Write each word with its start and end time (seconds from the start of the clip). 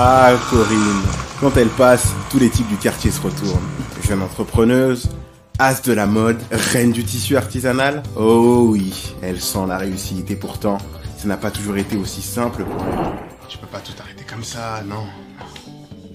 Ah, 0.00 0.30
Corinne. 0.48 1.02
Quand 1.40 1.56
elle 1.56 1.70
passe, 1.70 2.14
tous 2.30 2.38
les 2.38 2.48
types 2.50 2.68
du 2.68 2.76
quartier 2.76 3.10
se 3.10 3.20
retournent. 3.20 3.68
Jeune 4.06 4.22
entrepreneuse, 4.22 5.08
as 5.58 5.82
de 5.82 5.92
la 5.92 6.06
mode, 6.06 6.38
reine 6.52 6.92
du 6.92 7.02
tissu 7.02 7.36
artisanal. 7.36 8.04
Oh 8.16 8.68
oui, 8.68 8.92
elle 9.22 9.40
sent 9.40 9.66
la 9.66 9.76
réussite 9.76 10.30
et 10.30 10.36
pourtant, 10.36 10.78
ça 11.16 11.26
n'a 11.26 11.36
pas 11.36 11.50
toujours 11.50 11.76
été 11.78 11.96
aussi 11.96 12.22
simple 12.22 12.62
pour 12.62 12.80
elle. 12.80 13.08
Tu 13.48 13.58
peux 13.58 13.66
pas 13.66 13.80
tout 13.80 13.90
arrêter 14.00 14.22
comme 14.22 14.44
ça, 14.44 14.84
non. 14.86 15.02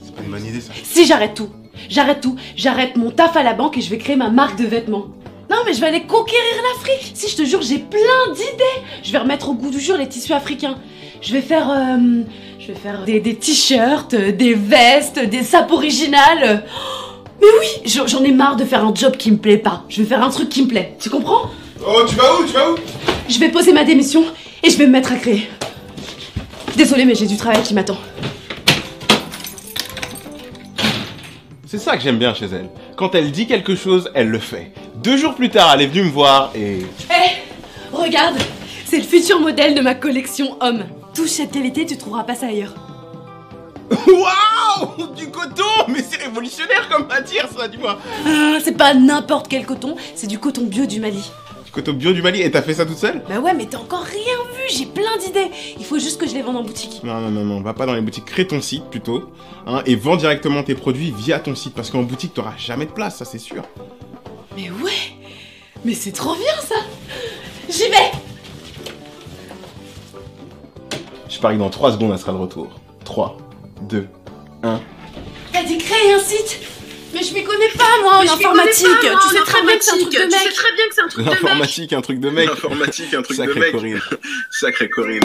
C'est 0.02 0.16
pas 0.16 0.22
une 0.22 0.32
bonne 0.32 0.46
idée 0.46 0.62
ça. 0.62 0.72
Si 0.82 1.06
j'arrête 1.06 1.34
tout, 1.34 1.50
j'arrête 1.90 2.22
tout, 2.22 2.38
j'arrête 2.56 2.96
mon 2.96 3.12
taf 3.12 3.36
à 3.36 3.44
la 3.44 3.54
banque 3.54 3.78
et 3.78 3.82
je 3.82 3.90
vais 3.90 3.98
créer 3.98 4.16
ma 4.16 4.30
marque 4.30 4.58
de 4.58 4.66
vêtements. 4.66 5.08
Non 5.50 5.58
mais 5.66 5.74
je 5.74 5.82
vais 5.82 5.88
aller 5.88 6.04
conquérir 6.04 6.56
l'Afrique. 6.74 7.12
Si 7.16 7.30
je 7.30 7.36
te 7.36 7.44
jure, 7.44 7.62
j'ai 7.62 7.80
plein 7.80 8.34
d'idées. 8.34 8.88
Je 9.04 9.12
vais 9.12 9.18
remettre 9.18 9.50
au 9.50 9.56
goût 9.56 9.72
du 9.72 9.82
jour 9.82 9.98
les 9.98 10.08
tissus 10.08 10.32
africains. 10.32 10.78
Je 11.22 11.34
vais 11.34 11.42
faire, 11.42 11.70
euh, 11.70 12.24
je 12.66 12.72
vais 12.72 12.80
faire 12.80 13.04
des, 13.04 13.20
des 13.20 13.36
t-shirts, 13.36 14.14
euh, 14.14 14.32
des 14.32 14.54
vestes, 14.54 15.20
des 15.20 15.44
sapes 15.44 15.72
originales. 15.72 16.64
Mais 17.42 17.48
oui, 17.60 17.92
j'en 18.08 18.24
ai 18.24 18.32
marre 18.32 18.56
de 18.56 18.64
faire 18.64 18.86
un 18.86 18.96
job 18.96 19.18
qui 19.18 19.32
me 19.32 19.38
plaît 19.38 19.58
pas. 19.58 19.84
Je 19.90 20.02
vais 20.02 20.08
faire 20.08 20.24
un 20.24 20.30
truc 20.30 20.48
qui 20.48 20.62
me 20.62 20.68
plaît. 20.68 20.96
Tu 20.98 21.10
comprends? 21.10 21.50
Oh, 21.86 22.04
tu 22.08 22.16
vas 22.16 22.40
où 22.40 22.46
Tu 22.46 22.54
vas 22.54 22.72
où? 22.72 22.76
Je 23.28 23.38
vais 23.38 23.50
poser 23.50 23.74
ma 23.74 23.84
démission 23.84 24.24
et 24.62 24.70
je 24.70 24.78
vais 24.78 24.86
me 24.86 24.94
mettre 24.94 25.12
à 25.12 25.16
créer. 25.16 25.50
Désolée, 26.78 27.04
mais 27.04 27.16
j'ai 27.16 27.26
du 27.26 27.36
travail 27.36 27.62
qui 27.64 27.74
m'attend. 27.74 27.98
C'est 31.68 31.80
ça 31.80 31.98
que 31.98 32.04
j'aime 32.04 32.18
bien 32.18 32.34
chez 32.34 32.46
elle. 32.46 32.70
Quand 32.96 33.14
elle 33.14 33.32
dit 33.32 33.46
quelque 33.46 33.76
chose, 33.76 34.10
elle 34.14 34.30
le 34.30 34.40
fait. 34.40 34.72
Deux 35.04 35.18
jours 35.18 35.36
plus 35.36 35.50
tard, 35.50 35.74
elle 35.74 35.82
est 35.82 35.88
venue 35.88 36.04
me 36.04 36.12
voir 36.12 36.52
et... 36.56 36.78
Hé, 37.10 37.42
regarde, 37.92 38.38
c'est 38.86 39.00
le 39.00 39.04
futur 39.04 39.42
modèle 39.42 39.76
de 39.76 39.82
ma 39.82 39.96
collection 39.96 40.56
homme. 40.62 40.86
Touche 41.14 41.30
cette 41.30 41.52
qualité, 41.52 41.86
tu 41.86 41.98
trouveras 41.98 42.24
pas 42.24 42.36
ça 42.36 42.48
ailleurs. 42.48 42.74
Waouh 44.08 45.14
Du 45.16 45.30
coton 45.30 45.64
Mais 45.88 46.02
c'est 46.02 46.22
révolutionnaire 46.24 46.90
comme 46.90 47.08
matière 47.08 47.48
ça, 47.56 47.68
dis-moi 47.68 48.00
Ah, 48.26 48.58
c'est 48.64 48.76
pas 48.76 48.94
n'importe 48.94 49.48
quel 49.48 49.66
coton, 49.66 49.96
c'est 50.16 50.28
du 50.28 50.40
coton 50.40 50.64
bio 50.64 50.86
du 50.86 51.00
Mali. 51.00 51.32
Du 51.66 51.72
coton 51.72 51.94
bio 51.94 52.14
du 52.14 52.22
Mali, 52.22 52.42
et 52.42 52.50
t'as 52.50 52.62
fait 52.64 52.74
ça 52.74 52.86
toute 52.86 52.98
seule? 52.98 53.22
Bah 53.30 53.40
ouais, 53.40 53.54
mais 53.54 53.66
t'as 53.68 53.78
encore 53.78 54.04
rien 54.04 54.38
vu, 54.56 54.64
j'ai 54.70 54.86
plein 54.86 55.18
d'idées. 55.20 55.52
Il 55.78 55.86
faut 55.86 56.00
juste 56.00 56.20
que 56.20 56.28
je 56.28 56.34
les 56.34 56.42
vende 56.42 56.58
en 56.58 56.64
boutique. 56.64 57.02
Non, 57.04 57.20
non, 57.20 57.30
non, 57.30 57.44
non, 57.46 57.62
va 57.62 57.74
pas 57.74 57.86
dans 57.86 57.94
les 57.94 58.02
boutiques, 58.02 58.26
crée 58.26 58.48
ton 58.48 58.62
site 58.62 58.86
plutôt, 58.86 59.30
hein, 59.68 59.84
et 59.86 59.96
vends 59.96 60.16
directement 60.16 60.64
tes 60.64 60.76
produits 60.76 61.14
via 61.16 61.40
ton 61.40 61.54
site, 61.56 61.76
parce 61.76 61.92
qu'en 61.92 62.04
boutique, 62.04 62.34
t'auras 62.34 62.58
jamais 62.58 62.86
de 62.86 62.92
place, 62.92 63.18
ça 63.18 63.26
c'est 63.26 63.40
sûr. 63.40 63.64
Mais 64.56 64.72
ouais, 64.72 65.16
mais 65.86 65.94
c'est 65.94 66.12
trop 66.12 66.36
bien 66.36 66.56
ça. 66.68 66.76
J'y 67.70 67.90
vais. 67.90 68.33
Je 71.34 71.40
parie 71.40 71.56
que 71.56 71.60
dans 71.62 71.70
3 71.72 71.94
secondes, 71.94 72.12
elle 72.14 72.20
sera 72.20 72.32
de 72.32 72.38
retour. 72.38 72.80
3, 73.06 73.38
2, 73.90 74.08
1. 74.62 74.80
T'as 75.52 75.64
dit 75.64 75.78
créer 75.80 76.14
un 76.14 76.20
site 76.20 76.60
Mais 77.14 77.24
je 77.24 77.34
m'y 77.34 77.44
connais 77.44 77.70
pas 77.76 77.84
moi 78.04 78.18
en 78.18 78.22
informatique. 78.22 78.86
tu 79.02 79.30
sais 79.36 79.44
très 79.44 79.62
bien 79.64 79.78
que 79.78 79.84
c'est 79.84 79.94
un 79.94 79.98
truc 79.98 80.14
de 80.14 80.20
mec. 80.20 80.54
très 80.54 80.74
bien 80.74 80.88
que 80.88 80.96
c'est 80.96 81.02
un 81.02 81.08
truc 81.08 81.26
L'informatique, 81.26 81.94
un 81.94 82.02
truc 82.02 82.20
de 82.20 82.30
mec. 82.30 82.50
L'informatique, 82.50 83.14
un 83.16 83.22
truc 83.24 83.38
Sacré 83.38 83.56
de 83.56 83.60
mec. 83.60 83.72
Corinne. 83.72 84.02
Sacré 84.52 84.90
Corinne. 84.90 85.22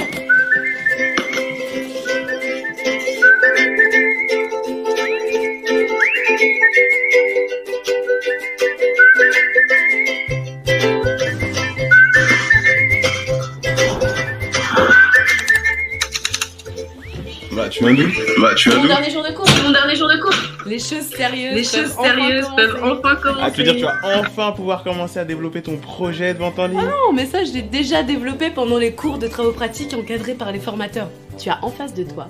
Tu 17.78 17.84
viens 17.84 17.94
d'où 17.94 18.40
Bah, 18.40 18.54
tu 18.56 18.70
as 18.70 18.76
Mon 18.76 18.84
dernier 18.86 19.10
jour 19.10 19.22
de 19.22 19.32
cours. 19.32 19.46
Mon 19.64 19.70
dernier 19.70 19.96
jour 19.96 20.08
de 20.08 20.20
cours. 20.20 20.34
Les 20.66 20.78
choses 20.78 21.06
sérieuses. 21.16 21.54
Les 21.54 21.62
peuvent 21.62 21.84
choses 21.86 21.94
enfin 21.96 22.14
sérieuses 22.14 22.46
peuvent 22.56 22.74
commencer. 22.80 23.00
enfin 23.04 23.16
commencer. 23.16 23.40
Ah, 23.42 23.50
tu 23.50 23.58
veux 23.58 23.64
dire 23.64 23.74
que 23.74 23.78
tu 23.78 23.84
vas 23.84 24.18
enfin 24.18 24.52
pouvoir 24.52 24.82
commencer 24.82 25.18
à 25.18 25.24
développer 25.24 25.62
ton 25.62 25.76
projet 25.76 26.34
de 26.34 26.38
vente 26.38 26.58
en 26.58 26.66
ligne 26.66 26.80
Non, 26.80 27.12
mais 27.14 27.26
ça, 27.26 27.44
je 27.44 27.52
l'ai 27.52 27.62
déjà 27.62 28.02
développé 28.02 28.50
pendant 28.50 28.78
les 28.78 28.92
cours 28.92 29.18
de 29.18 29.28
travaux 29.28 29.52
pratiques 29.52 29.94
encadrés 29.94 30.34
par 30.34 30.52
les 30.52 30.60
formateurs. 30.60 31.08
Tu 31.38 31.50
as 31.50 31.58
en 31.62 31.70
face 31.70 31.94
de 31.94 32.02
toi 32.02 32.28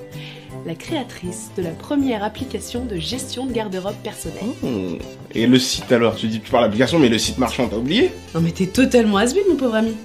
la 0.67 0.75
créatrice 0.75 1.51
de 1.57 1.63
la 1.63 1.71
première 1.71 2.23
application 2.25 2.85
de 2.85 2.97
gestion 2.97 3.47
de 3.47 3.53
garde-robe 3.53 3.95
personnelle. 4.03 4.43
Oh. 4.63 4.99
Et 5.35 5.47
le 5.47 5.59
site 5.59 5.91
alors 5.93 6.17
Tu 6.17 6.27
dis 6.27 6.41
tu 6.41 6.51
parles 6.51 6.65
d'application, 6.65 6.99
mais 6.99 7.09
le 7.09 7.19
site 7.19 7.39
marchand, 7.39 7.69
t'as 7.69 7.77
oublié 7.77 8.11
Non, 8.35 8.41
mais 8.41 8.51
t'es 8.51 8.67
totalement 8.67 9.19
has 9.19 9.35
mon 9.49 9.57
pauvre 9.57 9.77
ami. 9.77 9.97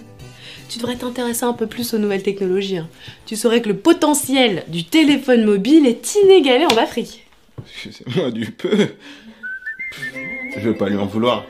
Tu 0.74 0.80
devrais 0.80 0.96
t'intéresser 0.96 1.44
un 1.44 1.54
peu 1.54 1.68
plus 1.68 1.94
aux 1.94 2.00
nouvelles 2.00 2.24
technologies. 2.24 2.78
hein. 2.78 2.90
Tu 3.28 3.36
saurais 3.36 3.62
que 3.62 3.68
le 3.70 3.78
potentiel 3.78 4.64
du 4.70 4.84
téléphone 4.84 5.46
mobile 5.46 5.86
est 5.86 6.16
inégalé 6.24 6.66
en 6.66 6.76
Afrique. 6.78 7.28
Excusez-moi 7.86 8.32
du 8.32 8.50
peu. 8.50 8.88
Je 10.58 10.60
veux 10.62 10.76
pas 10.76 10.90
lui 10.90 10.98
en 10.98 11.06
vouloir. 11.06 11.46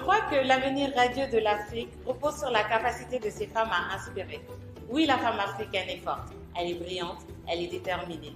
Crois 0.00 0.20
que 0.30 0.36
l'avenir 0.46 0.92
radieux 0.96 1.28
de 1.28 1.38
l'Afrique 1.38 1.90
repose 2.06 2.38
sur 2.38 2.50
la 2.50 2.64
capacité 2.64 3.18
de 3.18 3.28
ces 3.30 3.46
femmes 3.46 3.70
à 3.70 3.94
inspirer. 3.94 4.40
Oui, 4.88 5.06
la 5.06 5.18
femme 5.18 5.38
africaine 5.38 5.88
est 5.88 5.98
forte, 5.98 6.32
elle 6.58 6.70
est 6.70 6.74
brillante, 6.74 7.18
elle 7.46 7.60
est 7.60 7.68
déterminée. 7.68 8.34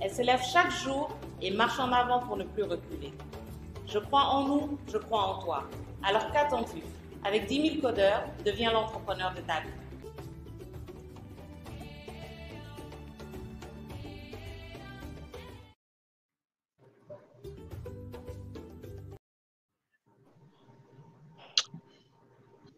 Elle 0.00 0.12
se 0.12 0.22
lève 0.22 0.42
chaque 0.42 0.72
jour 0.72 1.08
et 1.40 1.50
marche 1.52 1.78
en 1.78 1.92
avant 1.92 2.20
pour 2.20 2.36
ne 2.36 2.44
plus 2.44 2.64
reculer. 2.64 3.12
Je 3.86 3.98
crois 3.98 4.22
en 4.22 4.48
nous, 4.48 4.78
je 4.92 4.98
crois 4.98 5.22
en 5.22 5.42
toi. 5.42 5.64
Alors 6.02 6.30
qu'attends-tu? 6.32 6.82
Avec 7.24 7.46
10 7.46 7.80
000 7.80 7.80
codeurs, 7.80 8.24
deviens 8.44 8.72
l'entrepreneur 8.72 9.32
de 9.34 9.40
ta 9.40 9.60
vie. 9.60 9.83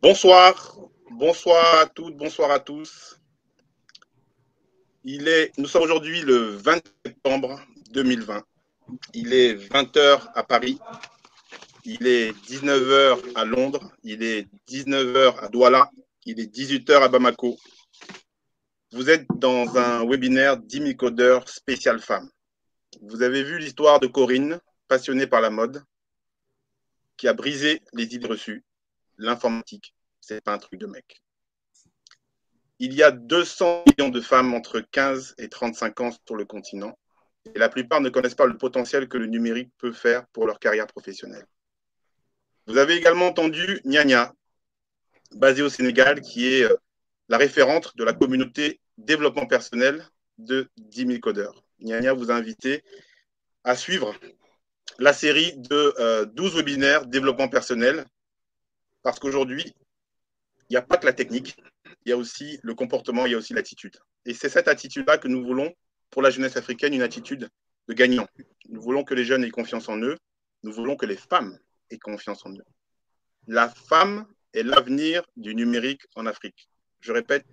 Bonsoir, 0.09 0.78
bonsoir 1.11 1.81
à 1.81 1.87
toutes, 1.87 2.17
bonsoir 2.17 2.53
à 2.53 2.61
tous. 2.61 3.19
Il 5.03 5.27
est, 5.27 5.50
nous 5.59 5.67
sommes 5.67 5.83
aujourd'hui 5.83 6.21
le 6.21 6.55
20 6.59 6.81
septembre 7.05 7.61
2020. 7.91 8.41
Il 9.15 9.34
est 9.34 9.55
20h 9.55 10.31
à 10.33 10.44
Paris, 10.44 10.78
il 11.84 12.06
est 12.06 12.31
19h 12.47 13.19
à 13.34 13.44
Londres, 13.44 13.91
il 14.05 14.22
est 14.22 14.47
19h 14.69 15.41
à 15.41 15.49
Douala, 15.49 15.91
il 16.25 16.38
est 16.38 16.55
18h 16.55 17.03
à 17.03 17.09
Bamako. 17.09 17.59
Vous 18.93 19.11
êtes 19.11 19.27
dans 19.34 19.77
un 19.77 20.06
webinaire 20.06 20.56
10 20.56 20.83
000 20.83 20.94
codeurs 20.94 21.49
spécial 21.49 21.99
femmes. 21.99 22.31
Vous 23.03 23.23
avez 23.23 23.43
vu 23.43 23.59
l'histoire 23.59 23.99
de 23.99 24.06
Corinne, 24.06 24.61
passionnée 24.87 25.26
par 25.26 25.41
la 25.41 25.50
mode, 25.50 25.82
qui 27.17 27.26
a 27.26 27.32
brisé 27.32 27.82
les 27.93 28.14
idées 28.14 28.29
reçues 28.29 28.62
l'informatique, 29.19 29.94
c'est 30.26 30.40
pas 30.43 30.52
un 30.52 30.58
truc 30.58 30.81
de 30.81 30.87
mec. 30.87 31.23
Il 32.78 32.93
y 32.93 33.02
a 33.02 33.11
200 33.11 33.84
millions 33.87 34.11
de 34.11 34.20
femmes 34.20 34.55
entre 34.55 34.81
15 34.81 35.37
et 35.38 35.49
35 35.49 36.00
ans 36.00 36.11
sur 36.26 36.34
le 36.37 36.44
continent, 36.44 36.99
et 37.55 37.58
la 37.58 37.69
plupart 37.69 38.00
ne 38.00 38.11
connaissent 38.11 38.34
pas 38.34 38.46
le 38.46 38.58
potentiel 38.58 39.08
que 39.08 39.19
le 39.19 39.26
numérique 39.26 39.70
peut 39.78 39.93
faire 39.93 40.26
pour 40.28 40.46
leur 40.46 40.58
carrière 40.58 40.88
professionnelle. 40.88 41.46
Vous 42.67 42.76
avez 42.76 42.96
également 42.96 43.28
entendu 43.28 43.81
Nyanya, 43.84 44.34
basée 45.32 45.62
au 45.62 45.69
Sénégal, 45.69 46.20
qui 46.20 46.52
est 46.52 46.64
euh, 46.64 46.76
la 47.28 47.38
référente 47.38 47.96
de 47.96 48.02
la 48.02 48.12
communauté 48.12 48.81
développement 48.99 49.46
personnel 49.46 50.05
de 50.38 50.69
10 50.76 51.06
000 51.06 51.20
codeurs. 51.20 51.62
Nyanya 51.78 52.12
vous 52.12 52.32
a 52.32 52.34
invité 52.34 52.82
à 53.62 53.76
suivre 53.76 54.12
la 54.99 55.12
série 55.12 55.56
de 55.56 55.94
euh, 55.99 56.25
12 56.25 56.56
webinaires 56.56 57.06
développement 57.06 57.49
personnel 57.49 58.05
parce 59.02 59.20
qu'aujourd'hui, 59.20 59.73
il 60.68 60.72
n'y 60.72 60.76
a 60.76 60.82
pas 60.82 60.96
que 60.96 61.06
la 61.06 61.12
technique, 61.12 61.56
il 62.04 62.10
y 62.10 62.12
a 62.12 62.16
aussi 62.16 62.58
le 62.62 62.74
comportement, 62.74 63.26
il 63.26 63.32
y 63.32 63.34
a 63.34 63.38
aussi 63.38 63.54
l'attitude. 63.54 63.96
Et 64.24 64.34
c'est 64.34 64.48
cette 64.48 64.68
attitude-là 64.68 65.18
que 65.18 65.28
nous 65.28 65.44
voulons 65.44 65.72
pour 66.10 66.22
la 66.22 66.30
jeunesse 66.30 66.56
africaine, 66.56 66.94
une 66.94 67.02
attitude 67.02 67.48
de 67.88 67.94
gagnant. 67.94 68.26
Nous 68.68 68.80
voulons 68.80 69.04
que 69.04 69.14
les 69.14 69.24
jeunes 69.24 69.44
aient 69.44 69.50
confiance 69.50 69.88
en 69.88 69.98
eux, 69.98 70.16
nous 70.62 70.72
voulons 70.72 70.96
que 70.96 71.06
les 71.06 71.16
femmes 71.16 71.58
aient 71.90 71.98
confiance 71.98 72.44
en 72.44 72.52
eux. 72.52 72.64
La 73.46 73.68
femme 73.68 74.26
est 74.52 74.62
l'avenir 74.62 75.22
du 75.36 75.54
numérique 75.54 76.02
en 76.16 76.26
Afrique. 76.26 76.68
Je 77.00 77.12
répète, 77.12 77.44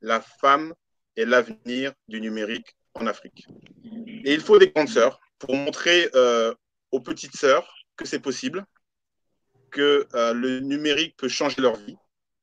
la 0.00 0.20
femme 0.20 0.74
est 1.16 1.26
l'avenir 1.26 1.92
du 2.08 2.20
numérique 2.20 2.76
en 2.94 3.06
Afrique. 3.06 3.46
Et 4.24 4.34
il 4.34 4.40
faut 4.40 4.58
des 4.58 4.70
grandes 4.70 4.88
sœurs 4.88 5.20
pour 5.38 5.54
montrer 5.54 6.10
euh, 6.14 6.54
aux 6.90 7.00
petites 7.00 7.36
sœurs 7.36 7.72
que 7.96 8.04
c'est 8.04 8.18
possible, 8.18 8.64
que 9.70 10.06
euh, 10.14 10.32
le 10.32 10.60
numérique 10.60 11.16
peut 11.16 11.28
changer 11.28 11.60
leur 11.60 11.76
vie, 11.76 11.96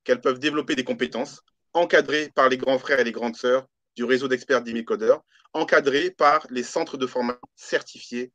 qu'elles 0.07 0.21
peuvent 0.21 0.39
développer 0.39 0.75
des 0.75 0.85
compétences, 0.85 1.41
encadrées 1.73 2.31
par 2.33 2.47
les 2.47 2.55
grands 2.55 2.79
frères 2.79 3.01
et 3.01 3.03
les 3.03 3.11
grandes 3.11 3.35
sœurs 3.35 3.67
du 3.97 4.05
réseau 4.05 4.29
d'experts 4.29 4.61
d'Imicodeur, 4.61 5.21
encadrées 5.51 6.11
par 6.11 6.47
les 6.49 6.63
centres 6.63 6.95
de 6.95 7.05
formation 7.05 7.41
certifiés 7.57 8.31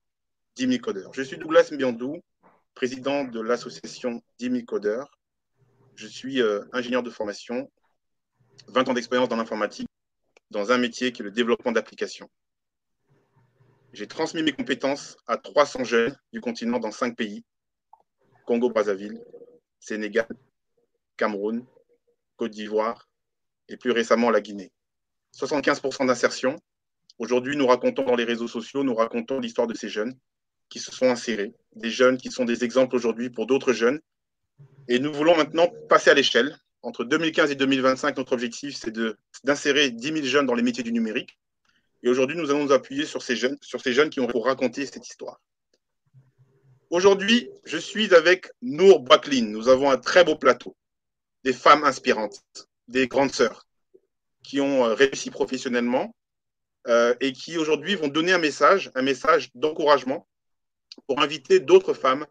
d'Imicodeur. 0.54 1.14
Je 1.14 1.22
suis 1.22 1.38
Douglas 1.38 1.70
Mbiandou, 1.72 2.22
président 2.74 3.24
de 3.24 3.40
l'association 3.40 4.22
d'Imicodeur. 4.38 5.19
Je 5.94 6.06
suis 6.06 6.42
euh, 6.42 6.60
ingénieur 6.74 7.02
de 7.02 7.08
formation, 7.08 7.72
20 8.69 8.90
ans 8.90 8.94
d'expérience 8.94 9.30
dans 9.30 9.36
l'informatique, 9.36 9.88
dans 10.50 10.72
un 10.72 10.78
métier 10.78 11.10
qui 11.10 11.22
est 11.22 11.24
le 11.24 11.30
développement 11.30 11.72
d'applications. 11.72 12.28
J'ai 13.94 14.06
transmis 14.06 14.42
mes 14.42 14.52
compétences 14.52 15.16
à 15.26 15.38
300 15.38 15.84
jeunes 15.84 16.14
du 16.34 16.42
continent 16.42 16.80
dans 16.80 16.92
cinq 16.92 17.16
pays 17.16 17.44
Congo-Brazzaville, 18.44 19.24
Sénégal, 19.80 20.26
Cameroun, 21.22 21.64
Côte 22.34 22.50
d'Ivoire 22.50 23.08
et 23.69 23.76
plus 23.76 23.92
récemment 23.92 24.28
la 24.30 24.40
Guinée. 24.40 24.72
75% 25.38 26.08
d'insertion. 26.08 26.56
Aujourd'hui, 27.20 27.56
nous 27.56 27.69
racontons 27.69 28.02
dans 28.02 28.16
les 28.16 28.24
réseaux 28.24 28.48
sociaux, 28.48 28.82
nous 28.82 28.96
racontons 28.96 29.38
l'histoire 29.38 29.69
de 29.69 29.74
ces 29.74 29.88
jeunes 29.88 30.19
qui 30.69 30.80
se 30.80 30.90
sont 30.90 31.06
insérés, 31.06 31.54
des 31.76 31.90
jeunes 31.90 32.16
qui 32.16 32.32
sont 32.32 32.44
des 32.44 32.64
exemples 32.64 32.96
aujourd'hui 32.96 33.30
pour 33.30 33.46
d'autres 33.46 33.72
jeunes. 33.72 34.00
Et 34.88 34.98
nous 34.98 35.12
voulons 35.12 35.36
maintenant 35.36 35.69
passer 35.88 36.10
à 36.10 36.14
l'échelle. 36.14 36.58
Entre 36.82 37.04
2015 37.04 37.52
et 37.52 37.54
2025, 37.54 38.16
notre 38.16 38.32
objectif, 38.32 38.74
c'est 38.74 38.92
d'insérer 39.44 39.90
10 39.92 40.04
000 40.04 40.19
jeunes 40.24 40.46
dans 40.46 40.54
les 40.54 40.64
métiers 40.64 40.82
du 40.82 40.92
numérique. 40.92 41.38
Et 42.02 42.08
aujourd'hui, 42.08 42.36
nous 42.36 42.50
allons 42.50 42.64
nous 42.64 42.72
appuyer 42.72 43.06
sur 43.06 43.22
ces 43.22 43.36
jeunes, 43.36 43.56
sur 43.60 43.80
ces 43.80 43.92
jeunes 43.92 44.10
qui 44.10 44.19
ont 44.19 44.26
pour 44.26 44.46
raconter 44.46 44.86
cette 44.86 45.06
histoire. 45.06 45.40
Aujourd'hui, 46.90 47.48
je 47.64 47.78
suis 47.78 48.12
avec 48.12 48.48
Nour 48.60 49.02
Baklin. 49.02 49.46
Nous 49.46 49.69
avons 49.69 49.88
un 49.88 49.98
très 49.98 50.24
beau 50.24 50.34
plateau. 50.34 50.76
Des 51.44 51.53
femmes 51.53 51.85
inspirantes, 51.85 52.43
des 52.89 53.09
grandes 53.09 53.33
sœurs 53.33 53.67
qui 54.43 54.61
ont 54.61 54.85
euh, 54.85 54.94
réussi 54.94 55.31
professionnellement 55.31 56.15
euh, 56.89 57.15
et 57.21 57.33
qui 57.33 57.59
aujourd'hui 57.59 57.94
vont 57.94 58.09
donner 58.09 58.33
un 58.33 58.39
message, 58.39 58.91
un 58.94 59.03
message 59.03 59.50
d'encouragement 59.55 60.29
pour 61.06 61.21
inviter 61.21 61.61
d'autres 61.61 61.94
femmes 61.94 62.27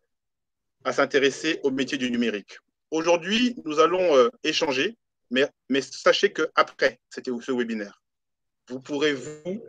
à 0.83 0.93
s'intéresser 0.93 1.59
au 1.63 1.71
métier 1.71 1.97
du 1.97 2.11
numérique. 2.11 2.57
Aujourd'hui, 2.91 3.55
nous 3.65 3.79
allons 3.79 4.15
euh, 4.15 4.29
échanger, 4.43 4.97
mais, 5.29 5.49
mais 5.69 5.81
sachez 5.81 6.33
qu'après 6.33 6.99
ce 7.09 7.51
webinaire, 7.51 8.01
vous 8.67 8.79
pourrez, 8.79 9.13
vous 9.13 9.63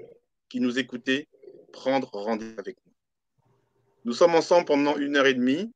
qui 0.49 0.61
nous 0.61 0.79
écoutez, 0.79 1.29
prendre 1.73 2.11
rendez-vous 2.13 2.59
avec 2.59 2.77
nous. 2.85 2.93
Nous 4.05 4.13
sommes 4.13 4.35
ensemble 4.35 4.67
pendant 4.67 4.97
une 4.97 5.17
heure 5.17 5.27
et 5.27 5.35
demie, 5.35 5.73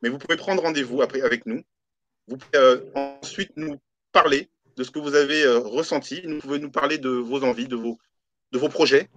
mais 0.00 0.08
vous 0.08 0.18
pouvez 0.18 0.36
prendre 0.36 0.62
rendez-vous 0.62 1.02
après 1.02 1.20
avec 1.20 1.44
nous. 1.44 1.62
Vous 2.28 2.36
pouvez 2.36 2.58
euh, 2.58 2.84
ensuite 2.94 3.52
nous 3.56 3.80
parler 4.12 4.50
de 4.76 4.84
ce 4.84 4.90
que 4.90 4.98
vous 4.98 5.14
avez 5.14 5.42
euh, 5.42 5.58
ressenti. 5.58 6.20
Vous 6.26 6.40
pouvez 6.40 6.58
nous 6.58 6.70
parler 6.70 6.98
de 6.98 7.08
vos 7.08 7.42
envies, 7.42 7.68
de 7.68 7.76
vos, 7.76 7.98
de 8.52 8.58
vos 8.58 8.68
projets, 8.68 9.08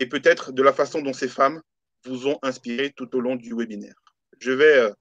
et 0.00 0.06
peut-être 0.06 0.52
de 0.52 0.62
la 0.62 0.72
façon 0.72 1.02
dont 1.02 1.12
ces 1.12 1.28
femmes 1.28 1.60
vous 2.04 2.28
ont 2.28 2.38
inspiré 2.42 2.92
tout 2.96 3.14
au 3.16 3.20
long 3.20 3.34
du 3.34 3.52
webinaire. 3.52 4.00
Je 4.38 4.52
vais, 4.52 4.78
euh, 4.78 4.92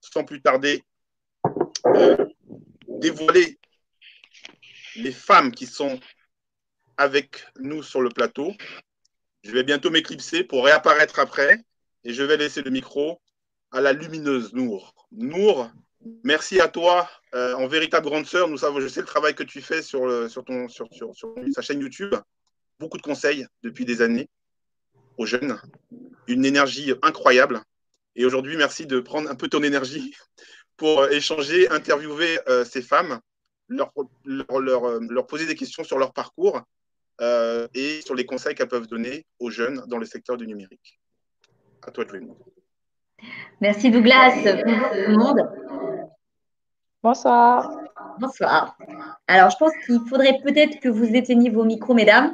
sans 0.00 0.24
plus 0.24 0.40
tarder, 0.40 0.82
dévoiler 2.88 3.58
les 4.96 5.12
femmes 5.12 5.52
qui 5.52 5.66
sont 5.66 6.00
avec 6.96 7.44
nous 7.58 7.82
sur 7.82 8.00
le 8.00 8.08
plateau. 8.08 8.52
Je 9.42 9.50
vais 9.50 9.64
bientôt 9.64 9.90
m'éclipser 9.90 10.44
pour 10.44 10.64
réapparaître 10.64 11.18
après 11.18 11.58
et 12.04 12.14
je 12.14 12.22
vais 12.22 12.36
laisser 12.36 12.62
le 12.62 12.70
micro 12.70 13.20
à 13.72 13.80
la 13.80 13.92
lumineuse 13.92 14.54
Nour. 14.54 14.94
Nour, 15.10 15.70
merci 16.24 16.60
à 16.60 16.68
toi, 16.68 17.08
euh, 17.34 17.54
en 17.54 17.66
véritable 17.66 18.06
grande 18.06 18.26
sœur. 18.26 18.48
Nous 18.48 18.58
savons, 18.58 18.80
je 18.80 18.88
sais 18.88 19.00
le 19.00 19.06
travail 19.06 19.34
que 19.34 19.42
tu 19.42 19.60
fais 19.60 19.82
sur, 19.82 20.30
sur, 20.30 20.44
ton, 20.44 20.68
sur, 20.68 20.88
sur, 20.92 21.12
sa 21.54 21.62
chaîne 21.62 21.80
YouTube. 21.80 22.14
Beaucoup 22.78 22.96
de 22.96 23.02
conseils 23.02 23.46
depuis 23.62 23.84
des 23.84 24.02
années 24.02 24.28
aux 25.18 25.26
jeunes. 25.26 25.60
Une 26.26 26.44
énergie 26.44 26.92
incroyable. 27.02 27.62
Et 28.16 28.24
aujourd'hui, 28.24 28.56
merci 28.56 28.86
de 28.86 29.00
prendre 29.00 29.30
un 29.30 29.34
peu 29.34 29.48
ton 29.48 29.62
énergie 29.62 30.14
pour 30.76 31.06
échanger, 31.06 31.68
interviewer 31.70 32.38
euh, 32.48 32.64
ces 32.64 32.82
femmes, 32.82 33.20
leur, 33.68 33.92
leur, 34.24 34.60
leur, 34.60 34.84
euh, 34.84 35.22
poser 35.22 35.46
des 35.46 35.54
questions 35.54 35.84
sur 35.84 35.98
leur 35.98 36.12
parcours 36.12 36.60
euh, 37.20 37.68
et 37.74 38.00
sur 38.02 38.14
les 38.14 38.26
conseils 38.26 38.54
qu'elles 38.54 38.68
peuvent 38.68 38.88
donner 38.88 39.24
aux 39.38 39.50
jeunes 39.50 39.84
dans 39.86 39.98
le 39.98 40.06
secteur 40.06 40.36
du 40.36 40.46
numérique. 40.46 41.00
À 41.86 41.90
toi 41.90 42.04
de 42.04 42.20
Merci 43.60 43.90
Douglas. 43.90 44.34
Bonjour 44.42 44.90
tout 44.90 44.96
le 44.96 45.16
monde. 45.16 45.81
Bonsoir. 47.02 47.68
Bonsoir. 48.20 48.76
Alors, 49.26 49.50
je 49.50 49.56
pense 49.56 49.72
qu'il 49.84 49.98
faudrait 50.08 50.38
peut-être 50.44 50.78
que 50.78 50.88
vous 50.88 51.16
éteigniez 51.16 51.50
vos 51.50 51.64
micros, 51.64 51.94
mesdames, 51.94 52.32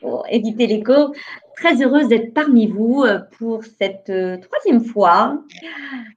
pour 0.00 0.24
éviter 0.30 0.66
l'écho. 0.66 1.12
Très 1.56 1.82
heureuse 1.82 2.08
d'être 2.08 2.32
parmi 2.32 2.68
vous 2.68 3.02
euh, 3.02 3.18
pour 3.36 3.64
cette 3.64 4.08
euh, 4.08 4.38
troisième 4.38 4.82
fois. 4.82 5.38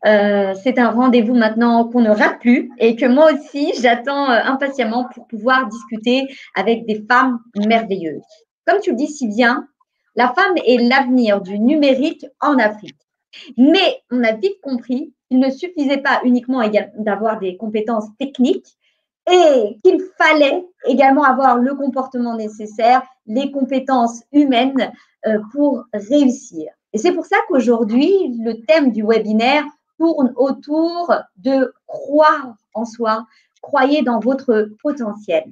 Euh, 0.05 0.53
c'est 0.63 0.79
un 0.79 0.91
rendez-vous 0.91 1.33
maintenant 1.33 1.83
qu'on 1.89 1.99
ne 1.99 2.11
rate 2.11 2.39
plus 2.39 2.71
et 2.77 2.95
que 2.95 3.07
moi 3.07 3.33
aussi, 3.33 3.73
j'attends 3.81 4.29
impatiemment 4.29 5.09
pour 5.13 5.27
pouvoir 5.27 5.67
discuter 5.67 6.29
avec 6.55 6.85
des 6.85 7.03
femmes 7.09 7.39
merveilleuses. 7.67 8.21
Comme 8.65 8.79
tu 8.79 8.91
le 8.91 8.95
dis 8.95 9.07
si 9.07 9.27
bien, 9.27 9.67
la 10.15 10.29
femme 10.29 10.53
est 10.65 10.77
l'avenir 10.77 11.41
du 11.41 11.59
numérique 11.59 12.25
en 12.39 12.57
Afrique. 12.57 12.95
Mais 13.57 14.01
on 14.11 14.23
a 14.23 14.31
vite 14.31 14.61
compris 14.61 15.13
qu'il 15.31 15.39
ne 15.39 15.49
suffisait 15.49 16.01
pas 16.01 16.19
uniquement 16.25 16.61
d'avoir 16.97 17.39
des 17.39 17.55
compétences 17.55 18.07
techniques 18.19 18.75
et 19.31 19.77
qu'il 19.81 20.01
fallait 20.17 20.65
également 20.85 21.23
avoir 21.23 21.57
le 21.57 21.73
comportement 21.73 22.35
nécessaire, 22.35 23.01
les 23.27 23.49
compétences 23.49 24.23
humaines 24.33 24.91
euh, 25.25 25.39
pour 25.53 25.85
réussir. 25.93 26.71
Et 26.91 26.97
c'est 26.97 27.13
pour 27.13 27.25
ça 27.25 27.37
qu'aujourd'hui, 27.47 28.11
le 28.43 28.65
thème 28.65 28.91
du 28.91 29.03
webinaire 29.03 29.63
tourne 29.97 30.33
autour 30.35 31.13
de 31.37 31.73
croire 31.87 32.55
en 32.73 32.83
soi, 32.83 33.25
croyez 33.61 34.01
dans 34.01 34.19
votre 34.19 34.69
potentiel. 34.83 35.45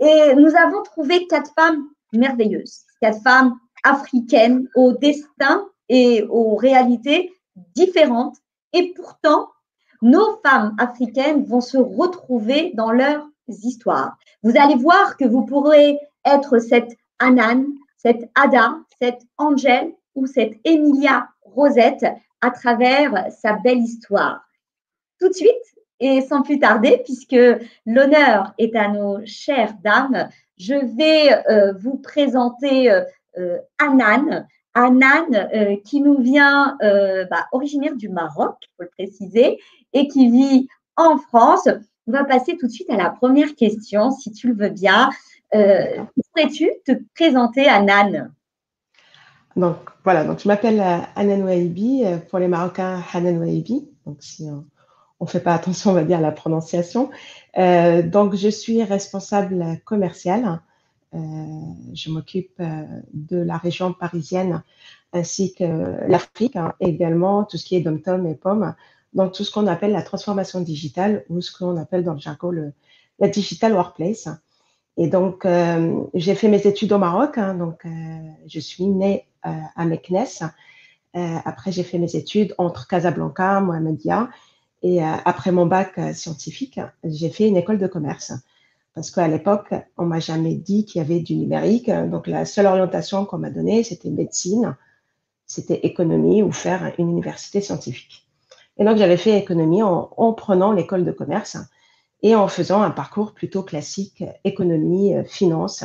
Et 0.00 0.34
nous 0.36 0.54
avons 0.54 0.82
trouvé 0.82 1.26
quatre 1.28 1.52
femmes 1.54 1.88
merveilleuses, 2.12 2.80
quatre 3.00 3.22
femmes 3.22 3.54
africaines 3.84 4.68
au 4.74 4.92
destin 4.92 5.64
et 5.88 6.24
aux 6.28 6.56
réalités 6.56 7.32
différentes. 7.74 8.36
Et 8.72 8.92
pourtant, 8.94 9.48
nos 10.02 10.40
femmes 10.44 10.74
africaines 10.78 11.44
vont 11.44 11.60
se 11.60 11.78
retrouver 11.78 12.72
dans 12.74 12.92
leurs 12.92 13.26
histoires. 13.48 14.16
Vous 14.42 14.52
allez 14.56 14.76
voir 14.76 15.16
que 15.16 15.24
vous 15.24 15.44
pourrez 15.44 15.98
être 16.24 16.58
cette 16.58 16.96
Anan, 17.18 17.66
cette 17.96 18.30
Ada, 18.34 18.76
cette 19.00 19.22
Angèle 19.38 19.92
ou 20.14 20.26
cette 20.26 20.54
Emilia 20.64 21.28
Rosette 21.42 22.06
à 22.40 22.50
travers 22.50 23.26
sa 23.32 23.54
belle 23.54 23.78
histoire. 23.78 24.44
Tout 25.20 25.28
de 25.28 25.34
suite, 25.34 25.50
et 26.00 26.20
sans 26.20 26.42
plus 26.42 26.60
tarder, 26.60 27.02
puisque 27.04 27.36
l'honneur 27.86 28.54
est 28.58 28.76
à 28.76 28.88
nos 28.88 29.18
chères 29.24 29.74
dames, 29.82 30.28
je 30.56 30.74
vais 30.74 31.50
euh, 31.50 31.72
vous 31.72 31.96
présenter 31.96 32.90
euh, 32.90 33.02
euh, 33.38 33.58
Anan. 33.78 34.46
Anan 34.78 35.34
euh, 35.34 35.76
qui 35.84 36.00
nous 36.00 36.18
vient 36.18 36.76
euh, 36.82 37.24
bah, 37.30 37.46
originaire 37.52 37.96
du 37.96 38.08
Maroc, 38.08 38.56
il 38.62 38.68
faut 38.76 38.82
le 38.84 38.90
préciser, 38.90 39.58
et 39.92 40.06
qui 40.06 40.30
vit 40.30 40.68
en 40.96 41.18
France. 41.18 41.68
On 42.06 42.12
va 42.12 42.24
passer 42.24 42.56
tout 42.56 42.66
de 42.66 42.72
suite 42.72 42.88
à 42.90 42.96
la 42.96 43.10
première 43.10 43.54
question, 43.56 44.10
si 44.12 44.32
tu 44.32 44.48
le 44.48 44.54
veux 44.54 44.70
bien. 44.70 45.10
Pourrais-tu 45.50 46.70
te 46.86 46.92
présenter, 47.14 47.66
Anan 47.66 48.30
Donc 49.56 49.76
voilà, 50.04 50.24
donc 50.24 50.40
je 50.40 50.48
m'appelle 50.48 50.82
Anan 51.16 51.42
Wahibi, 51.42 52.04
pour 52.30 52.38
les 52.38 52.48
Marocains, 52.48 53.02
Hanan 53.12 53.38
Wahibi. 53.38 53.88
Donc 54.06 54.18
si 54.20 54.48
on 55.20 55.24
ne 55.24 55.28
fait 55.28 55.40
pas 55.40 55.54
attention, 55.54 55.90
on 55.90 55.94
va 55.94 56.04
dire, 56.04 56.20
la 56.20 56.32
prononciation. 56.32 57.10
donc 57.56 58.36
je 58.36 58.48
suis 58.48 58.82
responsable 58.82 59.80
commerciale 59.84 60.44
euh, 60.44 60.67
je 61.12 62.10
m'occupe 62.10 62.60
euh, 62.60 62.84
de 63.12 63.38
la 63.38 63.56
région 63.56 63.92
parisienne 63.92 64.62
ainsi 65.12 65.54
que 65.54 65.64
l'Afrique, 66.06 66.56
hein, 66.56 66.74
également 66.80 67.44
tout 67.44 67.56
ce 67.56 67.64
qui 67.64 67.76
est 67.76 67.80
dom-tom 67.80 68.26
et 68.26 68.34
pomme, 68.34 68.74
donc 69.14 69.32
tout 69.32 69.44
ce 69.44 69.50
qu'on 69.50 69.66
appelle 69.66 69.92
la 69.92 70.02
transformation 70.02 70.60
digitale 70.60 71.24
ou 71.30 71.40
ce 71.40 71.56
qu'on 71.56 71.76
appelle 71.78 72.04
dans 72.04 72.12
le 72.12 72.18
jargon 72.18 72.50
le, 72.50 72.72
la 73.18 73.28
digital 73.28 73.72
workplace. 73.72 74.28
Et 74.98 75.08
donc, 75.08 75.46
euh, 75.46 75.98
j'ai 76.12 76.34
fait 76.34 76.48
mes 76.48 76.66
études 76.66 76.92
au 76.92 76.98
Maroc, 76.98 77.38
hein, 77.38 77.54
donc 77.54 77.86
je 78.46 78.60
suis 78.60 78.86
née 78.86 79.26
à 79.42 79.84
Meknes. 79.84 80.26
après, 81.14 81.72
j'ai 81.72 81.84
fait 81.84 81.98
mes 81.98 82.16
études 82.16 82.54
entre 82.58 82.86
Casablanca, 82.88 83.60
Mohamedia, 83.60 84.28
et 84.82 85.00
après 85.02 85.52
mon 85.52 85.66
bac 85.66 85.98
scientifique, 86.14 86.80
j'ai 87.04 87.30
fait 87.30 87.46
une 87.46 87.56
école 87.56 87.78
de 87.78 87.86
commerce 87.86 88.32
parce 88.98 89.12
qu'à 89.12 89.28
l'époque, 89.28 89.72
on 89.96 90.06
m'a 90.06 90.18
jamais 90.18 90.56
dit 90.56 90.84
qu'il 90.84 91.00
y 91.00 91.04
avait 91.04 91.20
du 91.20 91.36
numérique. 91.36 91.88
Donc, 91.88 92.26
la 92.26 92.44
seule 92.44 92.66
orientation 92.66 93.26
qu'on 93.26 93.38
m'a 93.38 93.48
donnée, 93.48 93.84
c'était 93.84 94.10
médecine, 94.10 94.76
c'était 95.46 95.78
économie 95.84 96.42
ou 96.42 96.50
faire 96.50 96.92
une 96.98 97.08
université 97.08 97.60
scientifique. 97.60 98.26
Et 98.76 98.84
donc, 98.84 98.96
j'avais 98.96 99.16
fait 99.16 99.38
économie 99.38 99.84
en, 99.84 100.10
en 100.16 100.32
prenant 100.32 100.72
l'école 100.72 101.04
de 101.04 101.12
commerce 101.12 101.58
et 102.24 102.34
en 102.34 102.48
faisant 102.48 102.82
un 102.82 102.90
parcours 102.90 103.34
plutôt 103.34 103.62
classique, 103.62 104.24
économie, 104.42 105.14
euh, 105.14 105.22
finance. 105.22 105.84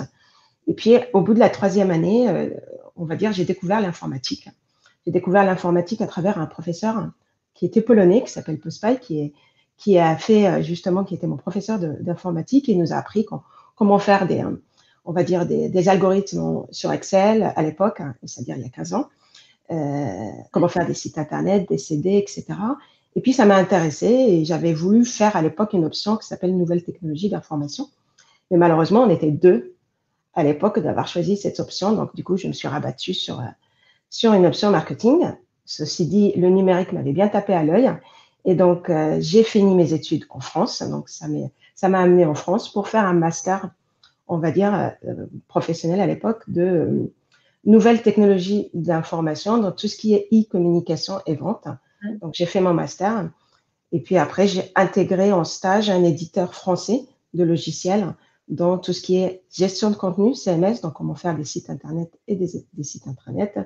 Et 0.66 0.74
puis, 0.74 0.96
au 1.14 1.22
bout 1.22 1.36
de 1.36 1.40
la 1.40 1.52
troisième 1.52 1.92
année, 1.92 2.28
euh, 2.28 2.50
on 2.96 3.06
va 3.06 3.16
dire, 3.16 3.32
j'ai 3.32 3.46
découvert 3.46 3.80
l'informatique. 3.80 4.50
J'ai 5.06 5.12
découvert 5.12 5.46
l'informatique 5.46 6.02
à 6.02 6.08
travers 6.08 6.40
un 6.40 6.48
professeur 6.48 7.12
qui 7.54 7.68
était 7.68 7.82
polonais, 7.84 8.24
qui 8.24 8.32
s'appelle 8.32 8.60
Pospaj, 8.60 8.98
qui, 9.02 9.20
est, 9.20 9.34
qui 9.84 10.00
a 10.00 10.16
fait 10.16 10.48
euh, 10.48 10.62
justement, 10.62 11.04
qui 11.04 11.14
était 11.14 11.28
mon 11.28 11.36
professeur 11.36 11.78
d'informatique 11.78 12.70
et 12.70 12.76
nous 12.76 12.94
a 12.94 12.96
appris 12.96 13.26
com- 13.26 13.42
comment 13.76 14.00
faire 14.00 14.28
des, 14.28 14.42
euh, 14.42 14.56
on 15.04 15.12
va 15.12 15.24
dire, 15.24 15.46
des, 15.46 15.90
algorithmes 15.90 16.66
sur 16.72 16.94
Excel 16.94 17.52
à 17.54 17.62
l'époque, 17.64 18.00
hein, 18.00 18.16
c'est-à-dire 18.24 18.56
il 18.56 18.64
y 18.64 18.66
a 18.66 18.70
15 18.70 18.94
ans, 18.94 19.10
euh, 19.72 20.30
comment 20.52 20.70
faire 20.70 20.88
des 20.88 20.94
sites 20.94 21.18
internet, 21.18 21.68
des 21.68 21.78
CD, 21.78 22.16
etc. 22.16 22.46
Et 23.18 23.22
puis 23.22 23.34
ça 23.34 23.46
m'a 23.46 23.58
intéressée 23.58 24.08
et 24.08 24.46
j'avais 24.46 24.74
voulu 24.74 25.04
faire 25.04 25.36
à 25.36 25.42
l'époque 25.42 25.74
une 25.74 25.84
option 25.84 26.16
qui 26.16 26.28
s'appelle 26.28 26.56
Nouvelles 26.56 26.84
technologies 26.84 27.30
d'information. 27.30 27.90
Mais 28.52 28.58
malheureusement, 28.58 29.02
on 29.02 29.10
était 29.10 29.32
deux 29.32 29.76
à 30.34 30.44
l'époque 30.44 30.80
d'avoir 30.80 31.10
choisi 31.10 31.36
cette 31.36 31.60
option. 31.60 31.92
Donc 31.92 32.16
du 32.16 32.24
coup, 32.24 32.38
je 32.38 32.48
me 32.48 32.54
suis 32.54 32.70
rabattue 32.70 33.14
sur, 33.14 33.44
sur 34.10 34.32
une 34.32 34.46
option 34.46 34.72
marketing. 34.72 35.34
Ceci 35.66 36.08
dit, 36.08 36.32
le 36.38 36.50
numérique 36.50 36.94
m'avait 36.94 37.14
bien 37.14 37.28
tapé 37.28 37.54
à 37.54 37.64
l'œil. 37.64 37.92
Et 38.46 38.56
donc, 38.56 38.90
euh, 38.90 39.18
j'ai 39.20 39.44
fini 39.44 39.74
mes 39.76 39.94
études 39.94 40.26
en 40.30 40.40
France. 40.40 40.82
Donc, 40.82 41.10
ça 41.10 41.28
m'a 41.90 42.00
amené 42.00 42.26
en 42.26 42.36
France 42.36 42.72
pour 42.72 42.88
faire 42.88 43.06
un 43.06 43.14
master, 43.14 43.70
on 44.28 44.38
va 44.38 44.52
dire, 44.52 44.94
euh, 45.06 45.26
professionnel 45.48 46.02
à 46.02 46.08
l'époque 46.08 46.44
de 46.48 46.62
euh, 46.62 47.14
nouvelles 47.66 48.02
technologies 48.02 48.70
d'information 48.74 49.58
dans 49.58 49.72
tout 49.72 49.88
ce 49.88 49.96
qui 49.96 50.14
est 50.14 50.28
e-communication 50.34 51.20
et 51.26 51.36
vente. 51.36 51.68
Donc, 52.22 52.34
j'ai 52.34 52.46
fait 52.46 52.60
mon 52.60 52.74
master. 52.74 53.30
Et 53.94 54.02
puis 54.02 54.18
après, 54.18 54.48
j'ai 54.48 54.72
intégré 54.76 55.32
en 55.32 55.46
stage 55.46 55.90
un 55.90 56.04
éditeur 56.04 56.54
français 56.54 57.06
de 57.34 57.44
logiciels 57.44 58.14
dans 58.50 58.78
tout 58.78 58.92
ce 58.92 59.02
qui 59.02 59.18
est 59.18 59.44
gestion 59.52 59.90
de 59.90 59.96
contenu, 59.96 60.36
CMS, 60.36 60.82
donc 60.82 60.94
comment 60.94 61.16
faire 61.16 61.36
des 61.38 61.46
sites 61.46 61.70
Internet 61.70 62.12
et 62.28 62.36
des, 62.36 62.50
des 62.74 62.84
sites 62.84 63.08
Intranet. 63.08 63.58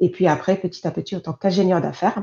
Et 0.00 0.10
puis 0.10 0.26
après, 0.26 0.56
petit 0.56 0.86
à 0.86 0.90
petit, 0.90 1.16
en 1.16 1.20
tant 1.20 1.32
qu'ingénieur 1.32 1.80
d'affaires, 1.80 2.22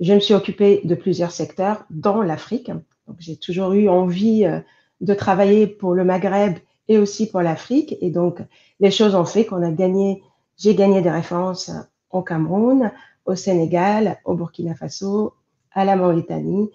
je 0.00 0.14
me 0.14 0.20
suis 0.20 0.34
occupée 0.34 0.80
de 0.84 0.94
plusieurs 0.94 1.30
secteurs 1.30 1.84
dans 1.90 2.22
l'Afrique. 2.22 2.70
J'ai 3.18 3.36
toujours 3.36 3.72
eu 3.72 3.88
envie 3.88 4.44
euh, 4.44 4.60
de 5.00 5.14
travailler 5.14 5.66
pour 5.66 5.94
le 5.94 6.04
Maghreb 6.04 6.58
et 6.88 6.98
aussi 6.98 7.28
pour 7.28 7.42
l'Afrique. 7.42 7.96
Et 8.00 8.10
donc, 8.10 8.40
les 8.80 8.90
choses 8.90 9.14
ont 9.14 9.24
fait 9.24 9.44
qu'on 9.44 9.62
a 9.62 9.70
gagné, 9.70 10.22
j'ai 10.56 10.74
gagné 10.74 11.02
des 11.02 11.10
références 11.10 11.70
au 12.10 12.22
Cameroun, 12.22 12.92
au 13.24 13.34
Sénégal, 13.34 14.18
au 14.24 14.34
Burkina 14.34 14.74
Faso, 14.74 15.34
à 15.72 15.84
la 15.84 15.96
Mauritanie, 15.96 16.70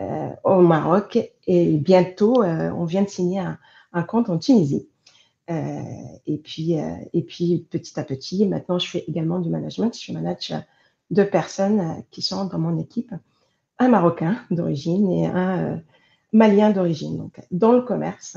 euh, 0.00 0.30
au 0.44 0.60
Maroc. 0.60 1.18
Et 1.46 1.76
bientôt, 1.76 2.42
euh, 2.42 2.70
on 2.72 2.84
vient 2.84 3.02
de 3.02 3.08
signer 3.08 3.40
un, 3.92 4.02
compte 4.02 4.30
en 4.30 4.38
Tunisie. 4.38 4.88
Euh, 5.50 5.80
et, 6.26 6.38
puis, 6.38 6.78
euh, 6.78 6.94
et 7.12 7.22
puis, 7.22 7.66
petit 7.70 7.98
à 7.98 8.04
petit, 8.04 8.46
maintenant, 8.46 8.78
je 8.78 8.88
fais 8.88 9.04
également 9.08 9.38
du 9.38 9.48
management. 9.48 9.98
Je 9.98 10.12
manage 10.12 10.52
deux 11.10 11.28
personnes 11.28 11.80
euh, 11.80 12.02
qui 12.10 12.22
sont 12.22 12.44
dans 12.44 12.58
mon 12.58 12.78
équipe, 12.78 13.12
un 13.78 13.88
Marocain 13.88 14.36
d'origine 14.50 15.10
et 15.10 15.26
un 15.26 15.58
euh, 15.58 15.76
Malien 16.32 16.70
d'origine. 16.70 17.16
Donc, 17.16 17.40
dans 17.50 17.72
le 17.72 17.82
commerce, 17.82 18.36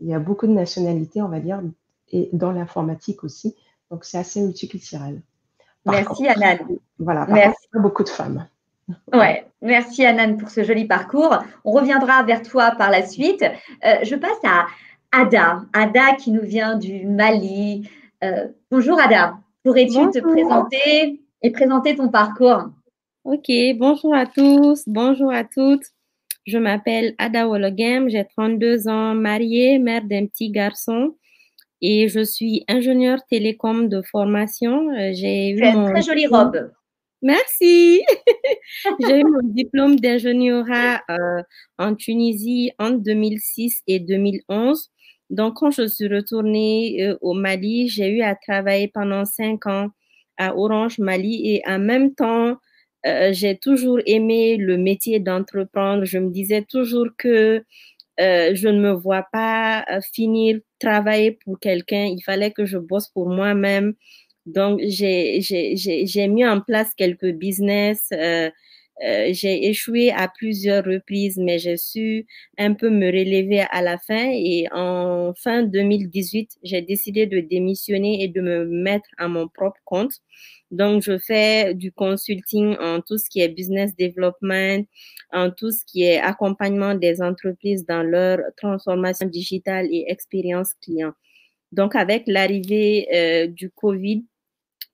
il 0.00 0.08
y 0.08 0.14
a 0.14 0.18
beaucoup 0.18 0.46
de 0.46 0.52
nationalités, 0.52 1.22
on 1.22 1.28
va 1.28 1.40
dire, 1.40 1.60
et 2.10 2.28
dans 2.32 2.52
l'informatique 2.52 3.24
aussi. 3.24 3.56
Donc, 3.90 4.04
c'est 4.04 4.18
assez 4.18 4.40
multiculturel. 4.40 5.22
Par 5.84 5.94
Merci, 5.94 6.24
contre, 6.24 6.42
Anan. 6.42 6.58
Voilà, 6.98 7.26
par 7.26 7.34
Merci. 7.34 7.48
contre, 7.48 7.68
il 7.72 7.76
y 7.76 7.78
a 7.78 7.82
beaucoup 7.82 8.04
de 8.04 8.08
femmes. 8.08 8.46
Ouais, 9.12 9.46
merci 9.60 10.04
Anan 10.04 10.36
pour 10.36 10.50
ce 10.50 10.64
joli 10.64 10.86
parcours. 10.86 11.38
On 11.64 11.72
reviendra 11.72 12.22
vers 12.24 12.42
toi 12.42 12.72
par 12.72 12.90
la 12.90 13.06
suite. 13.06 13.42
Euh, 13.42 13.96
je 14.02 14.14
passe 14.16 14.38
à 14.44 14.66
Ada. 15.12 15.62
Ada 15.72 16.14
qui 16.16 16.30
nous 16.30 16.42
vient 16.42 16.76
du 16.76 17.06
Mali. 17.06 17.88
Euh, 18.24 18.48
bonjour 18.70 19.00
Ada. 19.00 19.38
Pourrais-tu 19.62 20.10
te 20.10 20.18
présenter? 20.20 21.21
Et 21.42 21.50
présenter 21.50 21.96
ton 21.96 22.08
parcours 22.08 22.70
Ok, 23.24 23.50
bonjour 23.76 24.14
à 24.14 24.26
tous, 24.26 24.82
bonjour 24.86 25.30
à 25.32 25.44
toutes. 25.44 25.84
Je 26.44 26.58
m'appelle 26.58 27.14
Ada 27.18 27.46
Wologem, 27.46 28.08
j'ai 28.08 28.24
32 28.24 28.88
ans, 28.88 29.14
mariée, 29.14 29.78
mère 29.78 30.04
d'un 30.04 30.26
petit 30.26 30.50
garçon 30.50 31.16
et 31.80 32.08
je 32.08 32.24
suis 32.24 32.64
ingénieure 32.68 33.20
télécom 33.28 33.88
de 33.88 34.02
formation. 34.02 34.90
Euh, 34.90 35.12
J'ai 35.12 35.50
eu 35.50 35.60
une 35.60 35.74
mon 35.74 35.90
très 35.90 36.02
jolie 36.02 36.26
robe. 36.26 36.72
Merci. 37.22 38.02
J'ai 39.06 39.20
eu 39.20 39.24
mon 39.24 39.42
diplôme 39.44 40.00
d'ingénierat 40.00 41.02
euh, 41.10 41.42
en 41.78 41.94
Tunisie 41.94 42.72
en 42.78 42.90
2006 42.90 43.82
et 43.86 44.00
2011. 44.00 44.90
Donc, 45.30 45.54
quand 45.58 45.70
je 45.70 45.86
suis 45.86 46.08
retournée 46.08 47.04
euh, 47.04 47.16
au 47.20 47.32
Mali, 47.34 47.88
j'ai 47.88 48.08
eu 48.10 48.22
à 48.22 48.34
travailler 48.34 48.88
pendant 48.88 49.24
cinq 49.24 49.66
ans 49.66 49.90
à 50.38 50.56
Orange 50.56 50.98
Mali 50.98 51.54
et 51.56 51.62
en 51.66 51.78
même 51.78 52.14
temps, 52.14 52.56
euh, 53.06 53.32
j'ai 53.32 53.58
toujours 53.58 53.98
aimé 54.06 54.56
le 54.56 54.76
métier 54.78 55.20
d'entreprendre. 55.20 56.04
Je 56.04 56.18
me 56.18 56.30
disais 56.30 56.62
toujours 56.62 57.08
que 57.18 57.64
euh, 58.20 58.54
je 58.54 58.68
ne 58.68 58.80
me 58.80 58.92
vois 58.92 59.26
pas 59.32 59.84
euh, 59.90 60.00
finir 60.12 60.60
travailler 60.78 61.32
pour 61.44 61.58
quelqu'un. 61.60 62.04
Il 62.06 62.22
fallait 62.22 62.52
que 62.52 62.64
je 62.66 62.78
bosse 62.78 63.08
pour 63.08 63.28
moi-même. 63.28 63.94
Donc, 64.46 64.80
j'ai 64.84 65.40
mis 66.28 66.46
en 66.46 66.60
place 66.60 66.94
quelques 66.96 67.32
business. 67.32 68.10
Euh, 69.04 69.28
j'ai 69.32 69.68
échoué 69.68 70.10
à 70.10 70.28
plusieurs 70.28 70.84
reprises, 70.84 71.36
mais 71.36 71.58
j'ai 71.58 71.76
su 71.76 72.26
un 72.58 72.74
peu 72.74 72.88
me 72.88 73.06
relever 73.06 73.60
à 73.70 73.82
la 73.82 73.98
fin. 73.98 74.30
Et 74.32 74.66
en 74.72 75.32
fin 75.34 75.62
2018, 75.62 76.58
j'ai 76.62 76.82
décidé 76.82 77.26
de 77.26 77.40
démissionner 77.40 78.22
et 78.22 78.28
de 78.28 78.40
me 78.40 78.64
mettre 78.64 79.08
à 79.18 79.28
mon 79.28 79.48
propre 79.48 79.80
compte. 79.84 80.14
Donc, 80.70 81.02
je 81.02 81.18
fais 81.18 81.74
du 81.74 81.92
consulting 81.92 82.76
en 82.80 83.00
tout 83.00 83.18
ce 83.18 83.28
qui 83.28 83.40
est 83.40 83.48
business 83.48 83.94
development, 83.96 84.86
en 85.32 85.50
tout 85.50 85.70
ce 85.70 85.84
qui 85.84 86.04
est 86.04 86.18
accompagnement 86.18 86.94
des 86.94 87.20
entreprises 87.20 87.84
dans 87.84 88.02
leur 88.02 88.38
transformation 88.56 89.26
digitale 89.26 89.86
et 89.90 90.04
expérience 90.08 90.72
client. 90.82 91.12
Donc, 91.72 91.94
avec 91.96 92.24
l'arrivée 92.26 93.08
euh, 93.14 93.46
du 93.48 93.70
COVID, 93.70 94.24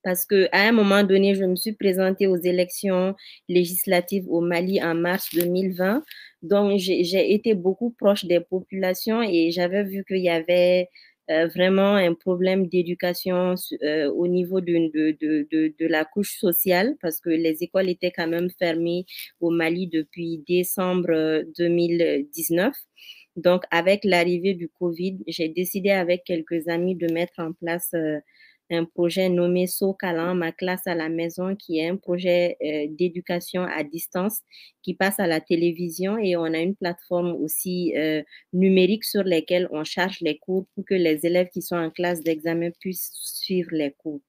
parce 0.03 0.25
que 0.25 0.49
à 0.53 0.69
un 0.69 0.73
moment 0.73 1.03
donné, 1.05 1.35
je 1.35 1.45
me 1.45 1.57
suis 1.57 1.73
présentée 1.73 2.27
aux 2.27 2.37
élections 2.37 3.15
législatives 3.49 4.29
au 4.29 4.41
Mali 4.41 4.83
en 4.83 4.95
mars 4.95 5.29
2020. 5.35 6.03
Donc, 6.43 6.79
j'ai 6.79 7.35
été 7.35 7.55
beaucoup 7.55 7.91
proche 7.91 8.25
des 8.25 8.41
populations 8.41 9.23
et 9.23 9.51
j'avais 9.51 9.85
vu 9.85 10.05
qu'il 10.07 10.19
y 10.19 10.29
avait 10.31 10.89
euh, 11.31 11.47
vraiment 11.49 11.95
un 11.97 12.15
problème 12.15 12.69
d'éducation 12.69 13.55
euh, 13.83 14.11
au 14.11 14.27
niveau 14.29 14.61
de, 14.63 14.91
de, 14.95 15.17
de, 15.21 15.75
de, 15.79 15.87
la 15.87 16.07
couche 16.07 16.39
sociale 16.39 16.97
parce 17.03 17.21
que 17.21 17.29
les 17.29 17.63
écoles 17.63 17.91
étaient 17.91 18.13
quand 18.13 18.29
même 18.29 18.49
fermées 18.59 19.05
au 19.41 19.51
Mali 19.51 19.89
depuis 19.89 20.43
décembre 20.49 21.11
euh, 21.11 21.43
2019. 21.59 22.75
Donc, 23.39 23.63
avec 23.71 24.05
l'arrivée 24.05 24.55
du 24.55 24.69
Covid, 24.69 25.19
j'ai 25.29 25.49
décidé 25.49 25.91
avec 25.91 26.25
quelques 26.25 26.67
amis 26.69 26.97
de 26.97 27.13
mettre 27.13 27.35
en 27.39 27.53
place 27.53 27.91
euh, 27.95 28.19
un 28.71 28.85
projet 28.85 29.29
nommé 29.29 29.67
SoCalan, 29.67 30.35
ma 30.35 30.53
classe 30.53 30.87
à 30.87 30.95
la 30.95 31.09
maison, 31.09 31.57
qui 31.57 31.79
est 31.79 31.89
un 31.89 31.97
projet 31.97 32.57
euh, 32.63 32.87
d'éducation 32.91 33.63
à 33.63 33.83
distance 33.85 34.41
qui 34.83 34.95
passe 34.95 35.19
à 35.21 35.27
la 35.27 35.41
télévision 35.41 36.19
et 36.19 36.37
on 36.37 36.45
a 36.45 36.59
une 36.59 36.77
plateforme 36.77 37.33
aussi 37.43 37.95
euh, 37.97 38.23
numérique 38.53 39.05
sur 39.05 39.25
laquelle 39.25 39.69
on 39.71 39.85
charge 39.85 40.19
les 40.21 40.39
cours 40.39 40.67
pour 40.75 40.85
que 40.85 40.95
les 40.95 41.25
élèves 41.27 41.49
qui 41.49 41.63
sont 41.63 41.77
en 41.77 41.91
classe 41.91 42.23
d'examen 42.23 42.71
puissent 42.81 43.11
suivre 43.15 43.71
les 43.73 43.93
cours. 43.93 44.21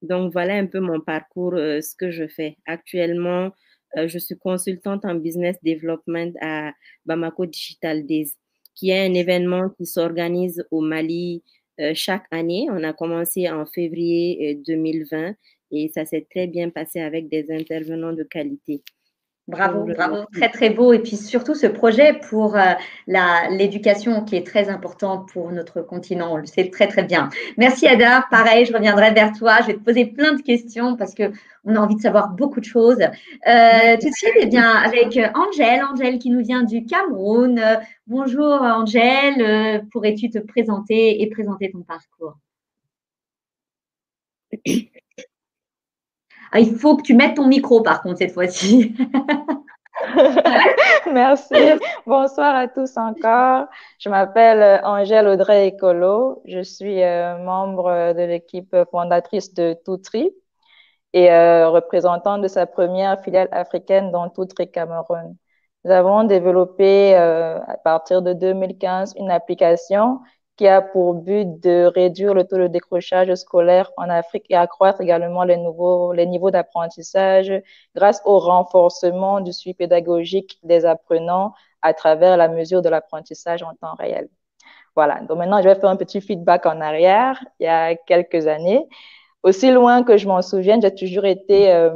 Donc 0.00 0.32
voilà 0.32 0.54
un 0.54 0.66
peu 0.66 0.80
mon 0.80 1.00
parcours, 1.00 1.54
euh, 1.54 1.80
ce 1.80 1.94
que 1.94 2.10
je 2.10 2.26
fais. 2.26 2.56
Actuellement, 2.66 3.52
je 3.94 4.18
suis 4.18 4.38
consultante 4.38 5.04
en 5.04 5.16
business 5.16 5.58
development 5.62 6.32
à 6.40 6.72
Bamako 7.04 7.44
Digital 7.44 8.06
Days, 8.06 8.32
qui 8.74 8.88
est 8.88 9.06
un 9.06 9.12
événement 9.12 9.68
qui 9.68 9.84
s'organise 9.84 10.64
au 10.70 10.80
Mali 10.80 11.42
chaque 11.94 12.26
année. 12.30 12.66
On 12.70 12.82
a 12.84 12.92
commencé 12.92 13.48
en 13.50 13.66
février 13.66 14.54
2020 14.66 15.34
et 15.70 15.90
ça 15.94 16.04
s'est 16.04 16.26
très 16.30 16.46
bien 16.46 16.70
passé 16.70 17.00
avec 17.00 17.28
des 17.28 17.46
intervenants 17.50 18.12
de 18.12 18.22
qualité. 18.24 18.82
Bravo, 19.48 19.84
bravo, 19.84 20.24
très 20.32 20.48
très 20.50 20.70
beau. 20.70 20.92
Et 20.92 21.00
puis 21.00 21.16
surtout 21.16 21.56
ce 21.56 21.66
projet 21.66 22.14
pour 22.30 22.56
euh, 22.56 22.74
l'éducation 23.06 24.24
qui 24.24 24.36
est 24.36 24.46
très 24.46 24.68
importante 24.68 25.28
pour 25.32 25.50
notre 25.50 25.82
continent, 25.82 26.34
on 26.34 26.36
le 26.36 26.46
sait 26.46 26.70
très 26.70 26.86
très 26.86 27.02
bien. 27.02 27.28
Merci 27.58 27.88
Ada, 27.88 28.24
pareil, 28.30 28.66
je 28.66 28.72
reviendrai 28.72 29.12
vers 29.12 29.32
toi. 29.32 29.58
Je 29.62 29.66
vais 29.66 29.74
te 29.74 29.80
poser 29.80 30.06
plein 30.06 30.34
de 30.34 30.42
questions 30.42 30.96
parce 30.96 31.12
que 31.12 31.32
on 31.64 31.74
a 31.74 31.80
envie 31.80 31.96
de 31.96 32.00
savoir 32.00 32.30
beaucoup 32.30 32.60
de 32.60 32.64
choses. 32.64 33.00
Euh, 33.00 33.96
tout 34.00 34.08
de 34.08 34.14
suite, 34.14 34.34
eh 34.40 34.46
bien, 34.46 34.70
avec 34.70 35.18
Angèle, 35.34 35.82
Angèle 35.84 36.18
qui 36.18 36.30
nous 36.30 36.42
vient 36.44 36.62
du 36.62 36.84
Cameroun. 36.86 37.58
Euh, 37.58 37.76
bonjour 38.06 38.62
Angèle, 38.62 39.40
euh, 39.40 39.80
pourrais-tu 39.90 40.30
te 40.30 40.38
présenter 40.38 41.20
et 41.20 41.28
présenter 41.28 41.70
ton 41.72 41.82
parcours? 41.82 42.38
ah, 46.52 46.60
Il 46.60 46.76
faut 46.76 46.96
que 46.96 47.02
tu 47.02 47.14
mettes 47.14 47.36
ton 47.36 47.46
micro 47.46 47.82
par 47.82 48.02
contre 48.02 48.18
cette 48.18 48.32
fois-ci. 48.32 48.94
Merci. 51.12 51.54
Bonsoir 52.06 52.54
à 52.54 52.68
tous 52.68 52.96
encore. 52.96 53.66
Je 53.98 54.08
m'appelle 54.08 54.80
Angèle 54.84 55.28
Audrey 55.28 55.68
Ecolo. 55.68 56.42
Je 56.46 56.62
suis 56.62 57.02
euh, 57.02 57.38
membre 57.38 58.14
de 58.14 58.22
l'équipe 58.22 58.74
fondatrice 58.90 59.54
de 59.54 59.74
Toutri 59.84 60.32
et 61.12 61.30
euh, 61.30 61.68
représentante 61.68 62.42
de 62.42 62.48
sa 62.48 62.66
première 62.66 63.20
filiale 63.22 63.48
africaine 63.52 64.10
dans 64.10 64.28
Toutri 64.28 64.70
Cameroun. 64.70 65.36
Nous 65.84 65.90
avons 65.90 66.24
développé 66.24 67.16
euh, 67.16 67.58
à 67.66 67.76
partir 67.76 68.22
de 68.22 68.32
2015 68.32 69.14
une 69.18 69.30
application 69.30 70.20
qui 70.56 70.68
a 70.68 70.82
pour 70.82 71.14
but 71.14 71.60
de 71.60 71.84
réduire 71.86 72.34
le 72.34 72.44
taux 72.44 72.58
de 72.58 72.66
décrochage 72.66 73.34
scolaire 73.34 73.90
en 73.96 74.08
Afrique 74.10 74.44
et 74.50 74.56
accroître 74.56 75.00
également 75.00 75.44
les, 75.44 75.56
nouveaux, 75.56 76.12
les 76.12 76.26
niveaux 76.26 76.50
d'apprentissage 76.50 77.52
grâce 77.94 78.20
au 78.24 78.38
renforcement 78.38 79.40
du 79.40 79.52
suivi 79.52 79.74
pédagogique 79.74 80.58
des 80.62 80.84
apprenants 80.84 81.54
à 81.80 81.94
travers 81.94 82.36
la 82.36 82.48
mesure 82.48 82.82
de 82.82 82.88
l'apprentissage 82.88 83.62
en 83.62 83.74
temps 83.74 83.94
réel. 83.98 84.28
Voilà, 84.94 85.20
donc 85.22 85.38
maintenant 85.38 85.62
je 85.62 85.68
vais 85.68 85.74
faire 85.74 85.88
un 85.90 85.96
petit 85.96 86.20
feedback 86.20 86.66
en 86.66 86.80
arrière, 86.80 87.42
il 87.60 87.64
y 87.64 87.68
a 87.68 87.96
quelques 87.96 88.46
années. 88.46 88.86
Aussi 89.42 89.70
loin 89.72 90.04
que 90.04 90.16
je 90.18 90.28
m'en 90.28 90.42
souvienne, 90.42 90.82
j'ai 90.82 90.94
toujours 90.94 91.24
été 91.24 91.72
euh, 91.72 91.94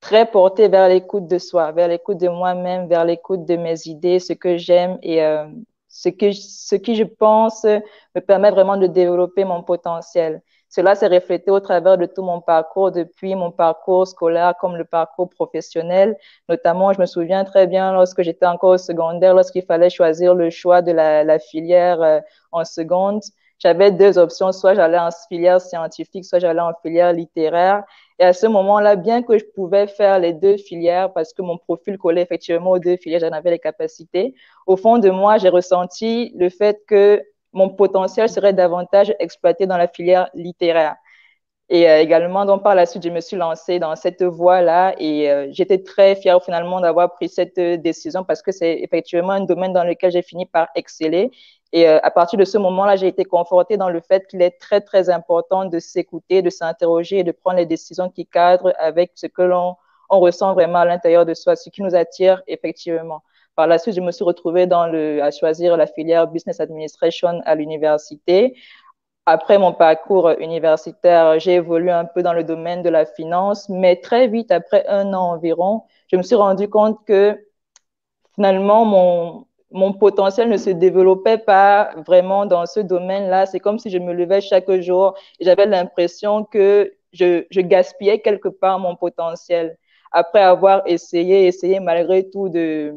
très 0.00 0.26
portée 0.30 0.68
vers 0.68 0.88
l'écoute 0.88 1.26
de 1.28 1.38
soi, 1.38 1.72
vers 1.72 1.88
l'écoute 1.88 2.18
de 2.18 2.28
moi-même, 2.28 2.88
vers 2.88 3.04
l'écoute 3.04 3.44
de 3.46 3.56
mes 3.56 3.86
idées, 3.86 4.18
ce 4.20 4.32
que 4.32 4.56
j'aime 4.56 4.98
et 5.02 5.22
euh, 5.24 5.46
ce, 5.94 6.08
que, 6.08 6.32
ce 6.32 6.74
qui, 6.74 6.96
je 6.96 7.04
pense, 7.04 7.64
me 7.64 8.20
permet 8.20 8.50
vraiment 8.50 8.76
de 8.76 8.86
développer 8.88 9.44
mon 9.44 9.62
potentiel. 9.62 10.42
Cela 10.68 10.96
s'est 10.96 11.06
reflété 11.06 11.52
au 11.52 11.60
travers 11.60 11.96
de 11.98 12.06
tout 12.06 12.22
mon 12.22 12.40
parcours, 12.40 12.90
depuis 12.90 13.36
mon 13.36 13.52
parcours 13.52 14.08
scolaire 14.08 14.54
comme 14.60 14.76
le 14.76 14.84
parcours 14.84 15.30
professionnel. 15.30 16.16
Notamment, 16.48 16.92
je 16.92 17.00
me 17.00 17.06
souviens 17.06 17.44
très 17.44 17.68
bien 17.68 17.92
lorsque 17.92 18.22
j'étais 18.22 18.46
encore 18.46 18.70
au 18.70 18.78
secondaire, 18.78 19.34
lorsqu'il 19.34 19.62
fallait 19.62 19.88
choisir 19.90 20.34
le 20.34 20.50
choix 20.50 20.82
de 20.82 20.90
la, 20.90 21.22
la 21.22 21.38
filière 21.38 22.02
euh, 22.02 22.20
en 22.50 22.64
seconde. 22.64 23.22
J'avais 23.60 23.92
deux 23.92 24.18
options, 24.18 24.50
soit 24.50 24.74
j'allais 24.74 24.98
en 24.98 25.10
filière 25.28 25.60
scientifique, 25.60 26.24
soit 26.24 26.40
j'allais 26.40 26.60
en 26.60 26.72
filière 26.82 27.12
littéraire. 27.12 27.84
Et 28.18 28.24
à 28.24 28.32
ce 28.32 28.46
moment-là, 28.46 28.96
bien 28.96 29.22
que 29.22 29.38
je 29.38 29.44
pouvais 29.54 29.86
faire 29.88 30.18
les 30.20 30.32
deux 30.32 30.56
filières 30.56 31.12
parce 31.12 31.32
que 31.32 31.42
mon 31.42 31.58
profil 31.58 31.98
collait 31.98 32.22
effectivement 32.22 32.70
aux 32.72 32.78
deux 32.78 32.96
filières, 32.96 33.20
j'en 33.20 33.32
avais 33.32 33.50
les 33.50 33.58
capacités, 33.58 34.34
au 34.66 34.76
fond 34.76 34.98
de 34.98 35.10
moi, 35.10 35.38
j'ai 35.38 35.48
ressenti 35.48 36.32
le 36.36 36.48
fait 36.48 36.80
que 36.86 37.22
mon 37.52 37.70
potentiel 37.70 38.28
serait 38.28 38.52
davantage 38.52 39.14
exploité 39.18 39.66
dans 39.66 39.76
la 39.76 39.88
filière 39.88 40.28
littéraire. 40.34 40.96
Et 41.70 41.88
euh, 41.88 42.00
également, 42.00 42.44
donc 42.44 42.62
par 42.62 42.74
la 42.74 42.84
suite, 42.86 43.02
je 43.04 43.08
me 43.08 43.20
suis 43.20 43.36
lancée 43.36 43.78
dans 43.78 43.96
cette 43.96 44.22
voie-là 44.22 44.94
et 44.98 45.30
euh, 45.30 45.48
j'étais 45.50 45.82
très 45.82 46.14
fière 46.14 46.42
finalement 46.44 46.80
d'avoir 46.80 47.12
pris 47.14 47.28
cette 47.28 47.58
décision 47.58 48.22
parce 48.22 48.42
que 48.42 48.52
c'est 48.52 48.80
effectivement 48.80 49.32
un 49.32 49.44
domaine 49.44 49.72
dans 49.72 49.84
lequel 49.84 50.12
j'ai 50.12 50.22
fini 50.22 50.44
par 50.46 50.68
exceller 50.74 51.30
et 51.74 51.88
euh, 51.88 51.98
à 52.04 52.10
partir 52.12 52.38
de 52.38 52.44
ce 52.44 52.56
moment-là, 52.56 52.94
j'ai 52.94 53.08
été 53.08 53.24
confortée 53.24 53.76
dans 53.76 53.90
le 53.90 54.00
fait 54.00 54.28
qu'il 54.28 54.40
est 54.42 54.60
très, 54.60 54.80
très 54.80 55.10
important 55.10 55.64
de 55.64 55.80
s'écouter, 55.80 56.40
de 56.40 56.48
s'interroger 56.48 57.18
et 57.18 57.24
de 57.24 57.32
prendre 57.32 57.56
les 57.56 57.66
décisions 57.66 58.08
qui 58.10 58.26
cadrent 58.26 58.72
avec 58.78 59.10
ce 59.16 59.26
que 59.26 59.42
l'on 59.42 59.76
on 60.08 60.20
ressent 60.20 60.54
vraiment 60.54 60.78
à 60.80 60.84
l'intérieur 60.84 61.26
de 61.26 61.34
soi, 61.34 61.56
ce 61.56 61.70
qui 61.70 61.82
nous 61.82 61.96
attire 61.96 62.42
effectivement. 62.46 63.22
Par 63.56 63.66
la 63.66 63.78
suite, 63.78 63.96
je 63.96 64.00
me 64.00 64.12
suis 64.12 64.24
retrouvée 64.24 64.68
dans 64.68 64.86
le, 64.86 65.20
à 65.20 65.32
choisir 65.32 65.76
la 65.76 65.86
filière 65.88 66.28
Business 66.28 66.60
Administration 66.60 67.40
à 67.44 67.56
l'université. 67.56 68.56
Après 69.26 69.58
mon 69.58 69.72
parcours 69.72 70.30
universitaire, 70.38 71.40
j'ai 71.40 71.54
évolué 71.54 71.90
un 71.90 72.04
peu 72.04 72.22
dans 72.22 72.34
le 72.34 72.44
domaine 72.44 72.82
de 72.82 72.90
la 72.90 73.04
finance, 73.04 73.68
mais 73.68 73.96
très 73.96 74.28
vite, 74.28 74.52
après 74.52 74.86
un 74.86 75.12
an 75.12 75.32
environ, 75.32 75.82
je 76.08 76.16
me 76.16 76.22
suis 76.22 76.36
rendu 76.36 76.68
compte 76.68 77.04
que 77.04 77.36
finalement, 78.36 78.84
mon, 78.84 79.46
mon 79.74 79.92
potentiel 79.92 80.48
ne 80.48 80.56
se 80.56 80.70
développait 80.70 81.36
pas 81.38 81.90
vraiment 82.06 82.46
dans 82.46 82.64
ce 82.64 82.78
domaine-là. 82.78 83.46
C'est 83.46 83.58
comme 83.58 83.80
si 83.80 83.90
je 83.90 83.98
me 83.98 84.12
levais 84.12 84.40
chaque 84.40 84.70
jour 84.80 85.14
et 85.40 85.44
j'avais 85.44 85.66
l'impression 85.66 86.44
que 86.44 86.94
je, 87.12 87.44
je, 87.50 87.60
gaspillais 87.60 88.20
quelque 88.20 88.48
part 88.48 88.78
mon 88.78 88.94
potentiel. 88.94 89.76
Après 90.12 90.40
avoir 90.40 90.82
essayé, 90.86 91.48
essayé 91.48 91.80
malgré 91.80 92.30
tout 92.30 92.48
de, 92.48 92.94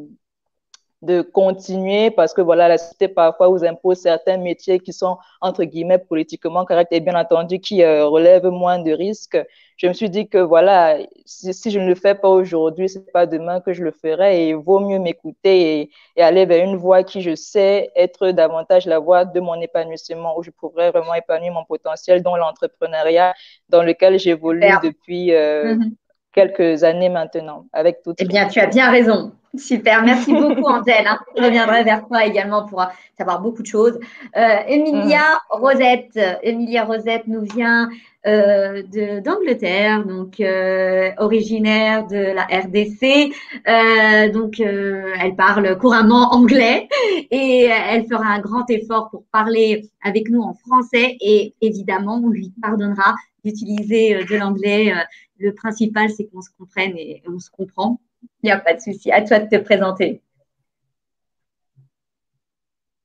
de 1.00 1.22
continuer 1.22 2.10
parce 2.10 2.34
que 2.34 2.40
voilà, 2.40 2.66
la 2.66 2.76
société 2.76 3.06
parfois 3.06 3.48
vous 3.48 3.64
impose 3.64 3.98
certains 3.98 4.36
métiers 4.36 4.80
qui 4.80 4.92
sont 4.92 5.16
entre 5.40 5.62
guillemets 5.62 5.98
politiquement 5.98 6.64
corrects 6.64 6.88
et 6.90 6.98
bien 6.98 7.14
entendu 7.14 7.60
qui 7.60 7.84
euh, 7.84 8.06
relèvent 8.06 8.46
moins 8.46 8.80
de 8.80 8.90
risques. 8.90 9.38
Je 9.76 9.86
me 9.86 9.92
suis 9.92 10.10
dit 10.10 10.28
que 10.28 10.38
voilà, 10.38 10.98
si, 11.24 11.54
si 11.54 11.70
je 11.70 11.78
ne 11.78 11.86
le 11.86 11.94
fais 11.94 12.16
pas 12.16 12.28
aujourd'hui, 12.28 12.88
c'est 12.88 13.12
pas 13.12 13.26
demain 13.26 13.60
que 13.60 13.72
je 13.72 13.84
le 13.84 13.92
ferai 13.92 14.42
et 14.42 14.48
il 14.48 14.56
vaut 14.56 14.80
mieux 14.80 14.98
m'écouter 14.98 15.82
et, 15.82 15.90
et, 16.16 16.22
aller 16.22 16.46
vers 16.46 16.64
une 16.64 16.74
voie 16.76 17.04
qui 17.04 17.20
je 17.20 17.36
sais 17.36 17.90
être 17.94 18.30
davantage 18.32 18.86
la 18.86 18.98
voie 18.98 19.24
de 19.24 19.38
mon 19.38 19.60
épanouissement 19.60 20.36
où 20.36 20.42
je 20.42 20.50
pourrais 20.50 20.90
vraiment 20.90 21.14
épanouir 21.14 21.52
mon 21.52 21.64
potentiel 21.64 22.24
dans 22.24 22.36
l'entrepreneuriat 22.36 23.34
dans 23.68 23.84
lequel 23.84 24.18
j'évolue 24.18 24.74
depuis 24.82 25.32
euh, 25.32 25.76
mm 25.76 25.78
-hmm. 25.78 25.92
quelques 26.32 26.82
années 26.82 27.08
maintenant 27.08 27.66
avec 27.72 28.02
tout. 28.02 28.14
Eh 28.18 28.24
bien, 28.24 28.48
tu 28.48 28.58
as 28.58 28.66
bien 28.66 28.90
raison. 28.90 29.32
Super, 29.56 30.04
merci 30.04 30.32
beaucoup 30.32 30.66
Angèle. 30.66 31.06
Hein. 31.06 31.18
Je 31.36 31.42
reviendrai 31.42 31.82
vers 31.82 32.06
toi 32.06 32.24
également 32.24 32.66
pour 32.66 32.84
savoir 33.16 33.40
beaucoup 33.40 33.62
de 33.62 33.66
choses. 33.66 33.98
Euh, 34.36 34.58
Emilia 34.66 35.20
mmh. 35.20 35.60
Rosette, 35.60 36.18
Emilia 36.42 36.84
Rosette 36.84 37.26
nous 37.26 37.42
vient 37.42 37.88
euh, 38.26 38.82
d'Angleterre, 39.20 40.04
donc 40.04 40.40
euh, 40.40 41.10
originaire 41.18 42.06
de 42.06 42.16
la 42.16 42.42
RDC. 42.44 43.32
Euh, 43.66 44.30
donc, 44.32 44.60
euh, 44.60 45.14
elle 45.20 45.34
parle 45.34 45.78
couramment 45.78 46.34
anglais 46.34 46.88
et 47.30 47.64
elle 47.64 48.06
fera 48.06 48.26
un 48.26 48.40
grand 48.40 48.68
effort 48.70 49.08
pour 49.10 49.24
parler 49.32 49.88
avec 50.02 50.28
nous 50.28 50.42
en 50.42 50.54
français 50.54 51.16
et 51.20 51.54
évidemment, 51.60 52.20
on 52.22 52.28
lui 52.28 52.52
pardonnera 52.60 53.14
d'utiliser 53.44 54.24
de 54.24 54.36
l'anglais. 54.36 54.92
Le 55.38 55.54
principal, 55.54 56.10
c'est 56.10 56.26
qu'on 56.26 56.42
se 56.42 56.50
comprenne 56.58 56.96
et 56.96 57.22
on 57.26 57.38
se 57.38 57.50
comprend. 57.50 58.00
Il 58.42 58.46
n'y 58.46 58.52
a 58.52 58.58
pas 58.58 58.74
de 58.74 58.80
souci. 58.80 59.10
À 59.10 59.22
toi 59.22 59.40
de 59.40 59.48
te 59.48 59.62
présenter. 59.62 60.22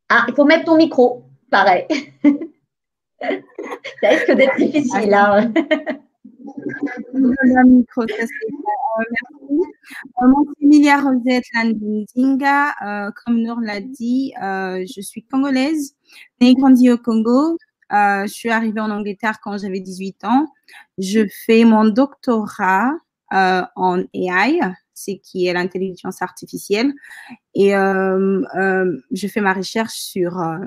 Ah, 0.09 0.25
il 0.27 0.35
faut 0.35 0.45
mettre 0.45 0.65
ton 0.65 0.77
micro. 0.77 1.25
Pareil. 1.49 1.87
ça 3.21 4.09
risque 4.09 4.31
d'être 4.31 4.57
difficile. 4.57 5.13
Hein. 5.13 5.51
Le 7.13 7.65
micro, 7.65 8.01
ça 8.07 8.23
euh, 8.23 9.03
merci. 9.11 9.61
Mon 10.21 10.45
Emilia 10.61 11.01
Rosette 11.01 11.45
Landinzinga, 11.55 12.73
euh, 12.85 13.11
comme 13.25 13.41
Nour 13.41 13.59
l'a 13.61 13.81
dit, 13.81 14.33
euh, 14.41 14.85
je 14.85 15.01
suis 15.01 15.23
congolaise, 15.23 15.95
née 16.41 16.49
et 16.49 16.55
grandie 16.55 16.91
au 16.91 16.97
Congo. 16.97 17.57
Je 17.89 18.27
suis 18.27 18.49
arrivée 18.49 18.81
en 18.81 18.89
Angleterre 18.89 19.39
quand 19.43 19.57
j'avais 19.57 19.79
18 19.79 20.25
ans. 20.25 20.47
Je 20.97 21.27
fais 21.45 21.63
mon 21.63 21.85
doctorat 21.85 22.91
en 23.31 24.03
AI, 24.13 24.59
c'est 24.93 25.17
qui 25.17 25.47
est 25.47 25.53
l'intelligence 25.53 26.21
artificielle. 26.21 26.93
Et 27.55 27.75
euh, 27.75 28.41
euh, 28.55 28.97
je 29.11 29.27
fais 29.27 29.41
ma 29.41 29.53
recherche 29.53 29.93
sur 29.93 30.39
euh, 30.39 30.57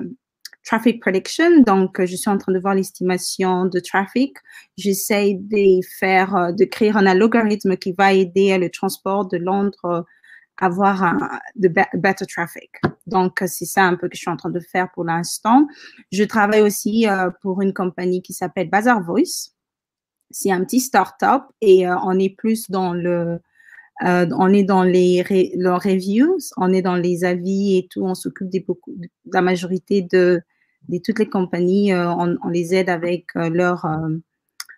traffic 0.63 1.01
prediction. 1.01 1.61
Donc, 1.61 2.03
je 2.03 2.15
suis 2.15 2.29
en 2.29 2.37
train 2.37 2.51
de 2.51 2.59
voir 2.59 2.75
l'estimation 2.75 3.65
de 3.65 3.79
trafic. 3.79 4.37
J'essaie 4.77 5.37
de 5.39 5.79
faire, 5.99 6.53
de 6.53 6.65
créer 6.65 6.91
un 6.91 7.05
algorithme 7.05 7.77
qui 7.77 7.93
va 7.93 8.13
aider 8.13 8.57
le 8.57 8.69
transport 8.69 9.27
de 9.27 9.37
Londres 9.37 10.05
à 10.59 10.65
avoir 10.65 11.03
un, 11.03 11.39
de 11.55 11.67
better 11.67 12.25
traffic. 12.25 12.71
Donc, 13.05 13.43
c'est 13.45 13.65
ça 13.65 13.83
un 13.83 13.95
peu 13.95 14.09
que 14.09 14.15
je 14.15 14.21
suis 14.21 14.29
en 14.29 14.37
train 14.37 14.49
de 14.49 14.59
faire 14.59 14.91
pour 14.91 15.05
l'instant. 15.05 15.67
Je 16.11 16.23
travaille 16.23 16.61
aussi 16.61 17.05
pour 17.41 17.61
une 17.61 17.73
compagnie 17.73 18.21
qui 18.21 18.33
s'appelle 18.33 18.69
Bazaar 18.69 19.01
Voice. 19.01 19.53
C'est 20.31 20.51
un 20.51 20.65
petit 20.65 20.81
start-up 20.81 21.43
et 21.61 21.87
on 21.87 22.19
est 22.19 22.35
plus 22.35 22.69
dans 22.69 22.91
le 22.91 23.39
euh, 24.05 24.27
on 24.37 24.53
est 24.53 24.63
dans 24.63 24.83
les, 24.83 25.23
reviews, 25.23 26.37
on 26.57 26.71
est 26.71 26.83
dans 26.83 26.95
les 26.95 27.23
avis 27.23 27.77
et 27.77 27.87
tout, 27.89 28.03
on 28.03 28.13
s'occupe 28.13 28.49
de, 28.49 28.59
beaucoup, 28.59 28.95
la 29.33 29.41
majorité 29.41 30.03
de, 30.03 30.41
toutes 31.03 31.19
les 31.19 31.29
compagnies, 31.29 31.93
euh, 31.93 32.11
on, 32.11 32.49
les 32.49 32.75
aide 32.75 32.89
avec 32.89 33.25
euh, 33.35 33.49
leur, 33.49 33.85
euh, 33.85 34.15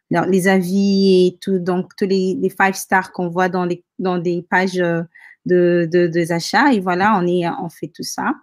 leur, 0.10 0.26
les 0.26 0.48
avis 0.48 1.28
et 1.28 1.38
tout, 1.42 1.60
donc 1.60 1.96
tous 1.98 2.06
les, 2.06 2.38
five 2.50 2.76
stars 2.76 3.12
qu'on 3.12 3.30
voit 3.30 3.50
dans, 3.50 3.66
les, 3.66 3.84
dans 4.00 4.18
des 4.20 4.42
pages 4.50 4.76
de, 4.76 5.08
de, 5.46 6.32
achats 6.32 6.72
et 6.74 6.80
voilà, 6.80 7.20
on, 7.20 7.28
est, 7.28 7.48
on 7.62 7.70
fait 7.70 7.92
tout 7.94 8.04
ça. 8.04 8.34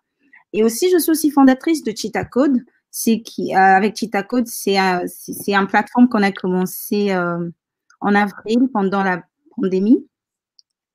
Et 0.53 0.63
aussi, 0.63 0.91
je 0.91 0.99
suis 0.99 1.11
aussi 1.11 1.31
fondatrice 1.31 1.83
de 1.85 1.93
Cheetah 1.97 2.27
Code, 2.27 2.61
c'est 2.91 3.21
qui, 3.23 3.55
avec 3.55 3.97
Cheetah 3.97 4.23
Code, 4.23 4.47
c'est 4.47 4.77
c'est 5.07 5.55
un 5.55 5.67
plateforme 5.67 6.09
qu'on 6.09 6.23
a 6.23 6.33
commencé 6.33 7.15
en 7.15 8.15
avril 8.15 8.69
pendant 8.73 9.03
la 9.03 9.23
pandémie 9.55 10.07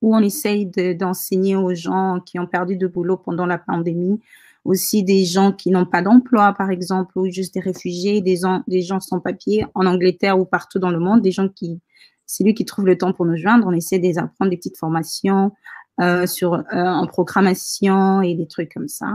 où 0.01 0.15
on 0.15 0.19
essaye 0.19 0.65
d'enseigner 0.95 1.55
aux 1.55 1.73
gens 1.73 2.19
qui 2.25 2.39
ont 2.39 2.47
perdu 2.47 2.75
de 2.75 2.87
boulot 2.87 3.17
pendant 3.17 3.45
la 3.45 3.57
pandémie, 3.57 4.19
aussi 4.65 5.03
des 5.03 5.25
gens 5.25 5.51
qui 5.51 5.71
n'ont 5.71 5.85
pas 5.85 6.01
d'emploi, 6.01 6.53
par 6.53 6.69
exemple, 6.69 7.17
ou 7.17 7.29
juste 7.29 7.53
des 7.53 7.59
réfugiés, 7.59 8.21
des, 8.21 8.35
gens, 8.35 8.99
sans 8.99 9.19
papier 9.19 9.65
en 9.73 9.85
Angleterre 9.85 10.39
ou 10.39 10.45
partout 10.45 10.79
dans 10.79 10.91
le 10.91 10.99
monde, 10.99 11.21
des 11.21 11.31
gens 11.31 11.49
qui, 11.49 11.79
c'est 12.25 12.43
lui 12.43 12.53
qui 12.53 12.65
trouve 12.65 12.85
le 12.85 12.97
temps 12.97 13.13
pour 13.13 13.25
nous 13.25 13.37
joindre. 13.37 13.67
On 13.67 13.73
essaie 13.73 13.99
de 13.99 14.19
apprendre 14.19 14.51
des 14.51 14.57
petites 14.57 14.77
formations 14.77 15.51
euh, 15.99 16.25
sur, 16.27 16.53
euh, 16.53 16.63
en 16.73 17.07
programmation 17.07 18.21
et 18.21 18.35
des 18.35 18.47
trucs 18.47 18.73
comme 18.73 18.87
ça. 18.87 19.13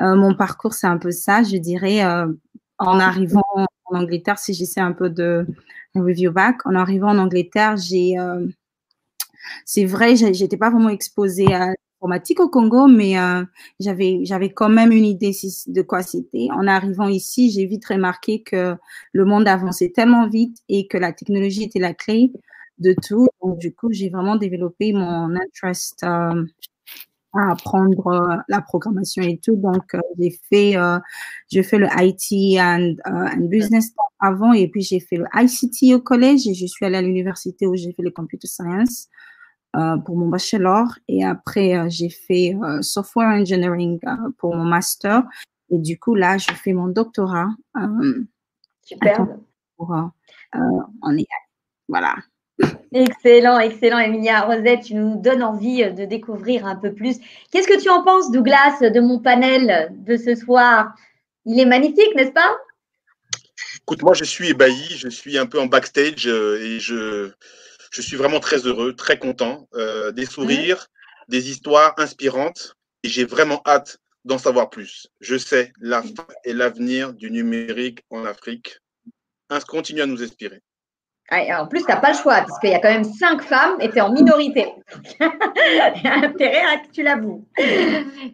Euh, 0.00 0.14
mon 0.14 0.34
parcours, 0.34 0.74
c'est 0.74 0.86
un 0.86 0.98
peu 0.98 1.10
ça, 1.10 1.42
je 1.42 1.56
dirais, 1.56 2.04
euh, 2.04 2.26
en 2.78 3.00
arrivant 3.00 3.42
en 3.54 3.98
Angleterre, 3.98 4.38
si 4.38 4.52
j'essaie 4.52 4.80
un 4.80 4.92
peu 4.92 5.08
de 5.08 5.46
review 5.94 6.32
back, 6.32 6.58
en 6.66 6.74
arrivant 6.74 7.08
en 7.08 7.18
Angleterre, 7.18 7.76
j'ai, 7.76 8.18
euh, 8.18 8.46
c'est 9.64 9.84
vrai, 9.84 10.16
j'étais 10.16 10.56
pas 10.56 10.70
vraiment 10.70 10.88
exposée 10.88 11.52
à 11.52 11.68
l'informatique 11.68 12.40
au 12.40 12.48
Congo, 12.48 12.86
mais 12.86 13.18
euh, 13.18 13.44
j'avais, 13.80 14.20
j'avais 14.24 14.52
quand 14.52 14.68
même 14.68 14.92
une 14.92 15.04
idée 15.04 15.32
de 15.66 15.82
quoi 15.82 16.02
c'était. 16.02 16.48
En 16.52 16.66
arrivant 16.66 17.08
ici, 17.08 17.50
j'ai 17.50 17.66
vite 17.66 17.86
remarqué 17.86 18.42
que 18.42 18.76
le 19.12 19.24
monde 19.24 19.48
avançait 19.48 19.90
tellement 19.90 20.28
vite 20.28 20.58
et 20.68 20.86
que 20.86 20.98
la 20.98 21.12
technologie 21.12 21.64
était 21.64 21.78
la 21.78 21.94
clé 21.94 22.32
de 22.78 22.94
tout. 23.06 23.28
Du 23.58 23.74
coup, 23.74 23.92
j'ai 23.92 24.10
vraiment 24.10 24.36
développé 24.36 24.92
mon 24.92 25.34
interest 25.34 26.02
euh, 26.04 26.44
à 27.34 27.52
apprendre 27.52 28.06
euh, 28.08 28.36
la 28.48 28.60
programmation 28.60 29.22
et 29.22 29.38
tout. 29.38 29.56
Donc, 29.56 29.96
j'ai 30.18 30.38
fait, 30.50 30.74
j'ai 31.50 31.62
fait 31.62 31.78
le 31.78 31.88
IT 31.98 32.58
and, 32.60 32.94
and 33.04 33.46
business 33.48 33.92
avant 34.20 34.52
et 34.52 34.68
puis 34.68 34.82
j'ai 34.82 35.00
fait 35.00 35.16
le 35.16 35.26
ICT 35.34 35.94
au 35.94 36.00
collège 36.00 36.46
et 36.46 36.54
je 36.54 36.66
suis 36.66 36.86
allée 36.86 36.96
à 36.96 37.02
l'université 37.02 37.66
où 37.66 37.74
j'ai 37.74 37.92
fait 37.92 38.02
le 38.02 38.10
computer 38.10 38.46
science 38.46 39.08
pour 40.04 40.16
mon 40.16 40.28
bachelor 40.28 40.86
et 41.08 41.24
après 41.24 41.76
euh, 41.76 41.86
j'ai 41.88 42.08
fait 42.08 42.56
euh, 42.62 42.80
software 42.82 43.28
engineering 43.28 43.98
euh, 44.06 44.30
pour 44.38 44.54
mon 44.54 44.64
master 44.64 45.22
et 45.70 45.78
du 45.78 45.98
coup 45.98 46.14
là 46.14 46.38
je 46.38 46.52
fais 46.52 46.72
mon 46.72 46.88
doctorat 46.88 47.48
euh, 47.76 48.24
Superbe. 48.82 49.38
pour, 49.76 49.94
euh, 49.94 50.02
euh, 50.54 50.82
en 51.02 51.16
AI. 51.16 51.26
Voilà. 51.88 52.14
Excellent, 52.92 53.58
excellent, 53.58 53.98
Emilia. 53.98 54.42
Rosette, 54.42 54.84
tu 54.84 54.94
nous 54.94 55.20
donnes 55.20 55.42
envie 55.42 55.82
euh, 55.82 55.90
de 55.90 56.04
découvrir 56.04 56.66
un 56.66 56.76
peu 56.76 56.94
plus. 56.94 57.18
Qu'est-ce 57.50 57.68
que 57.68 57.80
tu 57.80 57.90
en 57.90 58.02
penses, 58.02 58.30
Douglas, 58.30 58.78
de 58.80 59.00
mon 59.00 59.18
panel 59.18 59.92
de 59.92 60.16
ce 60.16 60.34
soir? 60.34 60.94
Il 61.44 61.60
est 61.60 61.66
magnifique, 61.66 62.14
n'est-ce 62.14 62.32
pas? 62.32 62.56
Écoute, 63.82 64.02
moi, 64.02 64.14
je 64.14 64.24
suis 64.24 64.48
ébahi, 64.48 64.96
je 64.96 65.08
suis 65.08 65.36
un 65.36 65.46
peu 65.46 65.60
en 65.60 65.66
backstage 65.66 66.26
euh, 66.26 66.58
et 66.62 66.80
je, 66.80 67.30
je 67.96 68.02
suis 68.02 68.16
vraiment 68.16 68.40
très 68.40 68.66
heureux, 68.66 68.94
très 68.94 69.18
content. 69.18 69.68
Euh, 69.74 70.12
des 70.12 70.26
sourires, 70.26 70.88
des 71.28 71.48
histoires 71.50 71.94
inspirantes 71.96 72.76
et 73.02 73.08
j'ai 73.08 73.24
vraiment 73.24 73.62
hâte 73.64 73.96
d'en 74.26 74.36
savoir 74.36 74.68
plus. 74.68 75.06
Je 75.20 75.38
sais 75.38 75.72
la 75.80 76.02
fin 76.02 76.26
et 76.44 76.52
l'avenir 76.52 77.14
du 77.14 77.30
numérique 77.30 78.00
en 78.10 78.26
Afrique. 78.26 78.80
Continue 79.66 80.02
à 80.02 80.06
nous 80.06 80.22
inspirer. 80.22 80.60
Ah, 81.28 81.62
En 81.62 81.66
plus, 81.66 81.80
tu 81.84 81.88
n'as 81.88 81.96
pas 81.96 82.12
le 82.12 82.16
choix, 82.16 82.40
puisqu'il 82.42 82.70
y 82.70 82.74
a 82.74 82.78
quand 82.78 82.88
même 82.92 83.04
cinq 83.04 83.42
femmes 83.42 83.76
et 83.80 83.90
tu 83.90 83.98
es 83.98 84.00
en 84.00 84.12
minorité. 84.12 84.66
Intérêt 86.04 86.62
à 86.62 86.78
que 86.78 86.90
tu 86.92 87.02
l'avoues. 87.02 87.44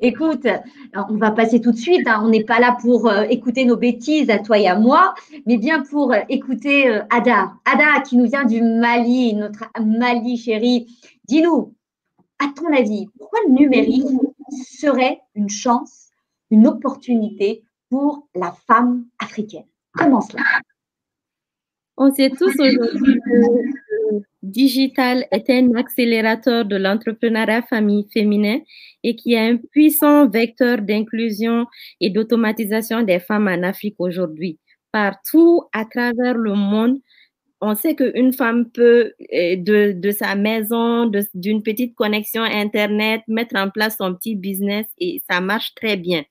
Écoute, 0.01 0.47
on 0.95 1.17
va 1.17 1.31
passer 1.31 1.61
tout 1.61 1.73
de 1.73 1.77
suite. 1.79 2.07
hein. 2.07 2.21
On 2.23 2.29
n'est 2.29 2.45
pas 2.45 2.61
là 2.61 2.77
pour 2.81 3.09
euh, 3.09 3.23
écouter 3.31 3.65
nos 3.65 3.77
bêtises 3.77 4.29
à 4.29 4.39
toi 4.39 4.59
et 4.59 4.69
à 4.69 4.75
moi, 4.79 5.15
mais 5.47 5.57
bien 5.57 5.83
pour 5.83 6.13
euh, 6.13 6.19
écouter 6.29 6.89
euh, 6.89 7.03
Ada. 7.11 7.53
Ada, 7.65 8.03
qui 8.03 8.17
nous 8.19 8.27
vient 8.27 8.45
du 8.45 8.61
Mali, 8.63 9.35
notre 9.35 9.65
Mali 9.83 10.37
chéri. 10.37 10.87
Dis-nous, 11.25 11.75
à 12.39 12.49
ton 12.55 12.71
avis, 12.77 13.07
pourquoi 13.19 13.39
le 13.47 13.55
numérique 13.55 14.05
serait 14.79 15.21
une 15.35 15.49
chance, 15.49 16.09
une 16.51 16.67
opportunité 16.67 17.63
pour 17.89 18.27
la 18.35 18.53
femme 18.67 19.07
africaine? 19.19 19.65
Comment 19.97 20.21
cela 20.21 20.43
On 22.05 22.12
sait 22.12 22.31
tous 22.31 22.59
aujourd'hui 22.59 23.21
que 23.25 23.31
le 23.31 24.23
digital 24.43 25.25
est 25.31 25.49
un 25.51 25.73
accélérateur 25.77 26.65
de 26.65 26.75
l'entrepreneuriat 26.75 27.62
famille 27.62 28.09
féminin 28.12 28.59
et 29.05 29.15
qui 29.15 29.35
est 29.35 29.51
un 29.51 29.57
puissant 29.57 30.29
vecteur 30.29 30.79
d'inclusion 30.79 31.65
et 32.01 32.11
d'automatisation 32.11 33.03
des 33.03 33.21
femmes 33.21 33.47
en 33.47 33.62
Afrique 33.62 33.95
aujourd'hui. 34.01 34.59
Partout 34.91 35.62
à 35.73 35.85
travers 35.85 36.35
le 36.35 36.55
monde, 36.55 36.99
on 37.61 37.77
sait 37.77 37.95
qu'une 37.95 38.33
femme 38.33 38.69
peut, 38.73 39.12
euh, 39.33 39.55
de, 39.57 40.11
sa 40.11 40.35
maison, 40.35 41.09
d'une 41.35 41.62
petite 41.62 41.95
connexion 41.95 42.43
Internet, 42.43 43.21
mettre 43.29 43.55
en 43.55 43.71
place 43.71 43.99
son 43.99 44.12
petit 44.17 44.35
business 44.35 44.87
et 44.99 45.23
ça 45.31 45.41
marche 45.41 45.73
très 45.77 45.97
bien. 45.97 46.25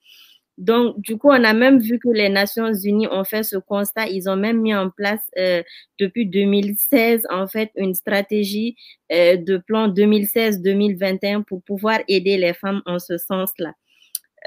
Donc, 0.62 1.02
du 1.02 1.17
coup, 1.17 1.30
on 1.30 1.43
a 1.43 1.54
même 1.54 1.80
vu 1.80 1.97
que 2.00 2.10
les 2.10 2.30
Nations 2.30 2.71
Unies 2.74 3.08
ont 3.12 3.24
fait 3.24 3.41
ce 3.43 3.58
constat. 3.58 4.08
Ils 4.10 4.30
ont 4.30 4.36
même 4.38 4.62
mis 4.62 4.76
en 4.76 4.91
place 4.91 5.19
euh, 5.39 5.63
depuis 6.00 6.28
2016, 6.28 7.24
en 7.32 7.47
fait, 7.47 7.71
une 7.76 7.95
stratégie 7.95 8.76
euh, 9.12 9.38
de 9.38 9.58
plan 9.58 9.89
2016-2021 9.89 11.43
pour 11.43 11.63
pouvoir 11.63 12.00
aider 12.08 12.38
les 12.38 12.54
femmes 12.54 12.82
en 12.86 13.00
ce 13.00 13.17
sens-là. 13.17 13.74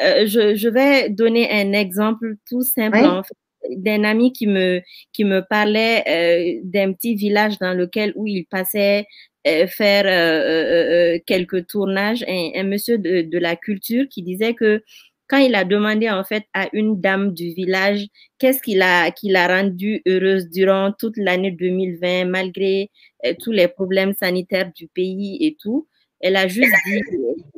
Euh, 0.03 0.27
je, 0.27 0.55
je 0.55 0.69
vais 0.69 1.11
donner 1.11 1.51
un 1.51 1.73
exemple 1.73 2.37
tout 2.49 2.63
simple 2.63 2.99
Oui. 2.99 3.07
en 3.07 3.23
fait, 3.25 3.35
d'un 3.77 4.05
ami 4.05 4.33
qui 4.33 4.47
me, 4.47 4.83
qui 5.13 5.25
me 5.25 5.41
parlait 5.41 6.05
euh, 6.09 6.61
d'un 6.65 6.93
petit 6.93 7.15
village 7.17 7.59
dans 7.59 7.75
lequel 7.75 8.13
où 8.17 8.27
il 8.27 8.45
passait 8.47 9.07
euh, 9.47 9.67
faire 9.67 10.05
euh, 10.07 11.15
euh, 11.15 11.17
euh, 11.17 11.19
quelques 11.27 11.67
tournages. 11.67 12.25
Un, 12.29 12.51
un 12.57 12.65
monsieur 12.65 12.99
de, 12.99 13.23
de 13.23 13.39
la 13.39 13.57
culture 13.57 14.05
qui 14.11 14.23
disait 14.23 14.55
que 14.55 14.83
quand 15.29 15.39
il 15.39 15.55
a 15.55 15.65
demandé 15.65 16.11
en 16.11 16.25
fait 16.25 16.45
à 16.53 16.69
une 16.73 17.01
dame 17.01 17.33
du 17.33 17.55
village 17.55 18.07
qu'est-ce 18.39 18.63
qui 18.63 18.75
l'a 18.75 19.11
qui 19.11 19.31
l'a 19.31 19.47
rendue 19.49 20.03
heureuse 20.07 20.49
durant 20.51 20.93
toute 20.93 21.17
l'année 21.17 21.51
2020 21.51 22.27
malgré 22.27 22.91
euh, 23.25 23.35
tous 23.43 23.53
les 23.53 23.69
problèmes 23.69 24.15
sanitaires 24.15 24.71
du 24.75 24.89
pays 24.89 25.39
et 25.41 25.57
tout, 25.61 25.89
elle 26.21 26.37
a 26.37 26.49
juste 26.49 26.75
dit 26.87 27.01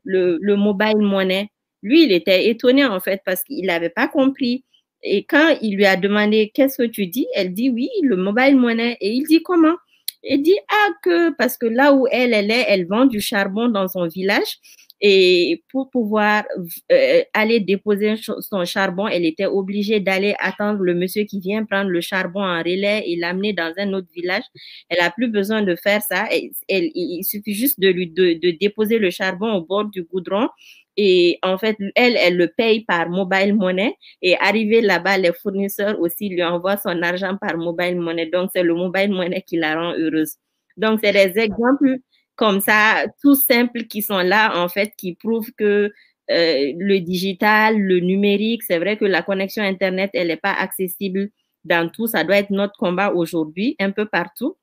le, 0.04 0.38
le 0.40 0.56
mobile 0.56 0.98
money. 0.98 1.50
Lui, 1.82 2.04
il 2.04 2.12
était 2.12 2.48
étonné 2.48 2.84
en 2.84 3.00
fait 3.00 3.22
parce 3.24 3.42
qu'il 3.42 3.66
n'avait 3.66 3.90
pas 3.90 4.08
compris. 4.08 4.64
Et 5.02 5.24
quand 5.24 5.56
il 5.60 5.76
lui 5.76 5.86
a 5.86 5.96
demandé 5.96 6.50
qu'est-ce 6.54 6.78
que 6.82 6.88
tu 6.88 7.06
dis, 7.06 7.26
elle 7.34 7.52
dit 7.52 7.70
oui, 7.70 7.88
le 8.02 8.16
mobile 8.16 8.56
money. 8.56 8.96
Et 9.00 9.12
il 9.12 9.24
dit 9.24 9.42
comment? 9.42 9.76
Il 10.22 10.42
dit 10.42 10.58
ah 10.68 10.88
que 11.02 11.30
parce 11.36 11.56
que 11.58 11.66
là 11.66 11.94
où 11.94 12.06
elle, 12.10 12.32
elle 12.32 12.50
est, 12.50 12.64
elle 12.68 12.86
vend 12.86 13.06
du 13.06 13.20
charbon 13.20 13.68
dans 13.68 13.88
son 13.88 14.06
village. 14.08 14.58
Et 15.00 15.62
pour 15.70 15.90
pouvoir 15.90 16.44
euh, 16.90 17.22
aller 17.34 17.60
déposer 17.60 18.14
son 18.16 18.64
charbon, 18.64 19.06
elle 19.08 19.26
était 19.26 19.44
obligée 19.46 20.00
d'aller 20.00 20.34
attendre 20.38 20.80
le 20.82 20.94
monsieur 20.94 21.24
qui 21.24 21.38
vient 21.40 21.64
prendre 21.66 21.90
le 21.90 22.00
charbon 22.00 22.42
en 22.42 22.58
relais 22.58 23.04
et 23.06 23.16
l'amener 23.16 23.52
dans 23.52 23.72
un 23.76 23.92
autre 23.92 24.08
village. 24.14 24.44
Elle 24.88 25.00
a 25.00 25.10
plus 25.10 25.28
besoin 25.28 25.62
de 25.62 25.76
faire 25.76 26.00
ça. 26.02 26.26
Il 26.68 27.24
suffit 27.24 27.52
juste 27.52 27.78
de 27.80 27.92
de, 27.92 28.34
de 28.38 28.56
déposer 28.58 28.98
le 28.98 29.10
charbon 29.10 29.52
au 29.54 29.62
bord 29.64 29.84
du 29.86 30.02
goudron. 30.04 30.48
Et 30.96 31.38
en 31.42 31.58
fait, 31.58 31.76
elle, 31.94 32.16
elle 32.16 32.36
le 32.36 32.48
paye 32.48 32.84
par 32.84 33.10
mobile 33.10 33.54
money. 33.54 33.94
Et 34.22 34.36
arrivé 34.38 34.80
là-bas, 34.80 35.18
les 35.18 35.32
fournisseurs 35.32 36.00
aussi 36.00 36.28
lui 36.30 36.42
envoient 36.42 36.78
son 36.78 37.02
argent 37.02 37.36
par 37.38 37.56
mobile 37.58 37.96
money. 38.00 38.26
Donc, 38.26 38.50
c'est 38.54 38.62
le 38.62 38.74
mobile 38.74 39.10
money 39.10 39.42
qui 39.46 39.56
la 39.58 39.74
rend 39.74 39.92
heureuse. 39.98 40.36
Donc, 40.76 41.00
c'est 41.02 41.12
des 41.12 41.38
exemples 41.40 41.98
comme 42.36 42.60
ça, 42.60 43.04
tout 43.22 43.34
simples, 43.34 43.84
qui 43.84 44.02
sont 44.02 44.18
là, 44.18 44.62
en 44.62 44.68
fait, 44.68 44.92
qui 44.96 45.14
prouvent 45.14 45.52
que 45.56 45.92
euh, 46.30 46.72
le 46.78 47.00
digital, 47.00 47.78
le 47.78 48.00
numérique, 48.00 48.62
c'est 48.62 48.78
vrai 48.78 48.96
que 48.96 49.04
la 49.04 49.22
connexion 49.22 49.62
Internet, 49.62 50.10
elle 50.14 50.28
n'est 50.28 50.36
pas 50.36 50.52
accessible 50.52 51.30
dans 51.64 51.88
tout. 51.90 52.06
Ça 52.06 52.24
doit 52.24 52.38
être 52.38 52.50
notre 52.50 52.76
combat 52.78 53.12
aujourd'hui, 53.12 53.76
un 53.80 53.90
peu 53.92 54.06
partout. 54.06 54.56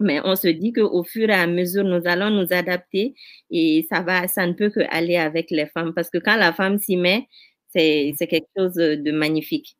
Mais 0.00 0.20
on 0.24 0.36
se 0.36 0.48
dit 0.48 0.72
qu'au 0.72 1.04
fur 1.04 1.30
et 1.30 1.32
à 1.34 1.46
mesure, 1.46 1.84
nous 1.84 2.02
allons 2.06 2.30
nous 2.30 2.52
adapter 2.52 3.14
et 3.50 3.86
ça 3.90 4.02
va, 4.02 4.28
ça 4.28 4.46
ne 4.46 4.52
peut 4.52 4.70
que 4.70 4.80
aller 4.90 5.16
avec 5.16 5.50
les 5.50 5.66
femmes 5.66 5.94
parce 5.94 6.10
que 6.10 6.18
quand 6.18 6.36
la 6.36 6.52
femme 6.52 6.78
s'y 6.78 6.96
met, 6.96 7.26
c'est 7.70 8.14
quelque 8.28 8.48
chose 8.56 8.74
de 8.74 9.12
magnifique. 9.12 9.76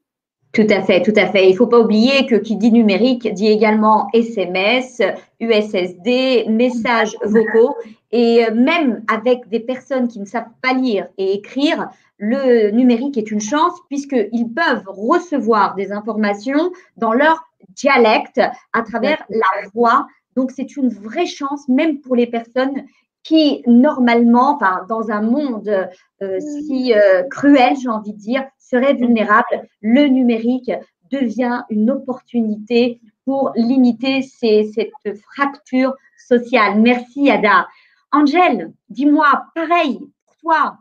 Tout 0.56 0.66
à 0.70 0.80
fait, 0.80 1.02
tout 1.02 1.12
à 1.16 1.26
fait. 1.26 1.48
Il 1.48 1.52
ne 1.52 1.56
faut 1.56 1.66
pas 1.66 1.80
oublier 1.80 2.24
que 2.24 2.34
qui 2.34 2.56
dit 2.56 2.72
numérique 2.72 3.30
dit 3.34 3.48
également 3.48 4.08
SMS, 4.14 5.02
USSD, 5.38 6.46
messages 6.48 7.14
vocaux. 7.22 7.76
Et 8.10 8.42
euh, 8.42 8.54
même 8.54 9.02
avec 9.06 9.50
des 9.50 9.60
personnes 9.60 10.08
qui 10.08 10.18
ne 10.18 10.24
savent 10.24 10.48
pas 10.62 10.72
lire 10.72 11.08
et 11.18 11.34
écrire, 11.34 11.90
le 12.16 12.70
numérique 12.70 13.18
est 13.18 13.30
une 13.30 13.42
chance 13.42 13.74
puisqu'ils 13.90 14.48
peuvent 14.54 14.84
recevoir 14.86 15.74
des 15.74 15.92
informations 15.92 16.72
dans 16.96 17.12
leur 17.12 17.44
dialecte 17.74 18.40
à 18.72 18.80
travers 18.80 19.22
la 19.28 19.68
voix. 19.74 20.06
Donc, 20.36 20.52
c'est 20.52 20.78
une 20.78 20.88
vraie 20.88 21.26
chance, 21.26 21.68
même 21.68 22.00
pour 22.00 22.16
les 22.16 22.26
personnes 22.26 22.86
qui, 23.26 23.62
normalement, 23.66 24.54
enfin, 24.54 24.86
dans 24.88 25.10
un 25.10 25.20
monde 25.20 25.88
euh, 26.22 26.40
si 26.40 26.94
euh, 26.94 27.24
cruel, 27.28 27.74
j'ai 27.76 27.88
envie 27.88 28.12
de 28.12 28.18
dire, 28.18 28.44
seraient 28.56 28.94
vulnérables. 28.94 29.68
Le 29.80 30.06
numérique 30.06 30.70
devient 31.10 31.64
une 31.68 31.90
opportunité 31.90 33.00
pour 33.24 33.50
limiter 33.56 34.22
ces, 34.22 34.70
cette 34.72 35.18
fracture 35.22 35.92
sociale. 36.16 36.80
Merci, 36.80 37.28
Ada. 37.28 37.66
Angèle, 38.12 38.72
dis-moi, 38.90 39.26
pareil 39.56 39.98
pour 40.24 40.36
toi, 40.36 40.78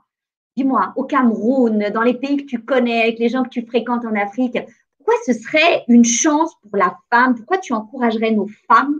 dis-moi, 0.55 0.93
au 0.97 1.03
Cameroun, 1.03 1.89
dans 1.91 2.03
les 2.03 2.13
pays 2.13 2.37
que 2.37 2.45
tu 2.45 2.63
connais, 2.63 3.01
avec 3.01 3.17
les 3.17 3.29
gens 3.29 3.43
que 3.43 3.49
tu 3.49 3.65
fréquentes 3.65 4.05
en 4.05 4.13
Afrique, 4.13 4.59
pourquoi 4.97 5.15
ce 5.25 5.33
serait 5.33 5.83
une 5.87 6.05
chance 6.05 6.53
pour 6.61 6.77
la 6.77 6.95
femme? 7.09 7.33
Pourquoi 7.33 7.57
tu 7.57 7.73
encouragerais 7.73 8.31
nos 8.31 8.47
femmes 8.67 8.99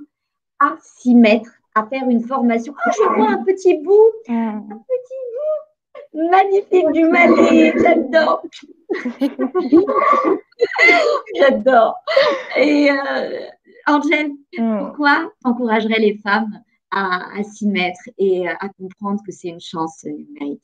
à 0.59 0.75
s'y 0.81 1.13
mettre 1.13 1.51
à 1.75 1.85
faire 1.85 2.09
une 2.09 2.21
formation. 2.21 2.73
Oh, 2.75 2.89
je 2.91 3.15
vois 3.15 3.29
un 3.31 3.43
petit 3.43 3.77
bout, 3.77 4.11
un 4.27 4.61
petit 4.61 5.19
bout 5.33 5.65
magnifique 6.15 6.91
du 6.91 7.05
Mali, 7.05 7.71
j'adore. 7.77 8.41
j'adore. 11.35 11.95
Et 12.55 12.89
euh, 12.89 13.47
Angèle, 13.87 14.31
pourquoi 14.55 15.31
encouragerais 15.43 15.99
les 15.99 16.17
femmes 16.17 16.61
à, 16.91 17.37
à 17.37 17.43
s'y 17.43 17.67
mettre 17.67 17.99
et 18.17 18.47
à 18.47 18.69
comprendre 18.79 19.21
que 19.25 19.31
c'est 19.31 19.49
une 19.49 19.59
chance 19.59 20.05
numérique? 20.05 20.63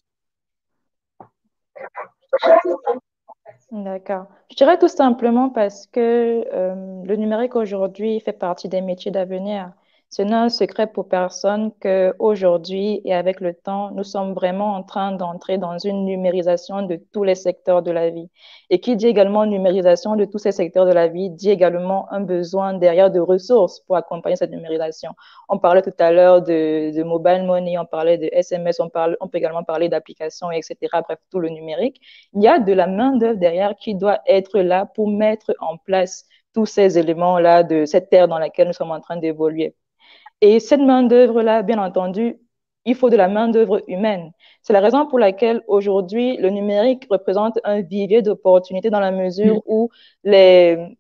D'accord. 3.72 4.28
Je 4.50 4.56
dirais 4.56 4.78
tout 4.78 4.88
simplement 4.88 5.50
parce 5.50 5.88
que 5.88 6.46
euh, 6.54 7.04
le 7.04 7.16
numérique 7.16 7.56
aujourd'hui 7.56 8.20
fait 8.20 8.34
partie 8.34 8.70
des 8.70 8.82
métiers 8.82 9.12
d'avenir. 9.12 9.72
Ce 10.14 10.22
n'est 10.22 10.34
un 10.34 10.50
secret 10.50 10.88
pour 10.88 11.08
personne 11.08 11.72
qu'aujourd'hui 11.82 13.02
et 13.06 13.14
avec 13.14 13.40
le 13.40 13.54
temps, 13.54 13.92
nous 13.92 14.04
sommes 14.04 14.34
vraiment 14.34 14.76
en 14.76 14.84
train 14.84 15.14
d'entrer 15.14 15.58
dans 15.58 15.78
une 15.78 16.04
numérisation 16.04 16.82
de 16.82 17.00
tous 17.14 17.24
les 17.24 17.34
secteurs 17.36 17.82
de 17.82 17.92
la 17.92 18.10
vie. 18.10 18.30
Et 18.70 18.82
qui 18.82 18.98
dit 18.98 19.08
également 19.08 19.46
numérisation 19.46 20.18
de 20.18 20.26
tous 20.26 20.38
ces 20.38 20.52
secteurs 20.52 20.86
de 20.86 20.92
la 20.92 21.08
vie, 21.08 21.30
dit 21.30 21.50
également 21.50 22.12
un 22.12 22.20
besoin 22.20 22.74
derrière 22.74 23.10
de 23.10 23.22
ressources 23.22 23.80
pour 23.80 23.96
accompagner 23.96 24.36
cette 24.36 24.52
numérisation. 24.52 25.12
On 25.48 25.60
parlait 25.60 25.82
tout 25.82 25.94
à 25.98 26.12
l'heure 26.12 26.42
de, 26.42 26.94
de, 26.94 27.04
mobile 27.04 27.44
money, 27.46 27.78
on 27.78 27.86
parlait 27.86 28.18
de 28.18 28.28
SMS, 28.34 28.82
on, 28.82 28.90
parle, 28.90 29.16
on 29.22 29.30
peut 29.30 29.38
également 29.38 29.64
parler 29.64 29.88
d'applications, 29.88 30.52
etc. 30.52 30.76
Bref, 31.08 31.20
tout 31.32 31.40
le 31.40 31.48
numérique. 31.48 32.02
Il 32.34 32.44
y 32.44 32.50
a 32.50 32.60
de 32.60 32.74
la 32.74 32.88
main-d'œuvre 32.88 33.40
derrière 33.40 33.78
qui 33.78 33.96
doit 33.96 34.20
être 34.28 34.60
là 34.60 34.86
pour 34.94 35.08
mettre 35.10 35.54
en 35.62 35.78
place 35.78 36.26
tous 36.54 36.66
ces 36.66 36.98
éléments-là 36.98 37.64
de 37.64 37.86
cette 37.86 38.10
terre 38.10 38.28
dans 38.28 38.40
laquelle 38.40 38.68
nous 38.68 38.74
sommes 38.74 38.92
en 38.92 39.00
train 39.00 39.16
d'évoluer. 39.16 39.74
Et 40.42 40.60
cette 40.60 40.82
main-d'œuvre-là, 40.82 41.62
bien 41.64 41.78
entendu, 41.78 42.40
il 42.86 42.96
faut 42.96 43.10
de 43.10 43.16
la 43.16 43.28
main-d'œuvre 43.28 43.84
humaine. 43.88 44.32
C'est 44.64 44.74
la 44.74 44.80
raison 44.80 45.06
pour 45.08 45.20
laquelle 45.20 45.62
aujourd'hui, 45.68 46.38
le 46.38 46.50
numérique 46.50 47.08
représente 47.10 47.60
un 47.64 47.82
vivier 47.82 48.22
d'opportunités 48.22 48.90
dans 48.90 49.00
la 49.00 49.12
mesure 49.12 49.58
mm. 49.58 49.62
où 49.68 49.90
les, 50.24 50.98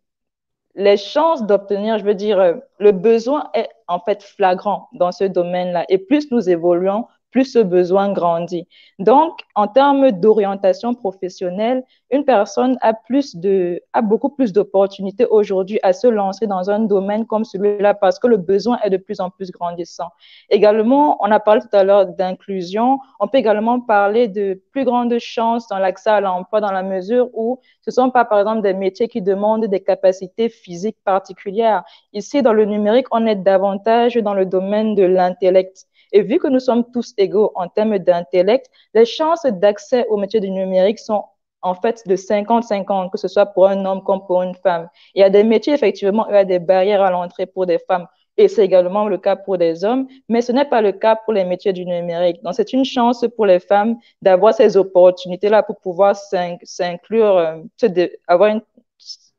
les 0.76 0.98
chances 0.98 1.46
d'obtenir, 1.46 1.98
je 1.98 2.04
veux 2.06 2.16
dire, 2.16 2.62
le 2.80 2.92
besoin 2.92 3.50
est 3.54 3.70
en 3.88 4.00
fait 4.00 4.24
flagrant 4.24 4.90
dans 4.94 5.12
ce 5.12 5.24
domaine-là. 5.24 5.86
Et 5.90 5.98
plus 5.98 6.32
nous 6.32 6.50
évoluons, 6.50 7.08
plus 7.32 7.46
ce 7.46 7.60
besoin 7.60 8.12
grandit. 8.12 8.68
Donc, 9.00 9.40
en 9.56 9.68
termes 9.68 10.12
d'orientation 10.12 10.94
professionnelle, 10.94 11.84
une 12.12 12.26
personne 12.26 12.78
a 12.82 12.94
plus 12.94 13.36
de, 13.36 13.82
a 13.94 14.02
beaucoup 14.02 14.30
plus 14.30 14.52
d'opportunités 14.52 15.26
aujourd'hui 15.26 15.80
à 15.82 15.94
se 15.94 16.08
lancer 16.08 16.46
dans 16.46 16.70
un 16.70 16.80
domaine 16.80 17.26
comme 17.26 17.46
celui-là 17.46 17.94
parce 17.94 18.20
que 18.20 18.28
le 18.28 18.38
besoin 18.38 18.80
est 18.84 18.90
de 18.90 18.98
plus 18.98 19.22
en 19.22 19.30
plus 19.30 19.50
grandissant. 19.50 20.10
Également, 20.50 21.18
on 21.22 21.32
a 21.32 21.40
parlé 21.40 21.62
tout 21.62 21.76
à 21.76 21.84
l'heure 21.84 22.06
d'inclusion. 22.06 23.00
On 23.20 23.28
peut 23.28 23.38
également 23.38 23.80
parler 23.80 24.28
de 24.28 24.62
plus 24.72 24.84
grandes 24.84 25.18
chances 25.20 25.68
dans 25.70 25.80
l'accès 25.80 26.10
à 26.10 26.22
l'emploi 26.22 26.60
dans 26.60 26.72
la 26.72 26.84
mesure 26.84 27.30
où 27.34 27.60
ce 27.82 27.92
sont 27.92 28.10
pas, 28.10 28.26
par 28.26 28.40
exemple, 28.40 28.62
des 28.62 28.74
métiers 28.74 29.08
qui 29.08 29.22
demandent 29.22 29.66
des 29.66 29.80
capacités 29.82 30.50
physiques 30.50 30.98
particulières. 31.04 31.84
Ici, 32.14 32.42
dans 32.42 32.54
le 32.54 32.66
numérique, 32.66 33.08
on 33.12 33.26
est 33.26 33.36
davantage 33.36 34.16
dans 34.16 34.34
le 34.34 34.46
domaine 34.46 34.96
de 34.96 35.04
l'intellect. 35.04 35.88
Et 36.12 36.22
vu 36.22 36.40
que 36.40 36.48
nous 36.48 36.60
sommes 36.60 36.84
tous 36.92 37.14
égaux 37.18 37.52
en 37.56 37.68
termes 37.68 37.98
d'intellect, 38.00 38.68
les 38.94 39.06
chances 39.06 39.46
d'accès 39.46 40.06
au 40.08 40.18
métier 40.18 40.40
du 40.40 40.50
numérique 40.50 41.00
sont 41.00 41.24
en 41.62 41.76
fait 41.76 42.02
de 42.08 42.16
50-50, 42.16 43.12
que 43.12 43.18
ce 43.18 43.28
soit 43.28 43.46
pour 43.46 43.68
un 43.68 43.86
homme 43.86 44.04
comme 44.04 44.26
pour 44.26 44.42
une 44.42 44.56
femme. 44.56 44.90
Il 45.16 45.22
y 45.22 45.24
a 45.24 45.30
des 45.30 45.44
métiers, 45.44 45.74
effectivement, 45.74 46.26
où 46.28 46.32
il 46.32 46.36
y 46.36 46.38
a 46.38 46.46
des 46.46 46.60
barrières 46.60 47.02
à 47.04 47.12
l'entrée 47.12 47.46
pour 47.46 47.66
des 47.66 47.80
femmes. 47.80 48.08
Et 48.38 48.48
c'est 48.48 48.64
également 48.66 49.08
le 49.08 49.18
cas 49.18 49.36
pour 49.36 49.58
des 49.58 49.84
hommes, 49.84 50.08
mais 50.30 50.42
ce 50.42 50.52
n'est 50.52 50.66
pas 50.66 50.82
le 50.82 50.94
cas 50.94 51.16
pour 51.16 51.34
les 51.34 51.44
métiers 51.44 51.74
du 51.74 51.86
numérique. 51.86 52.42
Donc, 52.44 52.54
c'est 52.56 52.74
une 52.74 52.86
chance 52.86 53.26
pour 53.36 53.46
les 53.46 53.60
femmes 53.60 53.98
d'avoir 54.22 54.54
ces 54.54 54.78
opportunités-là 54.78 55.64
pour 55.64 55.78
pouvoir 55.80 56.16
s'inclure, 56.16 57.38
euh, 57.38 58.08
avoir 58.28 58.62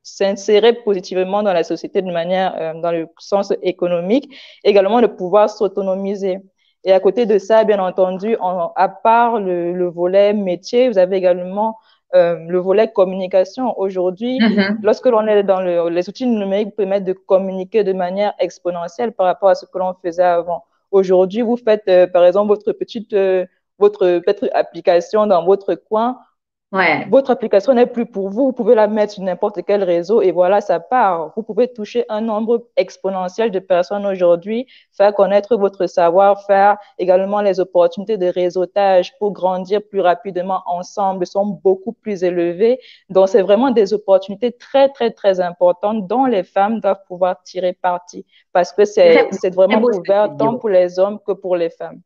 s'insérer 0.02 0.72
positivement 0.74 1.42
dans 1.42 1.52
la 1.52 1.64
société 1.64 2.02
de 2.02 2.11
manière, 2.12 2.54
euh, 2.58 2.80
dans 2.80 2.90
le 2.92 3.08
sens 3.18 3.52
économique, 3.62 4.35
également 4.64 5.00
de 5.00 5.06
pouvoir 5.06 5.48
s'autonomiser. 5.48 6.38
Et 6.85 6.92
à 6.92 7.01
côté 7.01 7.27
de 7.27 7.38
ça, 7.38 7.64
bien 7.64 7.79
entendu, 7.79 8.37
à 8.77 8.88
part 8.88 9.38
le, 9.38 9.73
le, 9.73 9.88
volet 9.88 10.33
métier, 10.33 10.88
vous 10.88 10.99
avez 10.99 11.16
également 11.16 11.79
euh, 12.14 12.37
le 12.49 12.59
volet 12.59 12.92
communication. 12.92 13.79
Aujourd'hui, 13.79 14.38
mm-hmm. 14.38 14.79
lorsque 14.83 15.07
l'on 15.07 15.27
est 15.27 15.42
dans 15.45 15.61
le, 15.61 15.88
les 15.88 16.09
outils 16.09 16.27
numériques 16.27 16.77
permettent 16.77 17.05
de 17.05 17.14
communiquer 17.14 17.85
de 17.85 17.92
manière 17.92 18.35
exponentielle 18.38 19.12
par 19.12 19.27
rapport 19.27 19.49
à 19.49 19.55
ce 19.55 19.64
que 19.64 19.79
l'on 19.79 19.95
faisait 20.03 20.23
avant. 20.23 20.64
Aujourd'hui, 20.90 21.40
vous 21.40 21.57
faites, 21.57 21.85
euh, 21.88 22.07
par 22.07 22.25
exemple, 22.25 22.49
votre 22.49 22.73
petite, 22.73 23.14
euh, 23.14 23.47
votre 23.79 24.18
petite 24.18 24.51
application 24.53 25.27
dans 25.27 25.45
votre 25.45 25.75
coin. 25.75 26.18
Ouais. 26.72 27.06
Votre 27.11 27.30
application 27.32 27.74
n'est 27.74 27.87
plus 27.87 28.06
pour 28.06 28.30
vous. 28.30 28.46
Vous 28.46 28.52
pouvez 28.54 28.74
la 28.74 28.87
mettre 28.87 29.12
sur 29.12 29.22
n'importe 29.22 29.61
quel 29.66 29.85
réseau 29.85 30.22
et 30.22 30.32
voilà, 30.32 30.62
ça 30.62 30.80
part. 30.80 31.35
Vous 31.37 31.42
pouvez 31.42 31.70
toucher 31.70 32.06
un 32.08 32.22
nombre 32.22 32.66
exponentiel 32.78 33.50
de 33.50 33.58
personnes 33.58 34.06
aujourd'hui, 34.06 34.66
faire 34.90 35.14
connaître 35.14 35.56
votre 35.56 35.87
savoir-faire, 35.87 36.78
également 36.98 37.42
les 37.42 37.61
opportunités 37.61 38.16
de 38.16 38.26
réseautage 38.26 39.12
pour 39.18 39.32
grandir 39.32 39.82
plus 39.87 40.00
rapidement 40.00 40.62
ensemble 40.64 41.26
sont 41.26 41.44
beaucoup 41.44 41.92
plus 41.92 42.24
élevées. 42.24 42.80
Donc, 43.11 43.28
c'est 43.28 43.42
vraiment 43.42 43.70
des 43.70 43.92
opportunités 43.92 44.52
très, 44.52 44.88
très, 44.88 45.11
très 45.11 45.40
importantes 45.40 46.06
dont 46.06 46.24
les 46.24 46.42
femmes 46.42 46.80
doivent 46.80 47.04
pouvoir 47.06 47.42
tirer 47.42 47.74
parti 47.74 48.24
parce 48.54 48.72
que 48.72 48.87
c'est 48.87 49.28
vraiment 49.54 49.82
ouvert 49.82 50.35
tant 50.38 50.56
pour 50.56 50.70
les 50.70 50.98
hommes 50.98 51.18
que 51.26 51.32
pour 51.32 51.54
les 51.54 51.68
femmes. 51.68 52.00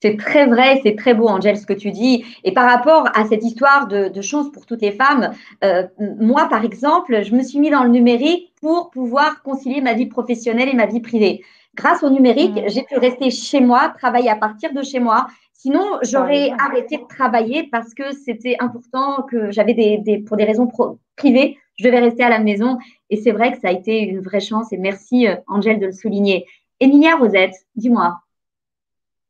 C'est 0.00 0.16
très 0.16 0.46
vrai, 0.46 0.80
c'est 0.84 0.94
très 0.94 1.12
beau, 1.12 1.26
Angèle, 1.26 1.58
ce 1.58 1.66
que 1.66 1.72
tu 1.72 1.90
dis. 1.90 2.24
Et 2.44 2.52
par 2.52 2.70
rapport 2.70 3.08
à 3.14 3.26
cette 3.26 3.42
histoire 3.42 3.88
de, 3.88 4.08
de 4.08 4.20
chance 4.22 4.50
pour 4.52 4.64
toutes 4.64 4.82
les 4.82 4.92
femmes, 4.92 5.32
euh, 5.64 5.84
moi, 5.98 6.48
par 6.48 6.64
exemple, 6.64 7.22
je 7.24 7.34
me 7.34 7.42
suis 7.42 7.58
mis 7.58 7.70
dans 7.70 7.82
le 7.82 7.90
numérique 7.90 8.52
pour 8.60 8.90
pouvoir 8.90 9.42
concilier 9.42 9.80
ma 9.80 9.94
vie 9.94 10.06
professionnelle 10.06 10.68
et 10.68 10.74
ma 10.74 10.86
vie 10.86 11.00
privée. 11.00 11.44
Grâce 11.74 12.04
au 12.04 12.10
numérique, 12.10 12.54
mmh. 12.54 12.68
j'ai 12.68 12.82
pu 12.82 12.96
rester 12.96 13.30
chez 13.30 13.60
moi, 13.60 13.92
travailler 13.96 14.30
à 14.30 14.36
partir 14.36 14.72
de 14.72 14.82
chez 14.82 15.00
moi. 15.00 15.26
Sinon, 15.52 15.98
j'aurais 16.02 16.52
arrêté 16.58 16.98
de 16.98 17.06
travailler 17.08 17.64
parce 17.64 17.92
que 17.92 18.12
c'était 18.12 18.56
important 18.60 19.22
que 19.28 19.50
j'avais 19.50 19.74
des, 19.74 19.98
des, 19.98 20.18
pour 20.18 20.36
des 20.36 20.44
raisons 20.44 20.68
privées, 21.16 21.58
je 21.76 21.84
devais 21.84 21.98
rester 21.98 22.22
à 22.22 22.28
la 22.28 22.38
maison. 22.38 22.78
Et 23.10 23.16
c'est 23.16 23.32
vrai 23.32 23.52
que 23.52 23.58
ça 23.58 23.68
a 23.68 23.72
été 23.72 23.98
une 24.00 24.20
vraie 24.20 24.40
chance. 24.40 24.72
Et 24.72 24.76
merci, 24.76 25.26
euh, 25.26 25.34
Angèle, 25.48 25.80
de 25.80 25.86
le 25.86 25.92
souligner. 25.92 26.46
Emilia 26.78 27.16
Rosette, 27.16 27.54
dis-moi. 27.74 28.20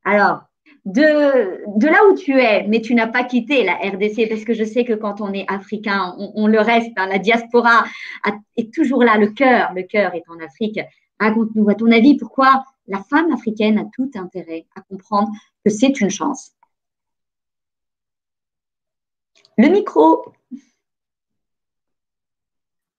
Alors, 0.04 0.47
de, 0.84 1.78
de 1.78 1.86
là 1.86 1.98
où 2.10 2.14
tu 2.14 2.32
es, 2.40 2.66
mais 2.66 2.80
tu 2.80 2.94
n'as 2.94 3.06
pas 3.06 3.24
quitté 3.24 3.64
la 3.64 3.74
RDC, 3.74 4.28
parce 4.28 4.44
que 4.44 4.54
je 4.54 4.64
sais 4.64 4.84
que 4.84 4.94
quand 4.94 5.20
on 5.20 5.32
est 5.32 5.44
africain, 5.48 6.14
on, 6.18 6.32
on 6.34 6.46
le 6.46 6.60
reste, 6.60 6.92
hein, 6.96 7.06
la 7.06 7.18
diaspora 7.18 7.84
est 8.56 8.72
toujours 8.72 9.04
là, 9.04 9.16
le 9.16 9.28
cœur, 9.28 9.72
le 9.74 9.82
cœur 9.82 10.14
est 10.14 10.24
en 10.28 10.38
Afrique. 10.40 10.80
Raconte-nous, 11.20 11.68
à 11.68 11.74
ton 11.74 11.90
avis, 11.90 12.16
pourquoi 12.16 12.64
la 12.86 13.02
femme 13.02 13.32
africaine 13.32 13.78
a 13.78 13.84
tout 13.94 14.10
intérêt 14.14 14.66
à 14.76 14.80
comprendre 14.82 15.30
que 15.64 15.70
c'est 15.70 16.00
une 16.00 16.10
chance? 16.10 16.52
Le 19.56 19.68
micro. 19.68 20.32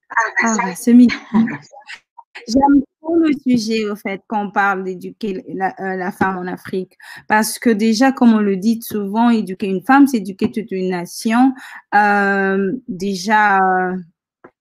Ah, 0.09 0.15
ah 0.43 0.75
ce 0.75 0.91
micro. 0.91 1.17
J'aime 2.47 2.83
le 3.15 3.31
sujet, 3.33 3.89
au 3.89 3.95
fait, 3.95 4.21
quand 4.27 4.47
on 4.47 4.51
parle 4.51 4.83
d'éduquer 4.83 5.43
la, 5.47 5.73
euh, 5.79 5.95
la, 5.95 6.11
femme 6.11 6.37
en 6.37 6.47
Afrique. 6.47 6.97
Parce 7.27 7.59
que 7.59 7.69
déjà, 7.69 8.11
comme 8.11 8.33
on 8.33 8.39
le 8.39 8.57
dit 8.57 8.79
souvent, 8.81 9.29
éduquer 9.29 9.67
une 9.67 9.83
femme, 9.83 10.07
c'est 10.07 10.17
éduquer 10.17 10.51
toute 10.51 10.71
une 10.71 10.89
nation. 10.89 11.53
Euh, 11.95 12.73
déjà, 12.87 13.59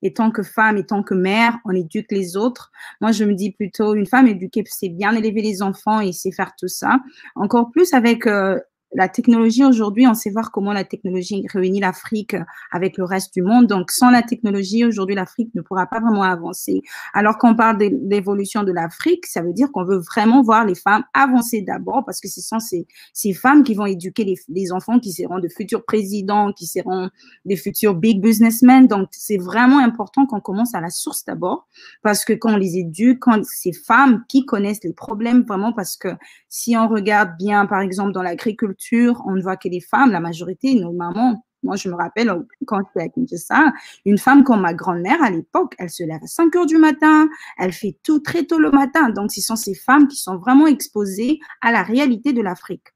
étant 0.03 0.31
que 0.31 0.43
femme, 0.43 0.77
étant 0.77 1.03
que 1.03 1.15
mère, 1.15 1.59
on 1.65 1.73
éduque 1.73 2.11
les 2.11 2.37
autres. 2.37 2.71
Moi, 3.01 3.13
je 3.13 3.25
me 3.25 3.35
dis 3.35 3.53
plutôt, 3.53 3.95
une 3.95 4.07
femme 4.07 4.27
éduquée, 4.27 4.65
c'est 4.67 4.89
bien 4.89 5.15
élever 5.15 5.43
les 5.43 5.63
enfants 5.63 6.01
et 6.01 6.13
c'est 6.13 6.33
faire 6.33 6.53
tout 6.59 6.69
ça. 6.69 7.01
Encore 7.35 7.71
plus 7.71 7.93
avec 7.93 8.27
euh, 8.27 8.59
la 8.95 9.09
technologie 9.09 9.65
aujourd'hui, 9.65 10.07
on 10.07 10.15
sait 10.15 10.31
voir 10.31 10.51
comment 10.51 10.73
la 10.73 10.85
technologie 10.85 11.45
réunit 11.53 11.81
l'Afrique 11.81 12.35
avec 12.73 12.97
le 12.97 13.05
reste 13.05 13.35
du 13.35 13.43
monde. 13.43 13.67
Donc, 13.67 13.91
sans 13.91 14.11
la 14.11 14.23
technologie, 14.23 14.85
aujourd'hui, 14.85 15.15
l'Afrique 15.15 15.55
ne 15.55 15.61
pourra 15.61 15.87
pas 15.87 16.01
vraiment 16.01 16.23
avancer. 16.23 16.83
Alors 17.13 17.37
qu'on 17.37 17.55
parle 17.55 17.79
de 17.79 17.91
l'évolution 18.09 18.63
de 18.63 18.73
l'Afrique, 18.73 19.27
ça 19.27 19.43
veut 19.43 19.53
dire 19.53 19.71
qu'on 19.73 19.85
veut 19.85 19.99
vraiment 19.99 20.43
voir 20.43 20.65
les 20.65 20.75
femmes 20.75 21.05
avancer 21.13 21.61
d'abord 21.61 22.05
parce 22.07 22.21
que 22.21 22.29
ce 22.29 22.41
sont 22.41 22.61
ces, 22.61 22.87
ces 23.13 23.35
femmes 23.35 23.63
qui 23.63 23.75
vont 23.75 23.87
éduquer 23.87 24.25
les, 24.25 24.37
les, 24.49 24.73
enfants 24.73 24.99
qui 24.99 25.13
seront 25.13 25.39
de 25.39 25.49
futurs 25.49 25.85
présidents, 25.85 26.53
qui 26.53 26.67
seront 26.67 27.11
des 27.45 27.57
futurs 27.57 27.95
big 27.95 28.23
businessmen. 28.23 28.87
Donc, 28.87 29.09
c'est 29.13 29.39
vraiment 29.39 29.81
important 29.81 30.25
qu'on 30.25 30.41
commence 30.41 30.75
à 30.75 30.81
la 30.81 30.91
source 30.91 31.25
d'abord 31.25 31.67
parce 32.03 32.25
que 32.25 32.33
quand 32.33 32.55
on 32.55 32.57
les 32.57 32.79
éduque, 32.79 33.19
quand 33.21 33.45
ces 33.45 33.73
femmes 33.73 34.25
qui 34.29 34.47
connaissent 34.47 34.83
les 34.83 34.93
problèmes 34.95 35.43
vraiment 35.43 35.73
parce 35.73 35.97
que 35.97 36.09
si 36.49 36.77
on 36.77 36.89
regarde 36.89 37.37
bien, 37.39 37.67
par 37.67 37.81
exemple, 37.81 38.13
dans 38.13 38.23
l'agriculture, 38.23 38.78
on 38.93 39.41
voit 39.41 39.57
que 39.57 39.69
les 39.69 39.81
femmes, 39.81 40.11
la 40.11 40.21
majorité, 40.21 40.75
nos 40.75 40.93
mamans, 40.93 41.43
Moi, 41.63 41.77
je 41.77 41.89
me 41.89 41.95
rappelle 41.95 42.33
quand 42.67 42.81
j'étais 42.87 43.07
à 43.07 43.09
Kinshasa, 43.09 43.73
une 44.05 44.19
femme 44.19 44.45
comme 44.45 44.61
ma 44.61 44.75
grand-mère 44.75 45.23
à 45.23 45.31
l'époque, 45.31 45.75
elle 45.79 45.91
se 45.91 46.05
lève 46.05 46.23
à 46.23 46.27
5 46.27 46.55
heures 46.57 46.67
du 46.67 46.79
matin, 46.79 47.29
elle 47.59 47.73
fait 47.73 47.99
tout 48.05 48.21
très 48.21 48.45
tôt 48.45 48.59
le 48.59 48.71
matin. 48.71 49.11
Donc, 49.11 49.33
ce 49.33 49.41
sont 49.41 49.57
ces 49.57 49.75
femmes 49.75 50.07
qui 50.07 50.17
sont 50.17 50.37
vraiment 50.37 50.67
exposées 50.67 51.41
à 51.61 51.73
la 51.73 51.83
réalité 51.83 52.33
de 52.33 52.43
l'Afrique. 52.43 52.87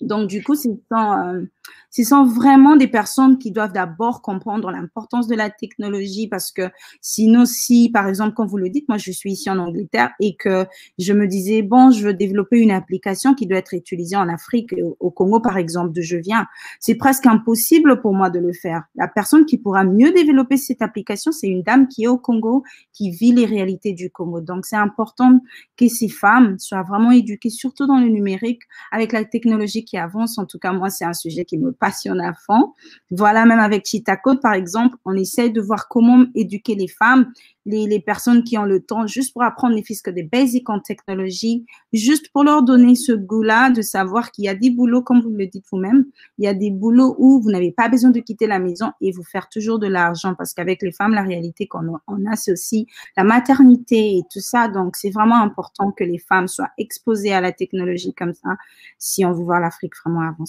Donc, 0.00 0.28
du 0.28 0.42
coup, 0.42 0.54
ce 0.54 0.68
sont, 0.68 1.12
euh, 1.12 1.42
ce 1.90 2.02
sont 2.04 2.26
vraiment 2.26 2.76
des 2.76 2.88
personnes 2.88 3.38
qui 3.38 3.50
doivent 3.50 3.72
d'abord 3.72 4.20
comprendre 4.20 4.70
l'importance 4.70 5.26
de 5.26 5.34
la 5.34 5.48
technologie 5.48 6.28
parce 6.28 6.52
que 6.52 6.68
sinon, 7.00 7.46
si, 7.46 7.88
par 7.90 8.06
exemple, 8.06 8.34
comme 8.34 8.46
vous 8.46 8.58
le 8.58 8.68
dites, 8.68 8.86
moi, 8.88 8.98
je 8.98 9.10
suis 9.10 9.32
ici 9.32 9.48
en 9.48 9.58
Angleterre 9.58 10.10
et 10.20 10.36
que 10.36 10.66
je 10.98 11.14
me 11.14 11.26
disais, 11.26 11.62
bon, 11.62 11.90
je 11.90 12.04
veux 12.04 12.12
développer 12.12 12.60
une 12.60 12.70
application 12.70 13.34
qui 13.34 13.46
doit 13.46 13.56
être 13.56 13.72
utilisée 13.72 14.16
en 14.16 14.28
Afrique, 14.28 14.74
au, 15.00 15.10
Congo, 15.10 15.40
par 15.40 15.56
exemple, 15.56 15.92
d'où 15.92 16.02
je 16.02 16.18
viens, 16.18 16.46
c'est 16.80 16.96
presque 16.96 17.24
impossible 17.24 18.02
pour 18.02 18.12
moi 18.12 18.28
de 18.28 18.40
le 18.40 18.52
faire. 18.52 18.82
La 18.96 19.08
personne 19.08 19.46
qui 19.46 19.56
pourra 19.56 19.84
mieux 19.84 20.12
développer 20.12 20.58
cette 20.58 20.82
application, 20.82 21.32
c'est 21.32 21.48
une 21.48 21.62
dame 21.62 21.88
qui 21.88 22.04
est 22.04 22.08
au 22.08 22.18
Congo, 22.18 22.62
qui 22.92 23.10
vit 23.10 23.32
les 23.32 23.46
réalités 23.46 23.94
du 23.94 24.10
Congo. 24.10 24.42
Donc, 24.42 24.66
c'est 24.66 24.76
important 24.76 25.40
que 25.78 25.88
ces 25.88 26.10
femmes 26.10 26.58
soient 26.58 26.82
vraiment 26.82 27.10
éduquées, 27.10 27.48
surtout 27.48 27.86
dans 27.86 27.98
le 27.98 28.08
numérique, 28.08 28.60
avec 28.92 29.12
la 29.12 29.24
technologie 29.24 29.85
qui 29.86 29.96
avance. 29.96 30.36
En 30.38 30.44
tout 30.44 30.58
cas, 30.58 30.72
moi, 30.72 30.90
c'est 30.90 31.06
un 31.06 31.14
sujet 31.14 31.46
qui 31.46 31.56
me 31.56 31.72
passionne 31.72 32.20
à 32.20 32.34
fond. 32.34 32.74
Voilà, 33.10 33.46
même 33.46 33.60
avec 33.60 33.86
Cheetah 33.86 34.16
Code, 34.16 34.42
par 34.42 34.52
exemple, 34.52 34.96
on 35.06 35.14
essaie 35.14 35.48
de 35.48 35.60
voir 35.62 35.88
comment 35.88 36.26
éduquer 36.34 36.74
les 36.74 36.88
femmes, 36.88 37.32
les, 37.66 38.00
personnes 38.00 38.44
qui 38.44 38.56
ont 38.58 38.64
le 38.64 38.80
temps, 38.80 39.06
juste 39.06 39.32
pour 39.32 39.42
apprendre 39.42 39.74
les 39.74 39.82
que 39.82 40.10
des 40.10 40.22
basics 40.22 40.68
en 40.68 40.80
technologie, 40.80 41.64
juste 41.92 42.30
pour 42.32 42.44
leur 42.44 42.62
donner 42.62 42.94
ce 42.94 43.12
goût-là 43.12 43.70
de 43.70 43.82
savoir 43.82 44.30
qu'il 44.30 44.44
y 44.44 44.48
a 44.48 44.54
des 44.54 44.70
boulots, 44.70 45.02
comme 45.02 45.20
vous 45.20 45.30
le 45.30 45.46
dites 45.46 45.64
vous-même, 45.70 46.04
il 46.38 46.44
y 46.44 46.48
a 46.48 46.54
des 46.54 46.70
boulots 46.70 47.16
où 47.18 47.40
vous 47.40 47.50
n'avez 47.50 47.72
pas 47.72 47.88
besoin 47.88 48.10
de 48.10 48.20
quitter 48.20 48.46
la 48.46 48.58
maison 48.58 48.92
et 49.00 49.10
vous 49.10 49.24
faire 49.24 49.48
toujours 49.48 49.78
de 49.78 49.86
l'argent 49.86 50.34
parce 50.34 50.54
qu'avec 50.54 50.82
les 50.82 50.92
femmes, 50.92 51.14
la 51.14 51.22
réalité 51.22 51.66
qu'on 51.66 51.94
a, 51.94 52.02
on 52.06 52.24
a, 52.26 52.36
c'est 52.36 52.52
aussi 52.52 52.86
la 53.16 53.24
maternité 53.24 54.18
et 54.18 54.22
tout 54.30 54.40
ça. 54.40 54.68
Donc, 54.68 54.96
c'est 54.96 55.10
vraiment 55.10 55.40
important 55.42 55.92
que 55.92 56.04
les 56.04 56.18
femmes 56.18 56.48
soient 56.48 56.70
exposées 56.78 57.32
à 57.32 57.40
la 57.40 57.52
technologie 57.52 58.14
comme 58.14 58.34
ça 58.34 58.56
si 58.98 59.24
on 59.24 59.32
veut 59.32 59.44
voir 59.44 59.60
vraiment. 60.04 60.44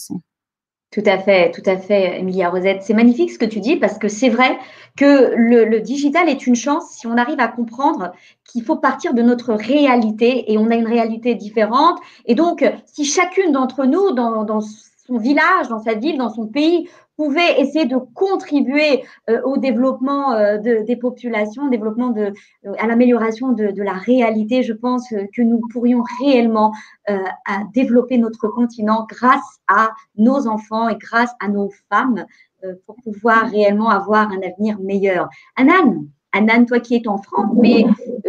Tout 0.92 1.04
à 1.06 1.18
fait, 1.18 1.52
tout 1.52 1.70
à 1.70 1.78
fait, 1.78 2.20
Emilia 2.20 2.50
Rosette. 2.50 2.82
C'est 2.82 2.94
magnifique 2.94 3.32
ce 3.32 3.38
que 3.38 3.46
tu 3.46 3.60
dis 3.60 3.76
parce 3.76 3.98
que 3.98 4.08
c'est 4.08 4.30
vrai 4.30 4.58
que 4.96 5.34
le, 5.36 5.66
le, 5.66 5.82
digital 5.82 6.30
est 6.30 6.48
une 6.48 6.56
chance 6.56 6.90
si 6.92 7.08
on 7.08 7.18
arrive 7.18 7.42
à 7.42 7.50
comprendre 7.50 8.14
qu'il 8.46 8.64
faut 8.64 8.78
partir 8.78 9.14
de 9.14 9.22
notre 9.22 9.54
réalité 9.54 10.52
et 10.52 10.58
on 10.58 10.72
a 10.72 10.76
une 10.76 10.88
réalité 10.88 11.36
différente. 11.36 12.00
Et 12.26 12.36
donc, 12.36 12.64
si 12.86 13.04
chacune 13.04 13.52
d'entre 13.52 13.86
nous, 13.86 14.12
dans, 14.12 14.46
dans 14.46 14.62
son 14.62 15.18
village, 15.18 15.68
dans 15.70 15.80
sa 15.80 15.94
ville, 15.94 16.18
dans 16.18 16.34
son 16.34 16.48
pays, 16.48 16.90
pouvait 17.18 17.60
essayer 17.60 17.86
de 17.86 17.98
contribuer 17.98 19.04
euh, 19.30 19.42
au 19.44 19.58
développement 19.58 20.34
euh, 20.34 20.58
de, 20.58 20.84
des 20.84 20.96
populations, 20.96 21.68
développement 21.68 22.10
de, 22.10 22.34
euh, 22.66 22.74
à 22.78 22.88
l'amélioration 22.88 23.52
de, 23.52 23.72
de, 23.72 23.84
la 23.84 23.94
réalité, 23.94 24.64
je 24.64 24.74
pense 24.74 25.10
que 25.10 25.42
nous 25.42 25.60
pourrions 25.72 26.04
réellement 26.22 26.72
euh, 27.10 27.18
à 27.46 27.64
développer 27.74 28.18
notre 28.18 28.48
continent 28.48 29.06
grâce 29.10 29.60
à 29.68 29.92
nos 30.16 30.48
enfants 30.48 30.88
et 30.88 30.98
grâce 30.98 31.32
à 31.40 31.50
nos 31.50 31.70
femmes 31.90 32.26
euh, 32.64 32.76
pour 32.86 32.96
pouvoir 33.04 33.50
réellement 33.50 33.90
avoir 33.90 34.32
un 34.32 34.42
avenir 34.42 34.80
meilleur. 34.80 35.28
Anan, 35.56 36.06
Anan, 36.34 36.66
toi 36.66 36.80
qui 36.80 36.96
es 36.96 37.08
en 37.08 37.18
France, 37.18 37.52
mais 37.56 37.86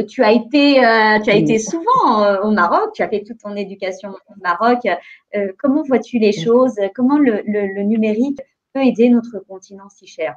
tu 0.09 0.23
as 0.23 0.33
été, 0.33 0.85
euh, 0.85 1.19
tu 1.21 1.31
as 1.31 1.35
été 1.35 1.59
souvent 1.59 2.23
euh, 2.23 2.41
au 2.43 2.51
Maroc, 2.51 2.93
tu 2.95 3.03
as 3.03 3.09
fait 3.09 3.23
toute 3.23 3.39
ton 3.39 3.55
éducation 3.57 4.11
au 4.11 4.41
Maroc. 4.43 4.87
Euh, 5.35 5.53
comment 5.59 5.83
vois-tu 5.83 6.19
les 6.19 6.33
choses? 6.33 6.77
Comment 6.95 7.19
le, 7.19 7.43
le, 7.47 7.67
le, 7.67 7.83
numérique 7.83 8.41
aider 8.81 9.11
notre 9.11 9.39
continent 9.41 9.89
si 9.89 10.07
cher 10.07 10.37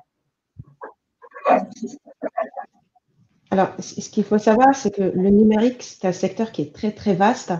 Alors, 3.50 3.70
ce 3.80 4.10
qu'il 4.10 4.24
faut 4.24 4.38
savoir, 4.38 4.74
c'est 4.76 4.92
que 4.92 5.02
le 5.02 5.30
numérique, 5.30 5.84
c'est 5.84 6.08
un 6.08 6.14
secteur 6.14 6.52
qui 6.52 6.62
est 6.62 6.74
très, 6.74 6.92
très 6.92 7.14
vaste. 7.14 7.54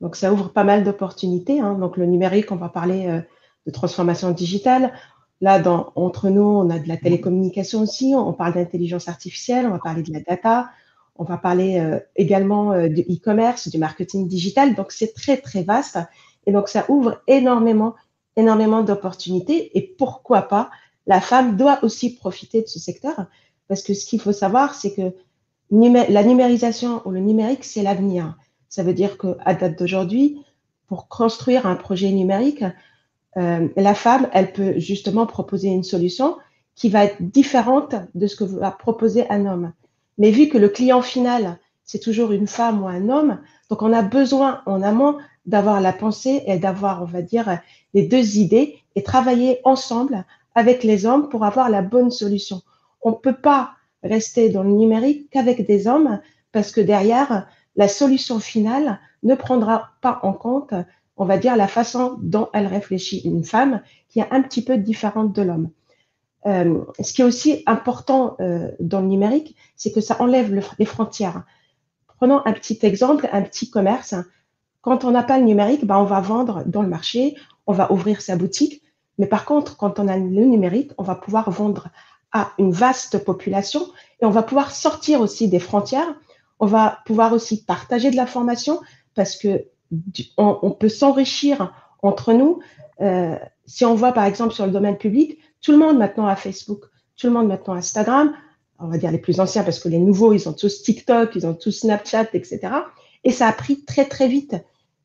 Donc, 0.00 0.16
ça 0.16 0.32
ouvre 0.32 0.52
pas 0.52 0.64
mal 0.64 0.84
d'opportunités. 0.84 1.60
Hein. 1.60 1.74
Donc, 1.74 1.96
le 1.96 2.06
numérique, 2.06 2.52
on 2.52 2.56
va 2.56 2.68
parler 2.68 3.22
de 3.66 3.70
transformation 3.70 4.30
digitale. 4.30 4.92
Là, 5.40 5.62
entre 5.94 6.30
nous, 6.30 6.42
on 6.42 6.68
a 6.70 6.78
de 6.78 6.88
la 6.88 6.96
télécommunication 6.96 7.82
aussi, 7.82 8.14
on 8.16 8.32
parle 8.32 8.54
d'intelligence 8.54 9.08
artificielle, 9.08 9.66
on 9.66 9.70
va 9.70 9.78
parler 9.78 10.02
de 10.02 10.12
la 10.12 10.20
data, 10.20 10.70
on 11.14 11.24
va 11.24 11.36
parler 11.36 11.78
euh, 11.78 12.00
également 12.16 12.72
euh, 12.72 12.88
du 12.88 13.02
e-commerce, 13.02 13.68
du 13.68 13.78
marketing 13.78 14.26
digital. 14.26 14.74
Donc, 14.74 14.90
c'est 14.90 15.14
très, 15.14 15.36
très 15.36 15.62
vaste. 15.62 15.98
Et 16.46 16.52
donc, 16.52 16.68
ça 16.68 16.86
ouvre 16.88 17.22
énormément, 17.28 17.94
énormément 18.38 18.82
d'opportunités. 18.82 19.76
Et 19.76 19.82
pourquoi 19.82 20.42
pas, 20.42 20.70
la 21.06 21.20
femme 21.20 21.56
doit 21.56 21.78
aussi 21.82 22.14
profiter 22.14 22.62
de 22.62 22.68
ce 22.68 22.78
secteur. 22.78 23.26
Parce 23.66 23.82
que 23.82 23.92
ce 23.92 24.06
qu'il 24.06 24.20
faut 24.20 24.32
savoir, 24.32 24.74
c'est 24.74 24.94
que 24.94 25.12
la 25.70 26.22
numérisation 26.24 27.02
ou 27.04 27.10
le 27.10 27.20
numérique, 27.20 27.64
c'est 27.64 27.82
l'avenir. 27.82 28.36
Ça 28.70 28.82
veut 28.82 28.94
dire 28.94 29.18
qu'à 29.18 29.54
date 29.54 29.78
d'aujourd'hui, 29.78 30.42
pour 30.86 31.08
construire 31.08 31.66
un 31.66 31.76
projet 31.76 32.10
numérique, 32.10 32.64
euh, 33.36 33.68
la 33.76 33.94
femme, 33.94 34.28
elle 34.32 34.52
peut 34.52 34.78
justement 34.78 35.26
proposer 35.26 35.68
une 35.68 35.84
solution 35.84 36.36
qui 36.74 36.88
va 36.88 37.04
être 37.04 37.20
différente 37.20 37.94
de 38.14 38.26
ce 38.26 38.36
que 38.36 38.44
va 38.44 38.70
proposer 38.70 39.28
un 39.30 39.44
homme. 39.46 39.72
Mais 40.16 40.30
vu 40.30 40.48
que 40.48 40.58
le 40.58 40.68
client 40.68 41.02
final, 41.02 41.58
c'est 41.84 41.98
toujours 41.98 42.32
une 42.32 42.46
femme 42.46 42.82
ou 42.82 42.88
un 42.88 43.08
homme, 43.08 43.40
donc 43.68 43.82
on 43.82 43.92
a 43.92 44.02
besoin 44.02 44.62
en 44.66 44.82
amont 44.82 45.18
d'avoir 45.48 45.80
la 45.80 45.92
pensée 45.92 46.42
et 46.46 46.58
d'avoir, 46.58 47.02
on 47.02 47.06
va 47.06 47.22
dire, 47.22 47.58
les 47.94 48.06
deux 48.06 48.38
idées 48.38 48.78
et 48.94 49.02
travailler 49.02 49.60
ensemble 49.64 50.24
avec 50.54 50.84
les 50.84 51.06
hommes 51.06 51.28
pour 51.28 51.44
avoir 51.44 51.70
la 51.70 51.82
bonne 51.82 52.10
solution. 52.10 52.62
On 53.02 53.10
ne 53.10 53.16
peut 53.16 53.36
pas 53.36 53.72
rester 54.02 54.48
dans 54.50 54.62
le 54.62 54.70
numérique 54.70 55.28
qu'avec 55.30 55.66
des 55.66 55.88
hommes 55.88 56.20
parce 56.52 56.70
que 56.70 56.80
derrière, 56.80 57.48
la 57.76 57.88
solution 57.88 58.38
finale 58.38 59.00
ne 59.22 59.34
prendra 59.34 59.90
pas 60.00 60.20
en 60.22 60.32
compte 60.32 60.72
on 61.18 61.24
va 61.24 61.36
dire, 61.36 61.56
la 61.56 61.68
façon 61.68 62.16
dont 62.22 62.48
elle 62.54 62.66
réfléchit. 62.66 63.20
Une 63.24 63.44
femme 63.44 63.82
qui 64.08 64.20
est 64.20 64.28
un 64.30 64.40
petit 64.40 64.62
peu 64.62 64.78
différente 64.78 65.34
de 65.34 65.42
l'homme. 65.42 65.70
Euh, 66.46 66.84
ce 67.00 67.12
qui 67.12 67.22
est 67.22 67.24
aussi 67.24 67.64
important 67.66 68.36
euh, 68.40 68.70
dans 68.78 69.00
le 69.00 69.08
numérique, 69.08 69.56
c'est 69.76 69.90
que 69.90 70.00
ça 70.00 70.16
enlève 70.22 70.54
le, 70.54 70.62
les 70.78 70.84
frontières. 70.84 71.42
Prenons 72.16 72.40
un 72.46 72.52
petit 72.52 72.78
exemple, 72.82 73.28
un 73.32 73.42
petit 73.42 73.68
commerce. 73.68 74.14
Quand 74.80 75.04
on 75.04 75.10
n'a 75.10 75.22
pas 75.22 75.38
le 75.38 75.44
numérique, 75.44 75.84
ben, 75.84 75.96
on 75.96 76.04
va 76.04 76.20
vendre 76.20 76.62
dans 76.66 76.82
le 76.82 76.88
marché, 76.88 77.36
on 77.66 77.72
va 77.72 77.92
ouvrir 77.92 78.20
sa 78.20 78.36
boutique. 78.36 78.82
Mais 79.18 79.26
par 79.26 79.44
contre, 79.44 79.76
quand 79.76 79.98
on 79.98 80.08
a 80.08 80.16
le 80.16 80.44
numérique, 80.44 80.92
on 80.98 81.02
va 81.02 81.14
pouvoir 81.14 81.50
vendre 81.50 81.88
à 82.32 82.52
une 82.58 82.72
vaste 82.72 83.24
population 83.24 83.82
et 84.20 84.26
on 84.26 84.30
va 84.30 84.42
pouvoir 84.42 84.70
sortir 84.70 85.20
aussi 85.20 85.48
des 85.48 85.58
frontières. 85.58 86.14
On 86.60 86.66
va 86.66 86.98
pouvoir 87.06 87.32
aussi 87.32 87.64
partager 87.64 88.10
de 88.10 88.16
l'information 88.16 88.80
parce 89.14 89.36
que 89.36 89.64
on, 90.36 90.70
peut 90.70 90.88
s'enrichir 90.88 91.72
entre 92.02 92.32
nous. 92.32 92.60
Euh, 93.00 93.38
si 93.66 93.84
on 93.84 93.94
voit 93.94 94.12
par 94.12 94.24
exemple 94.24 94.54
sur 94.54 94.66
le 94.66 94.72
domaine 94.72 94.98
public, 94.98 95.38
tout 95.62 95.72
le 95.72 95.78
monde 95.78 95.98
maintenant 95.98 96.26
a 96.26 96.36
Facebook, 96.36 96.84
tout 97.16 97.26
le 97.26 97.32
monde 97.32 97.48
maintenant 97.48 97.74
Instagram, 97.74 98.34
on 98.78 98.88
va 98.88 98.98
dire 98.98 99.10
les 99.10 99.18
plus 99.18 99.40
anciens 99.40 99.64
parce 99.64 99.80
que 99.80 99.88
les 99.88 99.98
nouveaux, 99.98 100.32
ils 100.32 100.48
ont 100.48 100.52
tous 100.52 100.82
TikTok, 100.82 101.34
ils 101.34 101.46
ont 101.46 101.54
tous 101.54 101.72
Snapchat, 101.72 102.28
etc. 102.34 102.60
Et 103.28 103.32
ça 103.32 103.46
a 103.46 103.52
pris 103.52 103.84
très 103.84 104.06
très 104.06 104.26
vite. 104.26 104.56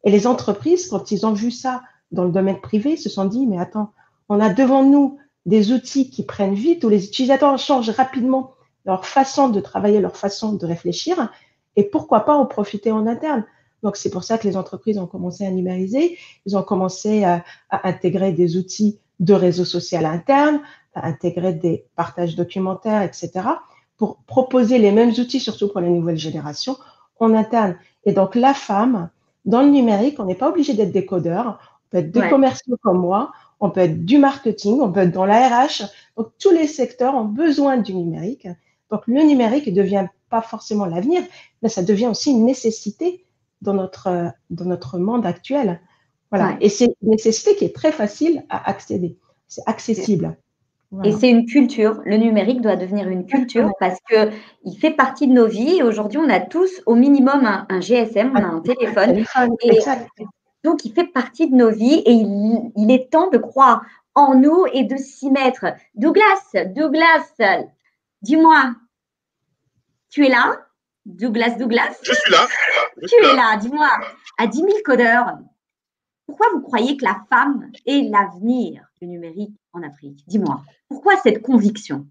Et 0.05 0.09
les 0.09 0.27
entreprises, 0.27 0.87
quand 0.87 1.11
ils 1.11 1.25
ont 1.25 1.33
vu 1.33 1.51
ça 1.51 1.83
dans 2.13 2.23
le 2.23 2.31
domaine 2.31 2.61
privé, 2.61 2.95
se 2.95 3.09
sont 3.09 3.25
dit, 3.25 3.45
mais 3.45 3.59
attends, 3.59 3.91
on 4.29 4.39
a 4.39 4.47
devant 4.47 4.81
nous 4.81 5.17
des 5.45 5.73
outils 5.73 6.09
qui 6.09 6.23
prennent 6.23 6.53
vite, 6.53 6.85
où 6.85 6.89
les 6.89 7.03
utilisateurs 7.03 7.57
changent 7.57 7.89
rapidement 7.89 8.51
leur 8.85 9.05
façon 9.05 9.49
de 9.49 9.59
travailler, 9.59 9.99
leur 9.99 10.15
façon 10.15 10.53
de 10.53 10.65
réfléchir, 10.65 11.33
et 11.75 11.83
pourquoi 11.83 12.21
pas 12.21 12.33
en 12.33 12.45
profiter 12.45 12.93
en 12.93 13.07
interne. 13.07 13.43
Donc, 13.81 13.97
c'est 13.97 14.09
pour 14.09 14.23
ça 14.23 14.37
que 14.37 14.47
les 14.47 14.55
entreprises 14.55 14.97
ont 14.97 15.05
commencé 15.05 15.45
à 15.45 15.51
numériser. 15.51 16.17
Ils 16.45 16.55
ont 16.55 16.63
commencé 16.63 17.25
à, 17.25 17.43
à 17.69 17.89
intégrer 17.89 18.31
des 18.31 18.55
outils 18.55 18.99
de 19.19 19.33
réseau 19.33 19.65
social 19.65 20.05
interne, 20.05 20.61
à 20.95 21.07
intégrer 21.07 21.55
des 21.55 21.87
partages 21.97 22.37
documentaires, 22.37 23.01
etc., 23.01 23.31
pour 23.97 24.23
proposer 24.23 24.77
les 24.77 24.93
mêmes 24.93 25.11
outils, 25.11 25.41
surtout 25.41 25.67
pour 25.67 25.81
les 25.81 25.89
nouvelles 25.89 26.17
générations, 26.17 26.77
en 27.19 27.33
interne. 27.33 27.75
Et 28.05 28.13
donc, 28.13 28.35
la 28.35 28.53
femme, 28.53 29.09
dans 29.45 29.61
le 29.61 29.69
numérique, 29.69 30.19
on 30.19 30.25
n'est 30.25 30.35
pas 30.35 30.49
obligé 30.49 30.73
d'être 30.73 30.91
décodeur. 30.91 31.59
On 31.59 31.89
peut 31.91 31.97
être 31.97 32.11
des 32.11 32.21
ouais. 32.21 32.29
commerciaux 32.29 32.77
comme 32.81 32.99
moi, 32.99 33.31
on 33.59 33.69
peut 33.69 33.81
être 33.81 34.03
du 34.05 34.17
marketing, 34.17 34.81
on 34.81 34.91
peut 34.91 35.01
être 35.01 35.11
dans 35.11 35.25
la 35.25 35.47
RH. 35.47 35.83
Donc, 36.17 36.31
tous 36.39 36.51
les 36.51 36.67
secteurs 36.67 37.15
ont 37.15 37.25
besoin 37.25 37.77
du 37.77 37.93
numérique. 37.93 38.47
Donc, 38.91 39.01
le 39.07 39.21
numérique 39.23 39.67
ne 39.67 39.73
devient 39.73 40.07
pas 40.29 40.41
forcément 40.41 40.85
l'avenir, 40.85 41.23
mais 41.61 41.69
ça 41.69 41.83
devient 41.83 42.07
aussi 42.07 42.31
une 42.31 42.45
nécessité 42.45 43.25
dans 43.61 43.73
notre, 43.73 44.31
dans 44.49 44.65
notre 44.65 44.97
monde 44.97 45.25
actuel. 45.25 45.79
Voilà. 46.29 46.49
Ouais. 46.49 46.57
Et 46.61 46.69
c'est 46.69 46.95
une 47.01 47.09
nécessité 47.09 47.55
qui 47.55 47.65
est 47.65 47.75
très 47.75 47.91
facile 47.91 48.43
à 48.49 48.69
accéder. 48.69 49.17
C'est 49.47 49.63
accessible. 49.65 50.35
Voilà. 50.93 51.09
Et 51.09 51.11
c'est 51.11 51.29
une 51.29 51.47
culture. 51.47 52.01
Le 52.05 52.17
numérique 52.17 52.61
doit 52.61 52.75
devenir 52.75 53.07
une 53.07 53.25
culture 53.25 53.71
parce 53.79 53.97
que 54.07 54.29
il 54.63 54.77
fait 54.77 54.91
partie 54.91 55.27
de 55.27 55.33
nos 55.33 55.47
vies. 55.47 55.81
Aujourd'hui, 55.81 56.19
on 56.19 56.29
a 56.29 56.39
tous 56.39 56.83
au 56.85 56.93
minimum 56.93 57.45
un, 57.45 57.65
un 57.67 57.81
GSM, 57.81 58.31
on 58.31 58.43
a 58.43 58.45
un 58.45 58.61
téléphone. 58.61 59.17
Et 59.63 59.79
donc, 60.63 60.85
il 60.85 60.93
fait 60.93 61.07
partie 61.07 61.49
de 61.49 61.55
nos 61.55 61.71
vies 61.71 62.03
et 62.05 62.11
il, 62.11 62.71
il 62.75 62.91
est 62.91 63.11
temps 63.11 63.29
de 63.31 63.39
croire 63.39 63.83
en 64.13 64.35
nous 64.35 64.65
et 64.71 64.83
de 64.83 64.95
s'y 64.95 65.31
mettre. 65.31 65.65
Douglas, 65.95 66.53
Douglas, 66.75 67.33
dis-moi, 68.21 68.75
tu 70.09 70.27
es 70.27 70.29
là? 70.29 70.59
Douglas, 71.05 71.55
Douglas? 71.57 71.97
Je 72.03 72.13
suis 72.13 72.31
là. 72.31 72.47
Je 73.01 73.07
Tu 73.07 73.15
es 73.15 73.35
là, 73.35 73.57
dis-moi, 73.57 73.89
à 74.37 74.45
10 74.45 74.57
000 74.57 74.69
codeurs, 74.85 75.37
pourquoi 76.25 76.47
vous 76.53 76.61
croyez 76.61 76.97
que 76.97 77.03
la 77.05 77.23
femme 77.29 77.71
est 77.85 78.09
l'avenir 78.09 78.85
du 79.01 79.07
numérique 79.07 79.53
en 79.73 79.83
Afrique? 79.83 80.23
Dis-moi, 80.27 80.63
pourquoi 80.87 81.17
cette 81.21 81.41
conviction? 81.41 82.07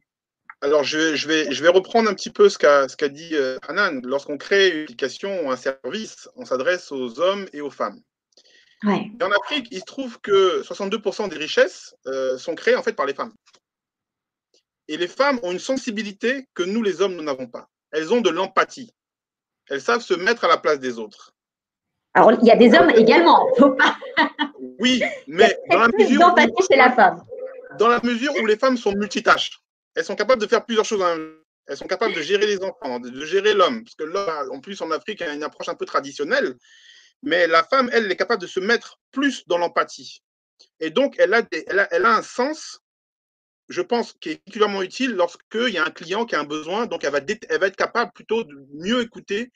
Alors, 0.61 0.85
je, 0.85 0.97
vais- 0.99 1.17
je 1.17 1.27
vais, 1.29 1.53
je 1.53 1.63
vais 1.63 1.69
reprendre 1.71 2.09
un 2.09 2.15
petit 2.15 2.31
peu 2.31 2.49
ce 2.49 2.57
qu'a 2.59 3.09
dit 3.09 3.31
euh, 3.35 3.59
Hanan. 3.67 4.01
Lorsqu'on 4.05 4.39
crée 4.39 4.71
une 4.71 4.83
application 4.83 5.45
ou 5.47 5.51
un 5.51 5.57
service, 5.57 6.29
on 6.37 6.45
s'adresse 6.45 6.93
aux 6.93 7.19
hommes 7.19 7.47
et 7.53 7.61
aux 7.61 7.71
femmes. 7.71 8.01
Ouais. 8.85 9.11
Et 9.21 9.25
en 9.25 9.31
Afrique, 9.33 9.69
il 9.71 9.81
se 9.81 9.85
trouve 9.85 10.21
que 10.21 10.63
62% 10.63 11.29
des 11.29 11.37
richesses 11.37 11.95
euh, 12.07 12.37
sont 12.39 12.55
créées 12.55 12.77
en 12.77 12.83
fait 12.83 12.93
par 12.93 13.07
les 13.07 13.15
femmes. 13.15 13.33
Et 14.89 14.97
les 14.97 15.09
femmes 15.09 15.41
ont 15.43 15.53
une 15.53 15.59
sensibilité 15.59 16.49
que 16.55 16.63
nous, 16.63 16.83
les 16.83 17.01
hommes, 17.01 17.15
nous 17.15 17.23
n'avons 17.23 17.47
pas. 17.47 17.69
Elles 17.93 18.13
ont 18.13 18.21
de 18.21 18.31
l'empathie. 18.31 18.93
Elles 19.69 19.81
savent 19.81 20.03
se 20.03 20.15
mettre 20.15 20.45
à 20.45 20.49
la 20.49 20.59
place 20.59 20.81
des 20.81 20.99
autres. 20.99 21.33
Alors, 22.15 22.33
il 22.41 22.47
y 22.47 22.51
a 22.51 22.57
des 22.57 22.75
hommes 22.75 22.91
également, 22.91 23.47
faut 23.59 23.71
pas 23.71 23.97
Oui, 24.79 25.03
mais 25.27 25.57
dans 25.71 25.79
la 25.81 25.89
mesure 25.89 26.17
où- 26.17 26.19
d'empathie 26.21 26.67
chez 26.71 26.77
la 26.77 26.93
femme. 26.93 27.23
dans 27.79 27.89
la 27.89 28.01
mesure 28.03 28.33
où 28.43 28.47
les 28.47 28.57
femmes 28.57 28.77
sont 28.77 28.93
multitâches. 28.93 29.61
Elles 29.95 30.05
sont 30.05 30.17
capables 30.17 30.41
de 30.43 30.47
faire 30.47 30.65
plusieurs 30.65 30.85
choses. 30.85 31.03
Elles 31.67 31.77
sont 31.77 31.87
capables 31.87 32.15
de 32.15 32.21
gérer 32.23 32.47
les 32.47 32.63
enfants, 32.63 32.99
de, 33.01 33.25
gérer 33.25 33.55
l'homme. 33.55 33.85
Parce 33.85 33.95
que 33.95 34.05
l'homme, 34.05 34.51
en 34.53 34.61
plus, 34.61 34.81
en 34.83 34.91
Afrique, 34.91 35.23
a 35.23 35.33
une 35.33 35.43
approche 35.43 35.69
un 35.69 35.75
peu 35.75 35.87
traditionnelle. 35.87 36.55
Mais 37.23 37.47
la 37.47 37.63
femme, 37.63 37.89
elle, 37.93 38.07
elle 38.07 38.13
est 38.13 38.17
capable 38.17 38.43
de 38.43 38.47
se 38.49 38.59
mettre 38.61 38.99
plus 39.13 39.47
dans 39.47 39.59
l'empathie. 39.59 40.23
Et 40.81 40.91
donc, 40.91 41.15
elle 41.19 41.33
a, 41.35 41.43
des- 41.43 41.65
elle, 41.69 41.79
a, 41.79 41.89
elle 41.95 42.05
a 42.05 42.17
un 42.17 42.23
sens, 42.23 42.81
je 43.69 43.81
pense, 43.81 44.13
qui 44.15 44.31
est 44.31 44.37
particulièrement 44.39 44.83
utile 44.83 45.13
lorsqu'il 45.13 45.69
y 45.69 45.79
a 45.79 45.85
un 45.85 45.91
client 45.91 46.25
qui 46.27 46.35
a 46.35 46.41
un 46.41 46.45
besoin. 46.45 46.87
Donc, 46.87 47.05
elle 47.05 47.13
va, 47.13 47.21
dé- 47.21 47.39
elle 47.49 47.61
va 47.61 47.69
être 47.69 47.77
capable 47.77 48.11
plutôt 48.13 48.43
de 48.45 48.55
mieux 48.75 49.01
écouter, 49.03 49.51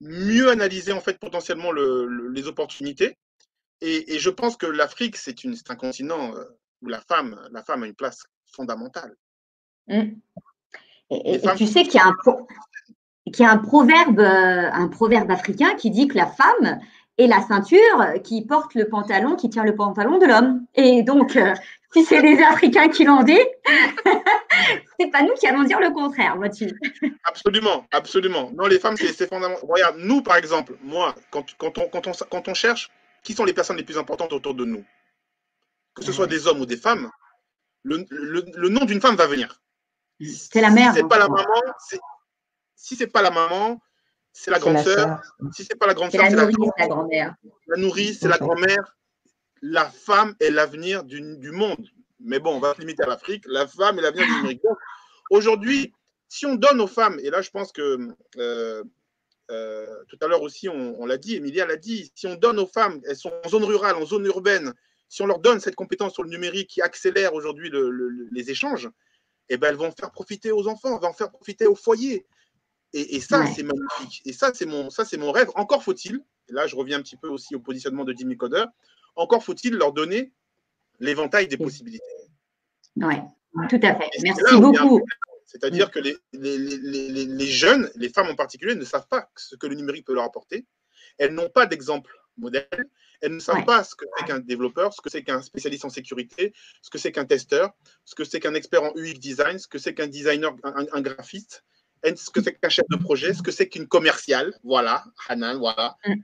mieux 0.00 0.50
analyser, 0.50 0.92
en 0.92 1.00
fait, 1.00 1.18
potentiellement 1.18 1.72
le- 1.72 2.06
le- 2.06 2.28
les 2.28 2.46
opportunités. 2.46 3.16
Et, 3.80 4.14
et 4.14 4.18
je 4.18 4.30
pense 4.30 4.56
que 4.56 4.66
l'Afrique, 4.66 5.16
c'est 5.16 5.34
un 5.68 5.76
continent 5.76 6.34
euh, 6.34 6.44
où 6.82 6.88
la 6.88 7.00
femme, 7.00 7.40
la 7.52 7.62
femme 7.62 7.82
a 7.82 7.86
une 7.86 7.94
place 7.94 8.24
fondamentale. 8.46 9.14
Mm. 9.88 10.12
Et, 11.10 11.40
tu 11.56 11.66
sais 11.66 11.82
qu'il 11.82 11.94
y 11.94 11.98
a 11.98 12.06
un, 12.06 12.14
pro- 12.14 12.46
qu'il 13.26 13.44
y 13.44 13.44
a 13.44 13.50
un 13.50 13.58
proverbe, 13.58 14.20
euh, 14.20 14.70
un 14.72 14.88
proverbe 14.88 15.30
africain 15.30 15.74
qui 15.74 15.90
dit 15.90 16.08
que 16.08 16.16
la 16.16 16.26
femme 16.26 16.80
est 17.18 17.26
la 17.26 17.40
ceinture 17.42 18.22
qui 18.24 18.44
porte 18.44 18.74
le 18.74 18.88
pantalon, 18.88 19.36
qui 19.36 19.48
tient 19.48 19.64
le 19.64 19.74
pantalon 19.74 20.18
de 20.18 20.26
l'homme. 20.26 20.66
Et 20.74 21.02
donc, 21.02 21.36
euh, 21.36 21.54
si 21.92 22.04
c'est 22.04 22.20
les 22.20 22.42
Africains 22.42 22.88
qui 22.88 23.04
l'ont 23.04 23.22
dit, 23.22 23.38
c'est 24.98 25.10
pas 25.10 25.22
nous 25.22 25.34
qui 25.34 25.46
allons 25.46 25.62
dire 25.62 25.80
le 25.80 25.90
contraire, 25.90 26.36
vois-tu. 26.36 26.76
Absolument, 27.24 27.86
absolument. 27.92 28.50
Non, 28.54 28.66
les 28.66 28.80
femmes, 28.80 28.96
c'est 28.96 29.28
fondamental. 29.28 29.64
Regarde, 29.68 29.96
nous, 29.98 30.22
par 30.22 30.36
exemple, 30.36 30.76
moi, 30.82 31.14
quand, 31.30 31.44
quand, 31.56 31.78
on, 31.78 31.88
quand, 31.88 32.06
on, 32.08 32.12
quand 32.30 32.48
on 32.48 32.54
cherche 32.54 32.90
qui 33.22 33.32
sont 33.32 33.44
les 33.44 33.54
personnes 33.54 33.76
les 33.76 33.84
plus 33.84 33.96
importantes 33.98 34.32
autour 34.32 34.54
de 34.54 34.64
nous, 34.64 34.84
que 35.94 36.02
ce 36.02 36.12
soit 36.12 36.26
des 36.26 36.46
hommes 36.48 36.60
ou 36.60 36.66
des 36.66 36.76
femmes, 36.76 37.10
le, 37.84 38.04
le, 38.10 38.44
le 38.54 38.68
nom 38.68 38.84
d'une 38.84 39.00
femme 39.00 39.16
va 39.16 39.26
venir. 39.26 39.60
C'est 40.20 40.60
la 40.60 40.70
mère. 40.70 40.92
Si 40.92 40.98
c'est 40.98 41.04
hein. 41.04 41.08
pas 41.08 41.18
la 41.18 41.28
maman, 41.28 41.62
si 42.74 42.96
c'est 42.96 43.06
pas 43.06 43.22
la 43.22 43.30
maman, 43.30 43.80
c'est 44.34 44.50
la 44.50 44.58
grande 44.58 44.74
sœur. 44.84 45.22
Si 45.52 45.64
c'est 45.64 45.76
pas 45.78 45.86
la 45.86 45.94
grande 45.94 46.10
sœur, 46.18 46.26
c'est 46.30 46.36
la 46.36 46.42
grand-mère. 46.56 46.86
la 47.68 47.76
nourrice, 47.76 48.18
c'est 48.20 48.28
la 48.28 48.36
grand-mère. 48.38 48.96
La 49.62 49.84
femme 49.86 50.34
est 50.40 50.50
l'avenir 50.50 51.04
du, 51.04 51.20
du 51.38 51.50
monde. 51.52 51.88
Mais 52.20 52.38
bon, 52.40 52.56
on 52.56 52.60
va 52.60 52.74
se 52.74 52.80
limiter 52.80 53.02
à 53.02 53.06
l'Afrique. 53.06 53.44
La 53.46 53.66
femme 53.66 53.98
est 53.98 54.02
l'avenir 54.02 54.26
du 54.26 54.32
numérique. 54.36 54.62
Donc, 54.62 54.76
aujourd'hui, 55.30 55.92
si 56.28 56.46
on 56.46 56.54
donne 56.56 56.80
aux 56.80 56.86
femmes, 56.86 57.18
et 57.22 57.30
là, 57.30 57.40
je 57.42 57.50
pense 57.50 57.70
que 57.72 58.08
euh, 58.38 58.82
euh, 59.50 59.86
tout 60.08 60.16
à 60.20 60.26
l'heure 60.26 60.42
aussi, 60.42 60.68
on, 60.68 61.00
on 61.00 61.06
l'a 61.06 61.16
dit, 61.16 61.36
Emilia 61.36 61.64
l'a 61.66 61.76
dit, 61.76 62.10
si 62.14 62.26
on 62.26 62.34
donne 62.34 62.58
aux 62.58 62.66
femmes, 62.66 63.00
elles 63.06 63.16
sont 63.16 63.32
en 63.44 63.48
zone 63.48 63.64
rurale, 63.64 63.94
en 63.96 64.04
zone 64.04 64.26
urbaine, 64.26 64.72
si 65.08 65.22
on 65.22 65.26
leur 65.26 65.38
donne 65.38 65.60
cette 65.60 65.74
compétence 65.76 66.14
sur 66.14 66.24
le 66.24 66.30
numérique 66.30 66.70
qui 66.70 66.82
accélère 66.82 67.34
aujourd'hui 67.34 67.68
le- 67.70 67.90
le- 67.90 68.08
le- 68.08 68.28
les 68.32 68.50
échanges, 68.50 68.88
eh 69.48 69.58
ben, 69.58 69.68
elles 69.68 69.76
vont 69.76 69.92
faire 69.92 70.10
profiter 70.10 70.50
aux 70.50 70.66
enfants, 70.66 70.96
elles 70.96 71.06
vont 71.06 71.12
faire 71.12 71.30
profiter 71.30 71.66
au 71.66 71.74
foyer. 71.76 72.26
Et, 72.96 73.16
et 73.16 73.20
ça, 73.20 73.40
Ouais. 73.40 73.52
c'est 73.54 73.64
magnifique. 73.64 74.22
Et 74.24 74.32
ça, 74.32 74.52
c'est 74.54 74.66
mon, 74.66 74.88
ça, 74.88 75.04
c'est 75.04 75.16
mon 75.16 75.32
rêve. 75.32 75.50
Encore 75.56 75.82
faut-il, 75.82 76.20
là, 76.48 76.66
je 76.68 76.76
reviens 76.76 76.98
un 76.98 77.02
petit 77.02 77.16
peu 77.16 77.28
aussi 77.28 77.54
au 77.56 77.60
positionnement 77.60 78.04
de 78.04 78.12
Jimmy 78.12 78.36
Coder, 78.36 78.64
encore 79.16 79.42
faut-il 79.44 79.74
leur 79.74 79.92
donner 79.92 80.32
l'éventail 81.00 81.48
des 81.48 81.56
possibilités. 81.56 82.04
Ouais, 82.96 83.20
tout 83.68 83.80
à 83.82 83.94
fait. 83.96 84.08
Et 84.16 84.22
Merci 84.22 84.42
beaucoup. 84.60 85.00
C'est-à-dire 85.46 85.90
que 85.90 85.98
les, 85.98 86.16
les- 86.32 86.58
les- 86.58 87.08
les- 87.08 87.26
les 87.26 87.46
jeunes, 87.46 87.90
les 87.96 88.08
femmes 88.08 88.28
en 88.28 88.34
particulier, 88.34 88.74
ne 88.74 88.84
savent 88.84 89.06
pas 89.08 89.28
ce 89.36 89.56
que 89.56 89.66
le 89.66 89.74
numérique 89.74 90.06
peut 90.06 90.14
leur 90.14 90.24
apporter. 90.24 90.64
Elles 91.18 91.32
n'ont 91.34 91.48
pas 91.50 91.66
d'exemple 91.66 92.12
modèle. 92.36 92.66
Elles 93.20 93.34
ne 93.34 93.38
savent 93.40 93.58
Ouais. 93.58 93.64
pas 93.64 93.84
ce 93.84 93.94
que 93.94 94.04
c'est 94.18 94.24
qu'un 94.26 94.40
développeur, 94.40 94.92
ce 94.92 95.00
que 95.00 95.08
c'est 95.10 95.22
qu'un 95.22 95.42
spécialiste 95.42 95.84
en 95.84 95.90
sécurité, 95.90 96.52
ce 96.82 96.90
que 96.90 96.98
c'est 96.98 97.12
qu'un 97.12 97.24
testeur, 97.24 97.72
ce 98.04 98.14
que 98.16 98.24
c'est 98.24 98.40
qu'un 98.40 98.54
expert 98.54 98.82
en 98.82 98.92
UX 98.96 99.14
design, 99.20 99.58
ce 99.58 99.68
que 99.68 99.78
c'est 99.78 99.94
qu'un 99.94 100.08
designer, 100.08 100.54
un, 100.64 101.00
graphiste, 101.00 101.64
ce 102.16 102.30
que 102.30 102.42
c'est 102.42 102.54
qu'un 102.54 102.68
chef 102.68 102.86
de 102.90 102.96
projet, 102.96 103.32
ce 103.34 103.42
que 103.42 103.50
c'est 103.50 103.68
qu'une 103.68 103.86
commerciale? 103.86 104.54
Voilà, 104.62 105.04
Hanan, 105.28 105.58
voilà. 105.58 105.96
Mm. 106.06 106.14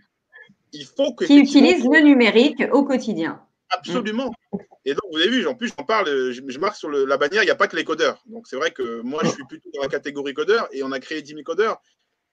Il 0.72 0.84
faut 0.84 1.14
que 1.14 1.24
Qui 1.24 1.38
utilise 1.38 1.84
le 1.84 2.00
numérique 2.00 2.62
au 2.72 2.84
quotidien. 2.84 3.44
Absolument. 3.70 4.32
Et 4.84 4.94
donc, 4.94 5.02
vous 5.12 5.18
avez 5.18 5.28
vu, 5.28 5.46
en 5.46 5.54
plus, 5.54 5.72
j'en 5.76 5.84
parle, 5.84 6.06
je, 6.32 6.58
marque 6.58 6.76
sur 6.76 6.88
le- 6.88 7.04
la 7.04 7.16
bannière, 7.16 7.42
il 7.42 7.46
n'y 7.46 7.50
a 7.52 7.56
pas 7.56 7.68
que 7.68 7.76
les 7.76 7.84
codeurs. 7.84 8.22
Donc, 8.26 8.46
c'est 8.46 8.56
vrai 8.56 8.70
que 8.70 9.00
moi, 9.02 9.20
je 9.24 9.30
suis 9.30 9.44
plutôt 9.44 9.70
dans 9.74 9.82
la 9.82 9.88
catégorie 9.88 10.34
codeur 10.34 10.68
et 10.72 10.82
on 10.82 10.92
a 10.92 11.00
créé 11.00 11.22
10 11.22 11.30
000 11.30 11.42
codeurs. 11.42 11.80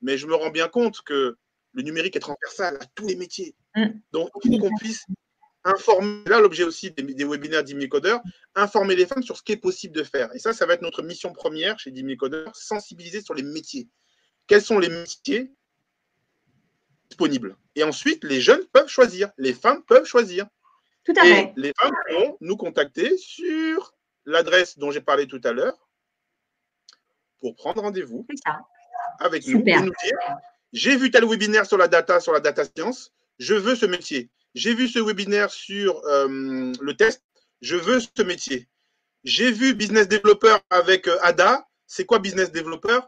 Mais 0.01 0.17
je 0.17 0.27
me 0.27 0.35
rends 0.35 0.49
bien 0.49 0.67
compte 0.67 1.01
que 1.01 1.37
le 1.73 1.83
numérique 1.83 2.15
est 2.15 2.21
transversal 2.21 2.77
à 2.79 2.85
tous 2.95 3.07
les 3.07 3.15
métiers. 3.15 3.55
Mm. 3.75 3.87
Donc, 4.11 4.29
il 4.43 4.51
faut 4.51 4.59
qu'on 4.67 4.75
puisse 4.77 5.05
informer, 5.67 6.23
là, 6.25 6.39
l'objet 6.39 6.63
aussi 6.63 6.91
des, 6.91 7.03
des 7.03 7.25
webinaires 7.25 7.63
10 7.63 7.73
000 7.73 7.87
codeurs, 7.87 8.21
informer 8.55 8.95
les 8.95 9.05
femmes 9.05 9.23
sur 9.23 9.37
ce 9.37 9.43
qui 9.43 9.51
est 9.51 9.57
possible 9.57 9.93
de 9.95 10.03
faire. 10.03 10.33
Et 10.35 10.39
ça, 10.39 10.53
ça 10.53 10.65
va 10.65 10.73
être 10.73 10.81
notre 10.81 11.03
mission 11.03 11.33
première 11.33 11.77
chez 11.79 11.91
10 11.91 12.01
000 12.01 12.15
codeurs, 12.17 12.55
sensibiliser 12.55 13.21
sur 13.21 13.33
les 13.33 13.43
métiers. 13.43 13.87
Quels 14.47 14.61
sont 14.61 14.79
les 14.79 14.89
métiers 14.89 15.51
disponibles? 17.09 17.57
Et 17.75 17.83
ensuite, 17.83 18.23
les 18.23 18.41
jeunes 18.41 18.65
peuvent 18.71 18.87
choisir, 18.87 19.29
les 19.37 19.53
femmes 19.53 19.83
peuvent 19.83 20.05
choisir. 20.05 20.47
Tout 21.03 21.13
à 21.17 21.25
Et 21.25 21.33
fait. 21.33 21.53
les 21.55 21.73
femmes 21.79 21.91
pourront 22.07 22.37
nous 22.41 22.57
contacter 22.57 23.17
sur 23.17 23.93
l'adresse 24.25 24.77
dont 24.77 24.91
j'ai 24.91 25.01
parlé 25.01 25.27
tout 25.27 25.41
à 25.43 25.53
l'heure 25.53 25.87
pour 27.39 27.55
prendre 27.55 27.81
rendez-vous 27.81 28.25
avec 29.19 29.43
Super. 29.43 29.79
nous 29.79 29.83
et 29.83 29.85
nous 29.85 29.93
dire 30.03 30.17
j'ai 30.73 30.97
vu 30.97 31.11
tel 31.11 31.25
webinaire 31.25 31.65
sur 31.65 31.77
la 31.77 31.87
data, 31.87 32.19
sur 32.19 32.33
la 32.33 32.39
data 32.41 32.63
science, 32.65 33.13
je 33.39 33.53
veux 33.53 33.75
ce 33.75 33.85
métier. 33.85 34.29
J'ai 34.57 34.73
vu 34.73 34.87
ce 34.87 34.97
webinaire 34.97 35.51
sur 35.51 36.03
euh, 36.05 36.73
le 36.81 36.93
test, 36.95 37.21
je 37.61 37.75
veux 37.75 37.99
ce 37.99 38.23
métier. 38.23 38.67
J'ai 39.23 39.51
vu 39.51 39.75
business 39.75 40.07
developer 40.07 40.57
avec 40.71 41.07
euh, 41.07 41.19
Ada, 41.21 41.67
c'est 41.85 42.05
quoi 42.05 42.17
business 42.17 42.51
developer? 42.51 43.01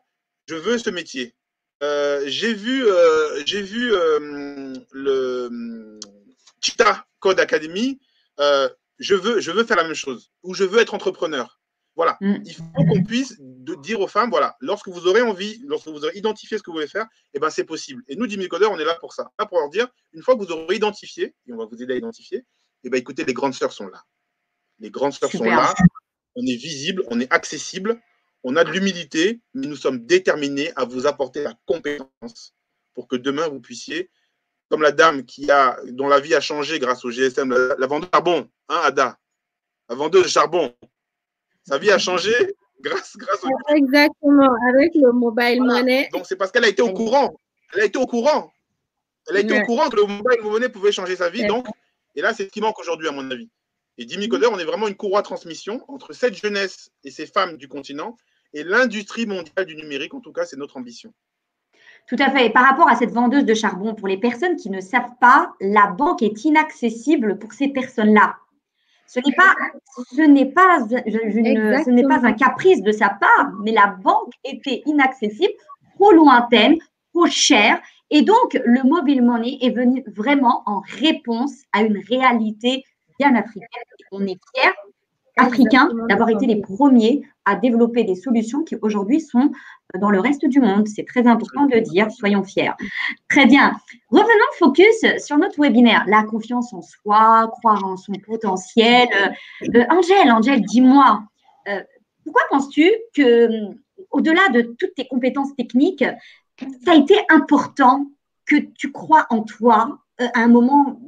Je 0.48 0.54
veux 0.54 0.78
ce 0.78 0.92
métier. 0.92 1.36
Euh, 1.82 2.22
j'ai 2.28 2.54
vu, 2.54 2.86
j'ai 3.46 3.64
vu 3.64 3.92
le 4.92 6.00
Cheetah 6.62 7.08
Code 7.20 7.40
Academy, 7.40 8.00
je, 8.38 9.16
veux, 9.16 9.40
je 9.40 9.50
veux 9.50 9.64
faire 9.64 9.78
la 9.78 9.86
même 9.86 9.96
chose, 9.96 10.32
ou 10.44 10.54
je 10.54 10.66
veux 10.66 10.80
être 10.80 10.94
entrepreneur. 10.94 11.59
Voilà, 12.00 12.18
Mm. 12.22 12.38
il 12.46 12.54
faut 12.56 12.64
qu'on 12.88 13.04
puisse 13.04 13.36
de- 13.40 13.76
dire 13.76 14.00
aux 14.00 14.08
femmes, 14.08 14.30
voilà, 14.30 14.56
lorsque 14.62 14.88
vous 14.88 15.06
aurez 15.06 15.22
envie, 15.22 15.62
lorsque 15.68 15.90
vous 15.90 16.06
aurez 16.06 16.16
identifié 16.16 16.58
ce 16.58 16.64
que 16.64 16.70
vous 16.72 16.78
voulez 16.78 16.88
faire, 16.88 17.06
eh 17.34 17.40
ben, 17.40 17.50
c'est 17.50 17.66
possible. 17.66 18.04
Et 18.08 18.16
nous, 18.16 18.26
10 18.26 18.36
000 18.36 18.48
codeurs, 18.48 18.72
on 18.72 18.80
est 18.80 18.86
là 18.86 18.96
pour 18.96 19.12
ça. 19.12 19.30
Là 19.38 19.46
pour 19.46 19.60
leur 19.60 19.70
dire, 19.70 19.86
une 20.14 20.24
fois 20.24 20.36
que 20.38 20.40
vous 20.40 20.50
aurez 20.54 20.78
identifié, 20.78 21.36
et 21.46 21.52
on 21.52 21.58
va 21.58 21.66
vous 21.66 21.84
aider 21.84 21.96
à 21.96 21.98
identifier, 21.98 22.46
eh 22.86 22.90
ben, 22.90 22.98
écoutez, 22.98 23.26
les 23.26 23.34
grandes 23.34 23.54
sœurs 23.54 23.74
sont 23.74 23.90
là. 23.90 24.02
Les 24.80 24.90
grandes 24.90 25.12
sœurs 25.12 25.30
sont 25.30 25.44
là, 25.44 25.74
on 26.38 26.46
est 26.46 26.56
visible, 26.56 27.04
on 27.10 27.20
est 27.20 27.30
accessible, 27.34 28.02
on 28.46 28.56
a 28.56 28.64
de 28.64 28.72
l'humilité, 28.72 29.42
mais 29.54 29.68
nous 29.68 29.76
sommes 29.76 30.06
déterminés 30.06 30.72
à 30.78 30.86
vous 30.86 31.06
apporter 31.06 31.44
la 31.44 31.54
compétence 31.66 32.54
pour 32.94 33.10
que 33.10 33.18
demain 33.18 33.50
vous 33.50 33.60
puissiez, 33.60 34.10
comme 34.70 34.82
la 34.84 34.94
dame 34.94 35.26
qui 35.26 35.52
a, 35.52 35.78
dont 35.90 36.08
la 36.08 36.22
vie 36.22 36.34
a 36.34 36.40
changé 36.40 36.80
grâce 36.80 37.04
au 37.04 37.12
GSM, 37.12 37.50
la, 37.50 37.76
la 37.78 37.88
vendeuse 37.88 38.08
de 38.10 38.16
charbon, 38.16 38.50
hein, 38.70 38.80
Ada, 38.86 39.20
la 39.90 39.96
vendeuse 39.96 40.24
de 40.24 40.30
charbon, 40.30 40.74
sa 41.70 41.78
vie 41.78 41.92
a 41.92 41.98
changé 41.98 42.32
grâce, 42.82 43.16
grâce 43.18 43.44
au 43.44 43.48
Exactement, 43.76 44.50
avec 44.74 44.92
le 44.96 45.12
mobile 45.12 45.60
Voilà. 45.60 45.80
money. 45.82 46.10
donc 46.12 46.26
c'est 46.26 46.36
parce 46.36 46.52
qu'elle 46.52 46.66
a 46.66 46.70
été 46.70 46.82
au 46.82 46.94
courant. 46.94 47.34
Elle 47.74 47.82
a 47.82 47.86
été 47.86 47.98
au 48.00 48.06
courant. 48.08 48.52
Elle 49.30 49.38
a 49.38 49.40
été 49.42 49.54
Ouais. 49.54 49.62
au 49.62 49.66
courant 49.66 49.90
que 49.90 49.96
le 49.98 50.04
mobile 50.08 50.42
money 50.44 50.70
pouvait 50.70 50.92
changer 50.92 51.16
sa 51.16 51.30
vie. 51.30 51.42
Ouais. 51.42 51.48
Donc, 51.48 51.68
et 52.16 52.22
là, 52.22 52.34
c'est 52.34 52.46
ce 52.46 52.50
qui 52.50 52.62
manque 52.62 52.80
aujourd'hui, 52.80 53.08
à 53.08 53.12
mon 53.12 53.30
avis. 53.30 53.50
Et 54.00 54.06
10 54.06 54.16
000 54.16 54.28
codeurs, 54.28 54.52
on 54.54 54.58
est 54.60 54.66
vraiment 54.66 54.88
une 54.88 54.96
courroie 54.96 55.22
de 55.22 55.26
transmission 55.28 55.84
entre 55.88 56.14
cette 56.14 56.34
jeunesse 56.36 56.90
et 57.04 57.12
ces 57.12 57.28
femmes 57.28 57.58
du 57.58 57.68
continent 57.68 58.18
et 58.54 58.64
l'industrie 58.64 59.26
mondiale 59.28 59.66
du 59.66 59.76
numérique. 59.76 60.14
En 60.16 60.20
tout 60.22 60.32
cas, 60.32 60.46
c'est 60.46 60.58
notre 60.58 60.78
ambition. 60.78 61.14
Tout 62.08 62.16
à 62.18 62.32
fait. 62.32 62.48
Et 62.48 62.50
par 62.50 62.66
rapport 62.68 62.90
à 62.90 62.96
cette 62.96 63.12
vendeuse 63.12 63.46
de 63.46 63.54
charbon, 63.54 63.94
pour 63.94 64.08
les 64.08 64.18
personnes 64.18 64.56
qui 64.56 64.70
ne 64.72 64.82
savent 64.82 65.16
pas, 65.22 65.54
la 65.62 65.88
banque 65.88 66.24
est 66.24 66.44
inaccessible 66.46 67.38
pour 67.38 67.54
ces 67.54 67.68
personnes-là. 67.68 68.38
Ce 69.12 69.20
n'est 69.26 69.36
pas, 69.36 69.56
ce 70.14 70.22
n'est 70.22 70.46
pas, 70.46 70.86
je 70.88 71.18
ne, 71.18 71.84
ce 71.84 71.90
n'est 71.90 72.04
pas 72.04 72.24
un 72.24 72.34
caprice 72.34 72.84
de 72.84 72.92
sa 72.92 73.10
part, 73.10 73.52
mais 73.64 73.72
la 73.72 73.88
banque 73.88 74.34
était 74.44 74.84
inaccessible, 74.86 75.54
trop 75.96 76.12
lointaine, 76.12 76.78
trop 77.12 77.26
chère. 77.26 77.82
Et 78.12 78.22
donc, 78.22 78.60
le 78.64 78.88
mobile 78.88 79.24
money 79.24 79.58
est 79.62 79.72
venu 79.72 80.04
vraiment 80.16 80.62
en 80.68 80.82
réponse 81.00 81.54
à 81.72 81.82
une 81.82 81.98
réalité 82.08 82.84
bien 83.18 83.34
africaine. 83.34 83.68
On 84.12 84.28
est 84.28 84.38
fiers 84.56 84.74
africains 85.38 85.90
d'avoir 86.08 86.30
été 86.30 86.46
les 86.46 86.62
premiers 86.62 87.24
à 87.46 87.56
développer 87.56 88.04
des 88.04 88.16
solutions 88.16 88.64
qui 88.64 88.76
aujourd'hui 88.80 89.22
sont 89.22 89.52
dans 89.98 90.10
le 90.10 90.20
reste 90.20 90.46
du 90.46 90.60
monde. 90.60 90.88
C'est 90.88 91.06
très 91.06 91.26
important 91.28 91.66
de 91.66 91.76
le 91.76 91.82
dire, 91.82 92.12
soyons 92.12 92.44
fiers. 92.44 92.72
Très 93.30 93.46
bien. 93.46 93.74
Revenons 94.10 94.52
focus 94.58 95.06
sur 95.18 95.38
notre 95.38 95.60
webinaire. 95.60 96.04
La 96.08 96.24
confiance 96.24 96.74
en 96.74 96.82
soi, 96.82 97.50
croire 97.60 97.84
en 97.84 97.98
son 97.98 98.14
potentiel. 98.26 99.08
Euh, 99.76 99.86
Angèle, 99.90 100.32
Angèle, 100.32 100.62
dis-moi, 100.62 101.24
euh, 101.68 101.82
pourquoi 102.24 102.44
penses-tu 102.50 102.92
que, 103.16 103.50
au-delà 104.12 104.50
de 104.50 104.62
toutes 104.78 104.94
tes 104.96 105.08
compétences 105.08 105.56
techniques, 105.56 106.06
ça 106.86 106.92
a 106.92 106.96
été 106.96 107.16
important 107.30 108.06
que 108.46 108.58
tu 108.58 108.92
crois 108.92 109.26
en 109.30 109.42
toi 109.44 110.00
euh, 110.22 110.28
à 110.34 110.42
un 110.42 110.48
moment 110.48 111.00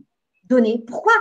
donné? 0.45 0.83
Pourquoi 0.87 1.13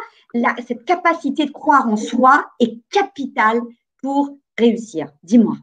cette 0.67 0.85
capacité 0.85 1.45
de 1.45 1.51
croire 1.51 1.89
en 1.89 1.97
soi 1.97 2.51
est 2.61 2.79
capitale 2.91 3.61
pour 4.01 4.37
réussir? 4.57 5.09
Dis-moi. 5.23 5.57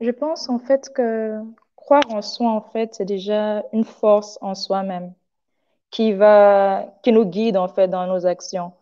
Je 0.00 0.10
pense 0.10 0.48
en 0.48 0.58
fait 0.58 0.90
que 0.94 1.40
croire 1.76 2.02
en 2.10 2.22
soi, 2.22 2.50
en 2.50 2.60
fait, 2.60 2.94
c'est 2.94 3.04
déjà 3.04 3.62
une 3.72 3.84
force 3.84 4.38
en 4.42 4.54
soi-même 4.54 5.12
qui 5.90 6.12
va, 6.12 6.86
qui 7.02 7.12
nous 7.12 7.24
guide 7.26 7.56
en 7.56 7.68
fait 7.68 7.88
dans 7.88 8.06
nos 8.06 8.26
actions. 8.26 8.72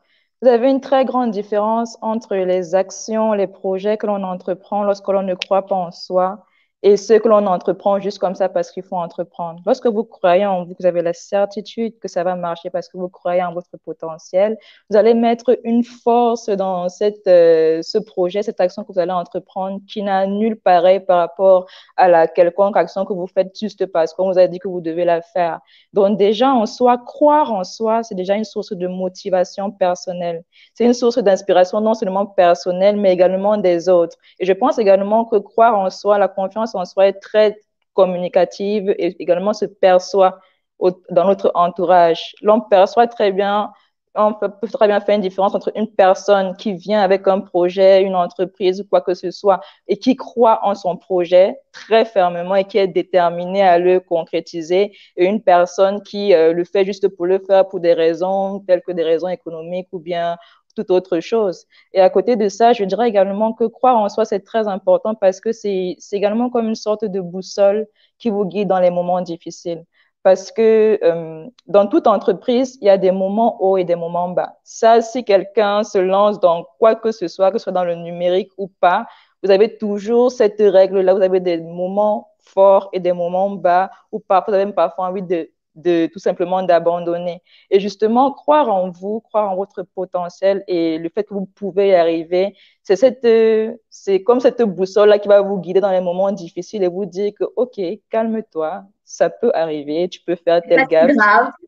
Vous 0.43 0.49
avez 0.49 0.71
une 0.71 0.81
très 0.81 1.05
grande 1.05 1.33
différence 1.33 1.99
entre 2.03 2.37
les 2.37 2.75
actions, 2.75 3.33
les 3.35 3.49
projets 3.49 3.99
que 3.99 4.07
l'on 4.07 4.23
entreprend 4.25 4.85
lorsque 4.85 5.09
l'on 5.09 5.23
ne 5.23 5.35
croit 5.35 5.67
pas 5.67 5.77
en 5.77 5.91
soi 5.93 6.47
et 6.83 6.97
ce 6.97 7.15
que 7.15 7.29
l'on 7.29 7.47
entreprend 7.47 7.99
juste 7.99 8.19
comme 8.19 8.37
ça 8.37 8.49
parce 8.49 8.71
qu'il 8.71 8.85
faut 8.85 8.97
entreprendre. 8.97 9.61
Lorsque 9.67 9.87
vous 9.87 10.05
croyez 10.05 10.47
en 10.47 10.65
vous, 10.65 10.75
vous 10.79 10.87
avez 10.87 11.03
la 11.03 11.13
certitude 11.13 11.99
que 11.99 12.07
ça 12.07 12.23
va 12.23 12.37
marcher 12.37 12.71
parce 12.71 12.89
que 12.89 12.97
vous 12.97 13.09
croyez 13.09 13.43
en 13.43 13.53
votre 13.53 13.71
potentiel, 13.85 14.57
vous 14.89 14.97
allez 14.97 15.15
mettre 15.15 15.59
une 15.65 15.83
force 15.83 16.49
dans 16.49 16.89
cette, 16.89 17.27
euh, 17.27 17.83
ce 17.83 17.99
projet, 17.99 18.43
cette 18.43 18.61
action 18.61 18.85
que 18.85 18.93
vous 18.93 19.01
allez 19.01 19.13
entreprendre 19.13 19.81
qui 19.89 20.03
n'a 20.03 20.27
nul 20.27 20.57
pareil 20.57 21.01
par 21.01 21.19
rapport 21.19 21.67
à 21.97 22.09
la 22.09 22.29
quelconque 22.29 22.77
action 22.77 23.05
que 23.05 23.13
vous 23.13 23.27
faites 23.27 23.59
juste 23.59 23.87
parce 23.87 24.15
qu'on 24.15 24.31
vous 24.31 24.39
a 24.39 24.47
dit 24.47 24.61
que 24.61 24.69
vous 24.69 24.81
devez 24.81 25.05
la 25.05 25.21
faire. 25.21 25.61
Donc 25.93 26.17
déjà, 26.17 26.53
en 26.53 26.67
soi, 26.67 26.97
croire 26.99 27.53
en 27.53 27.65
soi, 27.65 28.05
c'est 28.05 28.15
déjà 28.15 28.37
une 28.37 28.45
source 28.45 28.73
de 28.73 28.87
motivation 28.87 29.73
personnelle. 29.73 30.45
C'est 30.75 30.85
une 30.85 30.95
source 30.95 31.19
d'inspiration 31.19 31.81
non 31.81 31.95
seulement 31.95 32.27
personnelle, 32.27 32.97
mais 32.97 33.13
également 33.13 33.57
des 33.57 33.89
autres. 33.89 34.17
Et 34.39 34.47
je 34.47 34.53
pense 34.53 34.79
également 34.79 35.25
que 35.25 35.37
croire 35.37 35.77
en 35.77 35.91
soi, 35.91 36.19
la 36.19 36.29
confiance 36.29 36.68
en 36.75 36.85
soi 36.85 37.09
est 37.09 37.21
très 37.21 37.57
communicative 37.95 38.91
et 38.99 39.17
également 39.21 39.53
se 39.53 39.65
perçoit 39.65 40.39
dans 41.11 41.27
notre 41.27 41.51
entourage. 41.55 42.35
L'on 42.43 42.61
perçoit 42.61 43.09
très 43.09 43.33
bien, 43.33 43.73
on 44.15 44.35
peut, 44.35 44.51
très 44.73 44.87
bien 44.87 45.01
faire 45.01 45.17
une 45.17 45.21
différence 45.21 45.55
entre 45.55 45.73
une 45.77 45.89
personne 45.89 46.57
qui 46.57 46.75
vient 46.75 47.01
avec 47.01 47.27
un 47.29 47.41
projet, 47.41 48.03
une 48.03 48.15
entreprise 48.15 48.81
ou 48.81 48.85
quoi 48.85 49.01
que 49.01 49.15
ce 49.15 49.31
soit 49.31 49.61
et 49.87 49.97
qui 49.97 50.17
croit 50.17 50.61
en 50.63 50.75
son 50.75 50.97
projet 50.97 51.57
très 51.73 52.05
fermement 52.05 52.55
et 52.55 52.65
qui 52.65 52.79
est 52.79 52.89
déterminée 52.89 53.63
à 53.63 53.79
le 53.79 54.01
concrétiser 54.01 54.93
et 55.17 55.25
une 55.25 55.43
personne 55.43 56.03
qui 56.03 56.35
euh, 56.35 56.53
le 56.53 56.65
fait 56.65 56.85
juste 56.85 57.09
pour 57.09 57.27
le 57.27 57.39
faire 57.39 57.69
pour 57.69 57.81
des 57.81 57.93
raisons 57.93 58.61
telles 58.61 58.83
que 58.83 58.93
des 58.93 59.05
raisons 59.05 59.29
économiques 59.29 59.89
ou 59.93 59.99
bien 59.99 60.37
toute 60.79 60.91
autre 60.91 61.21
chose. 61.21 61.67
Et 61.93 62.01
à 62.01 62.11
côté 62.11 62.37
de 62.37 62.49
ça, 62.49 62.73
je 62.73 62.85
dirais 62.85 63.09
également 63.09 63.53
que 63.53 63.65
croire 63.65 63.97
en 63.97 64.09
soi, 64.09 64.25
c'est 64.25 64.41
très 64.41 64.69
important 64.69 65.15
parce 65.15 65.41
que 65.41 65.53
c'est 65.53 65.97
également 66.13 66.51
comme 66.51 66.69
une 66.69 66.75
sorte 66.75 67.05
de 67.05 67.21
boussole 67.21 67.87
qui 68.19 68.31
vous 68.31 68.45
guide 68.45 68.69
dans 68.69 68.81
les 68.81 68.91
moments 68.91 69.21
difficiles. 69.21 69.85
Parce 70.23 70.53
que 70.53 70.99
euh, 71.03 71.47
dans 71.67 71.87
toute 71.87 72.07
entreprise, 72.07 72.79
il 72.81 72.87
y 72.87 72.91
a 72.91 72.99
des 72.99 73.13
moments 73.13 73.63
hauts 73.63 73.77
et 73.77 73.85
des 73.85 73.95
moments 73.97 74.29
bas. 74.31 74.57
Ça, 74.65 75.01
si 75.01 75.25
quelqu'un 75.25 75.83
se 75.85 75.99
lance 75.99 76.41
dans 76.41 76.65
quoi 76.79 76.95
que 76.97 77.13
ce 77.13 77.29
soit, 77.29 77.51
que 77.51 77.59
ce 77.59 77.65
soit 77.65 77.73
dans 77.73 77.85
le 77.85 77.95
numérique 77.95 78.51
ou 78.59 78.69
pas, 78.81 79.07
vous 79.43 79.51
avez 79.51 79.79
toujours 79.79 80.31
cette 80.33 80.61
règle-là. 80.61 81.15
Vous 81.15 81.23
avez 81.23 81.41
des 81.41 81.59
moments 81.59 82.33
forts 82.41 82.89
et 82.93 83.01
des 83.01 83.13
moments 83.13 83.51
bas, 83.51 83.91
ou 84.13 84.21
parfois, 84.21 84.53
vous 84.53 84.55
avez 84.57 84.65
même 84.67 84.75
parfois 84.75 85.07
envie 85.09 85.23
de 85.23 85.51
de 85.79 86.07
tout 86.13 86.19
simplement 86.19 86.63
d'abandonner. 86.63 87.43
Et 87.71 87.81
justement, 87.81 88.33
croire 88.33 88.69
en 88.69 88.91
vous, 88.91 89.21
croire 89.21 89.51
en 89.51 89.57
votre 89.57 89.83
potentiel 89.83 90.65
et 90.67 90.99
le 90.99 91.09
fait 91.09 91.25
que 91.25 91.35
vous 91.35 91.47
pouvez 91.47 91.89
y 91.89 91.95
arriver, 91.95 92.55
c'est 92.83 92.97
cette, 92.97 93.27
c'est 93.89 94.23
comme 94.23 94.41
cette 94.41 94.63
boussole 94.63 95.09
là 95.09 95.19
qui 95.19 95.29
va 95.29 95.41
vous 95.41 95.59
guider 95.59 95.81
dans 95.81 95.91
les 95.91 96.01
moments 96.01 96.33
difficiles 96.33 96.83
et 96.83 96.89
vous 96.89 97.07
dire 97.07 97.33
que, 97.39 97.45
OK, 97.57 97.81
calme-toi, 98.11 98.85
ça 99.05 99.31
peut 99.31 99.51
arriver, 99.55 100.09
tu 100.09 100.21
peux 100.21 100.37
faire 100.37 100.61
tel 100.63 100.87
gaffe. 100.87 101.13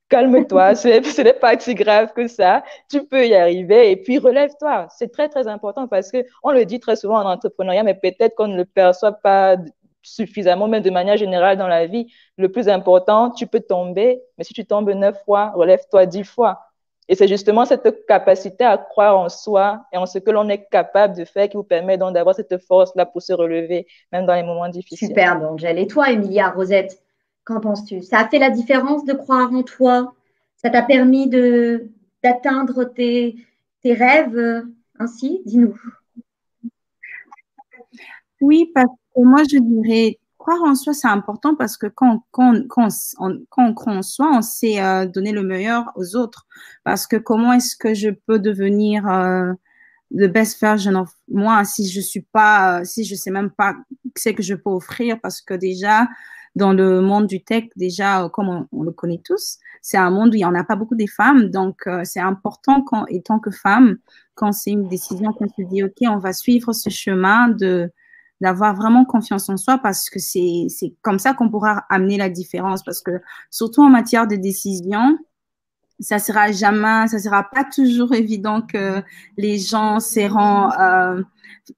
Calme-toi, 0.09 0.75
ce 0.77 1.23
n'est 1.23 1.33
pas 1.33 1.59
si 1.59 1.75
grave 1.75 2.13
que 2.13 2.27
ça. 2.27 2.63
Tu 2.91 3.05
peux 3.07 3.27
y 3.27 3.35
arriver 3.35 3.93
et 3.93 3.97
puis 3.97 4.19
relève-toi. 4.19 4.89
C'est 4.91 5.11
très, 5.11 5.29
très 5.29 5.47
important 5.47 5.87
parce 5.89 6.11
que 6.11 6.19
on 6.43 6.51
le 6.51 6.65
dit 6.65 6.81
très 6.81 6.97
souvent 6.97 7.23
en 7.23 7.31
entrepreneuriat, 7.31 7.83
mais 7.83 7.95
peut-être 7.95 8.35
qu'on 8.35 8.49
ne 8.49 8.57
le 8.57 8.65
perçoit 8.67 9.13
pas 9.13 9.57
suffisamment, 10.03 10.69
même 10.69 10.83
de 10.83 10.91
manière 10.91 11.17
générale 11.17 11.57
dans 11.57 11.69
la 11.69 11.87
vie. 11.87 12.13
Le 12.37 12.51
plus 12.51 12.69
important, 12.69 13.31
tu 13.31 13.47
peux 13.47 13.61
tomber, 13.61 14.21
mais 14.39 14.45
si 14.45 14.55
tu 14.55 14.65
tombes 14.65 14.91
neuf 14.91 15.23
fois, 15.25 15.51
relève-toi 15.51 16.07
dix 16.07 16.25
fois. 16.25 16.61
Et 17.09 17.17
c'est 17.17 17.27
justement 17.27 17.65
cette 17.65 18.07
capacité 18.07 18.65
à 18.65 18.79
croire 18.79 19.19
en 19.19 19.29
soi 19.29 19.85
et 19.93 19.97
en 19.97 20.07
ce 20.07 20.21
que 20.21 20.31
l'on 20.31 20.49
est 20.49 20.69
capable 20.71 21.17
de 21.17 21.25
faire 21.25 21.49
qui 21.49 21.57
vous 21.57 21.65
permet 21.65 21.99
donc 21.99 22.15
d'avoir 22.15 22.37
cette 22.37 22.57
force-là 22.59 23.05
pour 23.05 23.21
se 23.21 23.33
relever, 23.33 23.89
même 24.13 24.27
dans 24.27 24.35
les 24.35 24.45
moments 24.45 24.69
difficiles. 24.69 25.09
Superbe, 25.09 25.43
Angèle. 25.43 25.81
Et 25.81 25.89
toi, 25.89 26.11
Emilia 26.11 26.51
Rosette, 26.51 27.03
qu'en 27.45 27.61
penses-tu? 27.61 28.03
Ça 28.03 28.21
a 28.21 28.29
fait 28.29 28.39
la 28.39 28.51
différence 28.51 29.05
de 29.05 29.13
croire 29.13 29.53
en 29.53 29.65
toi? 29.65 30.13
Ça 30.57 30.71
t'a 30.71 30.83
permis 30.83 31.29
d'atteindre 32.23 32.85
tes, 32.85 33.35
tes 33.83 33.95
rêves? 33.95 34.65
Ainsi 35.01 35.43
Dis-nous. 35.47 35.75
Oui, 38.41 38.71
parce 38.73 39.00
moi, 39.17 39.43
je 39.45 39.59
dirais, 39.59 40.19
croire 40.39 40.63
en 40.63 40.75
soi, 40.75 40.95
c'est 40.95 41.09
important 41.09 41.55
parce 41.55 41.77
que 41.77 41.87
quand, 41.87 42.25
quand, 42.31 42.67
quand, 42.69 42.89
on, 43.19 43.39
quand 43.51 43.67
on 43.69 43.75
croit 43.75 43.93
en 43.93 44.03
soi, 44.03 44.31
on 44.33 44.43
sait 44.43 44.83
euh, 44.83 45.07
donner 45.07 45.33
le 45.33 45.43
meilleur 45.43 45.93
aux 45.97 46.17
autres. 46.17 46.47
Parce 46.83 47.07
que 47.07 47.17
comment 47.17 47.53
est-ce 47.53 47.77
que 47.77 47.95
je 47.95 48.11
peux 48.11 48.39
devenir 48.39 49.07
euh, 49.09 49.53
the 50.13 50.27
best 50.27 50.61
version 50.61 50.95
of 50.95 51.11
moi 51.29 51.65
si 51.65 51.89
je 51.89 52.01
suis 52.01 52.23
pas, 52.33 52.85
si 52.85 53.05
je 53.05 53.15
sais 53.15 53.31
même 53.31 53.51
pas 53.51 53.75
ce 54.17 54.31
que 54.31 54.43
je 54.43 54.55
peux 54.55 54.71
offrir? 54.71 55.21
Parce 55.21 55.43
que 55.43 55.55
déjà, 55.55 56.09
dans 56.57 56.73
le 56.73 57.01
monde 57.01 57.27
du 57.27 57.45
tech, 57.45 57.65
déjà, 57.77 58.29
comme 58.33 58.67
on, 58.73 58.83
le 58.83 58.93
connaît 58.93 59.21
tous, 59.25 59.59
c'est 59.83 59.99
un 59.99 60.11
monde 60.11 60.31
où 60.31 60.35
il 60.35 60.39
n'y 60.39 60.45
en 60.45 60.55
a 60.55 60.65
pas 60.65 60.77
beaucoup 60.77 60.97
des 60.97 61.07
femmes. 61.07 61.51
Donc, 61.51 61.87
euh, 61.87 62.01
c'est 62.05 62.21
important, 62.21 62.83
quand, 62.83 63.07
étant 63.09 63.39
que 63.39 63.51
femme, 63.51 63.99
quand 64.35 64.53
c'est 64.53 64.71
une 64.71 64.89
décision 64.89 65.33
qu'on 65.33 65.49
se 65.49 65.63
dit, 65.63 65.85
OK, 65.85 65.97
on 66.03 66.19
va 66.19 66.33
suivre 66.33 66.73
ce 66.73 66.91
chemin 66.91 67.49
de 67.49 67.93
d'avoir 68.41 68.75
vraiment 68.75 69.05
confiance 69.05 69.49
en 69.49 69.57
soi 69.57 69.79
parce 69.79 70.09
que 70.09 70.19
c'est 70.19 70.69
comme 71.03 71.19
ça 71.19 71.35
qu'on 71.35 71.51
pourra 71.51 71.85
amener 71.89 72.17
la 72.17 72.31
différence. 72.31 72.83
Parce 72.83 73.01
que 73.03 73.21
surtout 73.51 73.83
en 73.83 73.91
matière 73.91 74.27
de 74.27 74.37
décision, 74.37 75.19
ça 76.01 76.19
sera 76.19 76.51
jamais, 76.51 77.09
ça 77.09 77.19
sera 77.19 77.45
pas 77.45 77.65
toujours 77.65 78.15
évident 78.15 78.63
que 78.63 79.03
les 79.37 79.59
gens 79.59 80.01
seront 80.01 80.71
euh, 80.73 81.23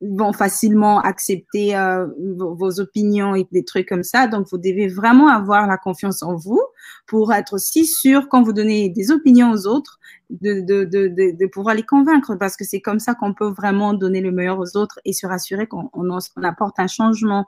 vont 0.01 0.33
facilement 0.33 1.01
accepter 1.01 1.77
euh, 1.77 2.07
vos, 2.39 2.81
opinions 2.81 3.35
et 3.35 3.47
des 3.53 3.65
trucs 3.65 3.89
comme 3.89 4.03
ça. 4.03 4.27
Donc, 4.27 4.47
vous 4.51 4.59
devez 4.59 4.89
vraiment 4.89 5.29
avoir 5.29 5.67
la 5.67 5.77
confiance 5.77 6.23
en 6.23 6.37
vous 6.37 6.61
pour 7.07 7.33
être 7.33 7.55
aussi 7.55 7.87
sûr 7.87 8.29
quand 8.29 8.43
vous 8.43 8.53
donnez 8.53 8.89
des 8.89 9.11
opinions 9.11 9.53
aux 9.53 9.67
autres 9.67 9.99
de, 10.31 10.61
de, 10.61 10.85
de, 10.85 11.09
de 11.09 11.47
pouvoir 11.47 11.75
les 11.75 11.83
convaincre 11.83 12.37
parce 12.37 12.57
que 12.57 12.65
c'est 12.65 12.81
comme 12.81 12.99
ça 12.99 13.15
qu'on 13.15 13.35
peut 13.35 13.51
vraiment 13.51 13.93
donner 13.93 14.21
le 14.21 14.33
meilleur 14.33 14.59
aux 14.59 14.77
autres 14.77 14.99
et 15.05 15.13
se 15.13 15.27
rassurer 15.27 15.67
qu'on 15.67 15.91
on, 15.93 16.19
apporte 16.43 16.79
un 16.79 16.87
changement. 16.87 17.47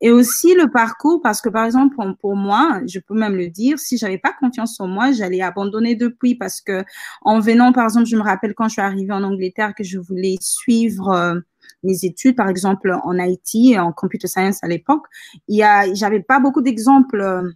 Et 0.00 0.10
aussi 0.10 0.54
le 0.54 0.70
parcours, 0.70 1.20
parce 1.22 1.40
que 1.40 1.48
par 1.48 1.64
exemple, 1.64 1.96
pour, 2.20 2.36
moi, 2.36 2.80
je 2.86 2.98
peux 2.98 3.14
même 3.14 3.36
le 3.36 3.48
dire, 3.48 3.78
si 3.78 3.98
j'avais 3.98 4.18
pas 4.18 4.34
confiance 4.38 4.78
en 4.80 4.86
moi, 4.86 5.12
j'allais 5.12 5.40
abandonner 5.40 5.94
depuis 5.94 6.34
parce 6.34 6.60
que 6.60 6.84
en 7.22 7.40
venant, 7.40 7.72
par 7.72 7.84
exemple, 7.84 8.06
je 8.06 8.16
me 8.16 8.22
rappelle 8.22 8.54
quand 8.54 8.68
je 8.68 8.74
suis 8.74 8.82
arrivée 8.82 9.12
en 9.12 9.22
Angleterre 9.22 9.74
que 9.74 9.84
je 9.84 9.98
voulais 9.98 10.36
suivre 10.40 11.10
euh, 11.10 11.40
mes 11.82 12.04
études, 12.04 12.36
par 12.36 12.48
exemple 12.48 12.92
en 13.04 13.18
IT, 13.18 13.78
en 13.78 13.92
computer 13.92 14.26
science 14.26 14.62
à 14.62 14.68
l'époque, 14.68 15.04
il 15.48 15.58
y 15.58 15.96
j'avais 15.96 16.20
pas 16.20 16.40
beaucoup 16.40 16.62
d'exemples 16.62 17.20
euh, 17.20 17.50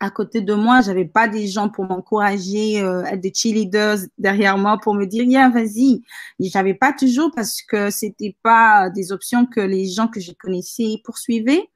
à 0.00 0.10
côté 0.10 0.40
de 0.40 0.54
moi, 0.54 0.80
j'avais 0.80 1.04
pas 1.04 1.28
des 1.28 1.46
gens 1.46 1.68
pour 1.68 1.84
m'encourager, 1.84 2.80
euh, 2.82 3.04
être 3.04 3.20
des 3.20 3.32
cheerleaders 3.34 3.98
derrière 4.18 4.58
moi 4.58 4.78
pour 4.82 4.94
me 4.94 5.06
dire, 5.06 5.24
yeah, 5.24 5.48
vas-y. 5.48 6.02
J'avais 6.40 6.74
pas 6.74 6.92
toujours 6.92 7.30
parce 7.34 7.62
que 7.62 7.90
c'était 7.90 8.36
pas 8.42 8.90
des 8.90 9.12
options 9.12 9.46
que 9.46 9.60
les 9.60 9.86
gens 9.86 10.08
que 10.08 10.20
je 10.20 10.32
connaissais 10.32 10.96
poursuivaient. 11.04 11.68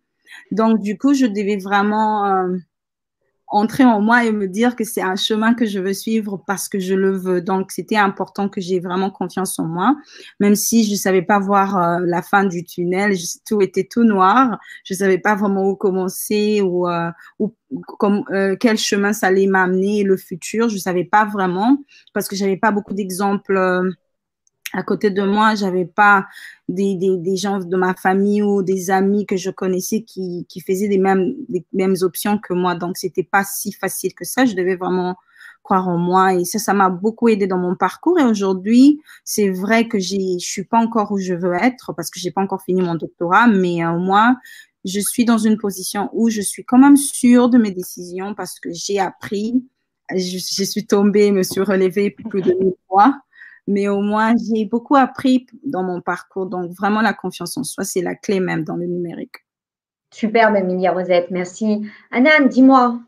Donc, 0.50 0.80
du 0.80 0.98
coup, 0.98 1.14
je 1.14 1.26
devais 1.26 1.56
vraiment 1.56 2.26
euh, 2.26 2.56
entrer 3.50 3.84
en 3.84 4.00
moi 4.00 4.24
et 4.24 4.32
me 4.32 4.46
dire 4.46 4.76
que 4.76 4.84
c'est 4.84 5.00
un 5.00 5.16
chemin 5.16 5.54
que 5.54 5.66
je 5.66 5.78
veux 5.78 5.94
suivre 5.94 6.42
parce 6.46 6.68
que 6.68 6.78
je 6.78 6.94
le 6.94 7.16
veux. 7.16 7.40
Donc, 7.40 7.72
c'était 7.72 7.96
important 7.96 8.48
que 8.48 8.60
j'ai 8.60 8.78
vraiment 8.80 9.10
confiance 9.10 9.58
en 9.58 9.64
moi, 9.64 9.96
même 10.40 10.54
si 10.54 10.84
je 10.84 10.92
ne 10.92 10.96
savais 10.96 11.22
pas 11.22 11.38
voir 11.38 11.76
euh, 11.78 12.00
la 12.04 12.22
fin 12.22 12.44
du 12.44 12.64
tunnel, 12.64 13.14
tout 13.46 13.62
était 13.62 13.84
tout 13.84 14.04
noir, 14.04 14.58
je 14.84 14.94
ne 14.94 14.98
savais 14.98 15.18
pas 15.18 15.34
vraiment 15.34 15.68
où 15.68 15.76
commencer 15.76 16.60
ou, 16.62 16.88
euh, 16.88 17.10
comme, 17.98 18.24
euh, 18.30 18.56
quel 18.58 18.78
chemin 18.78 19.12
ça 19.12 19.28
allait 19.28 19.46
m'amener, 19.46 20.02
le 20.02 20.16
futur, 20.16 20.68
je 20.68 20.74
ne 20.74 20.80
savais 20.80 21.04
pas 21.04 21.24
vraiment 21.24 21.78
parce 22.12 22.28
que 22.28 22.36
j'avais 22.36 22.56
pas 22.56 22.70
beaucoup 22.70 22.94
d'exemples 22.94 23.56
à 24.72 24.82
côté 24.82 25.10
de 25.10 25.22
moi, 25.22 25.54
j'avais 25.54 25.86
pas 25.86 26.26
des, 26.68 26.94
des, 26.94 27.16
des, 27.16 27.36
gens 27.36 27.58
de 27.58 27.76
ma 27.76 27.94
famille 27.94 28.42
ou 28.42 28.62
des 28.62 28.90
amis 28.90 29.24
que 29.24 29.36
je 29.36 29.50
connaissais 29.50 30.02
qui, 30.02 30.46
qui 30.48 30.60
faisaient 30.60 30.88
les 30.88 30.98
mêmes, 30.98 31.34
mêmes 31.72 31.94
options 32.02 32.38
que 32.38 32.52
moi. 32.52 32.74
Donc, 32.74 32.98
c'était 32.98 33.22
pas 33.22 33.44
si 33.44 33.72
facile 33.72 34.14
que 34.14 34.24
ça. 34.24 34.44
Je 34.44 34.54
devais 34.54 34.76
vraiment 34.76 35.16
croire 35.62 35.88
en 35.88 35.98
moi 35.98 36.34
et 36.34 36.44
ça, 36.44 36.58
ça 36.58 36.74
m'a 36.74 36.90
beaucoup 36.90 37.28
aidé 37.28 37.46
dans 37.46 37.58
mon 37.58 37.76
parcours. 37.76 38.18
Et 38.18 38.24
aujourd'hui, 38.24 39.00
c'est 39.24 39.50
vrai 39.50 39.88
que 39.88 39.98
je 39.98 40.38
suis 40.38 40.64
pas 40.64 40.78
encore 40.78 41.12
où 41.12 41.18
je 41.18 41.34
veux 41.34 41.54
être 41.54 41.92
parce 41.94 42.10
que 42.10 42.20
j'ai 42.20 42.30
pas 42.30 42.42
encore 42.42 42.62
fini 42.62 42.82
mon 42.82 42.94
doctorat, 42.94 43.46
mais 43.46 43.84
au 43.86 43.98
moins, 43.98 44.36
je 44.84 45.00
suis 45.00 45.24
dans 45.24 45.38
une 45.38 45.56
position 45.56 46.10
où 46.12 46.30
je 46.30 46.40
suis 46.40 46.64
quand 46.64 46.78
même 46.78 46.96
sûre 46.96 47.48
de 47.48 47.58
mes 47.58 47.70
décisions 47.70 48.34
parce 48.34 48.60
que 48.60 48.70
j'ai 48.72 48.98
appris, 48.98 49.62
je, 50.10 50.38
je 50.38 50.64
suis 50.64 50.86
tombée, 50.86 51.32
me 51.32 51.42
suis 51.42 51.60
relevée 51.60 52.10
plus 52.10 52.42
de 52.42 52.52
mille 52.52 52.74
fois 52.86 53.18
mais 53.68 53.86
au 53.86 54.00
moins, 54.00 54.32
j'ai 54.36 54.64
beaucoup 54.64 54.96
appris 54.96 55.46
dans 55.62 55.82
mon 55.82 56.00
parcours. 56.00 56.46
Donc, 56.46 56.70
vraiment, 56.70 57.02
la 57.02 57.12
confiance 57.12 57.58
en 57.58 57.64
soi, 57.64 57.84
c'est 57.84 58.00
la 58.00 58.14
clé 58.14 58.40
même 58.40 58.64
dans 58.64 58.76
le 58.76 58.86
numérique. 58.86 59.44
Superbe, 60.10 60.56
Emilia 60.56 60.90
Rosette. 60.90 61.30
Merci. 61.30 61.82
Anan, 62.10 62.48
dis-moi, 62.48 62.98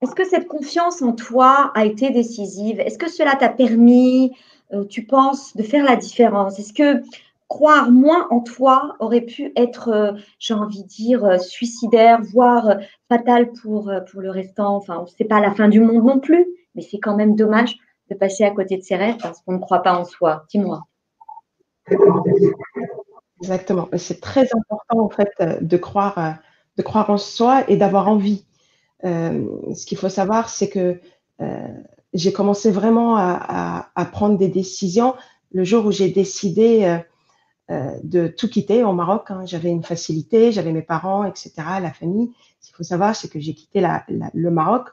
est-ce 0.00 0.14
que 0.14 0.24
cette 0.24 0.46
confiance 0.46 1.02
en 1.02 1.12
toi 1.12 1.72
a 1.74 1.84
été 1.84 2.10
décisive? 2.10 2.78
Est-ce 2.78 2.96
que 2.96 3.10
cela 3.10 3.34
t'a 3.34 3.48
permis, 3.48 4.36
euh, 4.72 4.84
tu 4.84 5.04
penses, 5.04 5.56
de 5.56 5.64
faire 5.64 5.84
la 5.84 5.96
différence? 5.96 6.60
Est-ce 6.60 6.72
que 6.72 7.02
croire 7.48 7.90
moins 7.90 8.28
en 8.30 8.38
toi 8.38 8.94
aurait 9.00 9.22
pu 9.22 9.52
être, 9.56 9.88
euh, 9.88 10.12
j'ai 10.38 10.54
envie 10.54 10.84
de 10.84 10.88
dire, 10.88 11.24
euh, 11.24 11.38
suicidaire, 11.38 12.22
voire 12.22 12.76
fatal 13.08 13.50
pour, 13.50 13.92
pour 14.12 14.20
le 14.20 14.30
restant? 14.30 14.76
Enfin, 14.76 15.04
ce 15.08 15.14
n'est 15.20 15.28
pas 15.28 15.40
la 15.40 15.52
fin 15.52 15.68
du 15.68 15.80
monde 15.80 16.04
non 16.04 16.20
plus, 16.20 16.46
mais 16.76 16.82
c'est 16.82 17.00
quand 17.00 17.16
même 17.16 17.34
dommage 17.34 17.80
passer 18.14 18.44
à 18.44 18.50
côté 18.50 18.76
de 18.76 18.82
ses 18.82 18.96
rêves 18.96 19.16
parce 19.20 19.40
qu'on 19.42 19.52
ne 19.52 19.58
croit 19.58 19.82
pas 19.82 19.94
en 19.94 20.04
soi. 20.04 20.44
Dis-moi. 20.50 20.82
Exactement. 23.42 23.88
C'est 23.96 24.20
très 24.20 24.48
important 24.54 25.04
en 25.04 25.08
fait 25.08 25.30
euh, 25.40 25.58
de 25.60 25.76
croire, 25.76 26.18
euh, 26.18 26.30
de 26.76 26.82
croire 26.82 27.10
en 27.10 27.18
soi 27.18 27.64
et 27.68 27.76
d'avoir 27.76 28.08
envie. 28.08 28.44
Euh, 29.04 29.44
ce 29.74 29.84
qu'il 29.84 29.98
faut 29.98 30.08
savoir, 30.08 30.48
c'est 30.48 30.68
que 30.68 31.00
j'ai 32.14 32.32
commencé 32.32 32.70
vraiment 32.70 33.16
à, 33.16 34.08
prendre 34.12 34.38
des 34.38 34.46
décisions 34.46 35.14
le 35.52 35.64
jour 35.64 35.84
où 35.86 35.90
j'ai 35.90 36.08
décidé 36.08 37.00
de 37.68 38.28
tout 38.28 38.48
quitter 38.48 38.84
au 38.84 38.92
Maroc. 38.92 39.24
Hein. 39.30 39.42
J'avais 39.44 39.70
une 39.70 39.82
facilité, 39.82 40.52
j'avais 40.52 40.70
mes 40.70 40.82
parents, 40.82 41.24
etc., 41.24 41.52
la 41.82 41.92
famille. 41.92 42.30
Ce 42.60 42.68
qu'il 42.68 42.76
faut 42.76 42.84
savoir, 42.84 43.16
c'est 43.16 43.28
que 43.28 43.40
j'ai 43.40 43.54
quitté 43.54 43.84
le 44.08 44.50
Maroc 44.52 44.90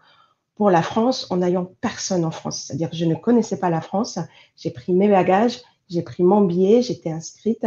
pour 0.59 0.69
la 0.69 0.81
France 0.81 1.25
en 1.29 1.37
n'ayant 1.37 1.71
personne 1.79 2.25
en 2.25 2.31
France. 2.31 2.65
C'est-à-dire 2.65 2.89
que 2.89 2.97
je 2.97 3.05
ne 3.05 3.15
connaissais 3.15 3.57
pas 3.57 3.69
la 3.69 3.79
France. 3.79 4.19
J'ai 4.57 4.71
pris 4.71 4.91
mes 4.91 5.07
bagages, 5.07 5.61
j'ai 5.89 6.01
pris 6.01 6.21
mon 6.21 6.41
billet, 6.41 6.81
j'étais 6.81 7.11
inscrite 7.11 7.65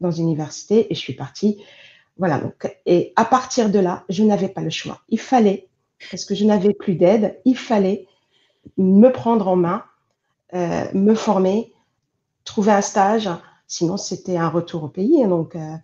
dans 0.00 0.10
une 0.10 0.24
université 0.24 0.90
et 0.90 0.94
je 0.94 0.98
suis 0.98 1.12
partie. 1.12 1.62
Voilà. 2.16 2.38
Donc, 2.38 2.74
et 2.86 3.12
à 3.16 3.26
partir 3.26 3.68
de 3.68 3.78
là, 3.78 4.04
je 4.08 4.24
n'avais 4.24 4.48
pas 4.48 4.62
le 4.62 4.70
choix. 4.70 5.02
Il 5.10 5.20
fallait, 5.20 5.68
parce 6.10 6.24
que 6.24 6.34
je 6.34 6.46
n'avais 6.46 6.72
plus 6.72 6.94
d'aide, 6.94 7.38
il 7.44 7.58
fallait 7.58 8.06
me 8.78 9.10
prendre 9.10 9.46
en 9.46 9.56
main, 9.56 9.84
euh, 10.54 10.86
me 10.94 11.14
former, 11.14 11.74
trouver 12.44 12.72
un 12.72 12.80
stage. 12.80 13.28
Sinon, 13.66 13.98
c'était 13.98 14.38
un 14.38 14.48
retour 14.48 14.84
au 14.84 14.88
pays. 14.88 15.26
Donc, 15.26 15.56
euh, 15.56 15.74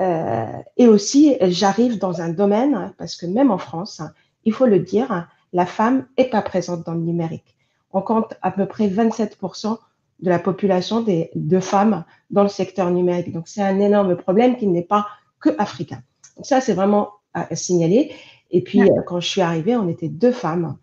euh, 0.00 0.58
et 0.76 0.86
aussi, 0.86 1.38
j'arrive 1.40 1.98
dans 1.98 2.20
un 2.20 2.28
domaine, 2.28 2.92
parce 2.98 3.16
que 3.16 3.24
même 3.24 3.50
en 3.50 3.56
France, 3.58 4.02
il 4.44 4.52
faut 4.52 4.66
le 4.66 4.80
dire, 4.80 5.28
la 5.54 5.64
femme 5.64 6.06
n'est 6.18 6.28
pas 6.28 6.42
présente 6.42 6.84
dans 6.84 6.92
le 6.92 7.00
numérique. 7.00 7.56
On 7.92 8.02
compte 8.02 8.34
à 8.42 8.50
peu 8.50 8.66
près 8.66 8.88
27% 8.88 9.78
de 10.20 10.28
la 10.28 10.40
population 10.40 11.00
des, 11.00 11.30
de 11.34 11.60
femmes 11.60 12.04
dans 12.30 12.42
le 12.42 12.48
secteur 12.48 12.90
numérique. 12.90 13.32
Donc, 13.32 13.46
c'est 13.46 13.62
un 13.62 13.78
énorme 13.78 14.16
problème 14.16 14.56
qui 14.56 14.66
n'est 14.66 14.82
pas 14.82 15.06
que 15.40 15.50
africain. 15.58 16.02
Donc, 16.36 16.44
ça, 16.44 16.60
c'est 16.60 16.74
vraiment 16.74 17.10
à, 17.32 17.54
signaler. 17.54 18.12
Et 18.50 18.62
puis, 18.62 18.82
euh, 18.82 19.02
quand 19.06 19.20
je 19.20 19.28
suis 19.28 19.40
arrivée, 19.40 19.76
on 19.76 19.88
était 19.88 20.08
deux 20.08 20.32
femmes. 20.32 20.76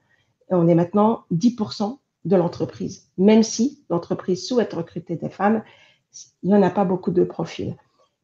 Et 0.50 0.54
on 0.54 0.68
est 0.68 0.76
maintenant 0.76 1.26
10% 1.34 1.98
de 2.24 2.36
l'entreprise. 2.36 3.10
Même 3.18 3.44
si 3.44 3.84
l'entreprise 3.90 4.48
souhaite 4.48 4.74
recruter 4.74 5.18
des 5.18 5.30
femmes, 5.30 5.64
il 6.44 6.50
n'y 6.50 6.56
en 6.56 6.62
a 6.62 6.70
pas 6.70 6.86
beaucoup 6.86 7.12
de 7.12 7.24
profils. 7.26 7.76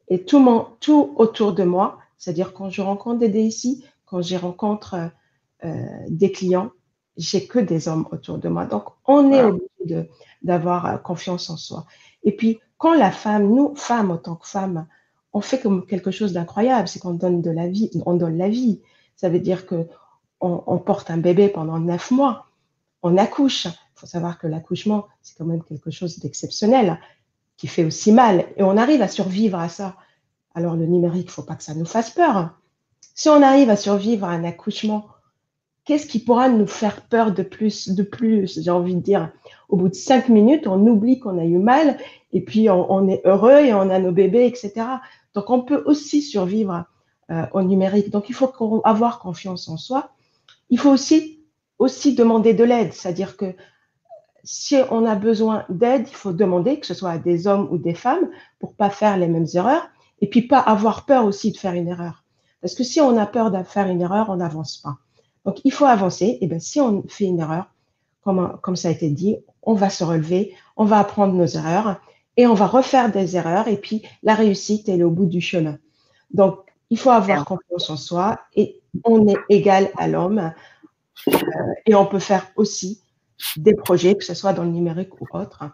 Et 0.08 0.24
tout, 0.24 0.38
mon, 0.38 0.66
tout 0.80 1.12
autour 1.16 1.52
de 1.52 1.64
moi, 1.64 1.98
c'est-à-dire 2.16 2.54
quand 2.54 2.70
je 2.70 2.80
rencontre 2.80 3.18
des 3.18 3.28
DSI, 3.28 3.84
quand 4.06 4.22
je 4.22 4.36
rencontre 4.36 4.94
euh, 4.94 5.08
des 5.62 6.32
clients, 6.32 6.70
j'ai 7.18 7.46
que 7.46 7.58
des 7.58 7.88
hommes 7.88 8.06
autour 8.12 8.38
de 8.38 8.48
moi. 8.48 8.64
Donc, 8.64 8.84
on 9.04 9.32
est 9.32 9.42
obligé 9.42 10.08
d'avoir 10.42 10.86
euh, 10.86 10.96
confiance 10.96 11.50
en 11.50 11.56
soi. 11.56 11.84
Et 12.22 12.32
puis, 12.34 12.60
quand 12.78 12.94
la 12.94 13.10
femme, 13.10 13.52
nous, 13.52 13.74
femmes, 13.74 14.12
en 14.12 14.16
tant 14.16 14.36
que 14.36 14.46
femmes, 14.46 14.86
on 15.32 15.40
fait 15.40 15.60
comme 15.60 15.84
quelque 15.84 16.12
chose 16.12 16.32
d'incroyable, 16.32 16.88
c'est 16.88 17.00
qu'on 17.00 17.14
donne 17.14 17.42
de 17.42 17.50
la 17.50 17.68
vie, 17.68 17.90
on 18.06 18.14
donne 18.14 18.38
la 18.38 18.48
vie. 18.48 18.80
Ça 19.16 19.28
veut 19.28 19.40
dire 19.40 19.66
que 19.66 19.88
on, 20.40 20.78
porte 20.78 21.10
un 21.10 21.16
bébé 21.16 21.48
pendant 21.48 21.80
neuf 21.80 22.12
mois, 22.12 22.46
on 23.02 23.16
accouche. 23.16 23.66
Il 23.66 24.00
faut 24.00 24.06
savoir 24.06 24.38
que 24.38 24.46
l'accouchement, 24.46 25.08
c'est 25.20 25.36
quand 25.36 25.44
même 25.44 25.64
quelque 25.64 25.90
chose 25.90 26.20
d'exceptionnel, 26.20 27.00
qui 27.56 27.66
fait 27.66 27.84
aussi 27.84 28.12
mal, 28.12 28.46
et 28.56 28.62
on 28.62 28.76
arrive 28.76 29.02
à 29.02 29.08
survivre 29.08 29.58
à 29.58 29.68
ça. 29.68 29.96
Alors 30.54 30.76
le 30.76 30.86
numérique, 30.86 31.26
il 31.26 31.32
faut 31.32 31.42
pas 31.42 31.56
que 31.56 31.64
ça 31.64 31.74
nous 31.74 31.84
fasse 31.84 32.10
peur. 32.10 32.56
Si 33.16 33.28
on 33.28 33.42
arrive 33.42 33.68
à 33.68 33.76
survivre 33.76 34.26
à 34.26 34.30
un 34.30 34.44
accouchement 34.44 35.08
qu'est-ce 35.88 36.06
qui 36.06 36.18
pourra 36.18 36.50
nous 36.50 36.66
faire 36.66 37.00
peur 37.00 37.32
de 37.32 37.42
plus, 37.42 37.88
de 37.88 38.02
plus, 38.02 38.60
j'ai 38.60 38.70
envie 38.70 38.94
de 38.94 39.00
dire? 39.00 39.32
Au 39.70 39.76
bout 39.78 39.88
de 39.88 39.94
cinq 39.94 40.28
minutes, 40.28 40.66
on 40.66 40.86
oublie 40.86 41.18
qu'on 41.18 41.38
a 41.38 41.44
eu 41.44 41.56
mal 41.56 41.96
et 42.34 42.42
puis 42.42 42.68
on, 42.68 43.08
est 43.08 43.22
heureux 43.24 43.64
et 43.64 43.72
on 43.72 43.88
a 43.88 43.98
nos 43.98 44.12
bébés, 44.12 44.44
etc. 44.44 44.86
Donc, 45.32 45.48
on 45.48 45.62
peut 45.62 45.82
aussi 45.86 46.20
survivre 46.20 46.84
euh, 47.30 47.46
au 47.54 47.62
numérique. 47.62 48.10
Donc, 48.10 48.28
il 48.28 48.34
faut 48.34 48.52
avoir 48.84 49.18
confiance 49.18 49.66
en 49.70 49.78
soi. 49.78 50.10
Il 50.68 50.78
faut 50.78 50.90
aussi, 50.90 52.14
demander 52.14 52.52
de 52.52 52.64
l'aide, 52.64 52.92
c'est-à-dire 52.92 53.38
que 53.38 53.54
si 54.44 54.76
on 54.90 55.06
a 55.06 55.14
besoin 55.14 55.64
d'aide, 55.70 56.06
il 56.06 56.14
faut 56.14 56.34
demander, 56.34 56.80
que 56.80 56.86
ce 56.86 56.92
soit 56.92 57.12
à 57.12 57.18
des 57.18 57.46
hommes 57.46 57.66
ou 57.70 57.78
des 57.78 57.94
femmes, 57.94 58.28
pour 58.58 58.74
pas 58.74 58.90
faire 58.90 59.16
les 59.16 59.28
mêmes 59.28 59.46
erreurs, 59.54 59.88
et 60.20 60.28
puis 60.28 60.42
pas 60.42 60.60
avoir 60.60 61.06
peur 61.06 61.24
aussi 61.24 61.50
de 61.50 61.56
faire 61.56 61.72
une 61.72 61.88
erreur. 61.88 62.24
Parce 62.60 62.74
que 62.74 62.84
si 62.84 63.00
on 63.00 63.16
a 63.16 63.24
peur 63.24 63.50
de 63.50 63.62
faire 63.62 63.86
une 63.88 64.02
erreur, 64.02 64.28
on 64.28 64.36
n'avance 64.36 64.76
pas. 64.76 64.98
Donc, 65.48 65.62
il 65.64 65.72
faut 65.72 65.86
avancer. 65.86 66.36
Et 66.42 66.46
bien, 66.46 66.58
si 66.58 66.78
on 66.78 67.04
fait 67.08 67.24
une 67.24 67.40
erreur, 67.40 67.72
comme, 68.22 68.58
comme 68.60 68.76
ça 68.76 68.88
a 68.88 68.90
été 68.90 69.08
dit, 69.08 69.38
on 69.62 69.72
va 69.72 69.88
se 69.88 70.04
relever, 70.04 70.54
on 70.76 70.84
va 70.84 70.98
apprendre 70.98 71.32
nos 71.32 71.46
erreurs 71.46 72.02
et 72.36 72.46
on 72.46 72.52
va 72.52 72.66
refaire 72.66 73.10
des 73.10 73.34
erreurs. 73.34 73.66
Et 73.66 73.78
puis, 73.78 74.02
la 74.22 74.34
réussite, 74.34 74.90
elle 74.90 75.00
est 75.00 75.04
au 75.04 75.10
bout 75.10 75.24
du 75.24 75.40
chemin. 75.40 75.78
Donc, 76.34 76.58
il 76.90 76.98
faut 76.98 77.08
avoir 77.08 77.46
confiance 77.46 77.88
en 77.88 77.96
soi 77.96 78.40
et 78.56 78.82
on 79.04 79.26
est 79.26 79.38
égal 79.48 79.90
à 79.96 80.06
l'homme. 80.06 80.52
Euh, 81.28 81.32
et 81.86 81.94
on 81.94 82.04
peut 82.04 82.18
faire 82.18 82.46
aussi 82.56 83.00
des 83.56 83.72
projets, 83.72 84.16
que 84.16 84.24
ce 84.24 84.34
soit 84.34 84.52
dans 84.52 84.64
le 84.64 84.70
numérique 84.70 85.18
ou 85.18 85.26
autre. 85.32 85.64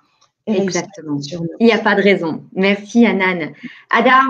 Exactement. 0.46 1.18
Il 1.58 1.66
n'y 1.66 1.72
a 1.72 1.78
pas 1.78 1.96
de 1.96 2.02
raison. 2.02 2.44
Merci, 2.52 3.06
Anan. 3.06 3.50
Ada, 3.90 4.22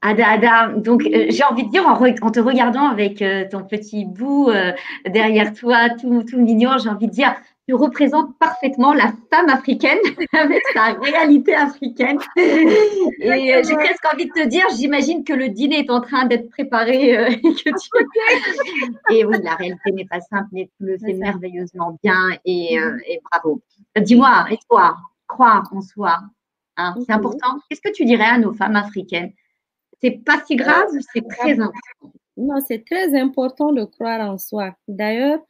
Ada, 0.00 0.28
Ada, 0.28 0.68
donc 0.76 1.04
euh, 1.04 1.26
j'ai 1.28 1.44
envie 1.44 1.64
de 1.64 1.70
dire 1.70 1.86
en, 1.86 2.30
te 2.30 2.40
regardant 2.40 2.88
avec 2.88 3.22
euh, 3.22 3.44
ton 3.50 3.62
petit 3.62 4.04
bout 4.04 4.48
euh, 4.50 4.72
derrière 5.06 5.52
toi, 5.52 5.90
tout, 5.90 6.24
tout 6.24 6.40
mignon, 6.40 6.78
j'ai 6.82 6.88
envie 6.88 7.06
de 7.06 7.12
dire, 7.12 7.34
tu 7.68 7.74
représentes 7.74 8.36
parfaitement 8.38 8.92
la 8.92 9.12
femme 9.30 9.48
africaine 9.48 9.98
avec 10.32 10.62
sa 10.74 10.94
réalité 10.94 11.54
africaine. 11.54 12.18
Et 12.36 13.62
j'ai 13.62 13.74
presque 13.74 14.04
envie 14.12 14.26
de 14.26 14.32
te 14.32 14.48
dire, 14.48 14.64
j'imagine 14.76 15.22
que 15.22 15.32
le 15.32 15.48
dîner 15.48 15.80
est 15.80 15.90
en 15.90 16.00
train 16.00 16.26
d'être 16.26 16.50
préparé. 16.50 17.12
et, 19.10 19.24
oui, 19.24 19.36
la 19.42 19.54
réalité 19.54 19.92
n'est 19.92 20.06
pas 20.06 20.20
simple, 20.20 20.48
mais 20.50 20.68
tu 20.76 20.86
le 20.86 20.98
fais 20.98 21.12
merveilleusement 21.12 21.96
bien 22.02 22.36
et, 22.44 22.74
et 22.74 23.20
bravo. 23.30 23.62
Dis-moi, 23.96 24.46
et 24.50 24.58
toi, 24.68 24.96
croire 25.28 25.68
en 25.72 25.80
soi, 25.80 26.18
hein, 26.76 26.94
c'est 27.06 27.12
important. 27.12 27.58
Qu'est-ce 27.68 27.80
que 27.80 27.92
tu 27.92 28.04
dirais 28.04 28.24
à 28.24 28.38
nos 28.38 28.52
femmes 28.52 28.76
africaines 28.76 29.32
c'est 30.02 30.24
pas 30.24 30.42
si 30.46 30.56
grave, 30.56 30.88
c'est 31.12 31.26
très 31.28 31.52
important. 31.52 32.12
Non, 32.36 32.56
c'est 32.66 32.84
très 32.84 33.18
important 33.18 33.72
de 33.72 33.84
croire 33.84 34.20
en 34.20 34.38
soi. 34.38 34.74
D'ailleurs, 34.88 35.40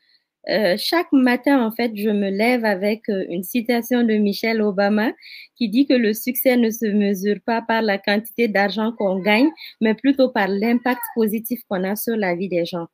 euh, 0.49 0.75
chaque 0.77 1.13
matin, 1.13 1.65
en 1.65 1.71
fait, 1.71 1.93
je 1.95 2.11
me 2.11 2.29
lève 2.29 2.65
avec 2.65 3.09
euh, 3.09 3.25
une 3.29 3.45
citation 3.45 4.03
de 4.03 4.15
Michelle 4.15 4.61
Obama 4.61 5.13
qui 5.57 5.69
dit 5.69 5.87
que 5.87 5.95
le 5.95 6.13
succès 6.13 6.57
ne 6.57 6.71
se 6.71 6.87
mesure 6.87 7.37
pas 7.47 7.63
par 7.63 7.81
la 7.81 7.99
quantité 7.99 8.49
d'argent 8.49 8.93
qu'on 8.93 9.21
gagne, 9.21 9.51
mais 9.81 9.95
plutôt 9.95 10.31
par 10.31 10.49
l'impact 10.49 11.01
positif 11.15 11.61
qu'on 11.69 11.85
a 11.85 11.95
sur 11.95 12.17
la 12.17 12.35
vie 12.35 12.49
des 12.49 12.65
gens. 12.65 12.87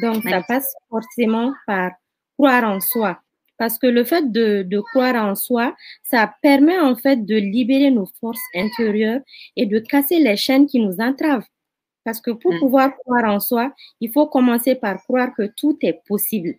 Donc, 0.00 0.22
ça 0.22 0.42
passe 0.46 0.72
forcément 0.88 1.52
par 1.66 1.90
croire 2.38 2.64
en 2.64 2.80
soi. 2.80 3.20
Parce 3.62 3.78
que 3.78 3.86
le 3.86 4.02
fait 4.02 4.32
de, 4.32 4.64
de, 4.64 4.80
croire 4.80 5.14
en 5.24 5.36
soi, 5.36 5.76
ça 6.02 6.34
permet 6.42 6.80
en 6.80 6.96
fait 6.96 7.24
de 7.24 7.36
libérer 7.36 7.92
nos 7.92 8.08
forces 8.18 8.42
intérieures 8.56 9.20
et 9.54 9.66
de 9.66 9.78
casser 9.78 10.18
les 10.18 10.36
chaînes 10.36 10.66
qui 10.66 10.80
nous 10.80 10.96
entravent. 10.98 11.46
Parce 12.02 12.20
que 12.20 12.32
pour 12.32 12.54
Mm. 12.54 12.58
pouvoir 12.58 12.96
croire 12.96 13.32
en 13.32 13.38
soi, 13.38 13.72
il 14.00 14.10
faut 14.10 14.26
commencer 14.26 14.74
par 14.74 15.00
croire 15.04 15.30
que 15.36 15.48
tout 15.56 15.78
est 15.82 16.00
possible. 16.08 16.56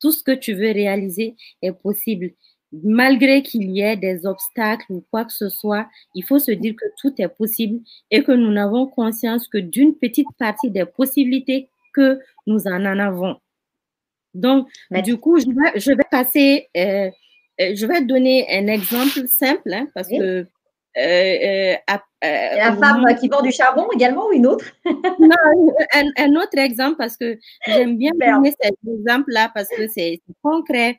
Tout 0.00 0.12
ce 0.12 0.22
que 0.22 0.30
tu 0.30 0.52
veux 0.54 0.70
réaliser 0.70 1.34
est 1.62 1.72
possible. 1.72 2.30
Malgré 2.70 3.42
qu'il 3.42 3.68
y 3.72 3.80
ait 3.80 3.96
des 3.96 4.24
obstacles 4.24 4.86
ou 4.92 5.04
quoi 5.10 5.24
que 5.24 5.32
ce 5.32 5.48
soit, 5.48 5.88
il 6.14 6.22
faut 6.22 6.38
se 6.38 6.52
dire 6.52 6.76
que 6.76 6.86
tout 7.00 7.12
est 7.18 7.26
possible 7.26 7.80
et 8.12 8.22
que 8.22 8.30
nous 8.30 8.52
n'avons 8.52 8.86
conscience 8.86 9.48
que 9.48 9.58
d'une 9.58 9.96
petite 9.96 10.28
partie 10.38 10.70
des 10.70 10.86
possibilités 10.86 11.68
que 11.92 12.20
nous 12.46 12.68
en 12.68 12.84
en 12.86 13.00
avons. 13.00 13.36
Donc, 14.36 14.68
Mais- 14.90 15.02
du 15.02 15.16
coup, 15.18 15.38
je 15.40 15.46
vais, 15.46 15.80
je 15.80 15.90
vais 15.92 16.04
passer, 16.10 16.68
euh, 16.76 17.10
euh, 17.60 17.72
je 17.74 17.86
vais 17.86 18.02
donner 18.02 18.46
un 18.50 18.66
exemple 18.68 19.26
simple, 19.28 19.72
hein, 19.72 19.86
parce 19.94 20.08
Oui. 20.10 20.18
que 20.18 20.46
euh, 20.98 20.98
euh, 20.98 21.74
à- 21.86 22.02
euh, 22.24 22.56
la 22.56 22.76
femme 22.76 23.00
moment- 23.02 23.14
qui 23.20 23.28
vend 23.28 23.42
du 23.42 23.52
charbon 23.52 23.86
également 23.94 24.28
ou 24.28 24.32
une 24.32 24.46
autre? 24.46 24.64
Non, 25.20 25.74
un, 25.94 26.04
un 26.16 26.36
autre 26.36 26.56
exemple 26.58 26.96
parce 26.96 27.16
que 27.18 27.38
j'aime 27.66 27.98
bien 27.98 28.12
donner 28.18 28.54
cet 28.62 28.74
exemple-là 28.86 29.50
parce 29.54 29.68
que 29.68 29.88
c'est 29.88 30.20
concret, 30.42 30.98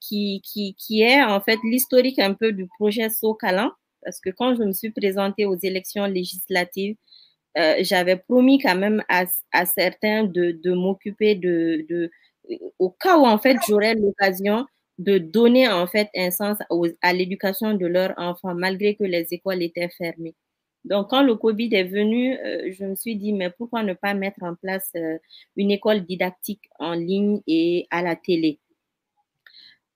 qui, 0.00 0.42
qui, 0.44 0.74
qui 0.78 1.02
est 1.02 1.22
en 1.22 1.40
fait 1.40 1.58
l'historique 1.64 2.18
un 2.18 2.34
peu 2.34 2.52
du 2.52 2.66
projet 2.78 3.08
Socalan. 3.10 3.70
Parce 4.04 4.20
que 4.20 4.30
quand 4.30 4.54
je 4.54 4.62
me 4.64 4.72
suis 4.72 4.90
présentée 4.90 5.46
aux 5.46 5.56
élections 5.62 6.04
législatives, 6.04 6.96
euh, 7.56 7.76
j'avais 7.80 8.16
promis 8.16 8.58
quand 8.58 8.74
même 8.74 9.02
à, 9.08 9.26
certains 9.66 10.24
de, 10.24 10.72
m'occuper 10.72 11.34
de, 11.36 12.10
au 12.78 12.90
cas 12.90 13.16
où 13.18 13.24
en 13.26 13.38
fait 13.38 13.56
j'aurais 13.68 13.94
l'occasion 13.94 14.66
de 14.98 15.18
donner 15.18 15.68
en 15.68 15.86
fait 15.86 16.08
un 16.16 16.30
sens 16.30 16.58
à 17.02 17.12
l'éducation 17.12 17.74
de 17.74 17.86
leurs 17.86 18.14
enfants 18.16 18.54
malgré 18.54 18.96
que 18.96 19.04
les 19.04 19.26
écoles 19.30 19.62
étaient 19.62 19.88
fermées. 19.88 20.34
Donc, 20.84 21.10
quand 21.10 21.22
le 21.22 21.34
Covid 21.36 21.74
est 21.74 21.84
venu, 21.84 22.36
euh, 22.36 22.70
je 22.70 22.84
me 22.84 22.94
suis 22.94 23.16
dit, 23.16 23.32
mais 23.32 23.48
pourquoi 23.50 23.82
ne 23.82 23.94
pas 23.94 24.12
mettre 24.12 24.42
en 24.42 24.54
place 24.54 24.90
euh, 24.96 25.16
une 25.56 25.70
école 25.70 26.00
didactique 26.04 26.68
en 26.78 26.92
ligne 26.92 27.40
et 27.46 27.86
à 27.90 28.02
la 28.02 28.16
télé? 28.16 28.58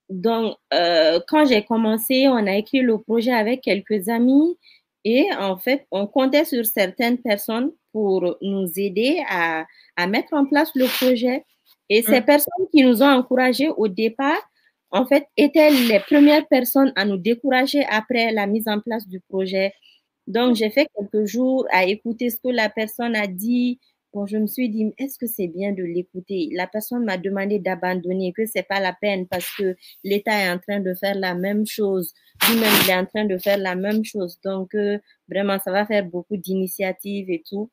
Donc, 0.08 0.56
quand 0.70 1.44
j'ai 1.46 1.64
commencé, 1.64 2.28
on 2.28 2.46
a 2.46 2.56
écrit 2.56 2.80
le 2.80 2.96
projet 2.96 3.32
avec 3.32 3.60
quelques 3.60 4.08
amis 4.08 4.56
et 5.08 5.26
en 5.38 5.56
fait, 5.58 5.86
on 5.90 6.06
comptait 6.06 6.44
sur 6.44 6.64
certaines 6.66 7.18
personnes 7.18 7.72
pour 7.92 8.36
nous 8.42 8.66
aider 8.76 9.22
à, 9.28 9.64
à 9.96 10.06
mettre 10.06 10.34
en 10.34 10.44
place 10.46 10.70
le 10.74 10.86
projet. 10.98 11.44
Et 11.88 12.02
ces 12.02 12.20
Mm. 12.20 12.24
personnes 12.32 12.66
qui 12.72 12.82
nous 12.84 13.02
ont 13.02 13.06
encouragés 13.20 13.70
au 13.76 13.88
départ, 13.88 14.40
en 14.90 15.06
fait, 15.06 15.26
étaient 15.36 15.70
les 15.70 16.00
premières 16.00 16.46
personnes 16.48 16.92
à 16.96 17.04
nous 17.04 17.16
décourager 17.18 17.84
après 17.90 18.32
la 18.32 18.46
mise 18.46 18.68
en 18.68 18.80
place 18.80 19.06
du 19.08 19.20
projet. 19.20 19.72
Donc, 20.26 20.56
j'ai 20.56 20.70
fait 20.70 20.88
quelques 20.96 21.26
jours 21.26 21.66
à 21.70 21.84
écouter 21.84 22.30
ce 22.30 22.36
que 22.38 22.48
la 22.50 22.68
personne 22.68 23.16
a 23.16 23.26
dit. 23.26 23.80
Bon, 24.14 24.26
je 24.26 24.38
me 24.38 24.46
suis 24.46 24.70
dit, 24.70 24.94
est-ce 24.96 25.18
que 25.18 25.26
c'est 25.26 25.48
bien 25.48 25.72
de 25.72 25.82
l'écouter? 25.82 26.48
La 26.52 26.66
personne 26.66 27.04
m'a 27.04 27.18
demandé 27.18 27.58
d'abandonner, 27.58 28.32
que 28.32 28.46
c'est 28.46 28.62
pas 28.62 28.80
la 28.80 28.94
peine 28.94 29.26
parce 29.26 29.46
que 29.56 29.76
l'État 30.02 30.32
est 30.32 30.50
en 30.50 30.58
train 30.58 30.80
de 30.80 30.94
faire 30.94 31.14
la 31.14 31.34
même 31.34 31.66
chose. 31.66 32.14
Lui-même, 32.48 32.72
il 32.84 32.90
est 32.90 32.96
en 32.96 33.04
train 33.04 33.26
de 33.26 33.36
faire 33.36 33.58
la 33.58 33.74
même 33.74 34.04
chose. 34.04 34.38
Donc, 34.42 34.74
euh, 34.74 34.98
vraiment, 35.28 35.58
ça 35.58 35.72
va 35.72 35.84
faire 35.84 36.06
beaucoup 36.06 36.38
d'initiatives 36.38 37.30
et 37.30 37.42
tout. 37.46 37.70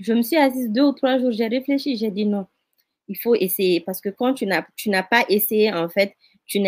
Je 0.00 0.12
me 0.12 0.22
suis 0.22 0.36
assise 0.36 0.70
deux 0.70 0.82
ou 0.82 0.92
trois 0.92 1.18
jours, 1.18 1.30
j'ai 1.32 1.46
réfléchi, 1.46 1.96
j'ai 1.96 2.10
dit 2.10 2.26
non, 2.26 2.46
il 3.08 3.18
faut 3.18 3.34
essayer 3.34 3.80
parce 3.80 4.00
que 4.00 4.08
quand 4.08 4.34
tu 4.34 4.46
n'as, 4.46 5.02
pas 5.02 5.24
essayé, 5.28 5.72
en 5.72 5.88
fait, 5.88 6.14
tu 6.46 6.60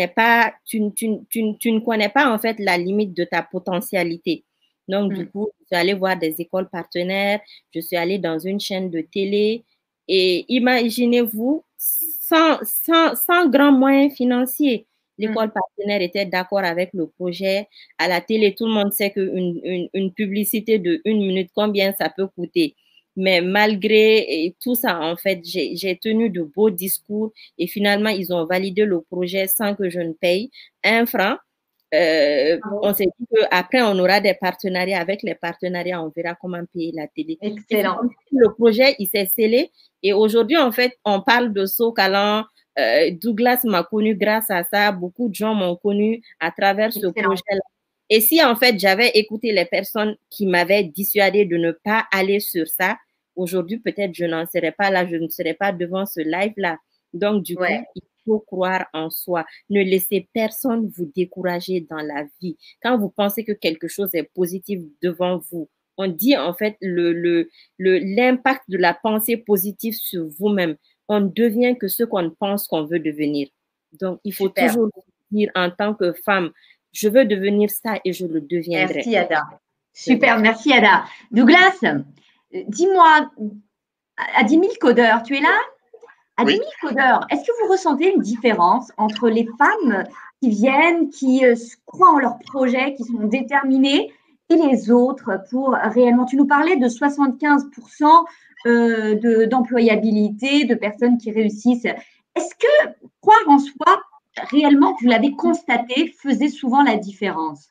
tu, 0.65 0.79
tu, 0.95 1.09
tu, 1.29 1.57
tu 1.59 1.71
ne 1.71 1.79
connais 1.79 2.09
pas, 2.09 2.33
en 2.33 2.37
fait, 2.37 2.57
la 2.59 2.77
limite 2.77 3.13
de 3.15 3.25
ta 3.25 3.43
potentialité. 3.43 4.45
Donc, 4.87 5.13
du 5.13 5.25
Mm. 5.25 5.27
coup, 5.27 5.49
je 5.61 5.65
suis 5.67 5.75
allée 5.75 5.93
voir 5.93 6.17
des 6.17 6.35
écoles 6.41 6.69
partenaires, 6.69 7.39
je 7.73 7.79
suis 7.79 7.95
allée 7.95 8.19
dans 8.19 8.39
une 8.39 8.59
chaîne 8.59 8.89
de 8.89 9.01
télé 9.01 9.63
et 10.07 10.45
imaginez-vous, 10.49 11.63
sans, 11.77 12.59
sans, 12.63 13.15
sans 13.15 13.47
grand 13.49 13.71
moyen 13.71 14.09
financier, 14.09 14.85
l'école 15.17 15.51
partenaire 15.51 16.01
était 16.01 16.25
d'accord 16.25 16.59
avec 16.59 16.89
le 16.93 17.07
projet. 17.07 17.67
À 17.97 18.07
la 18.07 18.21
télé, 18.21 18.55
tout 18.55 18.65
le 18.65 18.73
monde 18.73 18.91
sait 18.93 19.11
qu'une 19.11 19.59
une, 19.63 19.89
une 19.93 20.11
publicité 20.13 20.79
de 20.79 21.01
une 21.05 21.19
minute, 21.25 21.51
combien 21.55 21.93
ça 21.93 22.09
peut 22.09 22.27
coûter. 22.27 22.75
Mais 23.15 23.41
malgré 23.41 24.55
tout 24.61 24.73
ça, 24.75 24.99
en 24.99 25.15
fait, 25.15 25.41
j'ai 25.45 25.97
tenu 26.01 26.29
de 26.31 26.41
beaux 26.43 26.71
discours 26.71 27.31
et 27.59 27.67
finalement, 27.67 28.09
ils 28.09 28.33
ont 28.33 28.45
validé 28.45 28.85
le 28.85 29.01
projet 29.01 29.47
sans 29.47 29.75
que 29.75 29.89
je 29.89 29.99
ne 29.99 30.13
paye 30.13 30.49
un 30.83 31.05
franc. 31.05 31.35
Euh, 31.93 32.57
on 32.81 32.93
s'est 32.93 33.05
dit 33.19 33.27
qu'après, 33.33 33.81
on 33.83 33.97
aura 33.99 34.19
des 34.19 34.33
partenariats. 34.33 34.99
Avec 34.99 35.21
les 35.21 35.35
partenariats, 35.35 36.01
on 36.03 36.11
verra 36.15 36.35
comment 36.35 36.61
payer 36.73 36.91
la 36.95 37.07
télé. 37.07 37.37
Excellent. 37.41 37.99
Le 38.31 38.51
projet, 38.53 38.95
il 38.99 39.07
s'est 39.07 39.27
scellé. 39.27 39.71
Et 40.01 40.11
aujourd'hui, 40.13 40.57
en 40.57 40.71
fait, 40.71 40.97
on 41.05 41.21
parle 41.21 41.53
de 41.53 41.65
Socalan. 41.65 42.45
Euh, 42.79 43.11
Douglas 43.21 43.61
m'a 43.65 43.83
connu 43.83 44.15
grâce 44.15 44.49
à 44.49 44.63
ça. 44.63 44.91
Beaucoup 44.91 45.29
de 45.29 45.35
gens 45.35 45.53
m'ont 45.53 45.75
connu 45.75 46.21
à 46.39 46.49
travers 46.51 46.91
ce 46.91 47.05
projet-là. 47.07 47.61
Et 48.09 48.19
si, 48.21 48.43
en 48.43 48.55
fait, 48.55 48.79
j'avais 48.79 49.09
écouté 49.09 49.51
les 49.53 49.65
personnes 49.65 50.15
qui 50.29 50.45
m'avaient 50.47 50.83
dissuadé 50.83 51.45
de 51.45 51.57
ne 51.57 51.71
pas 51.71 52.05
aller 52.11 52.39
sur 52.39 52.67
ça, 52.67 52.97
aujourd'hui, 53.35 53.77
peut-être 53.77 54.13
je 54.13 54.25
n'en 54.25 54.45
serais 54.47 54.71
pas 54.71 54.89
là, 54.89 55.05
je 55.05 55.15
ne 55.15 55.27
serais 55.29 55.53
pas 55.53 55.71
devant 55.71 56.05
ce 56.05 56.21
live-là. 56.21 56.77
Donc, 57.13 57.43
du 57.43 57.55
Ouais. 57.55 57.79
coup, 57.79 57.85
il 57.95 58.01
faut 58.25 58.39
croire 58.39 58.85
en 58.93 59.09
soi. 59.09 59.45
Ne 59.69 59.81
laissez 59.81 60.27
personne 60.33 60.91
vous 60.95 61.11
décourager 61.15 61.81
dans 61.89 62.01
la 62.01 62.25
vie. 62.41 62.57
Quand 62.81 62.97
vous 62.97 63.09
pensez 63.09 63.43
que 63.43 63.51
quelque 63.51 63.87
chose 63.87 64.09
est 64.13 64.29
positif 64.33 64.81
devant 65.01 65.39
vous, 65.51 65.69
on 65.97 66.07
dit 66.07 66.35
en 66.35 66.53
fait 66.53 66.75
le, 66.81 67.13
le, 67.13 67.49
le, 67.77 67.99
l'impact 67.99 68.63
de 68.67 68.77
la 68.77 68.93
pensée 68.93 69.37
positive 69.37 69.93
sur 69.93 70.27
vous-même. 70.39 70.75
On 71.07 71.19
ne 71.19 71.27
devient 71.27 71.75
que 71.79 71.87
ce 71.87 72.03
qu'on 72.03 72.29
pense 72.31 72.67
qu'on 72.67 72.85
veut 72.85 72.99
devenir. 72.99 73.47
Donc, 73.99 74.19
il 74.23 74.33
faut 74.33 74.47
Super. 74.47 74.67
toujours 74.67 74.89
dire 75.31 75.51
en 75.55 75.69
tant 75.69 75.93
que 75.93 76.13
femme, 76.13 76.51
je 76.91 77.09
veux 77.09 77.25
devenir 77.25 77.69
ça 77.69 77.99
et 78.05 78.13
je 78.13 78.25
le 78.25 78.41
deviendrai. 78.41 78.95
Merci 78.95 79.17
Ada. 79.17 79.43
Super, 79.93 80.39
merci 80.39 80.73
Ada. 80.73 81.05
Douglas, 81.31 81.77
euh, 81.83 81.99
dis-moi, 82.67 83.29
à 84.17 84.39
à 84.39 84.43
10 84.43 84.53
000 84.53 84.67
codeurs, 84.79 85.23
tu 85.23 85.35
es 85.35 85.41
là? 85.41 85.59
À 86.37 86.43
Oui. 86.43 86.53
10 86.53 86.57
000 86.59 86.69
codeurs, 86.81 87.27
est-ce 87.29 87.41
que 87.41 87.51
vous 87.63 87.71
ressentez 87.71 88.11
une 88.13 88.21
différence 88.21 88.91
entre 88.97 89.29
les 89.29 89.47
femmes 89.57 90.03
qui 90.41 90.49
viennent, 90.49 91.09
qui 91.09 91.45
euh, 91.45 91.55
croient 91.85 92.11
en 92.11 92.19
leur 92.19 92.39
projet, 92.39 92.95
qui 92.95 93.03
sont 93.03 93.27
déterminées, 93.27 94.11
et 94.49 94.55
les 94.55 94.91
autres 94.91 95.39
pour 95.49 95.73
réellement 95.73 96.25
Tu 96.25 96.35
nous 96.35 96.47
parlais 96.47 96.75
de 96.75 96.87
75% 96.87 98.25
euh, 98.65 99.15
de- 99.15 99.45
d'employabilité, 99.45 100.65
de 100.65 100.75
personnes 100.75 101.17
qui 101.17 101.31
réussissent. 101.31 101.85
Est-ce 101.85 102.55
que 102.55 102.89
croire 103.21 103.47
en 103.47 103.59
soi, 103.59 104.01
réellement, 104.51 104.95
vous 105.01 105.07
l'avez 105.07 105.31
constaté, 105.31 106.13
faisait 106.21 106.49
souvent 106.49 106.81
la 106.81 106.95
différence? 106.97 107.69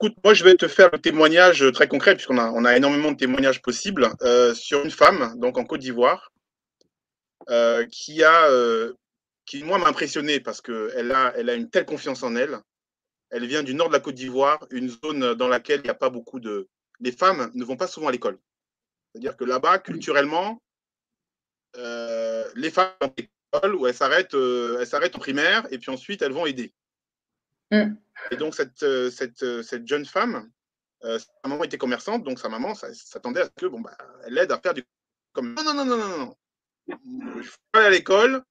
Écoute, 0.00 0.14
moi, 0.24 0.34
je 0.34 0.44
vais 0.44 0.54
te 0.54 0.68
faire 0.68 0.90
le 0.92 0.98
témoignage 0.98 1.64
très 1.72 1.88
concret, 1.88 2.14
puisqu'on 2.14 2.38
a, 2.38 2.50
on 2.52 2.64
a 2.64 2.76
énormément 2.76 3.12
de 3.12 3.16
témoignages 3.16 3.62
possibles, 3.62 4.10
euh, 4.22 4.54
sur 4.54 4.84
une 4.84 4.90
femme, 4.90 5.34
donc 5.36 5.56
en 5.58 5.64
Côte 5.64 5.80
d'Ivoire, 5.80 6.30
euh, 6.30 6.35
qui 7.90 8.22
a, 8.22 8.50
euh, 8.50 8.94
qui 9.44 9.62
moi 9.62 9.78
m'a 9.78 9.88
impressionné 9.88 10.40
parce 10.40 10.60
qu'elle 10.60 11.12
a, 11.12 11.32
elle 11.36 11.50
a 11.50 11.54
une 11.54 11.70
telle 11.70 11.86
confiance 11.86 12.22
en 12.22 12.36
elle. 12.36 12.58
Elle 13.30 13.46
vient 13.46 13.62
du 13.62 13.74
nord 13.74 13.88
de 13.88 13.92
la 13.92 14.00
Côte 14.00 14.14
d'Ivoire, 14.14 14.66
une 14.70 14.88
zone 14.88 15.34
dans 15.34 15.48
laquelle 15.48 15.80
il 15.80 15.84
n'y 15.84 15.90
a 15.90 15.94
pas 15.94 16.10
beaucoup 16.10 16.40
de. 16.40 16.68
Les 17.00 17.12
femmes 17.12 17.50
ne 17.54 17.64
vont 17.64 17.76
pas 17.76 17.88
souvent 17.88 18.08
à 18.08 18.12
l'école. 18.12 18.38
C'est-à-dire 19.12 19.36
que 19.36 19.44
là-bas, 19.44 19.78
culturellement, 19.78 20.62
euh, 21.76 22.44
les 22.54 22.70
femmes 22.70 22.92
vont 23.00 23.08
à 23.08 23.12
l'école 23.18 23.74
où 23.74 23.86
elles 23.86 23.94
s'arrêtent, 23.94 24.34
euh, 24.34 24.78
elles 24.80 24.86
s'arrêtent 24.86 25.16
en 25.16 25.20
primaire 25.20 25.66
et 25.70 25.78
puis 25.78 25.90
ensuite 25.90 26.22
elles 26.22 26.32
vont 26.32 26.46
aider. 26.46 26.72
Mm. 27.70 27.94
Et 28.30 28.36
donc, 28.36 28.54
cette, 28.54 28.82
euh, 28.82 29.10
cette, 29.10 29.42
euh, 29.42 29.62
cette 29.62 29.86
jeune 29.86 30.06
femme, 30.06 30.50
euh, 31.04 31.18
sa 31.18 31.48
maman 31.48 31.64
était 31.64 31.78
commerçante, 31.78 32.24
donc 32.24 32.38
sa 32.38 32.48
maman 32.48 32.74
s'attendait 32.74 33.42
à 33.42 33.44
ce 33.44 33.50
que, 33.50 33.66
bon, 33.66 33.80
bah, 33.80 33.96
elle 34.24 34.34
l'aide 34.34 34.52
à 34.52 34.58
faire 34.58 34.74
du 34.74 34.84
comme 35.32 35.54
Non, 35.54 35.64
non, 35.64 35.74
non, 35.74 35.84
non, 35.84 35.96
non, 35.96 36.18
non. 36.18 36.36
Je 36.88 37.50
aller 37.72 37.86
à 37.86 37.90
l'école. 37.90 38.42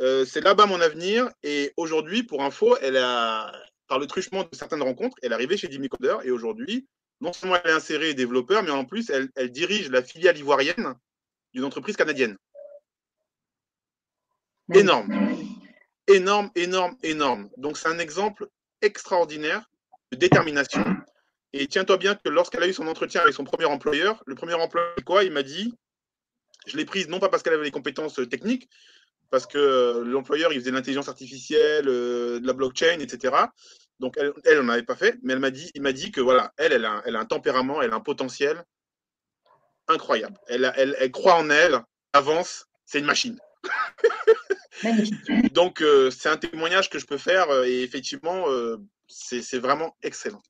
euh, 0.00 0.24
c'est 0.24 0.40
là-bas 0.40 0.66
mon 0.66 0.80
avenir. 0.80 1.30
Et 1.42 1.72
aujourd'hui, 1.76 2.22
pour 2.22 2.42
info, 2.42 2.76
elle 2.82 2.96
a, 2.96 3.52
par 3.86 3.98
le 3.98 4.06
truchement 4.06 4.42
de 4.42 4.48
certaines 4.52 4.82
rencontres, 4.82 5.16
elle 5.22 5.32
est 5.32 5.34
arrivée 5.34 5.56
chez 5.56 5.70
Jimmy 5.70 5.88
Coder. 5.88 6.18
Et 6.24 6.30
aujourd'hui, 6.30 6.86
non 7.20 7.32
seulement 7.32 7.56
elle 7.64 7.70
est 7.70 7.74
insérée 7.74 8.14
développeur, 8.14 8.62
mais 8.62 8.70
en 8.70 8.84
plus, 8.84 9.10
elle, 9.10 9.30
elle 9.36 9.50
dirige 9.50 9.90
la 9.90 10.02
filiale 10.02 10.36
ivoirienne 10.36 10.94
d'une 11.54 11.64
entreprise 11.64 11.96
canadienne. 11.96 12.36
Énorme. 14.74 15.08
Énorme, 16.08 16.50
énorme, 16.54 16.96
énorme. 17.02 17.48
Donc, 17.56 17.78
c'est 17.78 17.88
un 17.88 17.98
exemple 17.98 18.48
extraordinaire 18.82 19.70
de 20.12 20.18
détermination. 20.18 20.84
Et 21.52 21.66
tiens-toi 21.68 21.96
bien 21.96 22.14
que 22.16 22.28
lorsqu'elle 22.28 22.62
a 22.64 22.68
eu 22.68 22.74
son 22.74 22.86
entretien 22.86 23.22
avec 23.22 23.32
son 23.32 23.44
premier 23.44 23.64
employeur, 23.64 24.22
le 24.26 24.34
premier 24.34 24.54
employeur, 24.54 24.94
quoi, 25.06 25.24
il 25.24 25.32
m'a 25.32 25.42
dit 25.42 25.74
Je 26.66 26.76
l'ai 26.76 26.84
prise 26.84 27.08
non 27.08 27.18
pas 27.18 27.28
parce 27.28 27.42
qu'elle 27.42 27.54
avait 27.54 27.64
les 27.64 27.70
compétences 27.70 28.18
euh, 28.18 28.26
techniques, 28.26 28.68
parce 29.30 29.46
que 29.46 29.58
euh, 29.58 30.04
l'employeur, 30.04 30.52
il 30.52 30.60
faisait 30.60 30.70
de 30.70 30.76
l'intelligence 30.76 31.08
artificielle, 31.08 31.88
euh, 31.88 32.38
de 32.40 32.46
la 32.46 32.52
blockchain, 32.52 32.98
etc. 33.00 33.34
Donc, 34.00 34.14
elle, 34.18 34.32
elle 34.44 34.60
n'en 34.60 34.68
avait 34.72 34.82
pas 34.82 34.96
fait, 34.96 35.18
mais 35.22 35.32
elle 35.32 35.38
m'a 35.38 35.50
dit, 35.50 35.70
il 35.74 35.82
m'a 35.82 35.92
dit 35.92 36.12
que 36.12 36.20
voilà, 36.20 36.52
elle, 36.58 36.72
elle 36.72 36.84
a, 36.84 36.90
un- 36.92 37.02
elle 37.06 37.16
a 37.16 37.20
un 37.20 37.24
tempérament, 37.24 37.80
elle 37.82 37.92
a 37.92 37.94
un 37.96 38.00
potentiel 38.00 38.64
incroyable. 39.88 40.36
Elle, 40.48 40.64
a- 40.64 40.74
elle, 40.76 40.96
elle 40.98 41.10
croit 41.10 41.36
en 41.36 41.48
elle, 41.50 41.80
avance, 42.12 42.66
c'est 42.84 42.98
une 42.98 43.06
machine. 43.06 43.38
Donc, 45.52 45.80
euh, 45.80 46.10
c'est 46.10 46.28
un 46.28 46.36
témoignage 46.36 46.90
que 46.90 46.98
je 46.98 47.06
peux 47.06 47.18
faire 47.18 47.50
et 47.64 47.82
effectivement, 47.82 48.50
euh, 48.50 48.76
c'est 49.08 49.58
vraiment 49.58 49.96
excellent. 50.02 50.42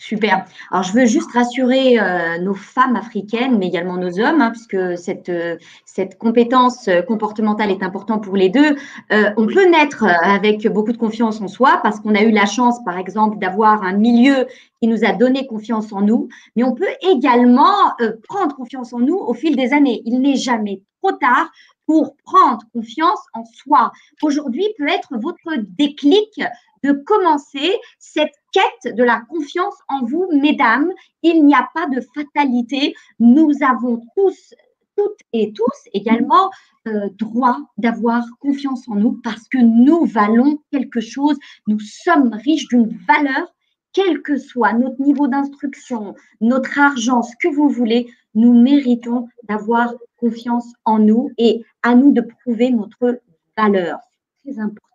Super. 0.00 0.46
Alors, 0.70 0.82
je 0.82 0.94
veux 0.94 1.04
juste 1.04 1.30
rassurer 1.32 2.00
euh, 2.00 2.38
nos 2.38 2.54
femmes 2.54 2.96
africaines, 2.96 3.58
mais 3.58 3.66
également 3.66 3.98
nos 3.98 4.18
hommes, 4.18 4.40
hein, 4.40 4.50
puisque 4.50 4.96
cette, 4.96 5.28
euh, 5.28 5.58
cette 5.84 6.16
compétence 6.16 6.88
euh, 6.88 7.02
comportementale 7.02 7.70
est 7.70 7.82
importante 7.82 8.24
pour 8.24 8.34
les 8.34 8.48
deux. 8.48 8.76
On 9.10 9.46
peut 9.46 9.68
naître 9.68 10.04
avec 10.22 10.66
beaucoup 10.68 10.92
de 10.92 10.96
confiance 10.96 11.42
en 11.42 11.48
soi 11.48 11.80
parce 11.82 12.00
qu'on 12.00 12.14
a 12.14 12.22
eu 12.22 12.30
la 12.30 12.46
chance, 12.46 12.82
par 12.82 12.96
exemple, 12.96 13.36
d'avoir 13.38 13.82
un 13.82 13.92
milieu 13.92 14.46
qui 14.80 14.88
nous 14.88 15.04
a 15.04 15.12
donné 15.12 15.46
confiance 15.46 15.92
en 15.92 16.00
nous, 16.00 16.28
mais 16.56 16.64
on 16.64 16.74
peut 16.74 16.88
également 17.02 17.92
prendre 18.26 18.56
confiance 18.56 18.94
en 18.94 19.00
nous 19.00 19.16
au 19.16 19.34
fil 19.34 19.54
des 19.54 19.74
années. 19.74 20.00
Il 20.06 20.22
n'est 20.22 20.36
jamais 20.36 20.82
trop 21.02 21.12
tard 21.12 21.50
pour 21.84 22.16
prendre 22.24 22.62
confiance 22.72 23.20
en 23.34 23.44
soi. 23.44 23.92
Aujourd'hui 24.22 24.66
peut 24.78 24.88
être 24.88 25.10
votre 25.12 25.58
déclic 25.76 26.40
de 26.82 26.92
commencer 26.92 27.78
cette 27.98 28.39
quête 28.52 28.94
de 28.94 29.02
la 29.02 29.20
confiance 29.20 29.76
en 29.88 30.04
vous, 30.04 30.28
mesdames. 30.32 30.92
Il 31.22 31.44
n'y 31.44 31.54
a 31.54 31.68
pas 31.74 31.86
de 31.86 32.00
fatalité. 32.14 32.94
Nous 33.18 33.50
avons 33.62 34.02
tous, 34.16 34.54
toutes 34.96 35.18
et 35.32 35.52
tous 35.52 35.90
également 35.92 36.50
euh, 36.88 37.08
droit 37.18 37.58
d'avoir 37.78 38.24
confiance 38.40 38.88
en 38.88 38.96
nous 38.96 39.20
parce 39.22 39.48
que 39.48 39.58
nous 39.58 40.04
valons 40.04 40.60
quelque 40.72 41.00
chose. 41.00 41.38
Nous 41.66 41.80
sommes 41.80 42.32
riches 42.44 42.68
d'une 42.68 42.88
valeur, 43.06 43.52
quel 43.92 44.22
que 44.22 44.38
soit 44.38 44.72
notre 44.72 45.00
niveau 45.00 45.28
d'instruction, 45.28 46.14
notre 46.40 46.78
argent, 46.78 47.22
ce 47.22 47.34
que 47.40 47.48
vous 47.54 47.68
voulez. 47.68 48.10
Nous 48.34 48.54
méritons 48.54 49.28
d'avoir 49.48 49.92
confiance 50.16 50.72
en 50.84 50.98
nous 50.98 51.30
et 51.38 51.64
à 51.82 51.94
nous 51.94 52.12
de 52.12 52.20
prouver 52.20 52.70
notre 52.70 53.20
valeur. 53.56 53.98
C'est 54.42 54.52
très 54.52 54.60
important. 54.60 54.89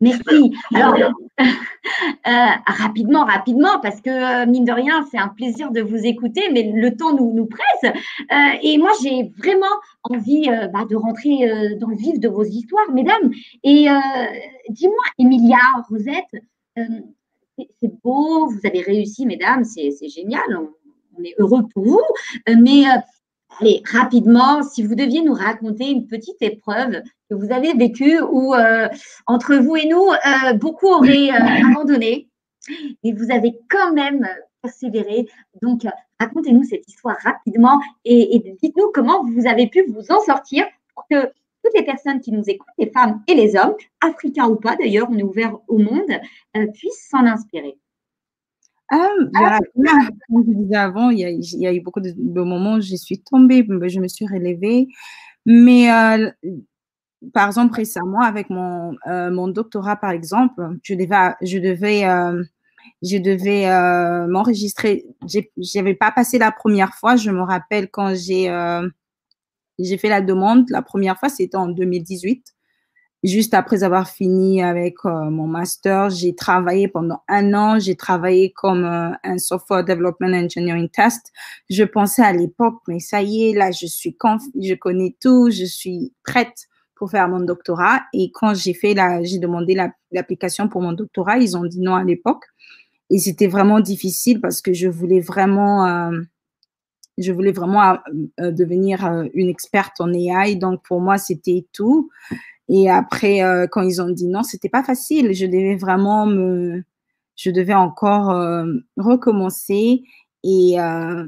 Merci. 0.00 0.52
Alors, 0.74 0.94
euh, 1.38 2.30
rapidement, 2.66 3.24
rapidement, 3.24 3.80
parce 3.80 4.00
que 4.00 4.10
euh, 4.10 4.46
mine 4.46 4.64
de 4.64 4.72
rien, 4.72 5.06
c'est 5.10 5.18
un 5.18 5.28
plaisir 5.28 5.70
de 5.70 5.80
vous 5.80 6.04
écouter, 6.04 6.42
mais 6.52 6.70
le 6.74 6.96
temps 6.96 7.14
nous, 7.14 7.32
nous 7.32 7.46
presse. 7.46 7.94
Euh, 7.94 8.58
et 8.62 8.78
moi, 8.78 8.90
j'ai 9.02 9.32
vraiment 9.38 9.66
envie 10.04 10.48
euh, 10.48 10.68
bah, 10.68 10.84
de 10.88 10.96
rentrer 10.96 11.76
dans 11.78 11.88
le 11.88 11.96
vif 11.96 12.18
de 12.20 12.28
vos 12.28 12.44
histoires, 12.44 12.90
mesdames. 12.92 13.30
Et 13.62 13.86
dis-moi, 14.70 15.04
Emilia, 15.18 15.58
Rosette, 15.88 16.24
c'est 16.76 18.02
beau, 18.02 18.48
vous 18.48 18.60
avez 18.64 18.82
réussi, 18.82 19.26
mesdames, 19.26 19.64
c'est 19.64 20.08
génial, 20.08 20.42
on, 20.50 20.70
on 21.18 21.24
est 21.24 21.34
heureux 21.38 21.62
pour 21.72 21.84
vous. 21.84 22.02
Mais 22.48 22.84
allez, 23.60 23.82
rapidement, 23.90 24.62
si 24.62 24.82
vous 24.82 24.94
deviez 24.94 25.22
nous 25.22 25.34
raconter 25.34 25.90
une 25.90 26.06
petite 26.06 26.40
épreuve 26.40 27.02
que 27.28 27.34
vous 27.34 27.52
avez 27.52 27.72
vécue 27.74 28.20
où 28.20 28.54
euh, 28.54 28.88
entre 29.26 29.56
vous 29.56 29.76
et 29.76 29.86
nous, 29.86 30.08
euh, 30.10 30.52
beaucoup 30.54 30.88
auraient 30.88 31.30
euh, 31.30 31.68
abandonné 31.70 32.28
et 33.02 33.12
vous 33.12 33.30
avez 33.30 33.58
quand 33.70 33.92
même 33.92 34.26
persévéré. 34.62 35.26
Donc, 35.62 35.82
racontez-nous 36.18 36.64
cette 36.64 36.88
histoire 36.88 37.16
rapidement 37.22 37.80
et, 38.04 38.36
et 38.36 38.56
dites-nous 38.62 38.90
comment 38.92 39.24
vous 39.24 39.46
avez 39.46 39.68
pu 39.68 39.84
vous 39.88 40.10
en 40.10 40.20
sortir 40.20 40.66
pour 40.94 41.06
que 41.10 41.26
toutes 41.62 41.74
les 41.74 41.84
personnes 41.84 42.20
qui 42.20 42.32
nous 42.32 42.44
écoutent, 42.48 42.68
les 42.78 42.90
femmes 42.90 43.22
et 43.26 43.34
les 43.34 43.56
hommes, 43.56 43.74
africains 44.00 44.46
ou 44.46 44.56
pas 44.56 44.76
d'ailleurs, 44.76 45.08
on 45.10 45.18
est 45.18 45.22
ouvert 45.22 45.56
au 45.68 45.78
monde, 45.78 46.10
puissent 46.74 47.08
s'en 47.10 47.26
inspirer. 47.26 47.78
Ah, 49.34 49.50
rapidement, 49.74 49.92
comme 50.28 50.44
je 50.46 50.52
disais 50.62 50.76
avant, 50.76 51.10
il 51.10 51.18
y 51.18 51.24
a, 51.24 51.30
il 51.30 51.42
y 51.60 51.66
a 51.66 51.72
eu 51.74 51.80
beaucoup 51.80 52.00
de, 52.00 52.12
de 52.16 52.40
moments 52.42 52.74
où 52.76 52.80
je 52.80 52.94
suis 52.96 53.20
tombée, 53.22 53.66
je 53.88 54.00
me 54.00 54.08
suis 54.08 54.26
relevée. 54.26 54.86
Mais 55.46 55.90
euh, 55.92 56.30
par 57.32 57.46
exemple, 57.48 57.74
récemment, 57.74 58.20
avec 58.20 58.50
mon, 58.50 58.94
euh, 59.06 59.30
mon 59.30 59.48
doctorat, 59.48 59.96
par 59.96 60.10
exemple, 60.10 60.60
je 60.82 60.94
devais, 60.94 61.34
je 61.42 61.58
devais, 61.58 62.04
euh, 62.06 62.42
je 63.02 63.18
devais 63.18 63.68
euh, 63.70 64.26
m'enregistrer. 64.28 65.06
J'ai- 65.28 65.52
J'avais 65.58 65.94
pas 65.94 66.12
passé 66.12 66.38
la 66.38 66.52
première 66.52 66.94
fois. 66.94 67.16
Je 67.16 67.30
me 67.30 67.42
rappelle 67.42 67.90
quand 67.90 68.14
j'ai 68.16 68.50
euh, 68.50 68.88
j'ai 69.78 69.98
fait 69.98 70.10
la 70.10 70.22
demande, 70.22 70.70
la 70.70 70.82
première 70.82 71.18
fois, 71.18 71.30
c'était 71.30 71.56
en 71.58 71.68
2018. 71.68 72.55
Juste 73.24 73.54
après 73.54 73.82
avoir 73.82 74.08
fini 74.08 74.62
avec 74.62 74.94
euh, 75.04 75.30
mon 75.30 75.46
master, 75.46 76.10
j'ai 76.10 76.34
travaillé 76.34 76.86
pendant 76.86 77.22
un 77.28 77.54
an. 77.54 77.78
J'ai 77.78 77.96
travaillé 77.96 78.52
comme 78.52 78.84
euh, 78.84 79.10
un 79.24 79.38
software 79.38 79.84
development 79.84 80.32
engineering 80.34 80.88
test. 80.88 81.32
Je 81.68 81.82
pensais 81.84 82.22
à 82.22 82.32
l'époque, 82.32 82.76
mais 82.86 83.00
ça 83.00 83.22
y 83.22 83.48
est, 83.50 83.54
là, 83.54 83.70
je 83.72 83.86
suis 83.86 84.16
je 84.60 84.74
connais 84.74 85.16
tout, 85.20 85.50
je 85.50 85.64
suis 85.64 86.12
prête 86.24 86.66
pour 86.94 87.10
faire 87.10 87.28
mon 87.28 87.40
doctorat. 87.40 88.02
Et 88.12 88.30
quand 88.32 88.54
j'ai 88.54 88.74
fait 88.74 88.94
la, 88.94 89.22
j'ai 89.24 89.38
demandé 89.38 89.74
la- 89.74 89.92
l'application 90.12 90.68
pour 90.68 90.82
mon 90.82 90.92
doctorat, 90.92 91.38
ils 91.38 91.56
ont 91.56 91.64
dit 91.64 91.80
non 91.80 91.94
à 91.96 92.04
l'époque. 92.04 92.44
Et 93.10 93.18
c'était 93.18 93.48
vraiment 93.48 93.80
difficile 93.80 94.40
parce 94.40 94.62
que 94.62 94.72
je 94.72 94.88
voulais 94.88 95.20
vraiment, 95.20 95.86
euh, 95.86 96.20
je 97.18 97.32
voulais 97.32 97.52
vraiment 97.52 97.98
devenir 98.38 99.04
une 99.34 99.48
experte 99.48 100.00
en 100.00 100.12
AI. 100.12 100.56
Donc 100.56 100.82
pour 100.86 101.00
moi, 101.00 101.16
c'était 101.18 101.66
tout. 101.72 102.10
Et 102.68 102.90
après, 102.90 103.42
euh, 103.42 103.66
quand 103.70 103.82
ils 103.82 104.02
ont 104.02 104.10
dit 104.10 104.26
non, 104.26 104.42
c'était 104.42 104.68
pas 104.68 104.82
facile. 104.82 105.32
Je 105.32 105.46
devais 105.46 105.76
vraiment 105.76 106.26
me, 106.26 106.82
je 107.36 107.50
devais 107.50 107.74
encore 107.74 108.30
euh, 108.30 108.66
recommencer 108.96 110.02
et 110.42 110.80
euh, 110.80 111.24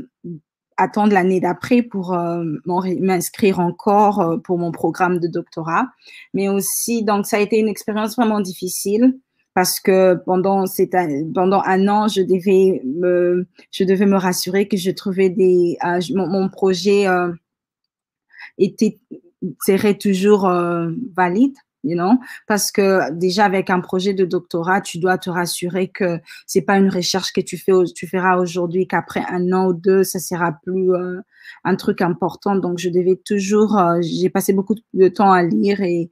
attendre 0.77 1.13
l'année 1.13 1.41
d'après 1.41 1.83
pour 1.83 2.15
euh, 2.15 2.45
m'inscrire 2.67 3.59
encore 3.61 4.21
euh, 4.21 4.37
pour 4.39 4.59
mon 4.59 4.73
programme 4.73 5.19
de 5.19 5.29
doctorat. 5.29 5.89
Mais 6.35 6.49
aussi, 6.49 7.05
donc 7.05 7.27
ça 7.27 7.37
a 7.37 7.41
été 7.41 7.59
une 7.59 7.69
expérience 7.69 8.17
vraiment 8.17 8.41
difficile 8.41 9.19
parce 9.55 9.81
que 9.81 10.15
pendant, 10.25 10.67
cette, 10.67 10.95
an- 10.95 11.31
pendant 11.35 11.63
un 11.67 11.89
an, 11.89 12.07
je 12.09 12.23
devais 12.23 12.81
me, 12.85 13.47
je 13.73 13.85
devais 13.85 14.07
me 14.07 14.17
rassurer 14.17 14.69
que 14.69 14.77
je 14.77 14.91
trouvais 14.93 15.31
des, 15.31 15.77
euh, 15.85 16.01
mon, 16.15 16.29
mon 16.29 16.49
projet 16.49 17.07
était 18.57 18.99
serait 19.65 19.99
toujours 19.99 20.47
euh, 20.47 20.91
valide, 21.17 21.55
you 21.85 21.97
know, 21.97 22.19
parce 22.47 22.73
que 22.73 23.13
déjà 23.13 23.45
avec 23.45 23.71
un 23.71 23.81
projet 23.81 24.15
de 24.15 24.25
doctorat, 24.25 24.81
tu 24.81 24.99
dois 24.99 25.19
te 25.19 25.31
rassurer 25.31 25.89
que 25.89 26.19
c'est 26.47 26.63
pas 26.63 26.77
une 26.79 26.91
recherche 26.91 27.33
que 27.33 27.41
tu 27.41 27.57
fais, 27.57 27.73
tu 27.95 28.07
feras 28.07 28.37
aujourd'hui, 28.39 28.87
qu'après 28.87 29.23
un 29.31 29.53
an 29.53 29.69
ou 29.69 29.73
deux, 29.75 30.05
ça 30.05 30.19
sera 30.19 30.53
plus 30.65 30.93
euh, 30.93 31.21
un 31.65 31.77
truc 31.77 32.03
important. 32.03 32.57
Donc 32.57 32.79
je 32.79 32.91
devais 32.91 33.21
toujours, 33.25 33.79
euh, 33.79 34.01
j'ai 34.03 34.31
passé 34.31 34.53
beaucoup 34.53 34.75
de 34.95 35.09
temps 35.09 35.33
à 35.33 35.43
lire 35.43 35.81
et 35.81 36.11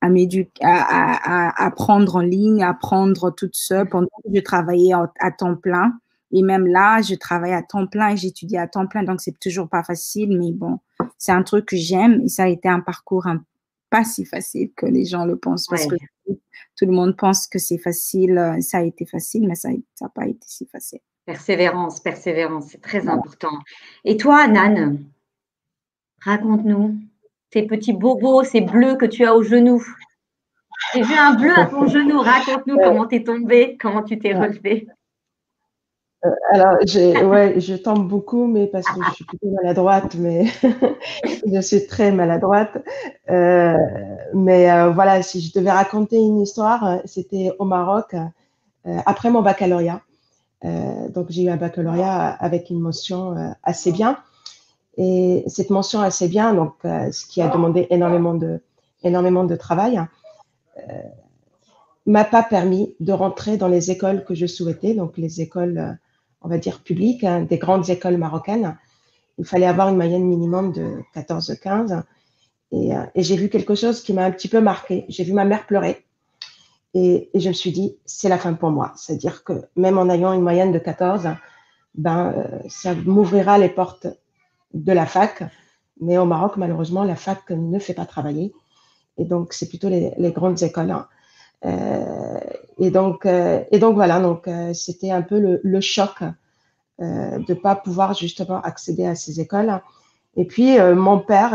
à 0.00 0.08
m'éduquer, 0.08 0.64
à, 0.64 0.82
à, 0.82 1.48
à 1.48 1.66
apprendre 1.66 2.16
en 2.16 2.20
ligne, 2.20 2.62
à 2.62 2.70
apprendre 2.70 3.30
toute 3.30 3.54
seule 3.56 3.88
pendant 3.88 4.08
que 4.24 4.30
je 4.34 4.40
travaillais 4.40 4.92
à 5.20 5.30
temps 5.30 5.56
plein. 5.56 5.92
Et 6.32 6.42
même 6.42 6.66
là, 6.66 7.00
je 7.02 7.14
travaille 7.14 7.52
à 7.52 7.62
temps 7.62 7.86
plein 7.86 8.10
et 8.10 8.16
j'étudie 8.16 8.56
à 8.56 8.66
temps 8.66 8.86
plein, 8.86 9.04
donc 9.04 9.20
c'est 9.20 9.38
toujours 9.38 9.68
pas 9.68 9.82
facile, 9.84 10.36
mais 10.38 10.52
bon, 10.52 10.80
c'est 11.18 11.32
un 11.32 11.42
truc 11.42 11.66
que 11.66 11.76
j'aime 11.76 12.22
et 12.24 12.28
ça 12.28 12.44
a 12.44 12.48
été 12.48 12.68
un 12.68 12.80
parcours 12.80 13.26
un- 13.26 13.44
pas 13.90 14.04
si 14.04 14.24
facile 14.24 14.70
que 14.76 14.86
les 14.86 15.04
gens 15.04 15.24
le 15.24 15.36
pensent 15.36 15.66
parce 15.68 15.86
Ouais. 15.86 15.96
que 16.26 16.32
tout 16.76 16.86
le 16.86 16.92
monde 16.92 17.16
pense 17.16 17.46
que 17.46 17.58
c'est 17.58 17.78
facile, 17.78 18.36
euh, 18.36 18.60
ça 18.60 18.78
a 18.78 18.82
été 18.82 19.06
facile, 19.06 19.46
mais 19.46 19.54
ça 19.54 19.68
n'a 19.70 20.08
pas 20.08 20.26
été 20.26 20.44
si 20.46 20.66
facile. 20.66 20.98
Persévérance, 21.24 22.00
persévérance, 22.00 22.66
c'est 22.70 22.80
très 22.80 23.08
important. 23.08 23.58
Et 24.04 24.16
toi, 24.16 24.46
Nan, 24.48 25.04
raconte-nous 26.20 26.96
tes 27.50 27.62
petits 27.66 27.92
bobos, 27.92 28.44
ces 28.44 28.60
bleus 28.60 28.96
que 28.96 29.06
tu 29.06 29.24
as 29.24 29.34
au 29.34 29.42
genou. 29.42 29.82
J'ai 30.94 31.02
vu 31.02 31.14
un 31.14 31.34
bleu 31.34 31.52
à 31.56 31.66
ton 31.66 31.86
genou. 31.86 32.20
Raconte-nous 32.20 32.76
comment 32.76 33.06
t'es 33.06 33.22
tombée, 33.22 33.76
comment 33.80 34.02
tu 34.02 34.18
t'es 34.18 34.34
relevée. 34.34 34.86
Alors, 36.52 36.76
j'ai, 36.84 37.24
ouais, 37.24 37.60
je 37.60 37.74
tombe 37.74 38.08
beaucoup, 38.08 38.46
mais 38.46 38.66
parce 38.66 38.86
que 38.86 39.02
je 39.08 39.14
suis 39.14 39.24
plutôt 39.24 39.48
maladroite, 39.50 40.14
mais 40.16 40.46
je 41.52 41.60
suis 41.60 41.86
très 41.86 42.12
maladroite. 42.12 42.76
Euh, 43.30 43.76
mais 44.34 44.70
euh, 44.70 44.90
voilà, 44.90 45.22
si 45.22 45.40
je 45.40 45.52
devais 45.52 45.70
raconter 45.70 46.16
une 46.16 46.40
histoire, 46.40 46.84
euh, 46.84 46.96
c'était 47.04 47.52
au 47.58 47.64
Maroc, 47.64 48.14
euh, 48.14 48.98
après 49.06 49.30
mon 49.30 49.42
baccalauréat. 49.42 50.02
Euh, 50.64 51.08
donc, 51.08 51.26
j'ai 51.30 51.44
eu 51.44 51.50
un 51.50 51.56
baccalauréat 51.56 52.28
avec 52.40 52.70
une 52.70 52.80
mention 52.80 53.36
euh, 53.36 53.50
assez 53.62 53.92
bien. 53.92 54.18
Et 54.96 55.44
cette 55.46 55.70
mention 55.70 56.00
assez 56.00 56.28
bien, 56.28 56.54
donc, 56.54 56.74
euh, 56.84 57.10
ce 57.12 57.26
qui 57.26 57.42
a 57.42 57.48
demandé 57.48 57.86
énormément 57.90 58.34
de, 58.34 58.60
énormément 59.02 59.44
de 59.44 59.54
travail, 59.54 60.00
euh, 60.78 60.82
m'a 62.06 62.24
pas 62.24 62.42
permis 62.42 62.94
de 63.00 63.12
rentrer 63.12 63.56
dans 63.56 63.68
les 63.68 63.90
écoles 63.90 64.24
que 64.24 64.34
je 64.34 64.46
souhaitais, 64.46 64.94
donc 64.94 65.18
les 65.18 65.40
écoles, 65.40 65.78
euh, 65.78 65.92
on 66.46 66.48
va 66.48 66.58
dire, 66.58 66.80
publiques, 66.80 67.24
hein, 67.24 67.40
des 67.42 67.58
grandes 67.58 67.90
écoles 67.90 68.18
marocaines. 68.18 68.78
il 69.36 69.44
fallait 69.44 69.66
avoir 69.66 69.88
une 69.88 69.96
moyenne 69.96 70.24
minimum 70.24 70.72
de 70.72 71.02
14-15. 71.16 72.04
Et, 72.70 72.94
euh, 72.94 73.02
et 73.16 73.24
j'ai 73.24 73.36
vu 73.36 73.48
quelque 73.48 73.74
chose 73.74 74.00
qui 74.00 74.12
m'a 74.12 74.24
un 74.24 74.30
petit 74.30 74.46
peu 74.46 74.60
marqué. 74.60 75.06
J'ai 75.08 75.24
vu 75.24 75.32
ma 75.32 75.44
mère 75.44 75.66
pleurer. 75.66 76.04
Et, 76.94 77.30
je 77.34 77.48
me 77.48 77.52
suis 77.52 77.72
dit, 77.72 77.96
c'est 78.04 78.28
la 78.28 78.38
fin 78.38 78.54
pour 78.54 78.70
moi. 78.70 78.92
C'est-à-dire 78.94 79.42
que 79.42 79.64
même 79.74 79.98
en 79.98 80.08
ayant 80.08 80.32
une 80.32 80.40
moyenne 80.40 80.70
de 80.70 80.78
14, 80.78 81.30
ben, 81.96 82.32
euh, 82.36 82.60
ça 82.68 82.94
m'ouvrira 82.94 83.58
les 83.58 83.68
portes 83.68 84.06
de 84.72 84.92
la 84.92 85.04
fac. 85.04 85.42
Mais 86.00 86.16
au 86.16 86.26
Maroc, 86.26 86.56
malheureusement, 86.56 87.02
la 87.02 87.16
fac 87.16 87.50
ne 87.50 87.80
fait 87.80 87.94
pas 87.94 88.06
travailler. 88.06 88.54
Et 89.18 89.24
donc, 89.24 89.52
c'est 89.52 89.68
plutôt 89.68 89.88
les, 89.88 90.12
les, 90.16 90.30
grandes 90.30 90.62
écoles. 90.62 90.92
Hein. 90.92 91.08
Euh, 91.64 92.40
et, 92.78 92.90
donc, 92.90 93.26
euh, 93.26 93.64
et 93.70 93.78
donc, 93.78 93.94
voilà, 93.94 94.20
donc 94.20 94.46
euh, 94.46 94.72
c'était 94.74 95.10
un 95.10 95.22
peu 95.22 95.38
le, 95.40 95.60
le 95.62 95.80
choc 95.80 96.22
de 96.98 97.44
ne 97.46 97.54
pas 97.54 97.76
pouvoir 97.76 98.14
justement 98.14 98.58
accéder 98.62 99.04
à 99.04 99.14
ces 99.14 99.38
écoles. 99.38 99.82
Et 100.34 100.46
puis, 100.46 100.78
mon 100.78 101.18
père 101.18 101.54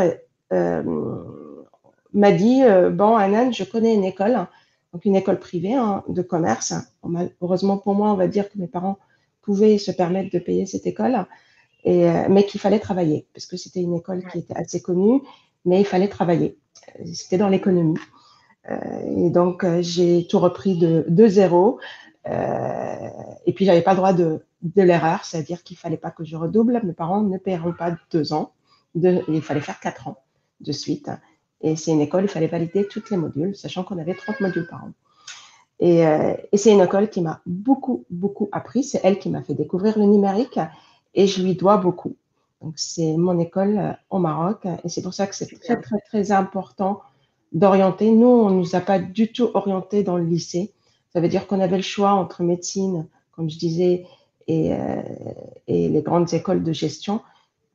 m'a 0.52 2.32
dit, 2.32 2.62
bon, 2.91 3.16
Anan, 3.16 3.52
je 3.52 3.64
connais 3.64 3.95
une 3.95 4.04
école, 4.04 4.45
donc 4.93 5.04
une 5.04 5.16
école 5.16 5.39
privée 5.39 5.74
hein, 5.74 6.04
de 6.08 6.22
commerce. 6.22 6.76
Heureusement 7.41 7.80
pour 7.80 7.95
moi, 7.95 8.12
on 8.12 8.18
va 8.18 8.28
dire 8.28 8.52
que 8.52 8.60
mes 8.60 8.68
parents 8.68 8.99
pouvaient 9.41 9.80
se 9.80 9.89
permettre 9.89 10.32
de 10.32 10.38
payer 10.38 10.68
cette 10.68 10.86
école, 10.86 11.26
et, 11.86 12.08
mais 12.30 12.45
qu'il 12.45 12.62
fallait 12.62 12.78
travailler, 12.78 13.26
parce 13.34 13.47
que 13.47 13.58
c'était 13.58 13.82
une 13.82 13.95
école 13.95 14.24
qui 14.32 14.38
était 14.38 14.56
assez 14.56 14.80
connue, 14.80 15.24
mais 15.66 15.80
il 15.80 15.86
fallait 15.86 16.08
travailler. 16.08 16.60
C'était 17.16 17.39
dans 17.39 17.49
l'économie. 17.49 17.97
Euh, 18.72 19.26
et 19.28 19.30
donc, 19.30 19.63
euh, 19.63 19.82
j'ai 19.82 20.28
tout 20.28 20.39
repris 20.39 20.78
de, 20.78 21.05
de 21.07 21.28
zéro. 21.28 21.80
Euh, 22.28 23.09
et 23.45 23.53
puis, 23.53 23.65
j'avais 23.65 23.82
pas 23.82 23.91
le 23.91 23.97
droit 23.97 24.13
de, 24.13 24.43
de 24.61 24.82
l'erreur, 24.82 25.26
c'est-à-dire 25.26 25.63
qu'il 25.63 25.78
fallait 25.78 25.97
pas 25.97 26.11
que 26.11 26.24
je 26.24 26.36
redouble. 26.36 26.82
Mes 26.84 26.93
parents 26.93 27.22
ne 27.22 27.38
paieront 27.38 27.74
pas 27.74 27.95
deux 28.11 28.34
ans. 28.34 28.53
De, 28.95 29.24
il 29.28 29.41
fallait 29.41 29.61
faire 29.61 29.80
quatre 29.80 30.07
ans 30.07 30.17
de 30.59 30.72
suite. 30.72 31.09
Et 31.61 31.76
c'est 31.76 31.91
une 31.91 32.01
école, 32.01 32.24
il 32.24 32.30
fallait 32.30 32.47
valider 32.47 32.88
tous 32.88 33.09
les 33.09 33.17
modules, 33.17 33.55
sachant 33.55 33.84
qu'on 33.84 33.97
avait 33.97 34.15
30 34.15 34.41
modules 34.41 34.67
par 34.67 34.84
an. 34.86 34.91
Et, 35.80 36.05
euh, 36.05 36.34
et 36.51 36.57
c'est 36.57 36.72
une 36.72 36.82
école 36.82 37.09
qui 37.09 37.22
m'a 37.22 37.41
beaucoup, 37.45 38.05
beaucoup 38.09 38.49
appris. 38.51 38.84
C'est 38.84 39.01
elle 39.03 39.17
qui 39.17 39.30
m'a 39.30 39.41
fait 39.41 39.53
découvrir 39.53 39.97
le 39.97 40.05
numérique 40.05 40.59
et 41.13 41.28
je 41.28 41.41
lui 41.41 41.55
dois 41.55 41.78
beaucoup. 41.78 42.15
Donc, 42.61 42.74
c'est 42.78 43.15
mon 43.17 43.39
école 43.39 43.97
au 44.11 44.19
Maroc 44.19 44.67
et 44.84 44.89
c'est 44.89 45.01
pour 45.01 45.13
ça 45.13 45.26
que 45.26 45.34
c'est 45.34 45.47
très, 45.59 45.82
très, 45.82 45.99
très 46.01 46.32
important 46.32 47.01
d'orienter. 47.52 48.12
Nous, 48.12 48.28
on 48.28 48.49
ne 48.49 48.56
nous 48.56 48.76
a 48.76 48.82
pas 48.82 48.99
du 48.99 49.32
tout 49.32 49.49
orienté 49.54 50.04
dans 50.04 50.18
le 50.18 50.26
lycée. 50.26 50.74
Ça 51.14 51.20
veut 51.20 51.28
dire 51.28 51.47
qu'on 51.47 51.60
avait 51.60 51.78
le 51.78 51.84
choix 51.84 52.12
entre 52.12 52.43
médecine, 52.43 53.08
comme 53.32 53.49
je 53.49 53.58
disais, 53.58 54.06
et, 54.47 54.74
euh, 54.74 55.02
et 55.68 55.89
les 55.89 56.02
grandes 56.02 56.34
écoles 56.34 56.64
de 56.64 56.74
gestion. 56.74 57.22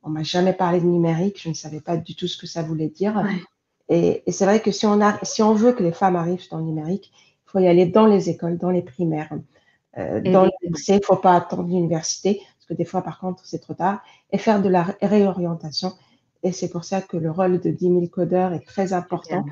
On 0.03 0.09
m'a 0.09 0.23
jamais 0.23 0.53
parlé 0.53 0.79
de 0.79 0.85
numérique. 0.85 1.41
Je 1.41 1.49
ne 1.49 1.53
savais 1.53 1.81
pas 1.81 1.97
du 1.97 2.15
tout 2.15 2.27
ce 2.27 2.37
que 2.37 2.47
ça 2.47 2.63
voulait 2.63 2.89
dire. 2.89 3.15
Ouais. 3.15 3.41
Et, 3.89 4.23
et 4.25 4.31
c'est 4.31 4.45
vrai 4.45 4.59
que 4.61 4.71
si 4.71 4.85
on, 4.85 5.01
a, 5.01 5.17
si 5.23 5.41
on 5.43 5.53
veut 5.53 5.73
que 5.73 5.83
les 5.83 5.91
femmes 5.91 6.15
arrivent 6.15 6.49
dans 6.49 6.57
le 6.57 6.63
numérique, 6.63 7.11
il 7.47 7.51
faut 7.51 7.59
y 7.59 7.67
aller 7.67 7.85
dans 7.85 8.05
les 8.05 8.29
écoles, 8.29 8.57
dans 8.57 8.69
les 8.69 8.81
primaires. 8.81 9.31
Euh, 9.97 10.21
dans 10.21 10.45
le 10.45 10.51
lycée, 10.63 10.93
il 10.93 10.99
ne 10.99 11.05
faut 11.05 11.15
pas 11.15 11.35
attendre 11.35 11.63
l'université, 11.63 12.41
parce 12.57 12.65
que 12.67 12.73
des 12.73 12.85
fois, 12.85 13.01
par 13.01 13.19
contre, 13.19 13.45
c'est 13.45 13.59
trop 13.59 13.73
tard, 13.73 14.01
et 14.31 14.37
faire 14.37 14.61
de 14.61 14.69
la 14.69 14.95
réorientation. 15.01 15.93
Et 16.43 16.51
c'est 16.51 16.69
pour 16.69 16.83
ça 16.83 17.01
que 17.01 17.17
le 17.17 17.31
rôle 17.31 17.59
de 17.59 17.71
10 17.71 17.85
000 17.85 18.07
codeurs 18.07 18.53
est 18.53 18.65
très 18.65 18.93
important. 18.93 19.45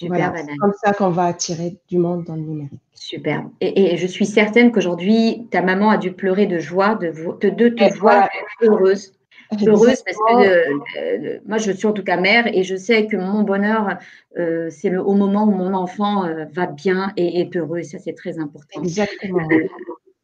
Super, 0.00 0.30
voilà, 0.30 0.44
c'est 0.46 0.56
comme 0.56 0.72
ça 0.82 0.94
qu'on 0.94 1.10
va 1.10 1.24
attirer 1.24 1.76
du 1.88 1.98
monde 1.98 2.24
dans 2.24 2.34
le 2.34 2.40
numérique. 2.40 2.80
Super. 2.94 3.44
Et, 3.60 3.92
et 3.92 3.96
je 3.98 4.06
suis 4.06 4.24
certaine 4.24 4.72
qu'aujourd'hui, 4.72 5.46
ta 5.50 5.60
maman 5.60 5.90
a 5.90 5.98
dû 5.98 6.12
pleurer 6.12 6.46
de 6.46 6.58
joie 6.58 6.94
de, 6.94 7.12
de, 7.40 7.50
de 7.50 7.68
te 7.68 7.84
et 7.84 7.90
voir 7.90 8.28
voilà. 8.62 8.76
heureuse. 8.76 9.12
Heureuse 9.66 10.02
parce 10.02 10.16
que 10.16 10.46
euh, 10.46 10.78
euh, 10.96 11.38
moi, 11.44 11.58
je 11.58 11.72
suis 11.72 11.86
en 11.86 11.92
tout 11.92 12.04
cas 12.04 12.16
mère 12.16 12.46
et 12.46 12.62
je 12.62 12.76
sais 12.76 13.08
que 13.08 13.16
mon 13.16 13.42
bonheur, 13.42 13.98
euh, 14.38 14.68
c'est 14.70 14.96
au 14.96 15.14
moment 15.14 15.44
où 15.44 15.50
mon 15.50 15.74
enfant 15.74 16.24
euh, 16.24 16.44
va 16.52 16.66
bien 16.66 17.12
et 17.16 17.40
est 17.40 17.56
heureux. 17.56 17.82
Ça, 17.82 17.98
c'est 17.98 18.14
très 18.14 18.38
important. 18.38 18.80
Exactement. 18.80 19.46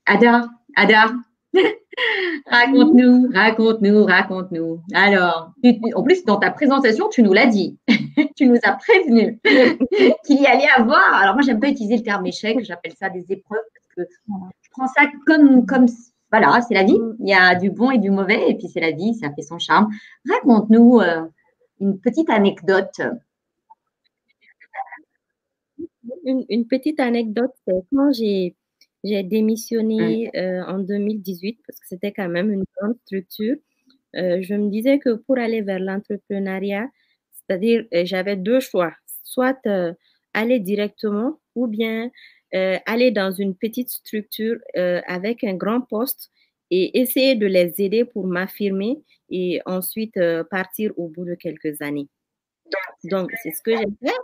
Ada, 0.06 0.48
Ada, 0.76 1.10
raconte-nous, 2.46 3.30
raconte-nous, 3.32 4.04
raconte-nous. 4.04 4.80
Alors, 4.92 5.52
en 5.94 6.02
plus, 6.02 6.24
dans 6.24 6.36
ta 6.36 6.50
présentation, 6.50 7.08
tu 7.08 7.22
nous 7.22 7.32
l'as 7.32 7.46
dit. 7.46 7.78
tu 8.36 8.46
nous 8.46 8.58
as 8.62 8.72
prévenu 8.72 9.40
qu'il 10.26 10.40
y 10.40 10.46
allait 10.46 10.68
avoir. 10.76 11.14
Alors, 11.14 11.34
moi, 11.34 11.42
j'aime 11.42 11.60
pas 11.60 11.68
utiliser 11.68 11.96
le 11.96 12.02
terme 12.02 12.26
échec, 12.26 12.58
j'appelle 12.64 12.92
ça 12.98 13.08
des 13.08 13.32
épreuves 13.32 13.60
je 13.96 14.70
prends 14.70 14.88
ça 14.88 15.06
comme, 15.26 15.66
comme 15.66 15.86
voilà, 16.30 16.60
c'est 16.60 16.74
la 16.74 16.84
vie. 16.84 16.98
Il 17.20 17.28
y 17.28 17.34
a 17.34 17.54
du 17.54 17.70
bon 17.70 17.90
et 17.90 17.98
du 17.98 18.10
mauvais, 18.10 18.50
et 18.50 18.54
puis 18.54 18.68
c'est 18.68 18.80
la 18.80 18.90
vie, 18.90 19.14
ça 19.14 19.32
fait 19.32 19.42
son 19.42 19.58
charme. 19.58 19.88
Raconte-nous 20.28 21.00
euh, 21.00 21.22
une 21.80 21.98
petite 21.98 22.30
anecdote. 22.30 23.00
Une, 26.24 26.66
petite 26.66 26.98
anecdote, 26.98 27.54
quand 27.66 28.12
j'ai 28.12 28.56
j'ai 29.06 29.22
démissionné 29.22 30.30
euh, 30.36 30.62
en 30.66 30.78
2018 30.78 31.60
parce 31.66 31.78
que 31.80 31.86
c'était 31.86 32.12
quand 32.12 32.28
même 32.28 32.50
une 32.50 32.64
grande 32.76 32.96
structure. 33.04 33.56
Euh, 34.16 34.40
je 34.42 34.54
me 34.54 34.70
disais 34.70 34.98
que 34.98 35.14
pour 35.14 35.38
aller 35.38 35.62
vers 35.62 35.78
l'entrepreneuriat, 35.78 36.88
c'est-à-dire 37.32 37.84
euh, 37.94 38.02
j'avais 38.04 38.36
deux 38.36 38.60
choix, 38.60 38.92
soit 39.22 39.58
euh, 39.66 39.92
aller 40.32 40.60
directement 40.60 41.40
ou 41.54 41.66
bien 41.66 42.10
aller 42.86 43.10
dans 43.10 43.32
une 43.32 43.54
petite 43.54 43.90
structure 43.90 44.56
avec 44.74 45.44
un 45.44 45.56
grand 45.56 45.82
poste 45.82 46.30
et 46.70 46.98
essayer 46.98 47.34
de 47.34 47.44
les 47.46 47.74
aider 47.82 48.06
pour 48.06 48.26
m'affirmer 48.26 48.96
et 49.28 49.60
ensuite 49.66 50.18
partir 50.50 50.92
au 50.96 51.08
bout 51.08 51.26
de 51.26 51.34
quelques 51.34 51.82
années. 51.82 52.08
Donc, 53.04 53.30
c'est 53.42 53.50
ce 53.50 53.60
que 53.62 53.76
j'ai 53.76 53.84
fait. 54.02 54.16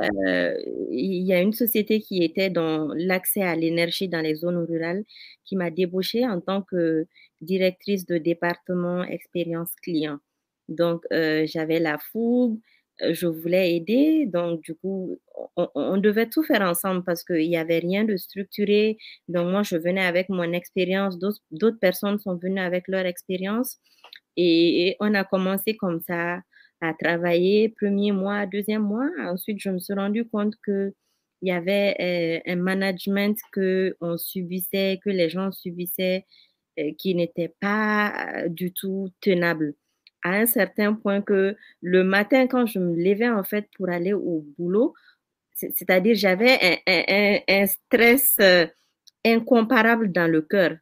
Euh, 0.00 0.54
il 0.90 1.22
y 1.24 1.32
a 1.32 1.40
une 1.40 1.52
société 1.52 2.00
qui 2.00 2.22
était 2.22 2.50
dans 2.50 2.88
l'accès 2.94 3.42
à 3.42 3.56
l'énergie 3.56 4.08
dans 4.08 4.20
les 4.20 4.34
zones 4.34 4.58
rurales 4.58 5.04
qui 5.44 5.56
m'a 5.56 5.70
débauchée 5.70 6.26
en 6.26 6.40
tant 6.40 6.62
que 6.62 7.06
directrice 7.40 8.06
de 8.06 8.18
département 8.18 9.04
expérience 9.04 9.70
client. 9.82 10.18
Donc, 10.68 11.04
euh, 11.12 11.44
j'avais 11.46 11.80
la 11.80 11.98
fougue, 11.98 12.60
je 13.00 13.26
voulais 13.26 13.76
aider. 13.76 14.26
Donc, 14.26 14.62
du 14.62 14.74
coup, 14.74 15.20
on, 15.56 15.96
devait 15.98 16.28
tout 16.28 16.42
faire 16.42 16.62
ensemble 16.62 17.04
parce 17.04 17.24
qu'il 17.24 17.48
n'y 17.48 17.56
avait 17.56 17.78
rien 17.78 18.04
de 18.04 18.16
structuré. 18.16 18.98
Donc, 19.28 19.50
moi, 19.50 19.62
je 19.62 19.76
venais 19.76 20.04
avec 20.04 20.28
mon 20.28 20.52
expérience, 20.52 21.18
d'autres 21.18 21.80
personnes 21.80 22.18
sont 22.18 22.36
venues 22.36 22.60
avec 22.60 22.88
leur 22.88 23.06
expérience. 23.06 23.78
Et 24.36 24.96
on 25.00 25.14
a 25.14 25.24
commencé 25.24 25.76
comme 25.76 26.00
ça 26.00 26.40
à 26.80 26.94
travailler 26.94 27.68
premier 27.68 28.12
mois, 28.12 28.46
deuxième 28.46 28.82
mois. 28.82 29.08
Ensuite, 29.20 29.60
je 29.60 29.70
me 29.70 29.78
suis 29.78 29.94
rendu 29.94 30.24
compte 30.24 30.54
que 30.62 30.94
il 31.42 31.48
y 31.48 31.52
avait 31.52 32.42
euh, 32.46 32.52
un 32.52 32.56
management 32.56 33.36
que 33.52 33.96
on 34.00 34.18
subissait, 34.18 35.00
que 35.02 35.10
les 35.10 35.30
gens 35.30 35.50
subissaient, 35.52 36.26
euh, 36.78 36.92
qui 36.98 37.14
n'était 37.14 37.54
pas 37.60 38.44
euh, 38.44 38.48
du 38.48 38.72
tout 38.72 39.10
tenable. 39.20 39.74
À 40.22 40.32
un 40.32 40.46
certain 40.46 40.92
point 40.94 41.22
que 41.22 41.56
le 41.80 42.04
matin, 42.04 42.46
quand 42.46 42.66
je 42.66 42.78
me 42.78 42.94
levais 42.94 43.30
en 43.30 43.42
fait 43.42 43.68
pour 43.76 43.88
aller 43.88 44.12
au 44.12 44.44
boulot, 44.58 44.94
c'est-à-dire 45.54 46.14
j'avais 46.14 46.82
un, 46.86 47.66
stress 47.66 48.38
incomparable 49.24 50.12
dans 50.12 50.30
le 50.30 50.42
cœur. 50.42 50.76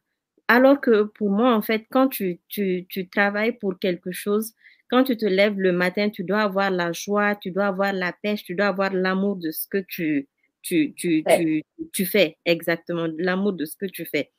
Alors 0.49 0.81
que 0.81 1.03
pour 1.03 1.29
moi, 1.29 1.53
en 1.53 1.61
fait, 1.61 1.85
quand 1.89 2.09
tu, 2.09 2.39
tu 2.49 3.09
travailles 3.09 3.53
pour 3.53 3.79
quelque 3.79 4.11
chose, 4.11 4.53
quand 4.89 5.03
tu 5.03 5.17
te 5.17 5.25
lèves 5.25 5.59
le 5.59 5.71
matin, 5.71 6.09
tu 6.09 6.23
dois 6.23 6.41
avoir 6.41 6.71
la 6.71 6.91
joie, 6.91 7.35
tu 7.35 7.51
dois 7.51 7.67
avoir 7.67 7.93
la 7.93 8.13
pêche, 8.13 8.43
tu 8.43 8.55
dois 8.55 8.67
avoir 8.67 8.93
l'amour 8.93 9.35
de 9.37 9.51
ce 9.51 9.67
que 9.67 9.77
tu, 9.87 10.27
tu, 10.61 10.93
tu, 10.95 11.23
tu, 11.27 11.63
tu 11.93 12.05
fais, 12.05 12.37
exactement, 12.45 13.07
l'amour 13.17 13.53
de 13.53 13.65
ce 13.65 13.75
que 13.77 13.85
tu 13.85 14.05
fais. 14.05 14.31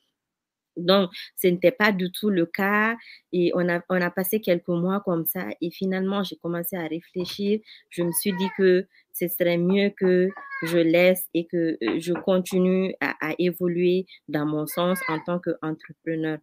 Donc, 0.77 1.11
ce 1.35 1.47
n'était 1.47 1.71
pas 1.71 1.91
du 1.91 2.11
tout 2.11 2.29
le 2.29 2.45
cas 2.45 2.95
et 3.33 3.51
on 3.55 3.67
a, 3.69 3.81
on 3.89 4.01
a 4.01 4.09
passé 4.09 4.39
quelques 4.39 4.69
mois 4.69 5.01
comme 5.01 5.25
ça 5.25 5.47
et 5.59 5.69
finalement, 5.69 6.23
j'ai 6.23 6.37
commencé 6.37 6.77
à 6.77 6.87
réfléchir. 6.87 7.59
Je 7.89 8.03
me 8.03 8.11
suis 8.11 8.33
dit 8.33 8.47
que 8.57 8.87
ce 9.13 9.27
serait 9.27 9.57
mieux 9.57 9.89
que 9.89 10.29
je 10.63 10.77
laisse 10.77 11.27
et 11.33 11.45
que 11.45 11.77
je 11.81 12.13
continue 12.13 12.95
à, 13.01 13.15
à 13.31 13.33
évoluer 13.37 14.05
dans 14.29 14.45
mon 14.45 14.65
sens 14.65 14.99
en 15.09 15.19
tant 15.19 15.39
qu'entrepreneur. 15.39 16.39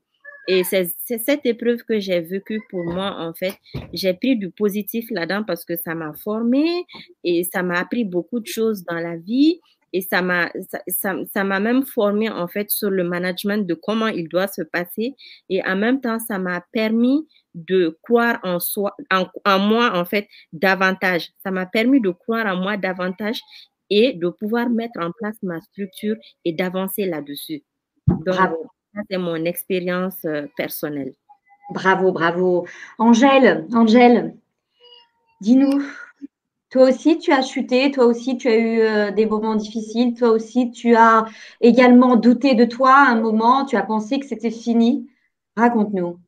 Et 0.51 0.65
c'est 0.65 0.95
cette 1.05 1.45
épreuve 1.45 1.83
que 1.85 2.01
j'ai 2.01 2.21
vécue 2.21 2.63
pour 2.71 2.83
moi, 2.83 3.15
en 3.19 3.35
fait. 3.35 3.55
J'ai 3.93 4.15
pris 4.15 4.35
du 4.35 4.51
positif 4.51 5.07
là-dedans 5.11 5.45
parce 5.47 5.63
que 5.63 5.77
ça 5.77 5.95
m'a 5.95 6.15
formé 6.15 6.87
et 7.23 7.45
ça 7.45 7.63
m'a 7.63 7.81
appris 7.81 8.07
beaucoup 8.07 8.41
de 8.41 8.47
choses 8.47 8.83
dans 8.85 8.99
la 8.99 9.19
vie. 9.19 9.61
Et 9.93 10.01
ça 10.01 10.23
m'a 10.23 10.51
ça, 10.89 11.17
ça, 11.33 11.45
même 11.45 11.85
formé, 11.85 12.31
en 12.31 12.49
fait, 12.49 12.71
sur 12.71 12.91
le 12.91 13.05
management 13.05 13.67
de 13.67 13.75
comment 13.75 14.07
il 14.07 14.29
doit 14.29 14.49
se 14.49 14.63
passer. 14.63 15.15
Et 15.51 15.63
en 15.67 15.77
même 15.77 16.01
temps, 16.01 16.19
ça 16.19 16.39
m'a 16.39 16.65
permis 16.73 17.29
de 17.55 17.99
croire 18.03 18.41
en 18.43 18.59
soi, 18.59 18.97
en, 19.11 19.59
moi, 19.59 19.99
en 19.99 20.07
fait, 20.07 20.29
davantage. 20.53 21.29
Ça 21.43 21.51
m'a 21.51 21.67
permis 21.67 22.01
de 22.01 22.11
croire 22.11 22.47
en 22.47 22.57
moi 22.57 22.79
davantage 22.79 23.41
et 23.91 24.15
de 24.15 24.29
pouvoir 24.31 24.71
mettre 24.71 24.99
en 25.01 25.13
place 25.13 25.37
ma 25.43 25.61
structure 25.61 26.17
et 26.47 26.53
d'avancer 26.55 27.05
là-dessus. 27.05 27.65
Bravo 28.07 28.71
c'est 29.11 29.19
mon 29.19 29.45
expérience 29.45 30.25
euh, 30.25 30.47
personnelle. 30.57 31.15
Bravo, 31.73 32.13
bravo. 32.13 32.67
Angèle, 32.99 33.67
Angèle, 33.75 34.35
dis-nous, 35.41 35.83
toi 36.71 36.89
aussi 36.89 37.19
tu 37.19 37.33
as 37.33 37.43
chuté, 37.43 37.91
toi 37.91 38.07
aussi 38.07 38.37
tu 38.37 38.49
as 38.49 38.57
eu 38.57 38.81
euh, 38.81 39.11
des 39.11 39.27
moments 39.27 39.55
difficiles, 39.55 40.15
toi 40.15 40.31
aussi 40.31 40.71
tu 40.71 40.97
as 40.97 41.27
également 41.61 42.17
douté 42.17 42.55
de 42.55 42.65
toi 42.65 42.93
à 42.95 43.11
un 43.11 43.21
moment, 43.21 43.65
tu 43.65 43.77
as 43.77 43.83
pensé 43.83 44.19
que 44.19 44.27
c'était 44.27 44.51
fini. 44.51 45.09
Raconte-nous. 45.57 46.19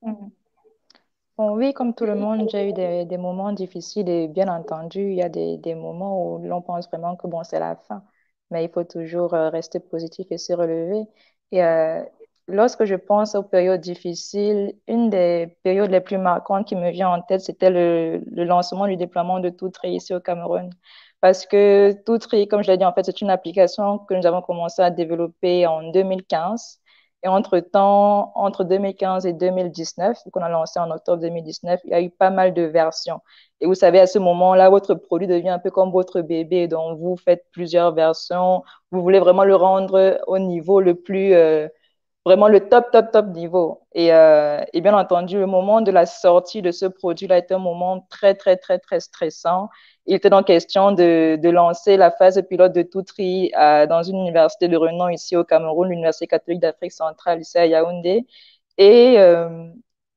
Bon, 1.37 1.57
oui, 1.57 1.73
comme 1.73 1.95
tout 1.95 2.05
le 2.05 2.15
monde, 2.15 2.49
j'ai 2.51 2.69
eu 2.69 2.73
des, 2.75 3.07
des 3.07 3.17
moments 3.17 3.53
difficiles 3.53 4.09
et 4.11 4.29
bien 4.29 4.49
entendu, 4.49 5.01
il 5.01 5.15
y 5.17 5.23
a 5.23 5.31
des, 5.31 5.57
des 5.57 5.75
moments 5.75 6.35
où 6.35 6.39
l'on 6.47 6.61
pense 6.61 6.87
vraiment 6.89 7.17
que 7.17 7.27
bon, 7.27 7.43
c'est 7.45 7.59
la 7.61 7.77
fin, 7.77 8.05
mais 8.51 8.65
il 8.65 8.71
faut 8.71 8.85
toujours 8.85 9.33
euh, 9.35 9.49
rester 9.49 9.81
positif 9.81 10.27
et 10.31 10.37
se 10.39 10.53
relever. 10.53 11.07
Et 11.53 11.63
euh, 11.65 12.03
lorsque 12.49 12.85
je 12.85 12.95
pense 12.95 13.35
aux 13.35 13.43
périodes 13.43 13.81
difficiles, 13.81 14.75
une 14.89 15.11
des 15.11 15.57
périodes 15.63 15.91
les 15.91 16.01
plus 16.01 16.19
marquantes 16.19 16.67
qui 16.67 16.77
me 16.77 16.91
vient 16.91 17.11
en 17.11 17.23
tête, 17.23 17.41
c'était 17.41 17.71
le, 17.71 18.23
lancement 18.45 18.87
du 18.87 18.97
déploiement 18.97 19.41
de 19.41 19.51
Toutri 19.51 19.93
ici 19.95 20.15
au 20.15 20.21
Cameroun. 20.21 20.71
Parce 21.21 21.47
que 21.47 21.93
Toutri, 22.05 22.49
comme 22.49 22.63
je 22.63 22.71
l'ai 22.71 22.79
dit, 22.79 22.85
en 22.85 22.93
fait, 22.93 23.05
c'est 23.05 23.21
une 23.21 23.31
application 23.31 23.99
que 23.99 24.15
nous 24.15 24.27
avons 24.27 24.43
commencé 24.43 24.83
à 24.83 24.91
développer 24.91 25.67
en 25.67 25.91
2015. 25.91 26.81
Et 27.23 27.29
entre-temps, 27.29 28.33
entre 28.35 28.65
2015 28.65 29.27
et 29.27 29.35
2019, 29.35 30.19
qu'on 30.33 30.41
a 30.41 30.49
lancé 30.49 30.81
en 30.81 30.91
octobre 30.91 31.21
2019, 31.21 31.81
il 31.85 31.91
y 31.91 31.95
a 31.95 32.01
eu 32.01 32.09
pas 32.09 32.31
mal 32.31 32.55
de 32.55 32.63
versions. 32.63 33.21
Et 33.61 33.67
vous 33.67 33.75
savez, 33.75 34.01
à 34.01 34.07
ce 34.07 34.19
moment-là, 34.19 34.71
votre 34.71 34.95
produit 34.95 35.27
devient 35.27 35.51
un 35.51 35.59
peu 35.59 35.71
comme 35.71 35.91
votre 35.91 36.23
bébé. 36.23 36.67
Donc, 36.67 36.99
vous 36.99 37.17
faites 37.17 37.45
plusieurs 37.53 37.93
versions. 37.93 38.63
Vous 38.91 39.03
voulez 39.03 39.19
vraiment 39.19 39.45
le 39.45 39.55
rendre 39.55 40.19
au 40.27 40.39
niveau 40.39 40.81
le 40.81 40.95
plus, 40.95 41.35
euh, 41.35 41.69
vraiment 42.25 42.49
le 42.49 42.69
top, 42.69 42.91
top, 42.93 43.11
top 43.13 43.27
niveau. 43.29 43.83
Et, 43.95 44.13
euh, 44.13 44.63
et 44.73 44.81
bien 44.81 44.95
entendu, 44.97 45.39
le 45.39 45.47
moment 45.47 45.81
de 45.81 45.91
la 45.91 46.07
sortie 46.07 46.63
de 46.63 46.71
ce 46.71 46.87
produit-là 46.87 47.39
est 47.39 47.53
un 47.53 47.59
moment 47.59 48.07
très, 48.11 48.35
très, 48.35 48.57
très, 48.57 48.79
très 48.79 49.01
stressant 49.01 49.69
il 50.11 50.15
était 50.15 50.31
donc 50.31 50.47
question 50.47 50.91
de, 50.93 51.51
lancer 51.51 51.97
la 51.97 52.11
phase 52.11 52.41
pilote 52.49 52.73
de 52.73 52.83
Toutri 52.83 53.53
euh, 53.59 53.87
dans 53.87 54.03
une 54.03 54.17
université 54.17 54.67
de 54.69 54.77
renom 54.77 55.09
ici 55.09 55.37
au 55.37 55.45
Cameroun, 55.45 55.89
l'Université 55.89 56.27
catholique 56.27 56.61
d'Afrique 56.61 56.93
centrale 56.93 57.41
ici 57.41 57.59
à 57.59 57.67
Yaoundé. 57.67 58.27
Et 58.79 59.19
euh, 59.19 59.69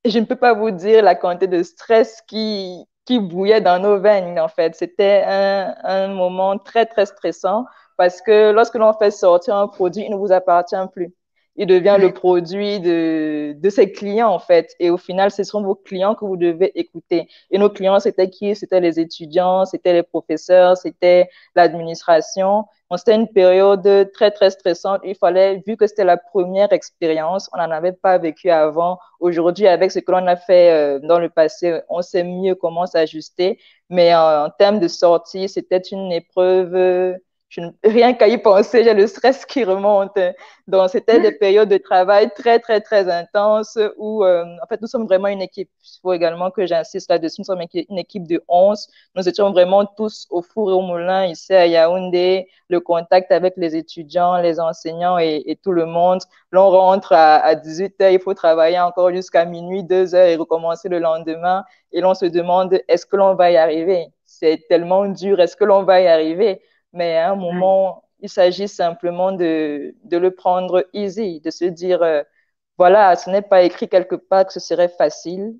je 0.05 0.19
ne 0.19 0.25
peux 0.25 0.35
pas 0.35 0.53
vous 0.53 0.71
dire 0.71 1.03
la 1.03 1.15
quantité 1.15 1.47
de 1.47 1.61
stress 1.63 2.21
qui, 2.27 2.85
qui 3.05 3.19
bouillait 3.19 3.61
dans 3.61 3.79
nos 3.79 3.99
veines, 3.99 4.39
en 4.39 4.47
fait. 4.47 4.75
C'était 4.75 5.23
un 5.27 6.07
moment 6.07 6.57
très, 6.57 6.85
très 6.87 7.05
stressant 7.05 7.65
parce 7.97 8.21
que 8.21 8.51
lorsque 8.51 8.75
l'on 8.75 8.93
fait 8.93 9.11
sortir 9.11 9.55
un 9.55 9.67
produit, 9.67 10.05
il 10.05 10.11
ne 10.11 10.15
vous 10.15 10.31
appartient 10.31 10.75
plus 10.91 11.13
il 11.55 11.67
devient 11.67 11.97
le 11.99 12.11
produit 12.11 12.79
de, 12.79 13.53
de 13.53 13.69
ses 13.69 13.91
clients, 13.91 14.29
en 14.29 14.39
fait. 14.39 14.73
Et 14.79 14.89
au 14.89 14.97
final, 14.97 15.29
ce 15.31 15.43
sont 15.43 15.61
vos 15.63 15.75
clients 15.75 16.15
que 16.15 16.25
vous 16.25 16.37
devez 16.37 16.71
écouter. 16.79 17.27
Et 17.51 17.57
nos 17.59 17.69
clients, 17.69 17.99
c'était 17.99 18.29
qui? 18.29 18.55
C'était 18.55 18.79
les 18.79 18.99
étudiants, 18.99 19.65
c'était 19.65 19.93
les 19.93 20.03
professeurs, 20.03 20.77
c'était 20.77 21.29
l'administration. 21.55 22.65
Bon, 22.89 22.97
c'était 22.97 23.15
une 23.15 23.27
période 23.27 24.11
très, 24.13 24.31
très 24.31 24.49
stressante. 24.49 25.01
Il 25.03 25.15
fallait, 25.15 25.61
vu 25.67 25.77
que 25.77 25.85
c'était 25.87 26.03
la 26.05 26.17
première 26.17 26.73
expérience, 26.73 27.49
on 27.53 27.57
n'en 27.57 27.71
avait 27.71 27.93
pas 27.93 28.17
vécu 28.17 28.49
avant. 28.49 28.97
Aujourd'hui, 29.19 29.67
avec 29.67 29.91
ce 29.91 29.99
que 29.99 30.11
l'on 30.11 30.25
a 30.27 30.35
fait 30.35 30.71
euh, 30.71 30.99
dans 30.99 31.19
le 31.19 31.29
passé, 31.29 31.81
on 31.89 32.01
sait 32.01 32.23
mieux 32.23 32.55
comment 32.55 32.85
s'ajuster. 32.87 33.59
Mais 33.89 34.13
en, 34.15 34.45
en 34.45 34.49
termes 34.49 34.79
de 34.79 34.87
sortie, 34.87 35.47
c'était 35.49 35.77
une 35.77 36.11
épreuve 36.11 37.15
je, 37.53 37.61
rien 37.83 38.13
qu'à 38.13 38.27
y 38.27 38.37
penser, 38.39 38.83
j'ai 38.83 38.95
le 38.95 39.05
stress 39.05 39.45
qui 39.45 39.63
remonte. 39.63 40.17
Donc, 40.67 40.89
c'était 40.89 41.19
des 41.19 41.31
périodes 41.31 41.69
de 41.69 41.77
travail 41.77 42.31
très, 42.35 42.59
très, 42.59 42.81
très 42.81 43.07
intenses 43.11 43.77
où, 43.97 44.23
euh, 44.23 44.43
en 44.43 44.65
fait, 44.67 44.81
nous 44.81 44.87
sommes 44.87 45.05
vraiment 45.05 45.27
une 45.27 45.41
équipe. 45.41 45.69
Il 45.83 45.99
faut 46.01 46.13
également 46.13 46.49
que 46.49 46.65
j'insiste 46.65 47.11
là-dessus. 47.11 47.41
Nous 47.41 47.45
sommes 47.45 47.61
une 47.89 47.99
équipe 47.99 48.27
de 48.27 48.41
11. 48.47 48.87
Nous 49.15 49.29
étions 49.29 49.51
vraiment 49.51 49.85
tous 49.85 50.25
au 50.31 50.41
four 50.41 50.71
et 50.71 50.73
au 50.73 50.81
moulin 50.81 51.25
ici 51.27 51.53
à 51.53 51.67
Yaoundé, 51.67 52.47
le 52.69 52.79
contact 52.79 53.31
avec 53.31 53.53
les 53.57 53.75
étudiants, 53.75 54.37
les 54.37 54.59
enseignants 54.59 55.19
et, 55.19 55.59
tout 55.61 55.73
le 55.73 55.85
monde. 55.85 56.21
L'on 56.51 56.71
rentre 56.71 57.13
à, 57.13 57.35
à 57.35 57.53
18 57.53 58.01
heures, 58.01 58.09
il 58.09 58.19
faut 58.19 58.33
travailler 58.33 58.79
encore 58.79 59.11
jusqu'à 59.11 59.45
minuit, 59.45 59.83
2 59.83 60.15
heures 60.15 60.27
et 60.27 60.35
recommencer 60.35 60.89
le 60.89 60.97
lendemain. 60.97 61.63
Et 61.91 62.01
l'on 62.01 62.15
se 62.15 62.25
demande, 62.25 62.79
est-ce 62.87 63.05
que 63.05 63.15
l'on 63.15 63.35
va 63.35 63.51
y 63.51 63.57
arriver? 63.57 64.07
C'est 64.25 64.65
tellement 64.67 65.05
dur, 65.05 65.39
est-ce 65.39 65.55
que 65.55 65.65
l'on 65.65 65.83
va 65.83 66.01
y 66.01 66.07
arriver? 66.07 66.59
Mais 66.93 67.17
à 67.17 67.31
un 67.31 67.35
moment, 67.35 68.03
il 68.23 68.29
s'agit 68.29 68.67
simplement 68.67 69.31
de, 69.33 69.95
de, 70.05 70.17
le 70.17 70.31
prendre 70.31 70.85
easy, 70.93 71.41
de 71.41 71.51
se 71.51 71.65
dire, 71.65 72.01
euh, 72.01 72.23
voilà, 72.77 73.15
ce 73.15 73.29
n'est 73.29 73.41
pas 73.41 73.63
écrit 73.63 73.89
quelque 73.89 74.15
part 74.15 74.45
que 74.45 74.53
ce 74.53 74.59
serait 74.61 74.87
facile. 74.89 75.55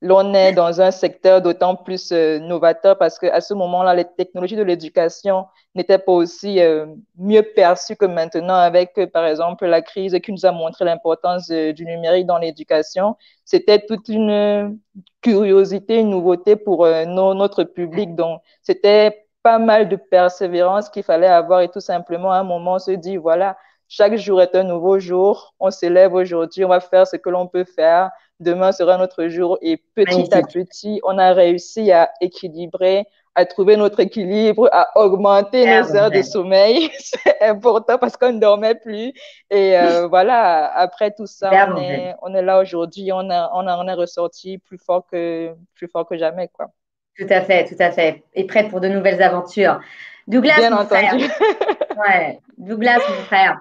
L'on 0.00 0.34
est 0.34 0.52
dans 0.62 0.80
un 0.80 0.90
secteur 0.90 1.42
d'autant 1.42 1.74
plus 1.74 2.12
euh, 2.12 2.38
novateur 2.38 2.98
parce 2.98 3.18
qu'à 3.18 3.40
ce 3.40 3.54
moment-là, 3.54 3.94
les 3.94 4.04
technologies 4.04 4.56
de 4.56 4.62
l'éducation 4.62 5.46
n'étaient 5.74 5.98
pas 5.98 6.12
aussi 6.12 6.60
euh, 6.60 6.86
mieux 7.16 7.42
perçues 7.42 7.96
que 7.96 8.06
maintenant 8.06 8.54
avec, 8.56 8.94
par 9.12 9.26
exemple, 9.26 9.66
la 9.66 9.82
crise 9.82 10.16
qui 10.22 10.32
nous 10.32 10.46
a 10.46 10.52
montré 10.52 10.84
l'importance 10.84 11.48
du 11.48 11.84
numérique 11.84 12.26
dans 12.26 12.38
l'éducation. 12.38 13.16
C'était 13.44 13.84
toute 13.86 14.08
une 14.08 14.78
curiosité, 15.22 15.98
une 16.00 16.10
nouveauté 16.10 16.56
pour 16.56 16.86
no 16.86 17.34
notre 17.34 17.64
public. 17.64 18.14
Donc, 18.14 18.40
c'était 18.62 19.23
pas 19.44 19.58
mal 19.58 19.88
de 19.88 19.96
persévérance 19.96 20.88
qu'il 20.88 21.04
fallait 21.04 21.28
avoir 21.28 21.60
et 21.60 21.68
tout 21.68 21.80
simplement 21.80 22.32
à 22.32 22.38
un 22.38 22.44
moment 22.44 22.78
se 22.78 22.92
dire, 22.92 23.20
voilà, 23.20 23.56
chaque 23.88 24.16
jour 24.16 24.40
est 24.40 24.54
un 24.54 24.64
nouveau 24.64 24.98
jour, 24.98 25.54
on 25.60 25.70
s'élève 25.70 26.14
aujourd'hui, 26.14 26.64
on 26.64 26.68
va 26.68 26.80
faire 26.80 27.06
ce 27.06 27.16
que 27.16 27.28
l'on 27.28 27.46
peut 27.46 27.64
faire, 27.64 28.10
demain 28.40 28.72
sera 28.72 28.96
notre 28.96 29.28
jour. 29.28 29.58
Et 29.60 29.76
petit 29.94 30.34
à 30.34 30.40
petit, 30.42 30.98
on 31.04 31.18
a 31.18 31.34
réussi 31.34 31.92
à 31.92 32.10
équilibrer, 32.22 33.04
à 33.34 33.44
trouver 33.44 33.76
notre 33.76 34.00
équilibre, 34.00 34.70
à 34.72 34.88
augmenter 34.98 35.66
nos 35.66 35.94
heures 35.94 36.10
de 36.10 36.22
sommeil. 36.22 36.90
C'est 36.98 37.42
important 37.42 37.98
parce 37.98 38.16
qu'on 38.16 38.32
ne 38.32 38.40
dormait 38.40 38.76
plus. 38.76 39.12
Et 39.50 39.76
euh, 39.78 40.08
voilà, 40.08 40.72
après 40.74 41.12
tout 41.12 41.26
ça, 41.26 41.50
on 41.68 41.76
est, 41.76 42.14
on 42.22 42.34
est 42.34 42.42
là 42.42 42.60
aujourd'hui, 42.62 43.12
on, 43.12 43.28
a, 43.28 43.50
on, 43.52 43.66
a, 43.66 43.76
on 43.76 43.86
est 43.88 43.94
ressorti 43.94 44.56
plus 44.56 44.78
fort 44.78 45.06
que, 45.06 45.54
plus 45.74 45.88
fort 45.88 46.06
que 46.06 46.16
jamais, 46.16 46.48
quoi. 46.48 46.70
Tout 47.18 47.26
à 47.30 47.40
fait, 47.42 47.64
tout 47.66 47.76
à 47.80 47.90
fait. 47.90 48.24
Et 48.34 48.44
prête 48.46 48.70
pour 48.70 48.80
de 48.80 48.88
nouvelles 48.88 49.22
aventures. 49.22 49.80
Douglas, 50.26 50.56
Bien 50.56 50.70
mon 50.70 50.76
entendu. 50.78 50.88
frère. 50.88 51.16
Ouais, 51.96 52.40
Douglas, 52.58 52.98
mon 53.08 53.22
frère. 53.24 53.60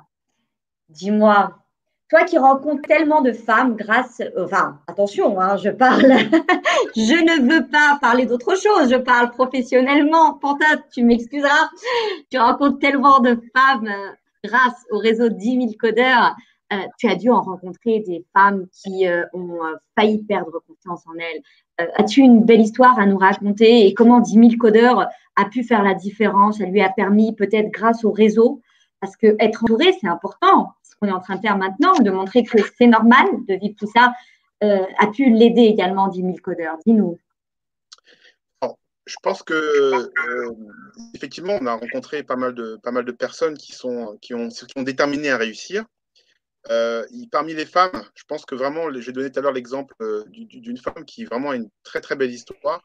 Dis-moi, 0.90 1.52
toi 2.10 2.23
qui 2.23 2.38
rencontres 2.38 2.82
tellement 2.88 3.22
de 3.22 3.32
femmes 3.32 3.76
grâce, 3.76 4.22
enfin, 4.40 4.80
attention, 4.88 5.40
hein, 5.40 5.56
je 5.57 5.69
parle, 5.69 6.02
je 6.95 7.23
ne 7.23 7.52
veux 7.53 7.68
pas 7.68 7.98
parler 8.02 8.26
d'autre 8.26 8.56
chose, 8.56 8.90
je 8.90 8.98
parle 8.98 9.30
professionnellement. 9.32 10.34
Panta, 10.36 10.65
tu 10.91 11.03
m'excuseras. 11.03 11.69
Tu 12.32 12.38
rencontres 12.40 12.80
tellement 12.80 13.19
de 13.19 13.40
femmes 13.56 13.88
euh, 13.88 14.11
grâce 14.44 14.84
au 14.91 14.98
réseau 14.98 15.30
10 15.30 15.52
000 15.52 15.65
codeurs. 15.80 16.36
Euh, 16.74 16.88
tu 16.98 17.08
as 17.08 17.16
dû 17.16 17.30
en 17.30 17.41
rencontrer 17.41 18.00
des 18.00 18.26
femmes 18.34 18.68
qui 18.72 19.08
euh, 19.08 19.26
ont 19.34 19.64
euh, 19.64 19.76
failli 19.98 20.24
perdre 20.24 20.60
confiance 20.66 21.04
en 21.08 21.18
elles. 21.20 21.41
As-tu 21.95 22.22
une 22.22 22.44
belle 22.44 22.62
histoire 22.62 22.98
à 23.00 23.06
nous 23.06 23.18
raconter 23.18 23.88
et 23.88 23.94
comment 23.94 24.20
10 24.20 24.34
000 24.34 24.50
codeurs 24.60 25.08
a 25.36 25.45
pu 25.45 25.64
faire 25.64 25.84
la 25.84 25.95
différence 25.95 26.60
Ça 26.60 26.66
lui 26.66 26.82
a 26.82 26.90
permis 26.90 27.36
peut-être 27.36 27.72
grâce 27.72 28.06
au 28.06 28.12
réseau, 28.12 28.62
parce 29.00 29.18
que 29.18 29.36
être 29.40 29.64
entouré, 29.64 29.91
c'est 30.00 30.08
important. 30.08 30.74
Ce 30.84 30.95
qu'on 30.95 31.08
est 31.08 31.12
en 31.12 31.20
train 31.20 31.36
de 31.36 31.41
faire 31.41 31.58
maintenant, 31.58 31.94
de 31.95 32.12
montrer 32.12 32.44
que 32.44 32.60
c'est 32.78 32.86
normal 32.86 33.26
de 33.48 33.56
vivre 33.56 33.76
tout 33.76 33.90
ça, 33.94 34.14
a 34.62 35.08
pu 35.08 35.32
l'aider 35.32 35.64
également 35.64 36.10
10 36.10 36.22
000 36.22 36.34
codeurs. 36.44 36.78
Dis-nous. 36.86 37.18
Je 39.06 39.16
pense 39.22 39.41
que 39.41 40.10
effectivement, 41.16 41.58
on 41.60 41.66
a 41.66 41.74
rencontré 41.74 42.24
pas 42.24 42.38
mal 42.38 42.54
de 42.54 42.80
pas 42.84 42.91
mal 42.91 43.04
de 43.04 43.12
personnes 43.12 43.58
qui 43.58 43.74
sont 43.74 44.18
qui 44.22 44.36
ont 44.36 44.48
qui 44.50 44.78
ont 44.78 44.84
déterminé 44.84 45.32
à 45.32 45.38
réussir. 45.38 45.86
Euh, 46.69 47.06
parmi 47.31 47.53
les 47.53 47.65
femmes, 47.65 48.03
je 48.15 48.23
pense 48.26 48.45
que 48.45 48.56
vraiment, 48.56 48.90
j'ai 48.99 49.11
donné 49.11 49.31
tout 49.31 49.40
à 49.40 49.41
l'heure 49.41 49.52
l'exemple 49.52 49.94
euh, 50.02 50.23
d'une 50.30 50.77
femme 50.77 51.03
qui 51.06 51.26
vraiment 51.26 51.49
a 51.49 51.56
une 51.56 51.69
très 51.84 51.99
très 51.99 52.15
belle 52.15 52.31
histoire 52.31 52.81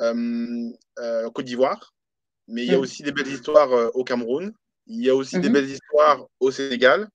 euh, 0.00 0.70
euh 0.98 1.26
en 1.26 1.30
Côte 1.30 1.46
d'Ivoire, 1.46 1.94
mais 2.48 2.64
il 2.64 2.72
y 2.72 2.74
a 2.74 2.78
aussi 2.78 3.02
des 3.02 3.12
belles 3.12 3.28
histoires 3.28 3.94
au 3.94 4.04
Cameroun, 4.04 4.52
il 4.86 5.02
y 5.02 5.08
a 5.08 5.14
aussi 5.14 5.38
des 5.40 5.48
belles 5.48 5.70
histoires 5.70 6.26
au 6.40 6.50
Sénégal. 6.50 7.08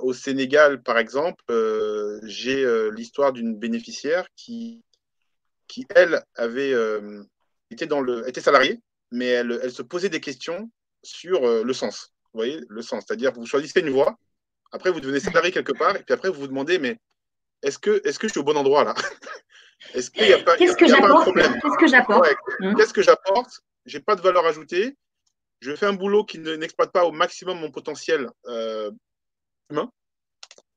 Au 0.00 0.12
Sénégal, 0.14 0.82
par 0.82 0.98
exemple, 0.98 1.44
j'ai 2.24 2.90
l'histoire 2.90 3.32
d'une 3.32 3.56
bénéficiaire 3.56 4.26
qui, 4.34 4.82
qui 5.66 5.86
elle, 5.94 6.22
avait 6.34 6.74
été 7.70 7.86
dans 7.86 8.00
le, 8.00 8.26
était 8.28 8.40
salariée, 8.40 8.80
mais 9.12 9.26
elle, 9.26 9.60
elle 9.62 9.72
se 9.72 9.82
posait 9.82 10.08
des 10.08 10.20
questions 10.20 10.70
sur 11.02 11.64
le 11.64 11.72
sens. 11.72 12.12
Vous 12.32 12.38
voyez, 12.38 12.60
le 12.68 12.82
sens, 12.82 13.04
c'est-à-dire 13.06 13.32
vous 13.32 13.46
choisissez 13.46 13.80
une 13.80 13.90
voie, 13.90 14.18
après, 14.72 14.90
vous 14.90 15.00
devenez 15.00 15.20
salarié 15.20 15.50
quelque 15.52 15.72
part, 15.72 15.96
et 15.96 16.02
puis 16.02 16.12
après, 16.14 16.28
vous 16.28 16.40
vous 16.40 16.46
demandez, 16.48 16.78
mais 16.78 16.98
est-ce 17.62 17.78
que, 17.78 18.00
est-ce 18.06 18.18
que 18.18 18.28
je 18.28 18.32
suis 18.32 18.40
au 18.40 18.44
bon 18.44 18.56
endroit 18.56 18.84
là? 18.84 18.94
Est-ce 19.94 20.10
qu'il 20.10 20.26
n'y 20.26 20.32
a 20.32 20.42
pas, 20.42 20.56
Qu'est-ce 20.56 20.76
que 20.76 20.88
j'apporte? 20.88 21.22
problème? 21.22 21.52
Qu'est-ce 21.62 21.78
que 21.78 21.86
j'apporte? 21.86 22.20
Ouais, 22.26 22.34
Mhm. 22.60 22.74
Qu'est-ce 22.76 22.92
que 22.92 23.00
j'apporte? 23.02 23.60
J'ai 23.86 24.00
pas 24.00 24.16
de 24.16 24.20
valeur 24.20 24.44
ajoutée. 24.44 24.96
Je 25.60 25.74
fais 25.76 25.86
un 25.86 25.92
boulot 25.92 26.24
qui 26.24 26.40
ne- 26.40 26.56
n'exploite 26.56 26.90
pas 26.92 27.04
au 27.04 27.12
maximum 27.12 27.60
mon 27.60 27.70
potentiel 27.70 28.28
euh, 28.46 28.90
humain. 29.70 29.90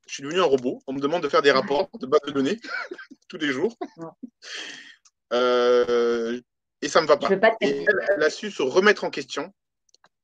je 0.06 0.14
suis 0.14 0.22
devenu 0.22 0.40
un 0.40 0.44
robot. 0.44 0.80
On 0.86 0.92
me 0.92 1.00
demande 1.00 1.22
de 1.22 1.28
faire 1.28 1.42
des 1.42 1.50
rapports 1.50 1.88
de 1.98 2.06
base 2.06 2.20
de 2.26 2.30
données 2.30 2.60
tous 3.28 3.38
les 3.38 3.48
jours. 3.52 3.76
Euh, 5.32 6.40
et 6.80 6.88
ça 6.88 7.00
ne 7.00 7.04
me 7.04 7.08
va 7.08 7.16
pas. 7.16 7.28
Et 7.60 7.84
elle, 7.88 8.06
elle 8.16 8.22
a 8.22 8.30
su 8.30 8.50
se 8.50 8.62
remettre 8.62 9.04
en 9.04 9.10
question 9.10 9.52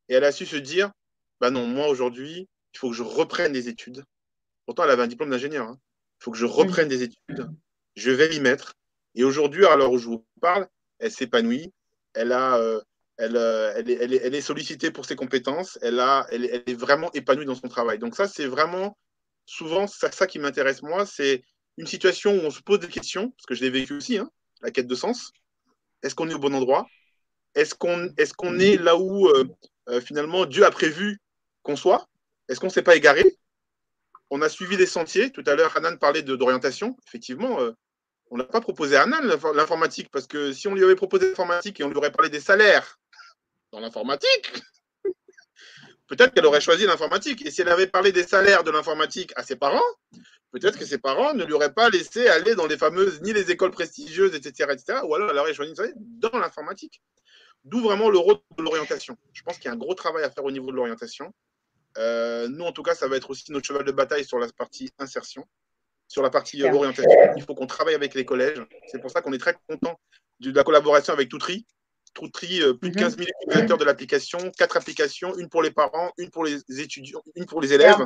et 0.09 0.15
elle 0.15 0.25
a 0.25 0.33
su 0.33 0.47
se 0.47 0.57
dire 0.57 0.91
bah 1.41 1.51
non, 1.51 1.67
moi 1.67 1.89
aujourd'hui, 1.89 2.49
il 2.79 2.81
faut 2.81 2.91
que 2.91 2.97
je 2.97 3.03
reprenne 3.03 3.53
des 3.53 3.69
études. 3.69 4.05
Pourtant, 4.65 4.85
elle 4.85 4.91
avait 4.91 5.03
un 5.03 5.09
diplôme 5.09 5.31
d'ingénieur. 5.31 5.67
hein. 5.67 5.81
Il 6.21 6.25
faut 6.25 6.31
que 6.31 6.39
je 6.39 6.47
reprenne 6.47 6.87
des 6.87 7.03
études. 7.03 7.51
Je 7.97 8.13
vais 8.13 8.29
m'y 8.29 8.39
mettre. 8.39 8.75
Et 9.17 9.25
aujourd'hui, 9.25 9.67
à 9.67 9.75
l'heure 9.75 9.91
où 9.91 9.99
je 9.99 10.07
vous 10.07 10.25
parle, 10.41 10.69
elle 11.01 11.11
s'épanouit. 11.11 11.73
Elle, 12.15 12.31
a, 12.31 12.57
euh, 12.59 12.81
elle, 13.17 13.37
euh, 13.37 13.73
elle, 13.75 13.91
est, 13.91 13.95
elle, 13.95 14.15
est, 14.15 14.21
elle 14.23 14.35
est 14.37 14.41
sollicitée 14.41 14.93
pour 14.93 15.07
ses 15.07 15.17
compétences. 15.17 15.77
Elle, 15.83 15.99
a, 15.99 16.29
elle, 16.31 16.45
est, 16.45 16.75
vraiment 16.75 17.11
épanouie 17.15 17.47
dans 17.47 17.57
son 17.57 17.67
travail. 17.67 17.99
Donc, 17.99 18.15
ça, 18.15 18.29
c'est 18.29 18.47
vraiment 18.47 18.97
souvent 19.45 19.89
ça, 19.89 20.13
ça 20.13 20.29
qui 20.29 20.39
m'intéresse, 20.39 20.83
moi. 20.83 21.05
C'est 21.05 21.43
une 21.79 21.87
situation 21.89 22.33
où 22.33 22.47
on 22.47 22.51
se 22.51 22.63
pose 22.63 22.79
des 22.79 22.87
questions, 22.87 23.31
parce 23.31 23.47
que 23.47 23.57
je 23.57 23.63
l'ai 23.63 23.71
vécu 23.71 23.95
aussi, 23.95 24.19
hein, 24.19 24.31
la 24.63 24.71
quête 24.71 24.87
de 24.87 24.95
sens. 24.95 25.33
Est-ce 26.05 26.15
qu'on 26.15 26.31
est 26.31 26.35
au 26.35 26.39
bon 26.39 26.55
endroit? 26.55 26.87
Est-ce 27.57 27.75
qu'on 27.75 28.07
est, 28.17 28.33
qu'on 28.35 28.61
est 28.61 28.77
là 28.77 28.97
où 28.97 29.27
euh, 29.27 30.01
finalement 30.01 30.47
Dieu 30.47 30.65
a 30.65 30.71
prévu 30.71 31.19
qu'on 31.65 31.75
soit? 31.75 32.07
Est-ce 32.49 32.61
qu'on 32.61 32.67
ne 32.67 32.73
s'est 32.73 32.83
pas 32.83 32.97
égaré? 32.97 33.39
On 34.31 34.43
a 34.43 34.49
suivi 34.49 34.77
des 34.77 34.87
sentiers. 34.87 35.31
Tout 35.33 35.45
à 35.47 35.55
l'heure, 35.55 35.77
Hanan 35.77 35.99
parlait 35.99 36.23
d'orientation. 36.23 36.97
Effectivement, 37.07 37.61
euh, 37.61 37.73
on 38.31 38.37
n'a 38.37 38.45
pas 38.45 38.61
proposé 38.61 38.97
à 38.97 39.03
Hanan 39.03 39.25
l'infor- 39.27 39.55
l'informatique 39.55 40.11
parce 40.11 40.27
que 40.27 40.53
si 40.53 40.69
on 40.69 40.75
lui 40.75 40.85
avait 40.85 40.97
proposé 40.97 41.29
l'informatique 41.29 41.81
et 41.81 41.85
on 41.85 41.89
lui 41.89 41.97
aurait 41.97 42.13
parlé 42.13 42.29
des 42.31 42.41
salaires 42.41 42.99
dans 43.73 43.81
l'informatique, 43.81 44.53
peut-être 46.09 46.35
qu'elle 46.35 46.47
aurait 46.47 46.61
choisi 46.61 46.87
l'informatique. 46.87 47.45
Et 47.47 47.51
si 47.51 47.63
elle 47.63 47.69
avait 47.69 47.87
parlé 47.87 48.13
des 48.13 48.25
salaires 48.25 48.65
de 48.65 48.71
l'informatique 48.71 49.33
à 49.37 49.43
ses 49.43 49.57
parents, 49.57 49.83
peut-être 50.53 50.79
que 50.79 50.85
ses 50.87 50.99
parents 50.99 51.35
ne 51.35 51.45
lui 51.45 51.53
auraient 51.53 51.73
pas 51.73 51.91
laissé 51.91 52.29
aller 52.29 52.55
dans 52.55 52.67
les 52.67 52.79
fameuses, 52.79 53.21
ni 53.23 53.33
les 53.33 53.51
écoles 53.51 53.71
prestigieuses, 53.71 54.35
etc., 54.35 54.71
etc., 54.73 55.01
ou 55.05 55.15
alors 55.15 55.31
elle 55.31 55.39
aurait 55.39 55.55
choisi 55.55 55.75
dans 55.97 56.39
l'informatique. 56.39 57.03
D'où 57.65 57.81
vraiment 57.81 58.09
le 58.09 58.19
rôle 58.19 58.39
de 58.57 58.63
l'orientation. 58.63 59.17
Je 59.33 59.43
pense 59.43 59.57
qu'il 59.57 59.67
y 59.67 59.69
a 59.69 59.73
un 59.73 59.77
gros 59.77 59.95
travail 59.95 60.25
à 60.25 60.31
faire 60.31 60.45
au 60.45 60.51
niveau 60.51 60.71
de 60.71 60.77
l'orientation. 60.77 61.35
Euh, 61.99 62.49
nous, 62.49 62.65
en 62.65 62.73
tout 62.73 62.83
cas, 62.83 62.95
ça 62.95 63.09
va 63.09 63.17
être 63.17 63.31
aussi 63.31 63.51
notre 63.53 63.67
cheval 63.67 63.85
de 63.85 63.93
bataille 63.93 64.25
sur 64.25 64.39
la 64.39 64.47
partie 64.49 64.91
insertion, 64.99 65.45
sur 66.07 66.23
la 66.23 66.31
partie 66.31 66.63
euh, 66.63 66.73
orientation. 66.73 67.11
Il 67.37 67.43
faut 67.43 67.55
qu'on 67.55 67.67
travaille 67.67 67.95
avec 67.95 68.15
les 68.15 68.25
collèges. 68.25 68.61
C'est 68.87 69.01
pour 69.01 69.11
ça 69.11 69.21
qu'on 69.21 69.33
est 69.33 69.39
très 69.39 69.57
content 69.69 69.99
de 70.41 70.53
la 70.53 70.63
collaboration 70.65 71.13
avec 71.13 71.29
Toutri. 71.29 71.67
Toutri, 72.15 72.63
euh, 72.63 72.73
plus 72.75 72.91
de 72.91 72.95
Mhm. 72.95 73.01
15 73.01 73.17
000 73.19 73.29
utilisateurs 73.43 73.79
de 73.79 73.85
l'application, 73.85 74.39
quatre 74.57 74.77
applications, 74.77 75.37
une 75.37 75.49
pour 75.49 75.63
les 75.63 75.71
parents, 75.71 76.13
une 76.19 76.31
pour 76.31 76.45
les 76.45 76.59
étudiants, 76.81 77.23
une 77.35 77.47
pour 77.47 77.61
les 77.61 77.73
élèves, 77.73 77.97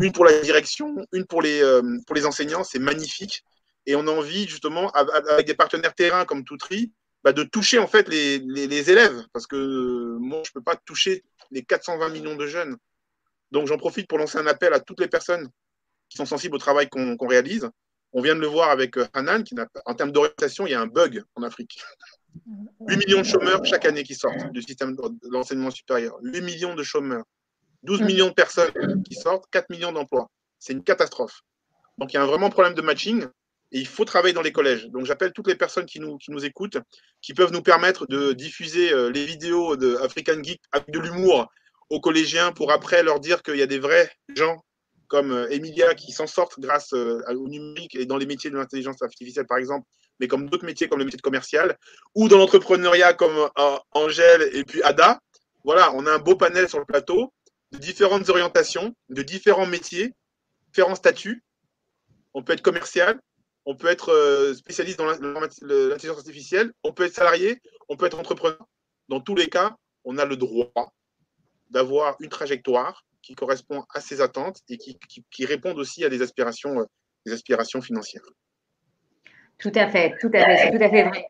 une 0.00 0.12
pour 0.12 0.24
la 0.24 0.40
direction, 0.40 0.94
une 1.12 1.26
pour 1.26 1.42
les, 1.42 1.60
pour 2.06 2.14
les 2.16 2.26
enseignants. 2.26 2.64
C'est 2.64 2.78
magnifique. 2.78 3.44
Et 3.86 3.96
on 3.96 4.06
a 4.06 4.10
envie, 4.10 4.48
justement, 4.48 4.90
av- 4.92 5.10
av- 5.12 5.28
avec 5.28 5.46
des 5.46 5.54
partenaires 5.54 5.94
terrain 5.94 6.24
comme 6.24 6.42
Toutri, 6.44 6.92
bah, 7.22 7.32
de 7.32 7.42
toucher 7.42 7.78
en 7.78 7.86
fait 7.86 8.08
les, 8.08 8.38
les- 8.38 8.66
les 8.66 8.90
élèves. 8.90 9.22
Parce 9.32 9.46
que 9.46 10.16
moi, 10.18 10.40
je 10.44 10.50
ne 10.50 10.54
peux 10.54 10.62
pas 10.62 10.76
toucher 10.76 11.22
les 11.50 11.62
420 11.62 12.08
millions 12.08 12.36
de 12.36 12.46
jeunes. 12.46 12.76
Donc, 13.54 13.66
j'en 13.68 13.78
profite 13.78 14.08
pour 14.08 14.18
lancer 14.18 14.36
un 14.38 14.46
appel 14.46 14.72
à 14.74 14.80
toutes 14.80 15.00
les 15.00 15.08
personnes 15.08 15.48
qui 16.08 16.16
sont 16.16 16.26
sensibles 16.26 16.56
au 16.56 16.58
travail 16.58 16.88
qu'on 16.88 17.26
réalise. 17.26 17.68
On 18.12 18.20
vient 18.20 18.34
de 18.34 18.40
le 18.40 18.46
voir 18.46 18.70
avec 18.70 18.96
euh, 18.96 19.06
Hanan, 19.12 19.42
qui 19.42 19.54
n'a 19.54 19.66
pas- 19.66 19.80
en 19.86 19.94
termes 19.94 20.12
d'orientation, 20.12 20.66
il 20.66 20.70
y 20.70 20.74
a 20.74 20.80
un 20.80 20.86
bug 20.86 21.22
en 21.36 21.42
Afrique. 21.42 21.80
8 22.88 22.96
millions 22.96 23.20
de 23.20 23.26
chômeurs 23.26 23.64
chaque 23.64 23.84
année 23.86 24.02
qui 24.02 24.14
sortent 24.14 24.50
du 24.52 24.60
système 24.60 24.94
de 24.96 25.02
l'enseignement 25.30 25.70
supérieur. 25.70 26.16
8 26.22 26.40
millions 26.42 26.74
de 26.74 26.82
chômeurs. 26.82 27.24
12 27.84 28.00
millions 28.02 28.28
de 28.28 28.32
personnes 28.34 29.02
qui 29.04 29.14
sortent, 29.14 29.44
4 29.50 29.70
millions 29.70 29.92
d'emplois. 29.92 30.30
C'est 30.58 30.72
une 30.72 30.82
catastrophe. 30.82 31.42
Donc 31.98 32.12
il 32.12 32.16
y 32.16 32.18
a 32.18 32.22
un 32.22 32.26
vraiment 32.26 32.50
problème 32.50 32.74
de 32.74 32.82
matching 32.82 33.24
et 33.72 33.78
il 33.78 33.86
faut 33.86 34.04
travailler 34.04 34.34
dans 34.34 34.42
les 34.42 34.52
collèges. 34.52 34.86
Donc 34.88 35.04
j'appelle 35.04 35.32
toutes 35.32 35.48
les 35.48 35.54
personnes 35.54 35.86
qui 35.86 36.00
nous, 36.00 36.16
qui 36.18 36.30
nous 36.32 36.44
écoutent, 36.44 36.78
qui 37.20 37.34
peuvent 37.34 37.52
nous 37.52 37.62
permettre 37.62 38.06
de 38.06 38.32
diffuser 38.32 38.92
euh, 38.92 39.10
les 39.10 39.24
vidéos 39.26 39.76
de 39.76 39.96
African 39.96 40.42
Geek 40.42 40.60
avec 40.72 40.90
de 40.90 40.98
l'humour 40.98 41.48
aux 41.90 42.00
collégiens 42.00 42.52
pour 42.52 42.72
après 42.72 43.02
leur 43.02 43.20
dire 43.20 43.42
qu'il 43.42 43.56
y 43.56 43.62
a 43.62 43.66
des 43.66 43.78
vrais 43.78 44.10
gens 44.34 44.64
comme 45.08 45.32
euh, 45.32 45.48
Emilia 45.50 45.94
qui 45.94 46.12
s'en 46.12 46.26
sortent 46.26 46.58
grâce 46.58 46.92
euh, 46.94 47.20
au 47.28 47.48
numérique 47.48 47.94
et 47.94 48.06
dans 48.06 48.16
les 48.16 48.26
métiers 48.26 48.50
de 48.50 48.56
l'intelligence 48.56 49.02
artificielle 49.02 49.46
par 49.46 49.58
exemple, 49.58 49.86
mais 50.18 50.28
comme 50.28 50.48
d'autres 50.48 50.64
métiers 50.64 50.88
comme 50.88 50.98
le 50.98 51.04
métier 51.04 51.18
de 51.18 51.22
commercial 51.22 51.76
ou 52.14 52.28
dans 52.28 52.38
l'entrepreneuriat 52.38 53.14
comme 53.14 53.36
euh, 53.36 53.78
Angèle 53.92 54.50
et 54.52 54.64
puis 54.64 54.82
Ada. 54.82 55.20
Voilà, 55.64 55.92
on 55.94 56.06
a 56.06 56.12
un 56.12 56.18
beau 56.18 56.36
panel 56.36 56.68
sur 56.68 56.78
le 56.78 56.84
plateau 56.84 57.32
de 57.72 57.78
différentes 57.78 58.28
orientations, 58.28 58.94
de 59.08 59.22
différents 59.22 59.66
métiers, 59.66 60.12
différents 60.68 60.94
statuts. 60.94 61.42
On 62.34 62.42
peut 62.42 62.52
être 62.52 62.62
commercial, 62.62 63.18
on 63.64 63.74
peut 63.74 63.88
être 63.88 64.52
spécialiste 64.56 64.98
dans 64.98 65.06
l'in- 65.06 65.48
l'intelligence 65.62 66.18
artificielle, 66.18 66.72
on 66.82 66.92
peut 66.92 67.04
être 67.04 67.14
salarié, 67.14 67.60
on 67.88 67.96
peut 67.96 68.06
être 68.06 68.18
entrepreneur. 68.18 68.66
Dans 69.08 69.20
tous 69.20 69.34
les 69.34 69.48
cas, 69.48 69.76
on 70.04 70.18
a 70.18 70.24
le 70.24 70.36
droit 70.36 70.92
d'avoir 71.70 72.16
une 72.20 72.28
trajectoire 72.28 73.04
qui 73.22 73.34
correspond 73.34 73.84
à 73.94 74.00
ses 74.00 74.20
attentes 74.20 74.60
et 74.68 74.76
qui, 74.76 74.98
qui, 75.08 75.24
qui 75.30 75.46
répondent 75.46 75.78
aussi 75.78 76.04
à 76.04 76.08
des 76.08 76.22
aspirations, 76.22 76.80
euh, 76.80 76.84
des 77.26 77.32
aspirations 77.32 77.80
financières. 77.80 78.22
Tout 79.58 79.72
à 79.74 79.88
fait, 79.88 80.14
tout 80.20 80.30
à 80.34 80.44
fait, 80.44 80.56
c'est 80.58 80.70
tout 80.76 80.84
à 80.84 80.90
fait 80.90 81.04
vrai. 81.04 81.26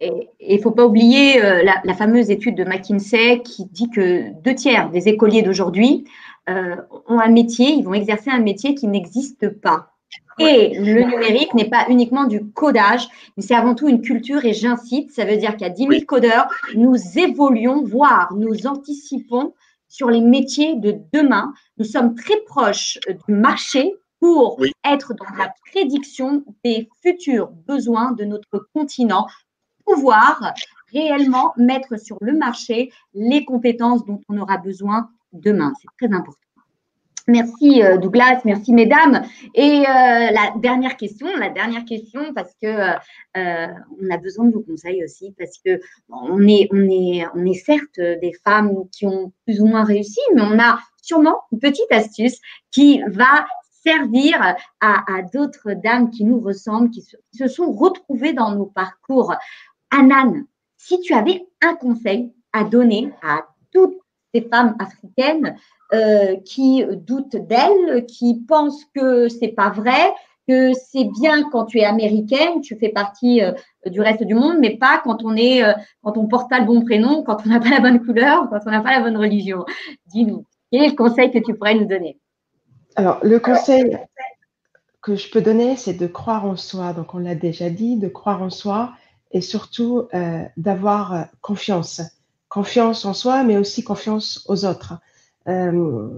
Et 0.00 0.28
il 0.40 0.56
ne 0.56 0.62
faut 0.62 0.70
pas 0.70 0.84
oublier 0.84 1.42
euh, 1.42 1.62
la, 1.62 1.80
la 1.84 1.94
fameuse 1.94 2.30
étude 2.30 2.56
de 2.56 2.64
McKinsey 2.64 3.42
qui 3.42 3.66
dit 3.66 3.90
que 3.90 4.30
deux 4.42 4.54
tiers 4.54 4.90
des 4.90 5.08
écoliers 5.08 5.42
d'aujourd'hui 5.42 6.04
euh, 6.48 6.76
ont 7.08 7.20
un 7.20 7.28
métier, 7.28 7.70
ils 7.70 7.84
vont 7.84 7.94
exercer 7.94 8.30
un 8.30 8.40
métier 8.40 8.74
qui 8.74 8.86
n'existe 8.86 9.48
pas. 9.48 9.90
Et 10.38 10.78
le 10.78 11.04
numérique 11.04 11.54
n'est 11.54 11.68
pas 11.68 11.86
uniquement 11.88 12.24
du 12.24 12.44
codage, 12.44 13.08
mais 13.36 13.42
c'est 13.42 13.54
avant 13.54 13.74
tout 13.74 13.88
une 13.88 14.02
culture 14.02 14.44
et 14.44 14.52
j'incite, 14.52 15.12
ça 15.12 15.24
veut 15.24 15.36
dire 15.36 15.54
a 15.60 15.68
10 15.68 15.86
000 15.86 16.04
codeurs, 16.06 16.48
nous 16.74 16.96
évoluons, 17.16 17.84
voire 17.84 18.32
nous 18.34 18.66
anticipons 18.66 19.54
sur 19.94 20.10
les 20.10 20.20
métiers 20.20 20.74
de 20.74 20.96
demain. 21.12 21.54
Nous 21.78 21.84
sommes 21.84 22.16
très 22.16 22.40
proches 22.46 22.98
euh, 23.08 23.12
du 23.28 23.32
marché 23.32 23.94
pour 24.18 24.58
Oui. 24.58 24.72
être 24.84 25.14
dans 25.14 25.36
la 25.38 25.54
prédiction 25.70 26.44
des 26.64 26.88
futurs 27.00 27.50
besoins 27.68 28.10
de 28.10 28.24
notre 28.24 28.58
continent, 28.74 29.28
pouvoir 29.84 30.52
réellement 30.92 31.52
mettre 31.56 31.96
sur 31.96 32.16
le 32.20 32.32
marché 32.32 32.90
les 33.12 33.44
compétences 33.44 34.04
dont 34.04 34.20
on 34.28 34.38
aura 34.38 34.58
besoin 34.58 35.10
demain. 35.32 35.72
C'est 35.80 36.08
très 36.08 36.12
important. 36.12 36.43
Merci 37.26 37.82
euh, 37.82 37.96
Douglas, 37.96 38.42
merci 38.44 38.74
mesdames. 38.74 39.22
Et 39.54 39.80
euh, 39.80 39.84
la 39.88 40.52
dernière 40.58 40.96
question, 40.98 41.26
la 41.38 41.48
dernière 41.48 41.86
question, 41.86 42.34
parce 42.34 42.52
que 42.60 42.66
euh, 42.66 43.66
on 43.98 44.10
a 44.10 44.18
besoin 44.18 44.44
de 44.44 44.52
vos 44.52 44.60
conseils 44.60 45.02
aussi, 45.02 45.34
parce 45.38 45.58
que 45.64 45.80
on 46.10 46.46
est, 46.46 46.68
on 46.70 46.82
est, 46.90 47.26
on 47.34 47.46
est 47.46 47.54
certes 47.54 47.98
des 47.98 48.32
femmes 48.44 48.74
qui 48.92 49.06
ont 49.06 49.32
plus 49.46 49.62
ou 49.62 49.66
moins 49.66 49.84
réussi, 49.84 50.20
mais 50.34 50.42
on 50.42 50.58
a 50.58 50.78
sûrement 51.00 51.40
une 51.50 51.60
petite 51.60 51.90
astuce 51.90 52.38
qui 52.70 53.00
va 53.08 53.46
servir 53.86 54.56
à, 54.80 55.16
à 55.16 55.22
d'autres 55.22 55.72
dames 55.72 56.10
qui 56.10 56.24
nous 56.24 56.40
ressemblent, 56.40 56.90
qui 56.90 57.00
se, 57.00 57.16
qui 57.32 57.38
se 57.38 57.48
sont 57.48 57.72
retrouvées 57.72 58.34
dans 58.34 58.54
nos 58.54 58.66
parcours. 58.66 59.34
Anan, 59.90 60.44
si 60.76 61.00
tu 61.00 61.14
avais 61.14 61.46
un 61.62 61.74
conseil 61.74 62.34
à 62.52 62.64
donner 62.64 63.12
à 63.22 63.46
toutes 63.72 63.96
ces 64.34 64.42
femmes 64.42 64.76
africaines 64.78 65.56
euh, 65.92 66.36
qui 66.44 66.84
doutent 66.84 67.36
d'elles, 67.36 68.06
qui 68.06 68.42
pensent 68.48 68.84
que 68.94 69.28
c'est 69.28 69.48
pas 69.48 69.70
vrai, 69.70 70.12
que 70.48 70.72
c'est 70.74 71.04
bien 71.04 71.48
quand 71.50 71.64
tu 71.66 71.78
es 71.78 71.84
américaine, 71.84 72.60
tu 72.60 72.76
fais 72.76 72.90
partie 72.90 73.42
euh, 73.42 73.52
du 73.86 74.00
reste 74.00 74.22
du 74.22 74.34
monde, 74.34 74.58
mais 74.60 74.76
pas 74.76 75.00
quand 75.02 75.24
on 75.24 75.36
est, 75.36 75.64
euh, 75.64 75.72
quand 76.02 76.16
on 76.16 76.26
porte 76.26 76.50
pas 76.50 76.60
le 76.60 76.66
bon 76.66 76.82
prénom, 76.82 77.22
quand 77.22 77.38
on 77.46 77.48
n'a 77.48 77.60
pas 77.60 77.70
la 77.70 77.80
bonne 77.80 78.04
couleur, 78.04 78.48
quand 78.50 78.60
on 78.66 78.70
n'a 78.70 78.80
pas 78.80 78.92
la 78.92 79.00
bonne 79.00 79.16
religion. 79.16 79.64
Dis-nous, 80.06 80.44
quel 80.70 80.82
est 80.82 80.88
le 80.90 80.96
conseil 80.96 81.30
que 81.30 81.38
tu 81.38 81.54
pourrais 81.54 81.74
nous 81.74 81.86
donner? 81.86 82.18
Alors, 82.96 83.18
le 83.22 83.40
conseil 83.40 83.96
que 85.02 85.16
je 85.16 85.30
peux 85.30 85.40
donner, 85.40 85.76
c'est 85.76 85.94
de 85.94 86.06
croire 86.06 86.44
en 86.44 86.56
soi. 86.56 86.92
Donc, 86.92 87.14
on 87.14 87.18
l'a 87.18 87.34
déjà 87.34 87.70
dit, 87.70 87.96
de 87.96 88.08
croire 88.08 88.42
en 88.42 88.50
soi 88.50 88.92
et 89.32 89.40
surtout 89.40 90.08
euh, 90.14 90.42
d'avoir 90.56 91.26
confiance. 91.40 92.02
Confiance 92.54 93.04
en 93.04 93.14
soi, 93.14 93.42
mais 93.42 93.56
aussi 93.56 93.82
confiance 93.82 94.44
aux 94.48 94.64
autres. 94.64 94.94
Euh, 95.48 96.08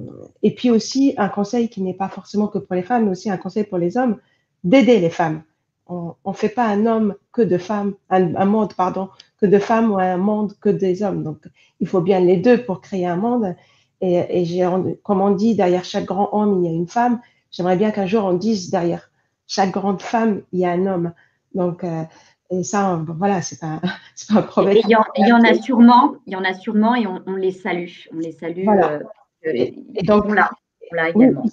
et 0.43 0.55
puis 0.55 0.71
aussi, 0.71 1.15
un 1.17 1.31
conseil 1.31 1.71
qui 1.71 1.81
n'est 1.81 1.95
pas 1.95 2.11
forcément 2.11 2.47
que 2.47 2.59
pour 2.59 2.75
les 2.77 2.83
femmes, 2.83 3.05
mais 3.07 3.13
aussi 3.13 3.31
un 3.31 3.39
conseil 3.39 3.65
pour 3.65 3.79
les 3.79 3.97
hommes, 3.97 4.19
d'aider 4.63 5.01
les 5.01 5.15
femmes. 5.21 5.43
On 5.89 6.15
ne 6.27 6.33
fait 6.35 6.51
pas 6.51 6.67
un 6.67 6.85
homme 6.85 7.15
que 7.33 7.41
de 7.41 7.59
femmes, 7.59 7.95
un, 8.11 8.35
un 8.35 8.45
monde, 8.45 8.75
pardon, 8.75 9.09
que 9.41 9.47
de 9.47 9.59
femmes 9.59 9.93
ou 9.93 9.99
un 9.99 10.19
monde 10.19 10.53
que 10.61 10.69
des 10.69 11.03
hommes. 11.03 11.23
Donc, 11.23 11.39
il 11.81 11.89
faut 11.89 12.03
bien 12.03 12.21
les 12.21 12.37
deux 12.37 12.59
pour 12.67 12.83
créer 12.83 13.07
un 13.07 13.17
monde. 13.17 13.55
Et, 14.03 14.17
et 14.43 14.63
comme 15.03 15.23
on 15.23 15.31
dit, 15.31 15.55
derrière 15.55 15.85
chaque 15.85 16.05
grand 16.05 16.29
homme, 16.33 16.63
il 16.63 16.71
y 16.71 16.73
a 16.73 16.77
une 16.77 16.89
femme. 16.89 17.21
J'aimerais 17.51 17.79
bien 17.79 17.93
qu'un 17.93 18.07
jour 18.07 18.25
on 18.25 18.35
dise 18.35 18.71
derrière 18.71 19.11
chaque 19.47 19.71
grande 19.71 20.03
femme, 20.03 20.43
il 20.53 20.61
y 20.61 20.67
a 20.67 20.73
un 20.73 20.87
homme. 20.87 21.13
Donc, 21.55 21.83
euh, 21.83 22.03
et 22.51 22.63
ça, 22.65 23.03
voilà, 23.07 23.43
c'est 23.43 23.61
pas, 23.61 23.81
c'est 24.15 24.33
pas 24.33 24.41
un 24.41 24.43
problème. 24.43 24.79
Il 24.85 24.91
y, 24.91 24.97
en, 24.97 25.05
il 25.17 25.27
y 25.27 25.33
en 25.33 25.43
a 25.43 25.55
sûrement, 25.55 26.17
il 26.27 26.33
y 26.33 26.37
en 26.37 26.45
a 26.45 26.55
sûrement, 26.55 26.95
et 26.95 27.07
on, 27.07 27.23
on 27.27 27.35
les 27.37 27.53
salue, 27.53 27.91
on 28.13 28.19
les 28.19 28.33
salue. 28.33 28.65
Voilà. 28.65 28.93
euh, 28.93 29.01
et, 29.45 29.75
et 29.95 30.03
donc 30.03 30.27
là. 30.35 30.51
là 30.93 31.11
Oui, 31.15 31.25
également. 31.25 31.45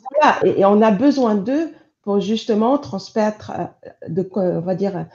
et, 0.45 0.59
et 0.61 0.65
on 0.65 0.81
a 0.81 0.91
besoin 0.91 1.35
d'eux 1.35 1.71
pour 2.01 2.19
justement 2.19 2.77
transmettre, 2.77 3.51
euh, 3.51 3.65
de, 4.09 4.29
on 4.35 4.59
va 4.61 4.75
dire, 4.75 5.07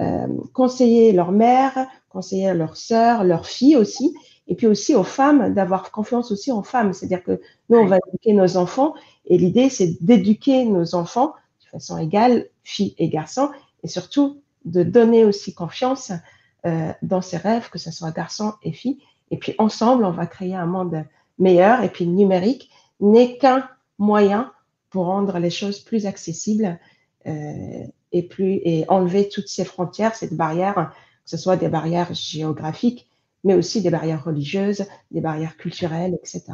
euh, 0.00 0.26
conseiller 0.52 1.12
leur 1.12 1.32
mère, 1.32 1.86
conseiller 2.08 2.54
leurs 2.54 2.76
sœurs, 2.76 3.24
leurs 3.24 3.46
filles 3.46 3.76
aussi, 3.76 4.14
et 4.46 4.54
puis 4.54 4.66
aussi 4.66 4.94
aux 4.94 5.04
femmes, 5.04 5.54
d'avoir 5.54 5.90
confiance 5.90 6.30
aussi 6.30 6.52
en 6.52 6.62
femmes. 6.62 6.92
C'est-à-dire 6.92 7.22
que 7.24 7.40
nous, 7.68 7.78
on 7.78 7.86
va 7.86 7.98
éduquer 8.08 8.32
nos 8.32 8.56
enfants, 8.56 8.94
et 9.26 9.38
l'idée, 9.38 9.70
c'est 9.70 10.02
d'éduquer 10.04 10.64
nos 10.66 10.94
enfants 10.94 11.34
de 11.64 11.68
façon 11.70 11.98
égale, 11.98 12.46
filles 12.62 12.94
et 12.98 13.08
garçons, 13.08 13.50
et 13.82 13.88
surtout 13.88 14.40
de 14.66 14.82
donner 14.82 15.24
aussi 15.24 15.54
confiance 15.54 16.12
euh, 16.66 16.92
dans 17.00 17.22
ses 17.22 17.38
rêves, 17.38 17.70
que 17.70 17.78
ce 17.78 17.90
soit 17.90 18.10
garçons 18.10 18.54
et 18.62 18.72
filles. 18.72 18.98
Et 19.30 19.38
puis 19.38 19.54
ensemble, 19.58 20.04
on 20.04 20.10
va 20.10 20.26
créer 20.26 20.54
un 20.54 20.66
monde 20.66 21.04
meilleur, 21.38 21.82
et 21.82 21.88
puis 21.88 22.04
le 22.04 22.12
numérique 22.12 22.70
n'est 23.00 23.38
qu'un 23.38 23.68
moyen 23.98 24.52
pour 24.90 25.06
rendre 25.06 25.38
les 25.38 25.50
choses 25.50 25.80
plus 25.80 26.06
accessibles 26.06 26.78
euh, 27.26 27.84
et 28.12 28.22
plus 28.22 28.60
et 28.64 28.84
enlever 28.88 29.28
toutes 29.28 29.48
ces 29.48 29.64
frontières, 29.64 30.14
cette 30.14 30.34
barrière, 30.34 30.92
que 31.24 31.30
ce 31.30 31.36
soit 31.36 31.56
des 31.56 31.68
barrières 31.68 32.12
géographiques, 32.14 33.08
mais 33.44 33.54
aussi 33.54 33.82
des 33.82 33.90
barrières 33.90 34.24
religieuses, 34.24 34.86
des 35.10 35.20
barrières 35.20 35.56
culturelles, 35.56 36.14
etc. 36.14 36.44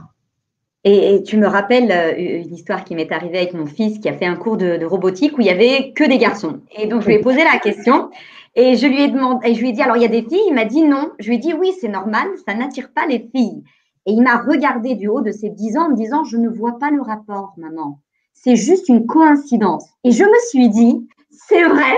Et, 0.84 1.14
et 1.14 1.22
tu 1.22 1.36
me 1.36 1.46
rappelles 1.46 1.92
euh, 1.92 2.14
une 2.16 2.54
histoire 2.54 2.84
qui 2.84 2.94
m'est 2.96 3.12
arrivée 3.12 3.38
avec 3.38 3.54
mon 3.54 3.66
fils 3.66 4.00
qui 4.00 4.08
a 4.08 4.12
fait 4.12 4.26
un 4.26 4.34
cours 4.34 4.56
de, 4.56 4.76
de 4.76 4.84
robotique 4.84 5.38
où 5.38 5.40
il 5.40 5.46
y 5.46 5.50
avait 5.50 5.92
que 5.92 6.04
des 6.04 6.18
garçons. 6.18 6.60
Et 6.76 6.86
donc 6.86 7.02
je 7.02 7.06
lui 7.06 7.14
ai 7.14 7.20
posé 7.20 7.44
la 7.44 7.58
question 7.58 8.10
et 8.54 8.76
je 8.76 8.86
lui 8.86 9.02
ai 9.02 9.08
demandé, 9.08 9.48
et 9.48 9.54
je 9.54 9.60
lui 9.60 9.70
ai 9.70 9.72
dit 9.72 9.82
alors 9.82 9.96
il 9.96 10.02
y 10.02 10.06
a 10.06 10.08
des 10.08 10.22
filles? 10.22 10.42
Il 10.48 10.54
m'a 10.54 10.64
dit 10.64 10.82
non. 10.82 11.10
Je 11.18 11.28
lui 11.28 11.36
ai 11.36 11.38
dit 11.38 11.54
oui 11.54 11.72
c'est 11.80 11.88
normal, 11.88 12.28
ça 12.46 12.54
n'attire 12.54 12.90
pas 12.92 13.06
les 13.06 13.30
filles. 13.34 13.62
Et 14.06 14.12
il 14.12 14.22
m'a 14.22 14.38
regardé 14.38 14.96
du 14.96 15.08
haut 15.08 15.20
de 15.20 15.30
ses 15.30 15.50
10 15.50 15.78
ans 15.78 15.86
en 15.86 15.90
me 15.90 15.96
disant 15.96 16.24
je 16.24 16.36
ne 16.36 16.48
vois 16.48 16.78
pas 16.78 16.90
le 16.90 17.00
rapport 17.00 17.54
maman. 17.56 18.00
C'est 18.34 18.56
juste 18.56 18.88
une 18.88 19.06
coïncidence. 19.06 19.88
Et 20.04 20.10
je 20.10 20.24
me 20.24 20.38
suis 20.50 20.68
dit 20.68 21.06
c'est 21.30 21.62
vrai. 21.62 21.94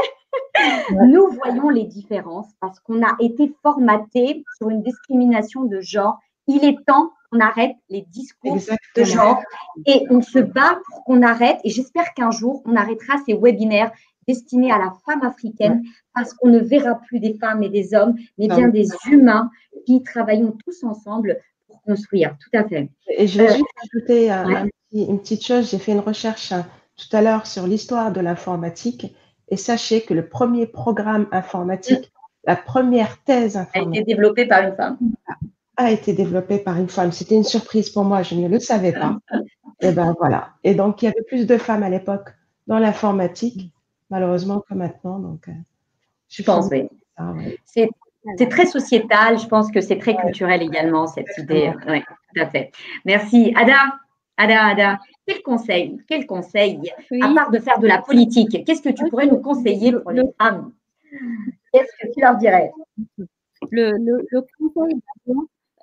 Nous 0.90 1.28
voyons 1.43 1.70
les 1.70 1.85
différences 1.85 2.48
parce 2.61 2.78
qu'on 2.81 3.02
a 3.02 3.16
été 3.20 3.52
formaté 3.62 4.44
sur 4.59 4.69
une 4.69 4.82
discrimination 4.82 5.65
de 5.65 5.81
genre. 5.81 6.19
Il 6.47 6.65
est 6.65 6.77
temps 6.86 7.11
qu'on 7.35 7.40
arrête 7.40 7.73
les 7.89 8.02
discours 8.02 8.56
de 8.97 9.05
genre 9.05 9.43
et 9.86 10.06
on 10.11 10.20
se 10.23 10.39
bat 10.39 10.78
pour 10.86 11.05
qu'on 11.05 11.23
arrête. 11.23 11.59
Et 11.65 11.70
j'espère 11.70 12.15
qu'un 12.15 12.31
jour, 12.31 12.62
on 12.65 12.77
arrêtera 12.77 13.15
ces 13.27 13.35
webinaires 13.35 13.93
destinés 14.28 14.70
à 14.73 14.78
la 14.78 14.93
femme 15.05 15.23
africaine 15.23 15.82
parce 16.15 16.32
qu'on 16.32 16.48
ne 16.48 16.59
verra 16.61 16.94
plus 17.06 17.20
des 17.20 17.35
femmes 17.35 17.62
et 17.62 17.69
des 17.69 17.94
hommes, 17.94 18.15
mais 18.39 18.47
Ah 18.51 18.56
bien 18.56 18.69
des 18.69 18.89
humains 19.11 19.51
qui 19.86 20.02
travaillons 20.02 20.56
tous 20.65 20.85
ensemble 20.85 21.39
pour 21.66 21.82
construire. 21.82 22.36
Tout 22.40 22.56
à 22.56 22.65
fait. 22.66 22.89
Et 23.09 23.27
je 23.27 23.39
vais 23.39 23.48
Euh, 23.51 23.55
juste 23.55 23.65
ajouter 23.93 24.31
un- 24.31 24.47
ouais. 24.47 24.56
un 24.56 24.65
petit- 24.90 25.05
une 25.05 25.19
petite 25.20 25.44
chose. 25.44 25.70
J'ai 25.70 25.78
fait 25.78 25.93
une 25.93 26.01
recherche 26.01 26.52
hein, 26.52 26.65
tout 26.97 27.15
à 27.16 27.20
l'heure 27.20 27.47
sur 27.47 27.66
l'histoire 27.66 28.12
de 28.12 28.20
l'informatique. 28.20 29.15
Et 29.48 29.56
sachez 29.56 30.02
que 30.02 30.15
le 30.15 30.27
premier 30.28 30.66
programme 30.66 31.27
informatique, 31.32 32.11
la 32.47 32.56
première 32.56 33.23
thèse 33.24 33.56
A 33.59 33.62
informatique, 33.62 33.97
été 34.01 34.05
développé 34.15 34.47
par 34.47 34.62
une 34.66 34.74
femme. 34.74 34.97
A 35.77 35.91
été 35.91 36.13
développée 36.13 36.59
par 36.59 36.79
une 36.79 36.89
femme. 36.89 37.13
C'était 37.13 37.35
une 37.35 37.45
surprise 37.45 37.91
pour 37.91 38.05
moi, 38.05 38.23
je 38.23 38.35
ne 38.35 38.49
le 38.49 38.59
savais 38.61 38.93
pas. 38.93 39.19
Et 39.81 39.93
ben 39.93 40.15
voilà. 40.19 40.51
Et 40.63 40.75
donc, 40.75 41.03
il 41.03 41.07
y 41.07 41.09
avait 41.09 41.23
plus 41.27 41.47
de 41.47 41.57
femmes 41.59 41.83
à 41.83 41.91
l'époque 41.91 42.29
dans 42.67 42.79
l'informatique, 42.79 43.73
malheureusement, 44.11 44.61
que 44.69 44.75
maintenant. 44.75 45.19
Donc, 45.19 45.49
euh, 45.49 45.53
Je 46.29 46.43
pense, 46.43 46.69
oui. 46.71 46.89
ouais. 47.19 47.59
C'est 47.65 47.89
c'est 48.39 48.49
très 48.49 48.65
sociétal. 48.67 49.39
Je 49.39 49.47
pense 49.47 49.71
que 49.71 49.81
c'est 49.83 49.99
très 49.99 50.17
culturel 50.17 50.63
également, 50.63 51.07
cette 51.07 51.27
idée. 51.39 51.73
Oui, 51.89 52.01
tout 52.35 52.41
à 52.41 52.47
fait. 52.47 52.71
Merci. 53.05 53.53
Ada, 53.55 53.77
Ada, 54.39 54.65
Ada, 54.65 54.99
quel 55.27 55.43
conseil, 55.43 55.99
quel 56.09 56.27
conseil, 56.27 56.81
Oui. 57.11 57.21
à 57.23 57.35
part 57.35 57.51
de 57.51 57.59
faire 57.59 57.79
de 57.79 57.87
la 57.87 57.99
politique, 58.01 58.65
qu'est-ce 58.65 58.81
que 58.83 58.89
tu 58.89 59.09
pourrais 59.11 59.27
nous 59.27 59.39
conseiller 59.39 59.93
pour 59.93 60.11
les 60.13 60.23
femmes? 60.41 60.73
Qu'est-ce 61.73 61.93
que 62.07 62.13
tu 62.15 62.21
leur 62.21 62.37
dirais? 62.37 62.73
Le, 63.71 63.93
le, 63.93 64.27
le 64.31 64.41
conseil 64.59 65.01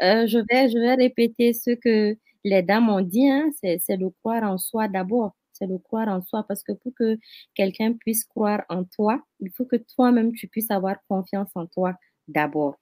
euh, 0.02 0.28
je, 0.28 0.40
vais, 0.40 0.96
répéter 0.96 1.54
ce 1.54 1.72
que 1.72 2.18
les 2.44 2.64
dames 2.64 2.90
ont 2.90 3.02
dit, 3.02 3.30
hein, 3.30 3.50
c'est 3.62 3.98
de 3.98 4.08
croire 4.22 4.44
en 4.44 4.58
soi 4.58 4.88
d'abord. 4.88 5.36
C'est 5.54 5.68
de 5.68 5.78
croire 5.78 6.08
en 6.08 6.22
soi 6.22 6.44
parce 6.48 6.64
que 6.64 6.72
pour 6.72 6.94
que 6.96 7.18
quelqu'un 7.54 7.94
puisse 7.94 8.24
croire 8.24 8.64
en 8.70 8.84
toi, 8.84 9.22
il 9.40 9.52
faut 9.52 9.66
que 9.66 9.76
toi-même 9.76 10.34
tu 10.34 10.48
puisses 10.48 10.72
avoir 10.72 10.96
confiance 11.08 11.50
en 11.56 11.68
toi 11.68 11.94
d'abord. 12.28 12.76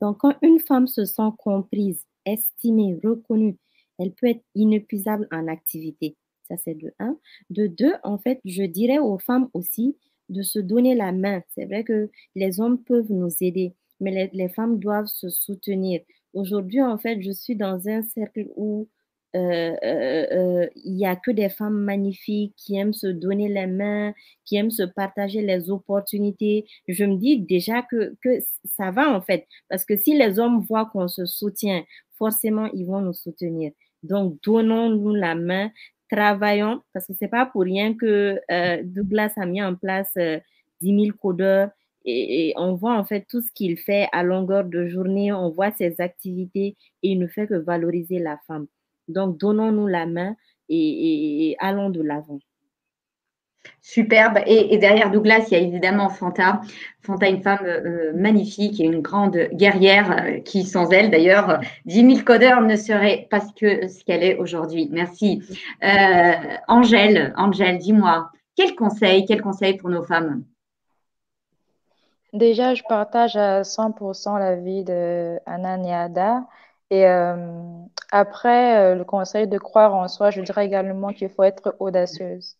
Donc, 0.00 0.18
quand 0.20 0.34
une 0.42 0.58
femme 0.58 0.86
se 0.86 1.04
sent 1.04 1.30
comprise, 1.38 2.04
estimée, 2.24 2.98
reconnue, 3.04 3.58
elle 3.98 4.12
peut 4.12 4.28
être 4.28 4.44
inépuisable 4.54 5.28
en 5.30 5.48
activité. 5.48 6.16
Ça, 6.48 6.56
c'est 6.56 6.74
de 6.74 6.92
un. 6.98 7.18
De 7.50 7.66
deux, 7.66 7.94
en 8.02 8.18
fait, 8.18 8.40
je 8.44 8.62
dirais 8.64 8.98
aux 8.98 9.18
femmes 9.18 9.48
aussi 9.54 9.96
de 10.28 10.42
se 10.42 10.58
donner 10.58 10.94
la 10.94 11.12
main. 11.12 11.42
C'est 11.54 11.66
vrai 11.66 11.84
que 11.84 12.10
les 12.34 12.60
hommes 12.60 12.82
peuvent 12.82 13.10
nous 13.12 13.30
aider, 13.40 13.74
mais 14.00 14.30
les 14.32 14.48
femmes 14.48 14.78
doivent 14.78 15.06
se 15.06 15.28
soutenir. 15.28 16.00
Aujourd'hui, 16.34 16.82
en 16.82 16.98
fait, 16.98 17.22
je 17.22 17.30
suis 17.30 17.56
dans 17.56 17.88
un 17.88 18.02
cercle 18.02 18.46
où 18.56 18.88
euh, 19.36 19.74
euh, 19.84 20.26
euh, 20.32 20.68
il 20.76 20.94
n'y 20.94 21.06
a 21.06 21.16
que 21.16 21.30
des 21.32 21.48
femmes 21.48 21.78
magnifiques 21.78 22.54
qui 22.56 22.76
aiment 22.76 22.92
se 22.92 23.08
donner 23.08 23.48
les 23.48 23.66
mains, 23.66 24.14
qui 24.44 24.56
aiment 24.56 24.70
se 24.70 24.84
partager 24.84 25.42
les 25.42 25.70
opportunités. 25.70 26.66
Je 26.86 27.04
me 27.04 27.16
dis 27.16 27.40
déjà 27.40 27.82
que, 27.82 28.14
que 28.22 28.38
ça 28.64 28.90
va 28.92 29.12
en 29.12 29.20
fait, 29.22 29.46
parce 29.68 29.84
que 29.84 29.96
si 29.96 30.16
les 30.16 30.38
hommes 30.38 30.60
voient 30.60 30.86
qu'on 30.86 31.08
se 31.08 31.26
soutient, 31.26 31.84
forcément, 32.18 32.66
ils 32.74 32.86
vont 32.86 33.00
nous 33.00 33.12
soutenir. 33.12 33.72
Donc, 34.04 34.38
donnons-nous 34.44 35.14
la 35.14 35.34
main, 35.34 35.70
travaillons, 36.10 36.82
parce 36.92 37.06
que 37.06 37.12
c'est 37.18 37.28
pas 37.28 37.46
pour 37.46 37.62
rien 37.62 37.94
que 37.94 38.40
euh, 38.50 38.82
Douglas 38.84 39.32
a 39.36 39.46
mis 39.46 39.62
en 39.62 39.74
place 39.74 40.12
euh, 40.18 40.38
10 40.80 41.06
000 41.06 41.16
codeurs 41.20 41.70
et, 42.04 42.52
on 42.56 42.74
voit 42.74 42.96
en 42.96 43.04
fait 43.04 43.26
tout 43.28 43.40
ce 43.40 43.50
qu'il 43.52 43.78
fait 43.78 44.08
à 44.12 44.22
longueur 44.22 44.64
de 44.64 44.86
journée, 44.86 45.32
on 45.32 45.50
voit 45.50 45.72
ses 45.72 46.00
activités 46.00 46.76
et 47.02 47.10
il 47.10 47.18
ne 47.18 47.26
fait 47.26 47.46
que 47.46 47.54
valoriser 47.54 48.18
la 48.18 48.38
femme. 48.46 48.66
Donc, 49.08 49.38
donnons-nous 49.38 49.86
la 49.86 50.06
main 50.06 50.36
et, 50.68 51.56
allons 51.60 51.90
de 51.90 52.02
l'avant. 52.02 52.38
Superbe. 53.80 54.40
Et, 54.46 54.76
derrière 54.78 55.10
Douglas, 55.10 55.46
il 55.50 55.54
y 55.54 55.56
a 55.56 55.60
évidemment 55.60 56.10
Fanta. 56.10 56.60
Fanta, 57.00 57.28
une 57.28 57.42
femme 57.42 57.64
euh, 57.64 58.12
magnifique 58.14 58.80
et 58.80 58.84
une 58.84 59.00
grande 59.00 59.36
guerrière 59.52 60.10
euh, 60.12 60.40
qui, 60.40 60.64
sans 60.64 60.90
elle, 60.90 61.10
d'ailleurs, 61.10 61.50
euh, 61.50 61.58
10 61.86 62.14
000 62.16 62.24
codeurs 62.24 62.60
ne 62.60 62.76
serait 62.76 63.26
pas 63.30 63.40
ce 63.40 63.52
que 63.54 63.88
ce 63.88 64.04
qu'elle 64.04 64.22
est 64.22 64.36
aujourd'hui. 64.36 64.88
Merci. 64.90 65.42
Euh, 65.82 66.32
Angèle, 66.68 67.32
Angèle, 67.36 67.78
dis-moi, 67.78 68.30
quel 68.56 68.74
conseil, 68.74 69.24
quel 69.26 69.40
conseil 69.40 69.76
pour 69.76 69.88
nos 69.88 70.02
femmes? 70.02 70.44
Déjà, 72.34 72.74
je 72.74 72.82
partage 72.88 73.36
à 73.36 73.64
100% 73.64 74.36
l'avis 74.38 74.84
de 74.84 75.38
Anna. 75.46 76.46
Et 76.90 77.06
euh, 77.08 77.36
après, 78.12 78.92
euh, 78.92 78.96
le 78.96 79.04
conseil 79.04 79.46
de 79.48 79.58
croire 79.58 79.94
en 79.94 80.08
soi, 80.08 80.30
je 80.30 80.40
dirais 80.42 80.66
également 80.66 81.12
qu'il 81.12 81.30
faut 81.30 81.44
être 81.44 81.76
audacieuse. 81.80 82.56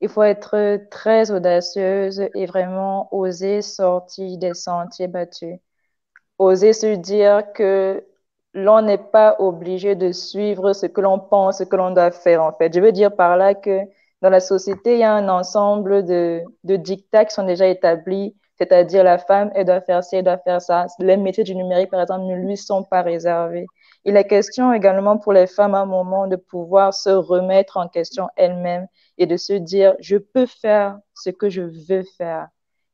Il 0.00 0.08
faut 0.10 0.22
être 0.24 0.78
très 0.90 1.30
audacieuse 1.32 2.20
et 2.34 2.46
vraiment 2.46 3.08
oser 3.14 3.62
sortir 3.62 4.38
des 4.38 4.54
sentiers 4.54 5.08
battus. 5.08 5.58
Oser 6.38 6.72
se 6.72 6.94
dire 6.96 7.52
que 7.54 8.04
l'on 8.54 8.82
n'est 8.82 8.98
pas 8.98 9.36
obligé 9.38 9.94
de 9.94 10.12
suivre 10.12 10.72
ce 10.72 10.86
que 10.86 11.00
l'on 11.00 11.18
pense, 11.20 11.58
ce 11.58 11.64
que 11.64 11.76
l'on 11.76 11.90
doit 11.92 12.10
faire, 12.10 12.42
en 12.42 12.52
fait. 12.52 12.74
Je 12.74 12.80
veux 12.80 12.92
dire 12.92 13.14
par 13.16 13.36
là 13.36 13.54
que 13.54 13.80
dans 14.22 14.30
la 14.30 14.40
société, 14.40 14.94
il 14.94 15.00
y 15.00 15.04
a 15.04 15.14
un 15.14 15.28
ensemble 15.28 16.04
de, 16.04 16.42
de 16.64 16.76
dictats 16.76 17.24
qui 17.24 17.34
sont 17.34 17.44
déjà 17.46 17.66
établis, 17.68 18.36
c'est-à-dire 18.62 19.02
la 19.02 19.18
femme, 19.18 19.50
elle 19.56 19.66
doit 19.66 19.80
faire 19.80 20.04
ci, 20.04 20.14
elle 20.14 20.24
doit 20.24 20.38
faire 20.38 20.62
ça. 20.62 20.86
Les 21.00 21.16
métiers 21.16 21.42
du 21.42 21.56
numérique, 21.56 21.90
par 21.90 22.00
exemple, 22.00 22.26
ne 22.26 22.36
lui 22.36 22.56
sont 22.56 22.84
pas 22.84 23.02
réservés. 23.02 23.66
Il 24.04 24.16
est 24.16 24.26
question 24.26 24.72
également 24.72 25.18
pour 25.18 25.32
les 25.32 25.48
femmes 25.48 25.74
à 25.74 25.80
un 25.80 25.86
moment 25.86 26.28
de 26.28 26.36
pouvoir 26.36 26.94
se 26.94 27.10
remettre 27.10 27.76
en 27.76 27.88
question 27.88 28.28
elles-mêmes 28.36 28.86
et 29.18 29.26
de 29.26 29.36
se 29.36 29.52
dire, 29.54 29.96
je 29.98 30.16
peux 30.16 30.46
faire 30.46 30.98
ce 31.12 31.30
que 31.30 31.48
je 31.48 31.62
veux 31.62 32.04
faire. 32.16 32.46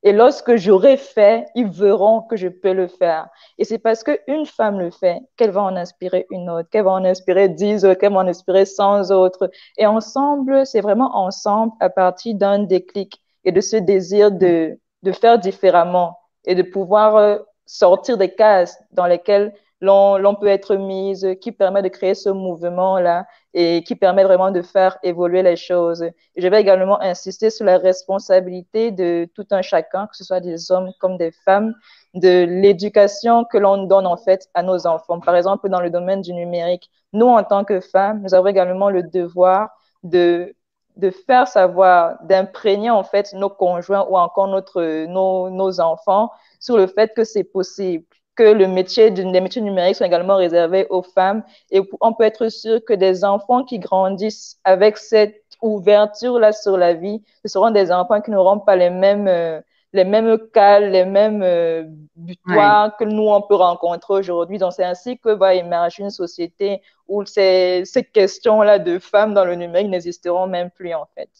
Et 0.02 0.12
lorsque 0.12 0.56
j'aurai 0.56 0.96
fait, 0.96 1.44
ils 1.54 1.68
verront 1.68 2.22
que 2.22 2.36
je 2.36 2.48
peux 2.48 2.72
le 2.72 2.88
faire. 2.88 3.28
Et 3.58 3.64
c'est 3.64 3.78
parce 3.78 4.02
qu'une 4.02 4.46
femme 4.46 4.78
le 4.78 4.90
fait 4.90 5.20
qu'elle 5.36 5.50
va 5.50 5.62
en 5.62 5.76
inspirer 5.76 6.26
une 6.30 6.48
autre, 6.48 6.70
qu'elle 6.70 6.84
va 6.84 6.92
en 6.92 7.04
inspirer 7.04 7.50
dix 7.50 7.84
autres, 7.84 8.00
qu'elle 8.00 8.14
va 8.14 8.20
en 8.20 8.28
inspirer 8.28 8.64
cent 8.64 9.10
autres. 9.10 9.50
Et 9.76 9.84
ensemble, 9.84 10.64
c'est 10.64 10.80
vraiment 10.80 11.14
ensemble 11.14 11.72
à 11.80 11.90
partir 11.90 12.36
d'un 12.36 12.60
déclic 12.60 13.20
et 13.44 13.52
de 13.52 13.60
ce 13.60 13.76
désir 13.76 14.30
de, 14.30 14.78
de 15.02 15.12
faire 15.12 15.38
différemment 15.38 16.18
et 16.44 16.54
de 16.54 16.62
pouvoir 16.62 17.16
euh, 17.16 17.38
sortir 17.66 18.18
des 18.18 18.34
cases 18.34 18.78
dans 18.92 19.06
lesquelles 19.06 19.52
l'on 19.80 20.34
peut 20.34 20.48
être 20.48 20.74
mise, 20.74 21.36
qui 21.40 21.52
permet 21.52 21.82
de 21.82 21.88
créer 21.88 22.14
ce 22.14 22.28
mouvement-là 22.30 23.26
et 23.54 23.84
qui 23.84 23.94
permet 23.94 24.24
vraiment 24.24 24.50
de 24.50 24.62
faire 24.62 24.98
évoluer 25.02 25.42
les 25.42 25.56
choses. 25.56 26.04
Je 26.36 26.48
vais 26.48 26.60
également 26.60 27.00
insister 27.00 27.50
sur 27.50 27.64
la 27.64 27.78
responsabilité 27.78 28.90
de 28.90 29.28
tout 29.34 29.46
un 29.52 29.62
chacun, 29.62 30.06
que 30.08 30.16
ce 30.16 30.24
soit 30.24 30.40
des 30.40 30.72
hommes 30.72 30.90
comme 30.98 31.16
des 31.16 31.30
femmes, 31.44 31.74
de 32.14 32.44
l'éducation 32.44 33.44
que 33.44 33.58
l'on 33.58 33.84
donne 33.84 34.06
en 34.06 34.16
fait 34.16 34.48
à 34.54 34.62
nos 34.62 34.86
enfants. 34.86 35.20
Par 35.20 35.36
exemple, 35.36 35.68
dans 35.68 35.80
le 35.80 35.90
domaine 35.90 36.22
du 36.22 36.34
numérique, 36.34 36.90
nous, 37.12 37.26
en 37.26 37.44
tant 37.44 37.64
que 37.64 37.80
femmes, 37.80 38.22
nous 38.22 38.34
avons 38.34 38.48
également 38.48 38.90
le 38.90 39.04
devoir 39.04 39.70
de, 40.02 40.54
de 40.98 41.10
faire 41.10 41.48
savoir, 41.48 42.16
d'imprégner 42.24 42.90
en 42.90 43.04
fait 43.04 43.32
nos 43.32 43.48
conjoints 43.48 44.06
ou 44.10 44.18
encore 44.18 44.48
notre, 44.48 45.06
nos, 45.06 45.48
nos 45.48 45.80
enfants 45.80 46.30
sur 46.60 46.76
le 46.76 46.86
fait 46.86 47.14
que 47.14 47.24
c'est 47.24 47.44
possible, 47.44 48.04
que 48.34 48.42
le 48.42 48.66
métier, 48.66 49.10
les 49.10 49.40
métiers 49.40 49.62
numériques 49.62 49.96
sont 49.96 50.04
également 50.04 50.36
réservés 50.36 50.86
aux 50.90 51.02
femmes 51.02 51.42
et 51.70 51.80
on 52.00 52.12
peut 52.12 52.24
être 52.24 52.48
sûr 52.48 52.80
que 52.84 52.92
des 52.94 53.24
enfants 53.24 53.64
qui 53.64 53.78
grandissent 53.78 54.58
avec 54.64 54.96
cette 54.98 55.42
ouverture-là 55.62 56.52
sur 56.52 56.76
la 56.76 56.94
vie, 56.94 57.22
ce 57.44 57.48
seront 57.52 57.70
des 57.70 57.90
enfants 57.92 58.20
qui 58.20 58.30
n'auront 58.30 58.60
pas 58.60 58.76
les 58.76 58.90
mêmes, 58.90 59.26
euh, 59.28 59.60
les 59.92 60.04
mêmes 60.04 60.38
cas, 60.52 60.80
les 60.80 61.04
mêmes 61.04 61.42
euh, 61.42 61.84
butoirs 62.16 62.96
que 62.96 63.04
nous, 63.04 63.28
on 63.28 63.42
peut 63.42 63.54
rencontrer 63.54 64.14
aujourd'hui. 64.14 64.58
Donc, 64.58 64.72
c'est 64.72 64.84
ainsi 64.84 65.18
que 65.18 65.30
va 65.30 65.54
émerger 65.54 66.02
une 66.02 66.10
société 66.10 66.82
où 67.06 67.24
ces, 67.24 67.82
ces 67.84 68.04
questions-là 68.04 68.78
de 68.78 68.98
femmes 68.98 69.34
dans 69.34 69.44
le 69.44 69.54
numérique 69.54 69.88
n'existeront 69.88 70.46
même 70.46 70.70
plus, 70.70 70.94
en 70.94 71.06
fait. 71.14 71.30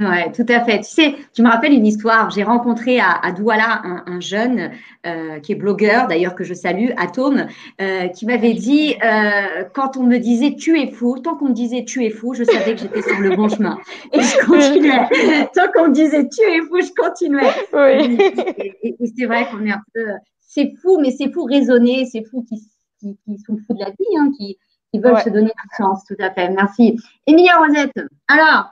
Ouais, 0.00 0.32
tout 0.32 0.46
à 0.48 0.64
fait. 0.64 0.78
Tu 0.78 0.84
sais, 0.90 1.14
tu 1.34 1.42
me 1.42 1.48
rappelles 1.50 1.74
une 1.74 1.84
histoire. 1.86 2.30
J'ai 2.30 2.42
rencontré 2.42 3.00
à, 3.00 3.10
à 3.22 3.32
Douala 3.32 3.82
un, 3.84 4.02
un 4.06 4.18
jeune 4.20 4.70
euh, 5.06 5.40
qui 5.40 5.52
est 5.52 5.56
blogueur, 5.56 6.08
d'ailleurs 6.08 6.34
que 6.34 6.42
je 6.42 6.54
salue, 6.54 6.88
Atome, 6.96 7.46
euh, 7.82 8.08
qui 8.08 8.24
m'avait 8.24 8.54
dit 8.54 8.94
euh, 9.04 9.64
quand 9.74 9.98
on 9.98 10.04
me 10.04 10.16
disait 10.16 10.56
tu 10.56 10.80
es 10.80 10.90
fou, 10.90 11.18
tant 11.18 11.36
qu'on 11.36 11.50
me 11.50 11.54
disait 11.54 11.84
tu 11.84 12.02
es 12.06 12.08
fou, 12.08 12.32
je 12.32 12.44
savais 12.44 12.74
que 12.76 12.80
j'étais 12.80 13.02
sur 13.02 13.18
le 13.20 13.36
bon 13.36 13.50
chemin. 13.50 13.76
Et 14.14 14.20
je 14.22 14.38
continuais. 14.46 15.48
tant 15.54 15.70
qu'on 15.74 15.88
me 15.88 15.92
disait 15.92 16.26
tu 16.28 16.40
es 16.50 16.60
fou, 16.62 16.80
je 16.80 16.92
continuais. 16.96 17.50
Oui. 17.74 18.16
Et, 18.56 18.88
et- 18.88 18.96
et 19.04 19.12
c'est 19.18 19.26
vrai 19.26 19.46
qu'on 19.50 19.66
est 19.66 19.72
un 19.72 19.82
peu. 19.94 20.06
C'est 20.40 20.72
fou, 20.80 20.98
mais 20.98 21.10
c'est 21.10 21.30
fou 21.30 21.44
raisonner, 21.44 22.06
c'est 22.10 22.24
fou 22.24 22.42
qui, 22.48 22.56
qui, 23.00 23.18
qui 23.26 23.38
sont 23.46 23.58
fous 23.66 23.74
de 23.74 23.80
la 23.80 23.90
vie, 23.90 24.16
hein, 24.18 24.30
qui, 24.38 24.56
qui 24.94 24.98
veulent 24.98 25.12
Ouais. 25.12 25.22
se 25.22 25.28
donner 25.28 25.50
toute 25.50 25.70
chance. 25.76 26.04
Tout 26.08 26.16
à 26.20 26.30
fait. 26.30 26.48
Merci. 26.48 26.98
Emilia 27.26 27.58
Rosette. 27.58 27.92
Alors. 28.28 28.70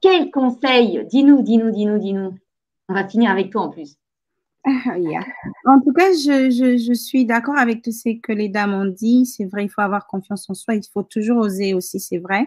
Quel 0.00 0.30
conseil? 0.30 1.04
Dis-nous, 1.10 1.42
dis-nous, 1.42 1.70
dis-nous, 1.70 1.98
dis-nous. 1.98 2.38
On 2.88 2.94
va 2.94 3.06
finir 3.06 3.30
avec 3.30 3.50
toi 3.50 3.62
en 3.62 3.70
plus. 3.70 3.96
En 5.64 5.80
tout 5.80 5.92
cas, 5.92 6.12
je, 6.12 6.92
suis 6.94 7.24
d'accord 7.24 7.56
avec 7.56 7.82
tout 7.82 7.92
ce 7.92 8.18
que 8.20 8.32
les 8.32 8.48
dames 8.48 8.74
ont 8.74 8.86
dit. 8.86 9.26
C'est 9.26 9.44
vrai, 9.44 9.64
il 9.64 9.68
faut 9.68 9.80
avoir 9.80 10.06
confiance 10.06 10.48
en 10.50 10.54
soi. 10.54 10.74
Il 10.74 10.82
faut 10.92 11.02
toujours 11.02 11.38
oser 11.38 11.74
aussi, 11.74 12.00
c'est 12.00 12.18
vrai. 12.18 12.46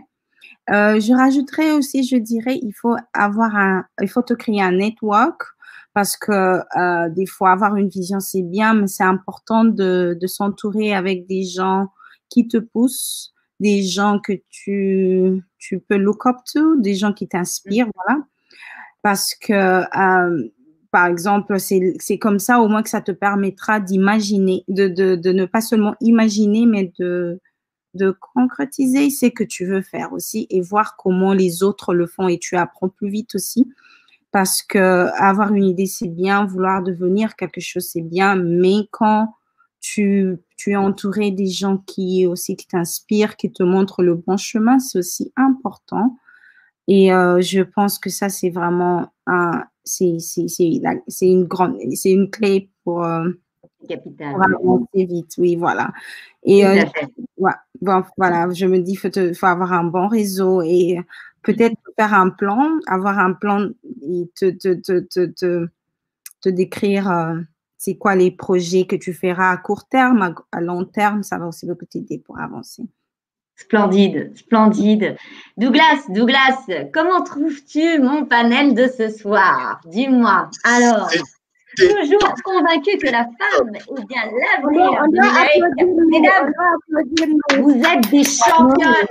Euh, 0.69 0.99
je 0.99 1.13
rajouterais 1.13 1.71
aussi, 1.71 2.03
je 2.03 2.17
dirais, 2.17 2.59
il 2.61 2.73
faut 2.73 2.95
avoir 3.13 3.55
un, 3.55 3.85
il 4.01 4.09
faut 4.09 4.21
te 4.21 4.33
créer 4.33 4.61
un 4.61 4.73
network 4.73 5.41
parce 5.93 6.17
que 6.17 6.31
euh, 6.77 7.09
des 7.09 7.25
fois 7.25 7.51
avoir 7.51 7.75
une 7.75 7.89
vision 7.89 8.19
c'est 8.19 8.41
bien, 8.41 8.73
mais 8.73 8.87
c'est 8.87 9.03
important 9.03 9.65
de 9.65 10.17
s'entourer 10.27 10.93
avec 10.93 11.27
des 11.27 11.43
gens 11.43 11.87
qui 12.29 12.47
te 12.47 12.57
poussent, 12.57 13.33
des 13.61 13.83
gens 13.83 14.19
que 14.19 14.33
tu, 14.49 15.43
tu 15.59 15.79
peux 15.79 15.97
look 15.97 16.25
up 16.25 16.37
to, 16.51 16.77
des 16.77 16.95
gens 16.95 17.13
qui 17.13 17.27
t'inspirent, 17.27 17.87
voilà. 17.95 18.23
Parce 19.03 19.35
que, 19.35 19.53
euh, 19.53 20.49
par 20.89 21.05
exemple, 21.05 21.59
c'est 21.59 22.17
comme 22.19 22.39
ça 22.39 22.59
au 22.59 22.67
moins 22.67 22.81
que 22.81 22.89
ça 22.89 23.01
te 23.01 23.11
permettra 23.11 23.79
d'imaginer, 23.79 24.63
de, 24.67 24.87
de, 24.87 25.15
de 25.15 25.31
ne 25.31 25.45
pas 25.45 25.61
seulement 25.61 25.95
imaginer, 26.01 26.65
mais 26.65 26.91
de, 26.99 27.39
de 27.93 28.15
concrétiser 28.33 29.11
ce 29.11 29.27
que 29.27 29.43
tu 29.43 29.65
veux 29.65 29.81
faire 29.81 30.11
aussi 30.11 30.47
et 30.49 30.59
voir 30.59 30.97
comment 30.97 31.33
les 31.33 31.61
autres 31.61 31.93
le 31.93 32.07
font 32.07 32.27
et 32.27 32.39
tu 32.39 32.57
apprends 32.57 32.89
plus 32.89 33.09
vite 33.09 33.35
aussi. 33.35 33.71
Parce 34.31 34.63
que 34.63 35.07
avoir 35.21 35.53
une 35.53 35.65
idée, 35.65 35.85
c'est 35.85 36.07
bien, 36.07 36.45
vouloir 36.45 36.81
devenir 36.81 37.35
quelque 37.35 37.61
chose, 37.61 37.87
c'est 37.87 38.01
bien, 38.01 38.35
mais 38.35 38.87
quand 38.89 39.35
tu, 39.81 40.37
tu 40.57 40.71
es 40.71 40.75
entouré 40.75 41.31
des 41.31 41.47
gens 41.47 41.77
qui 41.77 42.25
aussi 42.27 42.55
qui 42.55 42.67
t'inspirent, 42.67 43.35
qui 43.35 43.51
te 43.51 43.63
montrent 43.63 44.03
le 44.03 44.15
bon 44.15 44.37
chemin, 44.37 44.79
c'est 44.79 44.99
aussi 44.99 45.33
important. 45.35 46.17
Et 46.87 47.13
euh, 47.13 47.41
je 47.41 47.61
pense 47.61 47.99
que 47.99 48.09
ça, 48.09 48.29
c'est 48.29 48.49
vraiment 48.49 49.11
un, 49.27 49.63
c'est, 49.83 50.17
une 51.21 51.45
grande, 51.45 51.77
c'est 51.93 52.11
une 52.11 52.29
clé 52.29 52.69
pour, 52.83 53.03
euh, 53.03 53.29
Capital. 53.87 54.33
pour 54.33 54.43
avancer 54.43 55.05
vite. 55.05 55.33
Oui, 55.37 55.55
voilà. 55.55 55.91
Et 56.43 56.65
euh, 56.65 56.83
ouais, 57.37 57.51
bon, 57.81 58.03
voilà, 58.17 58.49
je 58.51 58.65
me 58.65 58.79
dis, 58.79 58.95
faut, 58.95 59.09
te- 59.09 59.33
faut 59.33 59.45
avoir 59.47 59.73
un 59.73 59.83
bon 59.83 60.07
réseau 60.07 60.61
et 60.61 60.99
peut-être 61.43 61.75
faire 61.97 62.13
un 62.13 62.29
plan, 62.29 62.69
avoir 62.87 63.17
un 63.19 63.33
plan 63.33 63.69
et 64.03 64.29
te, 64.35 64.49
te, 64.51 64.73
te, 64.73 64.99
te, 64.99 65.25
te, 65.25 65.67
te 66.41 66.49
décrire 66.49 67.09
euh, 67.11 67.39
c'est 67.83 67.95
quoi 67.95 68.13
les 68.13 68.29
projets 68.29 68.85
que 68.85 68.95
tu 68.95 69.11
feras 69.11 69.49
à 69.49 69.57
court 69.57 69.87
terme, 69.87 70.21
à, 70.21 70.35
à 70.51 70.61
long 70.61 70.85
terme, 70.85 71.23
ça 71.23 71.39
va 71.39 71.47
aussi 71.47 71.65
beaucoup 71.65 71.85
t'aider 71.85 72.19
pour 72.19 72.39
avancer. 72.39 72.83
Splendide, 73.55 74.37
splendide. 74.37 75.17
Douglas, 75.57 76.03
Douglas, 76.09 76.67
comment 76.93 77.23
trouves-tu 77.23 77.99
mon 77.99 78.25
panel 78.25 78.75
de 78.75 78.85
ce 78.85 79.09
soir? 79.09 79.81
Dis-moi. 79.85 80.51
Alors, 80.63 81.09
toujours 81.75 82.35
convaincu 82.43 82.99
que 82.99 83.09
la 83.09 83.23
femme 83.23 83.73
est 83.73 84.05
bien 84.05 84.25
l'avenir 84.25 85.03
Mesdames, 86.11 86.53
vous 87.63 87.81
êtes 87.81 88.11
des 88.11 88.23
championnes. 88.23 89.07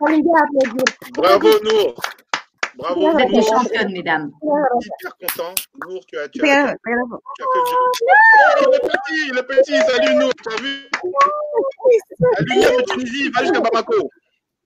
On 0.00 0.06
les 0.06 0.20
doit 0.20 0.40
applaudir. 0.40 0.84
Bravo, 1.14 1.48
Nour. 1.62 1.94
Bravo, 2.82 3.12
Vous 3.12 3.18
êtes 3.18 3.30
des 3.30 3.42
championnes, 3.42 3.92
mesdames. 3.92 4.32
Hyper 4.42 5.16
content. 5.16 5.54
Nour, 5.86 6.04
tu 6.04 6.18
as, 6.18 6.28
tu 6.28 6.40
as, 6.40 6.44
tu 6.44 6.50
as, 6.50 6.66
fait 6.66 6.76
le 6.86 6.96
jeu. 6.98 7.16
Oh, 8.60 8.70
le 8.72 8.78
petit, 8.80 9.30
le 9.30 9.42
petit, 9.46 9.76
salut 9.76 10.14
Nour, 10.16 10.32
tu 10.34 10.52
as 10.52 10.56
vu? 10.60 10.90
La 12.32 12.40
lumière 12.40 12.76
de 12.76 12.82
Tunisie 12.92 13.30
va 13.30 13.42
jusqu'à 13.42 13.60
Bamako. 13.60 14.10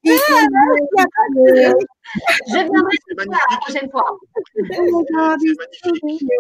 Je 0.02 0.12
viendrai 2.46 3.26
la 3.26 3.56
prochaine 3.60 3.90
fois. 3.90 4.18
C'est 4.54 4.62
magnifique. 5.92 6.30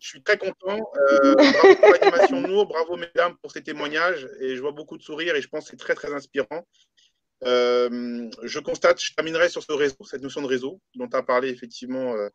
Je 0.00 0.08
suis 0.08 0.22
très 0.22 0.36
content. 0.36 0.80
Euh, 0.96 1.34
bravo 1.34 1.74
pour 1.76 1.90
l'animation 1.92 2.40
Nour, 2.40 2.66
bravo 2.66 2.96
mesdames 2.96 3.36
pour 3.40 3.52
ces 3.52 3.62
témoignages. 3.62 4.28
Et 4.40 4.56
je 4.56 4.60
vois 4.60 4.72
beaucoup 4.72 4.98
de 4.98 5.02
sourires 5.02 5.36
et 5.36 5.42
je 5.42 5.48
pense 5.48 5.66
que 5.66 5.70
c'est 5.70 5.76
très 5.76 5.94
très 5.94 6.12
inspirant. 6.12 6.64
Euh, 7.44 8.28
je 8.42 8.58
constate, 8.58 9.00
je 9.00 9.14
terminerai 9.14 9.48
sur 9.48 9.62
ce 9.62 9.72
réseau, 9.72 9.96
cette 10.04 10.22
notion 10.22 10.42
de 10.42 10.46
réseau 10.46 10.80
dont 10.94 11.08
as 11.12 11.22
parlé 11.22 11.50
effectivement, 11.50 12.14
euh, 12.14 12.28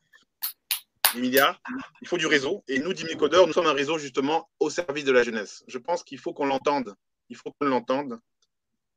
Emilia. 1.15 1.59
Il 2.01 2.07
faut 2.07 2.17
du 2.17 2.27
réseau. 2.27 2.63
Et 2.67 2.79
nous, 2.79 2.93
Dimi 2.93 3.15
Codeur, 3.15 3.45
nous 3.47 3.53
sommes 3.53 3.67
un 3.67 3.73
réseau 3.73 3.97
justement 3.97 4.49
au 4.59 4.69
service 4.69 5.05
de 5.05 5.11
la 5.11 5.23
jeunesse. 5.23 5.63
Je 5.67 5.77
pense 5.77 6.03
qu'il 6.03 6.19
faut 6.19 6.33
qu'on 6.33 6.45
l'entende. 6.45 6.93
Il 7.29 7.35
faut 7.35 7.51
qu'on 7.51 7.67
l'entende. 7.67 8.19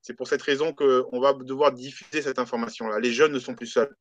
C'est 0.00 0.14
pour 0.14 0.28
cette 0.28 0.42
raison 0.42 0.72
qu'on 0.72 1.20
va 1.20 1.32
devoir 1.32 1.72
diffuser 1.72 2.22
cette 2.22 2.38
information-là. 2.38 3.00
Les 3.00 3.12
jeunes 3.12 3.32
ne 3.32 3.38
sont 3.38 3.54
plus 3.54 3.66
seuls. 3.66 3.94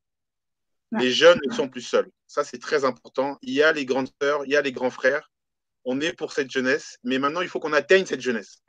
Les 0.92 1.12
jeunes 1.12 1.40
ne 1.46 1.54
sont 1.54 1.68
plus 1.68 1.82
seuls. 1.82 2.10
Ça, 2.28 2.44
c'est 2.44 2.60
très 2.60 2.86
important. 2.86 3.38
Il 3.42 3.54
y 3.54 3.64
a 3.64 3.74
les 3.74 3.86
grandes 3.86 4.10
sœurs, 4.22 4.46
il 4.46 4.52
y 4.52 4.56
a 4.56 4.62
les 4.62 4.72
grands 4.72 4.92
frères. 4.92 5.32
On 5.84 6.00
est 6.00 6.14
pour 6.14 6.32
cette 6.32 6.50
jeunesse, 6.50 6.98
mais 7.04 7.20
maintenant, 7.20 7.42
il 7.42 7.50
faut 7.50 7.60
qu'on 7.60 7.74
atteigne 7.74 8.06
cette 8.06 8.22
jeunesse. 8.22 8.62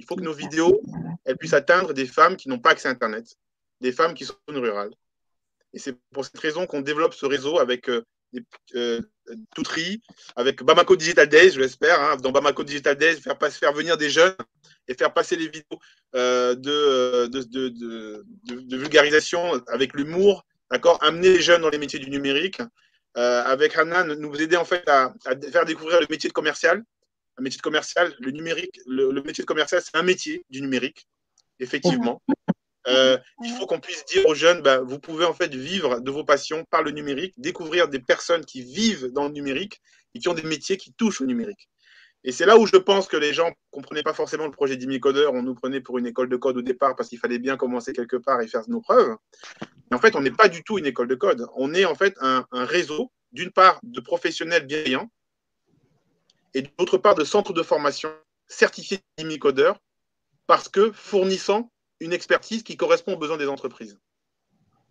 Il 0.00 0.06
faut 0.06 0.16
que 0.16 0.22
nos 0.22 0.32
vidéos, 0.32 0.80
elles 1.26 1.36
puissent 1.36 1.52
atteindre 1.52 1.92
des 1.92 2.06
femmes 2.06 2.36
qui 2.36 2.48
n'ont 2.48 2.58
pas 2.58 2.70
accès 2.70 2.88
à 2.88 2.90
Internet, 2.90 3.26
des 3.82 3.92
femmes 3.92 4.14
qui 4.14 4.24
sont 4.24 4.34
en 4.48 4.54
zone 4.54 4.62
rurale. 4.62 4.90
Et 5.74 5.78
c'est 5.78 5.94
pour 6.12 6.24
cette 6.24 6.38
raison 6.38 6.66
qu'on 6.66 6.80
développe 6.80 7.12
ce 7.12 7.26
réseau 7.26 7.58
avec 7.58 7.90
euh, 7.90 8.02
des, 8.32 8.42
euh, 8.76 9.00
Toutri, 9.54 10.00
avec 10.36 10.62
Bamako 10.62 10.96
Digital 10.96 11.28
Days, 11.28 11.50
je 11.50 11.60
l'espère. 11.60 12.00
hein. 12.00 12.16
dans 12.16 12.32
Bamako 12.32 12.64
Digital 12.64 12.96
Days, 12.96 13.20
faire, 13.20 13.72
venir 13.74 13.98
des 13.98 14.08
jeunes 14.08 14.34
et 14.88 14.94
faire 14.94 15.12
passer 15.12 15.36
les 15.36 15.48
vidéos 15.48 15.78
euh, 16.14 16.54
de, 16.54 17.26
de, 17.26 18.76
vulgarisation 18.76 19.62
avec 19.68 19.92
l'humour, 19.92 20.46
d'accord? 20.70 20.98
Amener 21.02 21.34
les 21.34 21.42
jeunes 21.42 21.60
dans 21.60 21.68
les 21.68 21.78
métiers 21.78 21.98
du 21.98 22.10
numérique. 22.10 22.60
Euh, 23.18 23.42
avec 23.42 23.76
Hanan, 23.76 24.14
nous 24.14 24.40
aider 24.40 24.56
en 24.56 24.64
fait 24.64 24.88
à, 24.88 25.12
à 25.26 25.36
faire 25.52 25.66
découvrir 25.66 26.00
le 26.00 26.06
métier 26.08 26.28
de 26.28 26.32
commercial. 26.32 26.82
Un 27.40 27.42
métier 27.42 27.56
de 27.56 27.62
commercial, 27.62 28.14
le 28.18 28.32
numérique, 28.32 28.80
le, 28.86 29.10
métier 29.22 29.42
de 29.42 29.46
commercial, 29.46 29.80
c'est 29.82 29.96
un 29.96 30.02
métier 30.02 30.44
du 30.50 30.60
numérique, 30.60 31.06
effectivement. 31.58 32.20
Euh, 32.86 33.16
il 33.42 33.50
faut 33.52 33.66
qu'on 33.66 33.80
puisse 33.80 34.04
dire 34.04 34.26
aux 34.26 34.34
jeunes, 34.34 34.60
bah, 34.60 34.80
vous 34.80 34.98
pouvez 34.98 35.24
en 35.24 35.32
fait 35.32 35.54
vivre 35.54 36.00
de 36.00 36.10
vos 36.10 36.22
passions 36.22 36.66
par 36.70 36.82
le 36.82 36.90
numérique, 36.90 37.32
découvrir 37.38 37.88
des 37.88 37.98
personnes 37.98 38.44
qui 38.44 38.62
vivent 38.62 39.06
dans 39.12 39.24
le 39.24 39.32
numérique 39.32 39.80
et 40.14 40.18
qui 40.18 40.28
ont 40.28 40.34
des 40.34 40.42
métiers 40.42 40.76
qui 40.76 40.92
touchent 40.92 41.22
au 41.22 41.24
numérique. 41.24 41.70
Et 42.24 42.32
c'est 42.32 42.44
là 42.44 42.58
où 42.58 42.66
je 42.66 42.76
pense 42.76 43.08
que 43.08 43.16
les 43.16 43.32
gens 43.32 43.48
ne 43.48 43.54
comprenaient 43.70 44.02
pas 44.02 44.12
forcément 44.12 44.44
le 44.44 44.50
projet 44.50 44.76
d'Imicodeur. 44.76 45.32
On 45.32 45.42
nous 45.42 45.54
prenait 45.54 45.80
pour 45.80 45.96
une 45.96 46.06
école 46.06 46.28
de 46.28 46.36
code 46.36 46.58
au 46.58 46.62
départ 46.62 46.94
parce 46.94 47.08
qu'il 47.08 47.18
fallait 47.18 47.38
bien 47.38 47.56
commencer 47.56 47.94
quelque 47.94 48.16
part 48.16 48.42
et 48.42 48.48
faire 48.48 48.68
nos 48.68 48.82
preuves. 48.82 49.16
Mais 49.90 49.96
en 49.96 50.00
fait, 50.00 50.14
on 50.14 50.20
n'est 50.20 50.30
pas 50.30 50.48
du 50.48 50.62
tout 50.62 50.78
une 50.78 50.84
école 50.84 51.08
de 51.08 51.14
code. 51.14 51.46
On 51.56 51.72
est 51.72 51.86
en 51.86 51.94
fait 51.94 52.14
un, 52.20 52.44
un 52.52 52.66
réseau, 52.66 53.10
d'une 53.32 53.50
part, 53.50 53.80
de 53.82 54.00
professionnels 54.00 54.66
bienveillants 54.66 55.10
et 56.54 56.62
d'autre 56.62 56.98
part, 56.98 57.14
de 57.14 57.24
centres 57.24 57.52
de 57.52 57.62
formation 57.62 58.10
certifiés 58.46 58.98
d'Imicodeur 59.18 59.78
parce 60.46 60.68
que 60.68 60.90
fournissant 60.92 61.70
une 62.00 62.12
expertise 62.12 62.62
qui 62.62 62.76
correspond 62.76 63.14
aux 63.14 63.18
besoins 63.18 63.36
des 63.36 63.48
entreprises. 63.48 63.98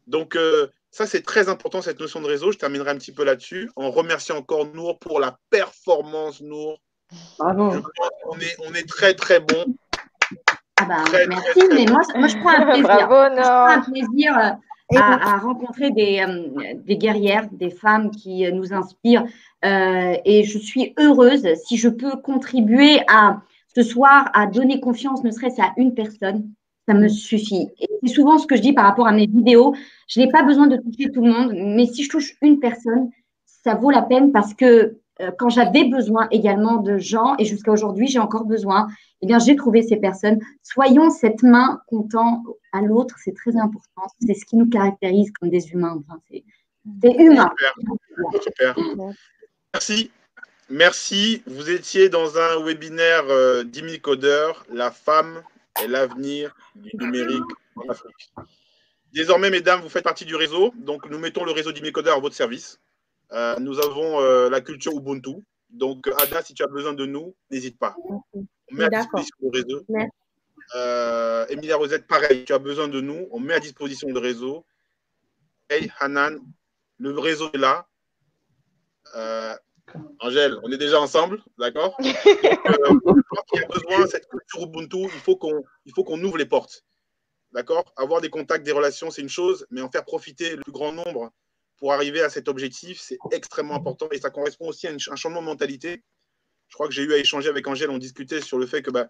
Donc, 0.08 0.36
euh, 0.36 0.68
ça, 0.92 1.06
c'est 1.06 1.22
très 1.22 1.50
important, 1.50 1.82
cette 1.82 2.00
notion 2.00 2.22
de 2.22 2.28
réseau. 2.28 2.52
Je 2.52 2.58
terminerai 2.58 2.92
un 2.92 2.96
petit 2.96 3.12
peu 3.12 3.24
là-dessus 3.24 3.70
en 3.76 3.92
remerciant 3.92 4.38
encore 4.38 4.66
Nour 4.74 4.98
pour 5.00 5.20
la 5.20 5.38
performance, 5.50 6.42
Nour. 6.42 6.80
Bravo. 7.38 7.72
Je 7.72 7.80
pense 7.80 8.10
qu'on 8.24 8.40
est, 8.40 8.56
on 8.66 8.74
est 8.74 8.88
très, 8.88 9.14
très 9.14 9.40
bon. 9.40 9.66
Ah 10.78 10.86
bah, 10.86 11.04
Très, 11.06 11.28
merci, 11.28 11.50
très, 11.52 11.68
très 11.68 11.76
mais 11.76 11.86
moi, 11.92 12.02
moi, 12.16 12.28
je 12.28 12.38
prends 12.38 12.50
un 12.50 12.66
plaisir. 12.72 12.84
Bravo, 12.84 13.36
Je 13.36 13.42
prends 13.42 13.66
un 13.66 13.82
plaisir 13.82 14.38
euh, 14.38 14.98
à, 14.98 15.36
à 15.36 15.38
rencontrer 15.40 15.92
des, 15.92 16.26
euh, 16.28 16.74
des 16.78 16.98
guerrières, 16.98 17.48
des 17.52 17.70
femmes 17.70 18.12
qui 18.12 18.52
nous 18.52 18.74
inspirent. 18.74 19.26
Euh, 19.66 20.16
et 20.26 20.44
je 20.44 20.58
suis 20.58 20.94
heureuse 20.98 21.46
si 21.66 21.78
je 21.78 21.90
peux 21.90 22.16
contribuer 22.18 23.00
à 23.10 23.42
ce 23.76 23.84
soir 23.84 24.30
à 24.34 24.48
donner 24.48 24.80
confiance, 24.80 25.24
ne 25.24 25.32
serait-ce 25.32 25.62
à 25.62 25.74
une 25.78 25.94
personne. 25.94 26.50
Ça 26.88 26.94
me 26.94 27.08
suffit. 27.08 27.68
Et 27.80 27.88
c'est 28.02 28.14
souvent 28.14 28.38
ce 28.38 28.48
que 28.48 28.56
je 28.56 28.62
dis 28.62 28.74
par 28.74 28.86
rapport 28.86 29.08
à 29.08 29.12
mes 29.12 29.28
vidéos. 29.28 29.76
Je 30.08 30.20
n'ai 30.20 30.30
pas 30.30 30.44
besoin 30.44 30.68
de 30.68 30.78
toucher 30.78 31.12
tout 31.12 31.24
le 31.24 31.32
monde, 31.32 31.54
mais 31.54 31.86
si 31.86 32.04
je 32.04 32.10
touche 32.10 32.36
une 32.42 32.60
personne, 32.60 33.12
ça 33.46 33.76
vaut 33.76 33.92
la 33.92 34.02
peine 34.02 34.32
parce 34.32 34.54
que 34.54 34.98
euh, 35.22 35.32
quand 35.38 35.50
j'avais 35.50 35.84
besoin 35.84 36.28
également 36.32 36.78
de 36.78 36.98
gens, 36.98 37.36
et 37.38 37.46
jusqu'à 37.46 37.72
aujourd'hui, 37.72 38.08
j'ai 38.08 38.20
encore 38.20 38.46
besoin, 38.46 38.88
eh 39.22 39.28
bien, 39.28 39.38
j'ai 39.38 39.56
trouvé 39.56 39.84
ces 39.84 39.98
personnes. 39.98 40.40
Soyons 40.64 41.10
cette 41.10 41.44
main 41.44 41.82
qu'on 41.88 42.04
tend 42.04 42.44
à 42.72 42.82
l'autre, 42.82 43.16
c'est 43.24 43.36
très 43.36 43.56
important. 43.58 44.04
C'est 44.20 44.34
ce 44.34 44.46
qui 44.46 44.56
nous 44.56 44.70
caractérise 44.70 45.32
comme 45.32 45.50
des 45.50 45.70
humains. 45.72 46.00
Enfin, 46.00 46.20
c'est 46.32 46.44
c'est 47.02 47.14
humain. 47.16 47.52
Super. 48.42 48.76
Merci. 49.74 50.12
Merci. 50.70 51.44
Vous 51.46 51.70
étiez 51.70 52.10
dans 52.10 52.38
un 52.38 52.64
webinaire 52.64 53.26
euh, 53.30 53.64
10 53.64 53.80
000 53.80 53.94
codeurs, 54.02 54.66
la 54.70 54.92
femme 54.92 55.44
est 55.82 55.88
l'avenir 55.88 56.56
du 56.76 56.92
numérique 56.96 57.44
en 57.76 57.90
Afrique. 57.90 58.32
Désormais, 59.14 59.50
mesdames, 59.50 59.82
vous 59.82 59.90
faites 59.90 60.04
partie 60.04 60.26
du 60.26 60.36
réseau. 60.36 60.74
Donc, 60.78 61.10
nous 61.10 61.18
mettons 61.18 61.44
le 61.44 61.52
réseau 61.52 61.72
10 61.72 61.82
000 61.82 61.92
codeurs 61.92 62.18
à 62.18 62.20
votre 62.20 62.36
service. 62.36 62.80
Euh, 63.32 63.58
nous 63.60 63.80
avons 63.80 64.22
euh, 64.22 64.50
la 64.50 64.62
culture 64.62 64.94
Ubuntu. 64.94 65.44
Donc, 65.70 66.08
Ada, 66.20 66.44
si 66.44 66.54
tu 66.54 66.64
as 66.64 66.68
besoin 66.68 66.94
de 66.94 67.06
nous, 67.06 67.36
n'hésite 67.52 67.78
pas. 67.78 67.96
On 68.34 68.46
met 68.72 68.86
à 68.86 68.90
disposition 68.90 69.36
le 69.42 69.50
réseau. 69.50 69.86
Merci. 69.88 70.12
Euh, 70.76 71.46
Emilia 71.48 71.78
Rosette, 71.78 72.08
pareil, 72.08 72.46
tu 72.46 72.54
as 72.54 72.60
besoin 72.60 72.88
de 72.88 73.02
nous, 73.02 73.28
on 73.32 73.40
met 73.40 73.56
à 73.56 73.60
disposition 73.60 74.08
le 74.10 74.20
réseau. 74.20 74.66
Hey, 75.70 75.92
Hanan, 76.00 76.40
le 77.00 77.18
réseau 77.18 77.50
est 77.54 77.58
là. 77.58 77.88
Euh, 79.16 79.56
Angèle, 80.20 80.58
on 80.64 80.72
est 80.72 80.78
déjà 80.78 81.00
ensemble, 81.02 81.42
d'accord 81.58 81.98
euh, 82.00 82.06
y 82.06 83.58
a 83.58 83.68
besoin, 83.68 84.08
cette 84.08 84.28
culture 84.28 84.64
Ubuntu, 84.64 85.10
il 85.14 85.22
faut 85.22 85.36
qu'on 86.04 86.24
ouvre 86.24 86.38
les 86.38 86.46
portes. 86.46 86.86
D'accord 87.52 87.92
Avoir 87.98 88.22
des 88.22 88.30
contacts, 88.30 88.64
des 88.64 88.72
relations, 88.72 89.10
c'est 89.10 89.22
une 89.22 89.30
chose, 89.30 89.66
mais 89.72 89.82
en 89.82 89.90
faire 89.90 90.06
profiter 90.06 90.56
le 90.56 90.62
plus 90.62 90.72
grand 90.72 90.92
nombre 90.92 91.32
pour 91.78 91.94
arriver 91.94 92.22
à 92.22 92.30
cet 92.30 92.48
objectif, 92.48 93.00
c'est 93.00 93.18
extrêmement 93.32 93.76
important 93.76 94.08
et 94.12 94.20
ça 94.20 94.30
correspond 94.30 94.68
aussi 94.68 94.88
à 94.88 94.92
un 94.92 94.98
changement 94.98 95.42
de 95.42 95.48
mentalité. 95.48 96.04
Je 96.68 96.76
crois 96.76 96.88
que 96.88 96.94
j'ai 96.94 97.04
eu 97.04 97.14
à 97.14 97.18
échanger 97.18 97.50
avec 97.50 97.66
Angèle, 97.68 97.90
on 97.90 97.98
discutait 97.98 98.42
sur 98.42 98.60
le 98.60 98.68
fait 98.68 98.84
que 98.84 98.92
bah, 98.92 99.10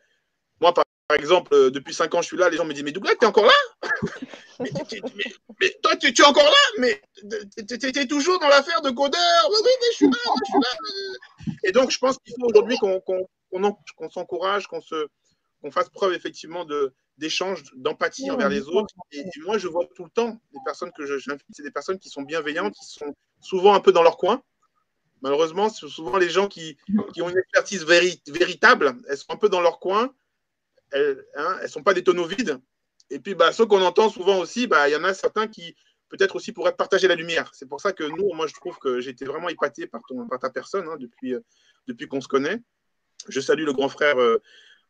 par 1.09 1.17
exemple, 1.17 1.53
euh, 1.55 1.71
depuis 1.71 1.93
5 1.93 2.13
ans, 2.13 2.21
je 2.21 2.27
suis 2.27 2.37
là, 2.37 2.49
les 2.51 2.57
gens 2.57 2.65
me 2.65 2.71
disent 2.73 2.83
Mais 2.83 2.91
Douglas, 2.91 3.15
t'es 3.19 3.25
encore 3.25 3.45
là? 3.47 3.51
Mais, 5.59 5.75
toi, 5.81 5.95
tu, 5.95 6.07
es 6.07 6.23
encore 6.23 6.43
là? 6.43 6.51
Mais 6.77 7.01
tu 7.67 7.99
es 7.99 8.07
toujours 8.07 8.39
dans 8.39 8.47
l'affaire 8.47 8.81
de 8.83 8.91
codeur? 8.91 9.49
Oui, 9.49 9.57
mais 9.65 9.87
je 9.91 9.95
suis 9.95 10.05
là, 10.05 10.11
moi, 10.27 10.35
je 10.45 10.51
suis 10.51 10.59
là. 10.59 11.53
Et 11.63 11.71
donc, 11.71 11.89
je 11.91 11.97
pense 11.97 12.17
qu'il 12.19 12.33
faut 12.39 12.45
aujourd'hui 12.47 12.77
qu'on 12.77 12.99
qu'on- 13.01 13.27
qu'on 13.51 13.63
en- 13.63 13.79
qu'on 13.95 14.09
s'encourage, 14.11 14.67
qu'on 14.67 14.81
se 14.81 15.07
qu'on 15.61 15.71
fasse 15.71 15.89
preuve 15.89 16.13
effectivement 16.13 16.63
de 16.63 16.93
d'échange, 17.17 17.63
d'empathie 17.75 18.29
envers 18.31 18.47
les 18.49 18.67
autres. 18.67 18.93
Et, 19.11 19.19
et 19.21 19.41
moi, 19.45 19.57
je 19.57 19.67
vois 19.67 19.85
tout 19.95 20.03
le 20.03 20.09
temps 20.11 20.39
des 20.53 20.59
personnes 20.63 20.91
que 20.95 21.05
je- 21.05 21.17
j'invite, 21.17 21.45
c'est 21.51 21.63
des 21.63 21.71
personnes 21.71 21.97
qui 21.99 22.09
sont 22.09 22.21
bienveillantes, 22.21 22.75
qui 22.75 22.85
sont 22.85 23.13
souvent 23.41 23.73
un 23.73 23.79
peu 23.81 23.91
dans 23.91 24.03
leur 24.03 24.17
coin. 24.17 24.41
Malheureusement, 25.21 25.67
c'est 25.69 25.87
souvent 25.89 26.17
les 26.17 26.29
gens 26.29 26.47
qui, 26.47 26.77
qui 27.13 27.21
ont 27.21 27.29
une 27.29 27.37
expertise 27.37 27.83
véri- 27.85 28.21
véritable, 28.31 28.95
elles 29.09 29.17
sont 29.17 29.31
un 29.31 29.35
peu 29.35 29.49
dans 29.49 29.59
leur 29.59 29.79
coin, 29.79 30.13
elles 30.91 31.25
ne 31.61 31.67
sont 31.67 31.83
pas 31.83 31.93
des 31.93 32.03
tonneaux 32.03 32.25
vides. 32.25 32.59
Et 33.09 33.19
puis, 33.19 33.35
bah, 33.35 33.51
ceux 33.51 33.65
qu'on 33.65 33.81
entend 33.81 34.09
souvent 34.09 34.39
aussi, 34.39 34.67
bah, 34.67 34.87
il 34.87 34.93
y 34.93 34.95
en 34.95 35.03
a 35.03 35.13
certains 35.13 35.47
qui 35.47 35.75
peut-être 36.09 36.35
aussi 36.35 36.51
pourraient 36.51 36.75
partager 36.75 37.07
la 37.07 37.15
lumière. 37.15 37.51
C'est 37.53 37.67
pour 37.67 37.81
ça 37.81 37.93
que 37.93 38.03
nous, 38.03 38.33
moi, 38.33 38.47
je 38.47 38.53
trouve 38.53 38.77
que 38.79 39.07
été 39.07 39.25
vraiment 39.25 39.49
épaté 39.49 39.87
par, 39.87 40.01
ton, 40.07 40.27
par 40.27 40.39
ta 40.39 40.49
personne 40.49 40.87
hein, 40.87 40.97
depuis, 40.99 41.33
euh, 41.33 41.39
depuis 41.87 42.07
qu'on 42.07 42.21
se 42.21 42.27
connaît. 42.27 42.61
Je 43.27 43.39
salue 43.39 43.65
le 43.65 43.73
grand 43.73 43.89
frère 43.89 44.19
euh, 44.19 44.41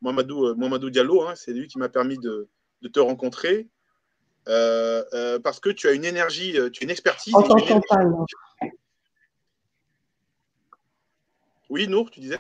Mohamedou, 0.02 0.46
euh, 0.46 0.90
Diallo, 0.90 1.24
hein, 1.24 1.36
c'est 1.36 1.52
lui 1.52 1.68
qui 1.68 1.78
m'a 1.78 1.90
permis 1.90 2.18
de, 2.18 2.48
de 2.82 2.88
te 2.88 3.00
rencontrer. 3.00 3.68
Euh, 4.48 5.40
parce 5.40 5.60
que 5.60 5.70
tu 5.70 5.88
as 5.88 5.92
une 5.92 6.06
énergie, 6.06 6.54
tu 6.74 6.82
as 6.82 6.84
une 6.84 6.90
expertise. 6.90 7.36
As 7.36 8.02
une 8.02 8.10
non. 8.10 8.26
Oui, 11.70 11.88
Nour, 11.88 12.10
tu 12.10 12.20
disais? 12.20 12.40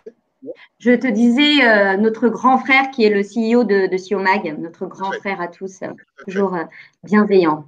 Je 0.80 0.91
te 0.91 1.07
disais, 1.07 1.66
euh, 1.68 1.98
notre 1.98 2.30
grand 2.30 2.57
frère 2.57 2.90
qui 2.91 3.03
est 3.03 3.10
le 3.10 3.22
CEO 3.22 3.64
de, 3.64 3.88
de 3.88 3.98
Siomag, 3.98 4.57
notre 4.60 4.86
grand 4.86 5.11
frère 5.11 5.41
à 5.41 5.48
tous, 5.48 5.82
euh, 5.82 5.88
toujours 6.26 6.56
euh, 6.56 6.64
bienveillant. 7.03 7.66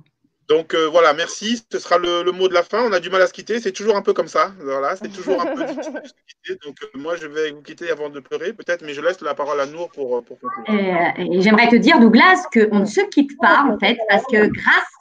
Donc 0.47 0.75
voilà, 0.91 1.13
merci. 1.13 1.63
Ce 1.71 1.79
sera 1.79 1.97
le, 1.97 2.23
le 2.23 2.33
mot 2.33 2.49
de 2.49 2.53
la 2.53 2.63
fin. 2.63 2.83
On 2.83 2.91
a 2.91 2.99
du 2.99 3.09
mal 3.09 3.21
à 3.21 3.27
se 3.27 3.31
quitter. 3.31 3.61
C'est 3.61 3.71
toujours 3.71 3.95
un 3.95 4.01
peu 4.01 4.11
comme 4.11 4.27
ça. 4.27 4.51
Voilà, 4.61 4.97
c'est 4.97 5.07
toujours 5.07 5.39
un 5.41 5.55
peu 5.55 5.63
difficile 5.65 5.93
de 5.93 6.07
se 6.07 6.13
quitter. 6.27 6.59
Donc 6.65 6.75
moi, 6.93 7.15
je 7.15 7.25
vais 7.27 7.51
vous 7.51 7.61
quitter 7.61 7.89
avant 7.89 8.09
de 8.09 8.19
pleurer, 8.19 8.51
peut-être, 8.51 8.81
mais 8.81 8.93
je 8.93 8.99
laisse 8.99 9.21
la 9.21 9.33
parole 9.33 9.61
à 9.61 9.65
Nour 9.65 9.89
pour, 9.91 10.21
pour 10.25 10.37
conclure. 10.41 10.75
Et 11.17 11.41
j'aimerais 11.41 11.69
te 11.69 11.77
dire, 11.77 12.01
Douglas, 12.01 12.47
qu'on 12.51 12.79
ne 12.79 12.85
se 12.85 12.99
quitte 13.11 13.31
pas, 13.39 13.65
en 13.69 13.79
fait, 13.79 13.97
parce 14.09 14.25
que 14.25 14.47
grâce 14.47 14.91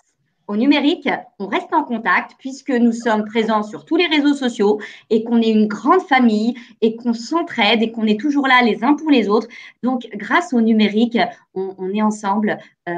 au 0.50 0.56
numérique, 0.56 1.08
on 1.38 1.46
reste 1.46 1.72
en 1.72 1.84
contact 1.84 2.32
puisque 2.40 2.70
nous 2.70 2.90
sommes 2.90 3.24
présents 3.24 3.62
sur 3.62 3.84
tous 3.84 3.94
les 3.94 4.08
réseaux 4.08 4.34
sociaux 4.34 4.80
et 5.08 5.22
qu'on 5.22 5.40
est 5.40 5.50
une 5.50 5.68
grande 5.68 6.00
famille 6.00 6.56
et 6.80 6.96
qu'on 6.96 7.12
s'entraide 7.12 7.84
et 7.84 7.92
qu'on 7.92 8.04
est 8.04 8.18
toujours 8.18 8.48
là 8.48 8.60
les 8.64 8.82
uns 8.82 8.94
pour 8.94 9.12
les 9.12 9.28
autres. 9.28 9.46
Donc, 9.84 10.08
grâce 10.12 10.52
au 10.52 10.60
numérique, 10.60 11.16
on, 11.54 11.88
est 11.94 12.02
ensemble. 12.02 12.58
Euh, 12.88 12.92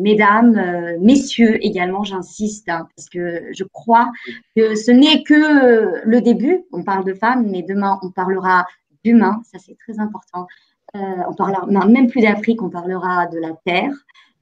mesdames, 0.00 0.56
euh, 0.58 0.98
messieurs 1.00 1.64
également, 1.64 2.02
j'insiste, 2.02 2.68
hein, 2.68 2.88
parce 2.96 3.08
que 3.08 3.52
je 3.52 3.62
crois 3.62 4.10
que 4.56 4.74
ce 4.74 4.90
n'est 4.90 5.22
que 5.22 6.04
le 6.04 6.20
début. 6.20 6.64
On 6.72 6.82
parle 6.82 7.04
de 7.04 7.14
femmes, 7.14 7.46
mais 7.48 7.62
demain, 7.62 8.00
on 8.02 8.10
parlera 8.10 8.66
d'humains. 9.04 9.40
Ça, 9.44 9.60
c'est 9.64 9.78
très 9.78 10.00
important. 10.00 10.48
Euh, 10.96 10.98
on 11.28 11.34
parlera 11.34 11.86
même 11.86 12.08
plus 12.08 12.22
d'Afrique, 12.22 12.62
on 12.62 12.70
parlera 12.70 13.28
de 13.28 13.38
la 13.38 13.52
Terre, 13.64 13.92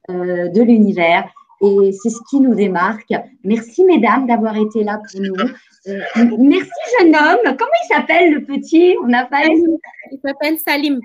de 0.09 0.61
l'univers. 0.63 1.29
Et 1.65 1.91
c'est 1.91 2.09
ce 2.09 2.19
qui 2.29 2.39
nous 2.39 2.55
démarque. 2.55 3.13
Merci, 3.43 3.83
mesdames, 3.85 4.27
d'avoir 4.27 4.55
été 4.55 4.83
là 4.83 4.99
pour 5.11 5.21
nous. 5.21 5.35
Euh, 5.87 5.99
merci, 6.39 6.71
jeune 6.99 7.15
homme. 7.15 7.55
Comment 7.57 7.79
il 7.83 7.87
s'appelle, 7.87 8.33
le 8.33 8.43
petit? 8.43 8.95
On 9.03 9.07
n'a 9.07 9.25
pas. 9.25 9.43
Il 9.45 10.19
s'appelle 10.23 10.57
Salim. 10.59 10.99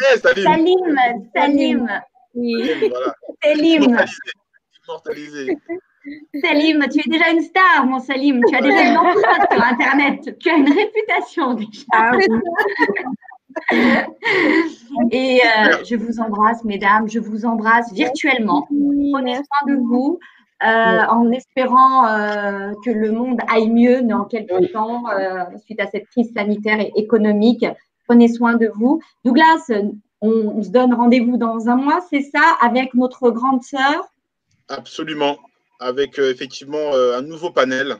Eh, 0.00 0.18
Salim. 0.18 0.44
Salim. 0.44 0.96
Salim. 1.34 1.88
Oui. 2.34 2.70
Voilà. 2.90 3.14
Salim. 3.42 3.82
Immortalisé. 3.82 4.32
Immortalisé. 4.86 5.58
Salim, 6.42 6.86
tu 6.90 7.00
es 7.00 7.10
déjà 7.10 7.30
une 7.30 7.42
star, 7.42 7.84
mon 7.86 7.98
Salim. 7.98 8.40
Tu 8.48 8.56
as 8.56 8.62
déjà 8.62 8.82
une 8.90 8.96
empreinte 8.96 9.46
sur 9.52 9.62
Internet. 9.64 10.38
Tu 10.38 10.50
as 10.50 10.54
une 10.54 10.72
réputation 10.72 11.54
déjà. 11.54 12.12
Et 15.10 15.40
euh, 15.40 15.84
je 15.88 15.96
vous 15.96 16.20
embrasse, 16.20 16.64
mesdames. 16.64 17.08
Je 17.08 17.18
vous 17.18 17.44
embrasse 17.44 17.92
virtuellement. 17.92 18.66
Prenez 19.12 19.34
soin 19.34 19.74
de 19.74 19.74
vous. 19.76 20.18
euh, 20.62 20.66
en 20.66 21.30
espérant 21.30 22.06
euh, 22.08 22.72
que 22.84 22.90
le 22.90 23.12
monde 23.12 23.38
aille 23.48 23.70
mieux 23.70 24.02
dans 24.02 24.24
quelques 24.24 24.72
temps 24.72 25.04
euh, 25.10 25.44
suite 25.64 25.80
à 25.80 25.86
cette 25.86 26.08
crise 26.08 26.32
sanitaire 26.34 26.80
et 26.80 26.92
économique. 26.96 27.64
Prenez 28.06 28.28
soin 28.28 28.54
de 28.56 28.66
vous. 28.74 29.00
Douglas, 29.24 29.70
on, 30.20 30.30
on 30.30 30.62
se 30.62 30.70
donne 30.70 30.94
rendez-vous 30.94 31.36
dans 31.36 31.68
un 31.68 31.76
mois, 31.76 32.00
c'est 32.10 32.22
ça, 32.22 32.56
avec 32.60 32.94
notre 32.94 33.30
grande 33.30 33.62
sœur? 33.62 34.08
Absolument. 34.68 35.38
Avec 35.80 36.18
euh, 36.18 36.30
effectivement 36.32 36.92
euh, 36.94 37.16
un 37.16 37.22
nouveau 37.22 37.50
panel 37.50 37.96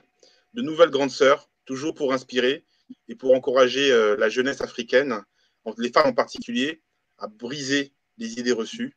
de 0.54 0.62
nouvelles 0.62 0.90
grandes 0.90 1.10
sœurs, 1.10 1.48
toujours 1.64 1.94
pour 1.94 2.12
inspirer 2.12 2.64
et 3.08 3.14
pour 3.14 3.34
encourager 3.34 3.92
euh, 3.92 4.16
la 4.18 4.28
jeunesse 4.28 4.62
africaine, 4.62 5.20
les 5.78 5.92
femmes 5.92 6.08
en 6.08 6.12
particulier, 6.12 6.82
à 7.18 7.26
briser 7.26 7.92
les 8.16 8.38
idées 8.38 8.52
reçues, 8.52 8.96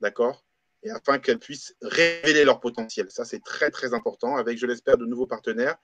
d'accord 0.00 0.44
Et 0.82 0.90
afin 0.90 1.18
qu'elles 1.18 1.38
puissent 1.38 1.74
révéler 1.80 2.44
leur 2.44 2.60
potentiel. 2.60 3.10
Ça, 3.10 3.24
c'est 3.24 3.42
très, 3.42 3.70
très 3.70 3.94
important, 3.94 4.36
avec, 4.36 4.58
je 4.58 4.66
l'espère, 4.66 4.98
de 4.98 5.06
nouveaux 5.06 5.26
partenaires. 5.26 5.76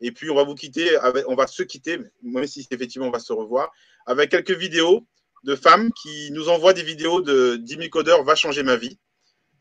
Et 0.00 0.12
puis, 0.12 0.30
on 0.30 0.34
va 0.34 0.44
vous 0.44 0.54
quitter, 0.54 0.96
on 1.26 1.34
va 1.34 1.46
se 1.46 1.62
quitter, 1.62 1.98
même 2.22 2.46
si 2.46 2.66
effectivement 2.70 3.08
on 3.08 3.10
va 3.10 3.18
se 3.18 3.32
revoir, 3.32 3.72
avec 4.06 4.30
quelques 4.30 4.56
vidéos 4.56 5.06
de 5.44 5.56
femmes 5.56 5.90
qui 5.92 6.30
nous 6.32 6.48
envoient 6.48 6.72
des 6.72 6.82
vidéos 6.82 7.20
de 7.20 7.56
10 7.56 7.74
000 7.74 7.88
codeurs 7.90 8.24
va 8.24 8.34
changer 8.34 8.62
ma 8.62 8.76
vie. 8.76 8.98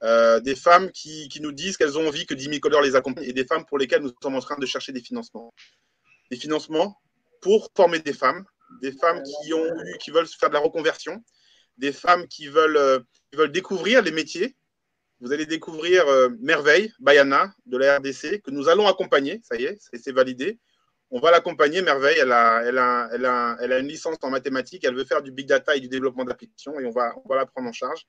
Euh, 0.03 0.39
des 0.39 0.55
femmes 0.55 0.91
qui, 0.91 1.27
qui 1.27 1.41
nous 1.41 1.51
disent 1.51 1.75
qu'elles 1.75 1.97
ont 1.97 2.07
envie 2.07 2.27
que 2.27 2.35
10 2.35 2.45
000 2.45 2.59
codeurs 2.59 2.81
les 2.81 2.95
accompagnent 2.95 3.25
et 3.25 3.33
des 3.33 3.45
femmes 3.45 3.65
pour 3.65 3.79
lesquelles 3.79 4.03
nous 4.03 4.11
sommes 4.21 4.35
en 4.35 4.39
train 4.39 4.57
de 4.57 4.65
chercher 4.65 4.91
des 4.91 5.01
financements. 5.01 5.51
Des 6.29 6.37
financements 6.37 7.01
pour 7.41 7.71
former 7.75 7.99
des 7.99 8.13
femmes, 8.13 8.45
des 8.81 8.91
femmes 8.91 9.21
qui, 9.23 9.53
ont 9.53 9.65
eu, 9.65 10.11
veulent 10.11 10.27
faire 10.27 10.49
de 10.49 10.53
la 10.53 10.59
reconversion, 10.59 11.23
des 11.77 11.91
femmes 11.91 12.27
qui 12.27 12.47
veulent, 12.47 12.77
euh, 12.77 13.47
découvrir 13.47 14.01
les 14.01 14.11
métiers. 14.11 14.55
Vous 15.19 15.33
allez 15.33 15.45
découvrir 15.45 16.07
euh, 16.07 16.29
Merveille, 16.39 16.91
Bayana 16.99 17.53
de 17.65 17.77
la 17.77 17.97
RDC, 17.97 18.41
que 18.41 18.51
nous 18.51 18.69
allons 18.69 18.87
accompagner, 18.87 19.41
ça 19.43 19.55
y 19.57 19.63
est, 19.63 19.77
c'est 19.93 20.11
validé. 20.11 20.59
On 21.09 21.19
va 21.19 21.31
l'accompagner, 21.31 21.81
Merveille, 21.81 22.17
elle 22.19 22.31
a, 22.31 23.79
une 23.79 23.87
licence 23.87 24.17
en 24.21 24.29
mathématiques, 24.29 24.83
elle 24.83 24.95
veut 24.95 25.05
faire 25.05 25.21
du 25.21 25.31
big 25.31 25.47
data 25.47 25.75
et 25.75 25.79
du 25.79 25.87
développement 25.87 26.25
d'applications 26.25 26.79
et 26.79 26.85
on 26.85 26.91
va, 26.91 27.15
on 27.23 27.33
la 27.33 27.45
prendre 27.45 27.69
en 27.69 27.73
charge. 27.73 28.05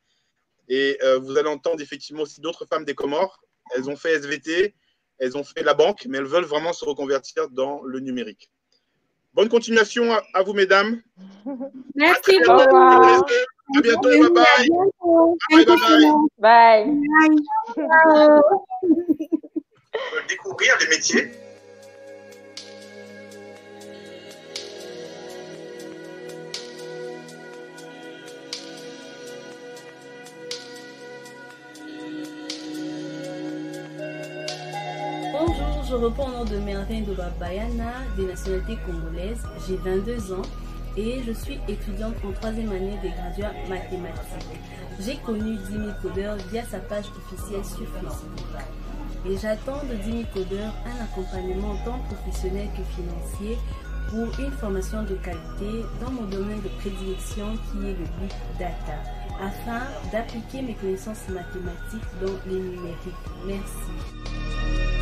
Et 0.68 0.98
euh, 1.02 1.18
vous 1.18 1.38
allez 1.38 1.48
entendre 1.48 1.80
effectivement 1.80 2.22
aussi 2.22 2.40
d'autres 2.40 2.66
femmes 2.66 2.84
des 2.84 2.94
Comores. 2.94 3.40
Elles 3.74 3.88
ont 3.88 3.96
fait 3.96 4.14
SVT, 4.14 4.74
elles 5.18 5.36
ont 5.36 5.44
fait 5.44 5.62
la 5.62 5.74
banque, 5.74 6.06
mais 6.06 6.18
elles 6.18 6.24
veulent 6.24 6.44
vraiment 6.44 6.72
se 6.72 6.84
reconvertir 6.84 7.48
dans 7.50 7.82
le 7.82 8.00
numérique. 8.00 8.50
Bonne 9.38 9.48
continuation 9.48 10.12
à, 10.12 10.20
à 10.34 10.42
vous, 10.42 10.52
mesdames. 10.52 11.00
Merci 11.94 12.40
beaucoup. 12.44 12.76
À 12.76 13.80
bientôt. 13.80 14.08
Bye 14.08 14.30
bye. 14.34 14.68
Bye 15.52 15.64
bye. 16.38 16.90
Bye. 16.90 17.30
Découvrir 20.28 20.76
les 20.80 20.88
métiers. 20.88 21.30
Je 35.88 35.94
réponds 35.94 36.26
au 36.26 36.30
nom 36.32 36.44
de 36.44 37.04
Doba 37.06 37.30
Bayana, 37.40 37.92
des 38.16 38.26
nationalités 38.26 38.76
congolaises. 38.84 39.42
J'ai 39.66 39.76
22 39.76 40.32
ans 40.34 40.42
et 40.96 41.22
je 41.26 41.32
suis 41.32 41.58
étudiante 41.66 42.14
en 42.24 42.32
troisième 42.32 42.70
année 42.70 42.98
des 43.02 43.08
graduats 43.10 43.52
mathématiques. 43.68 44.60
J'ai 45.00 45.16
connu 45.16 45.56
Dimi 45.56 45.88
Coder 46.02 46.34
via 46.50 46.64
sa 46.64 46.78
page 46.80 47.06
officielle 47.16 47.64
sur 47.64 47.86
Facebook. 47.88 48.60
Et 49.26 49.36
j'attends 49.38 49.80
de 49.90 49.94
Dimi 50.02 50.26
Coder 50.34 50.68
un 50.84 51.04
accompagnement 51.04 51.74
tant 51.84 51.98
professionnel 52.00 52.68
que 52.76 52.82
financier 52.94 53.56
pour 54.10 54.44
une 54.44 54.52
formation 54.52 55.02
de 55.04 55.14
qualité 55.14 55.84
dans 56.00 56.10
mon 56.10 56.24
domaine 56.24 56.60
de 56.60 56.68
prédilection 56.80 57.54
qui 57.70 57.78
est 57.86 57.92
le 57.92 58.04
big 58.20 58.32
data, 58.58 58.98
afin 59.40 59.86
d'appliquer 60.12 60.62
mes 60.62 60.74
connaissances 60.74 61.28
mathématiques 61.28 62.08
dans 62.20 62.50
les 62.50 62.60
numériques. 62.60 63.14
Merci. 63.46 64.97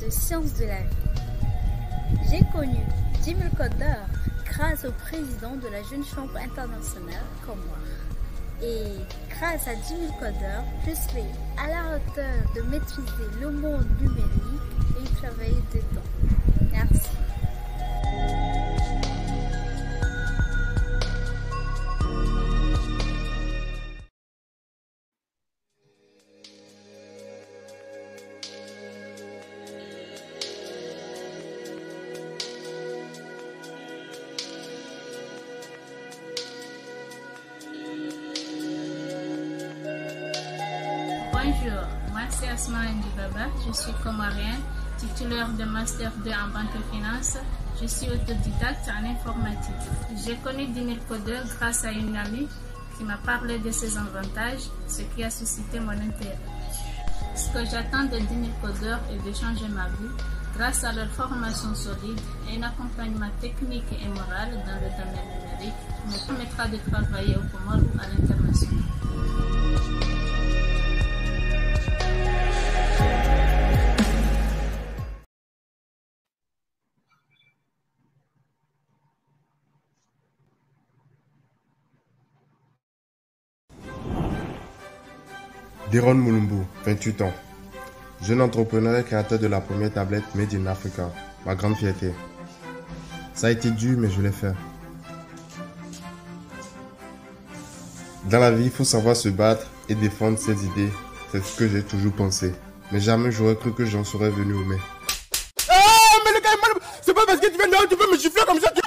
De 0.00 0.10
sciences 0.10 0.54
de 0.54 0.66
la 0.66 0.78
vie. 0.78 2.30
J'ai 2.30 2.44
connu 2.52 2.78
Jimmy 3.24 3.50
Coder 3.56 3.98
grâce 4.44 4.84
au 4.84 4.92
président 4.92 5.56
de 5.56 5.68
la 5.68 5.82
Jeune 5.82 6.04
Chambre 6.04 6.36
internationale 6.36 7.24
comme 7.44 7.58
moi. 7.66 7.78
Et 8.62 8.84
grâce 9.28 9.66
à 9.66 9.72
Jimmy 9.88 10.08
Coder, 10.20 10.62
je 10.86 10.94
serai 10.94 11.24
à 11.58 11.68
la 11.68 11.96
hauteur 11.96 12.54
de 12.54 12.62
maîtriser 12.62 13.40
le 13.40 13.50
monde 13.50 13.86
numérique 14.00 15.00
et 15.00 15.14
travailler 15.16 15.62
dedans. 15.74 16.70
Merci. 16.70 17.21
Bonjour, 41.44 41.82
moi 42.12 42.20
c'est 42.30 42.46
Asma 42.46 42.84
Ndibaba, 42.84 43.48
je 43.66 43.72
suis 43.72 43.92
comorienne, 44.04 44.60
titulaire 44.96 45.48
de 45.48 45.64
Master 45.64 46.12
2 46.24 46.30
en 46.30 46.48
banque 46.54 46.70
et 46.76 46.96
finance. 46.96 47.36
Je 47.80 47.86
suis 47.88 48.06
autodidacte 48.06 48.88
en 48.88 49.04
informatique. 49.04 49.74
J'ai 50.24 50.36
connu 50.36 50.68
Dinil 50.68 51.00
Codeur 51.08 51.42
grâce 51.58 51.84
à 51.84 51.90
une 51.90 52.16
amie 52.16 52.46
qui 52.96 53.02
m'a 53.02 53.16
parlé 53.16 53.58
de 53.58 53.72
ses 53.72 53.98
avantages, 53.98 54.70
ce 54.86 55.02
qui 55.02 55.24
a 55.24 55.30
suscité 55.30 55.80
mon 55.80 55.90
intérêt. 55.90 56.38
Ce 57.34 57.48
que 57.48 57.64
j'attends 57.64 58.04
de 58.04 58.18
Dinil 58.18 58.52
Codeur 58.60 59.00
est 59.10 59.28
de 59.28 59.34
changer 59.34 59.66
ma 59.68 59.88
vie 59.88 60.14
grâce 60.56 60.84
à 60.84 60.92
leur 60.92 61.08
formation 61.08 61.74
solide 61.74 62.20
et 62.48 62.58
un 62.58 62.62
accompagnement 62.68 63.30
technique 63.40 63.90
et 63.90 64.06
moral 64.06 64.50
dans 64.64 64.78
le 64.78 64.90
domaine 64.90 65.26
numérique 65.40 65.74
qui 65.96 66.12
me 66.12 66.26
permettra 66.26 66.68
de 66.68 66.76
travailler 66.88 67.34
au 67.34 67.56
Comores 67.56 67.82
ou 67.82 67.98
à 67.98 68.06
l'international. 68.06 69.11
Deron 85.92 86.14
Mulumbu, 86.14 86.64
28 86.86 87.22
ans. 87.22 87.32
Jeune 88.22 88.40
entrepreneur 88.40 88.96
et 88.98 89.04
créateur 89.04 89.38
de 89.38 89.46
la 89.46 89.60
première 89.60 89.92
tablette 89.92 90.34
Made 90.34 90.54
in 90.54 90.66
Africa. 90.66 91.10
Ma 91.44 91.54
grande 91.54 91.76
fierté. 91.76 92.12
Ça 93.34 93.48
a 93.48 93.50
été 93.50 93.70
dur, 93.70 93.98
mais 93.98 94.08
je 94.10 94.20
l'ai 94.22 94.30
fait. 94.32 94.54
Dans 98.30 98.38
la 98.38 98.52
vie, 98.52 98.64
il 98.66 98.70
faut 98.70 98.84
savoir 98.84 99.16
se 99.16 99.28
battre 99.28 99.66
et 99.88 99.94
défendre 99.94 100.38
ses 100.38 100.64
idées. 100.64 100.90
C'est 101.32 101.44
ce 101.44 101.56
que 101.56 101.68
j'ai 101.68 101.82
toujours 101.82 102.12
pensé. 102.12 102.54
Mais 102.92 103.00
jamais 103.00 103.32
j'aurais 103.32 103.56
cru 103.56 103.74
que 103.74 103.84
j'en 103.84 104.04
serais 104.04 104.30
venu 104.30 104.54
au 104.54 104.64
mai. 104.64 104.76
Ah, 105.68 105.74
mais 106.24 106.32
le 106.32 106.40
gars. 106.40 106.50
C'est 107.02 107.14
pas 107.14 107.22
parce 107.26 107.40
que 107.40 107.46
tu 107.46 107.56
viens 107.56 107.66
de 107.68 107.88
tu 107.88 107.96
peux 107.96 108.10
me 108.10 108.16
gifler 108.16 108.42
comme 108.46 108.60
ça. 108.60 108.70
tu- 108.74 108.81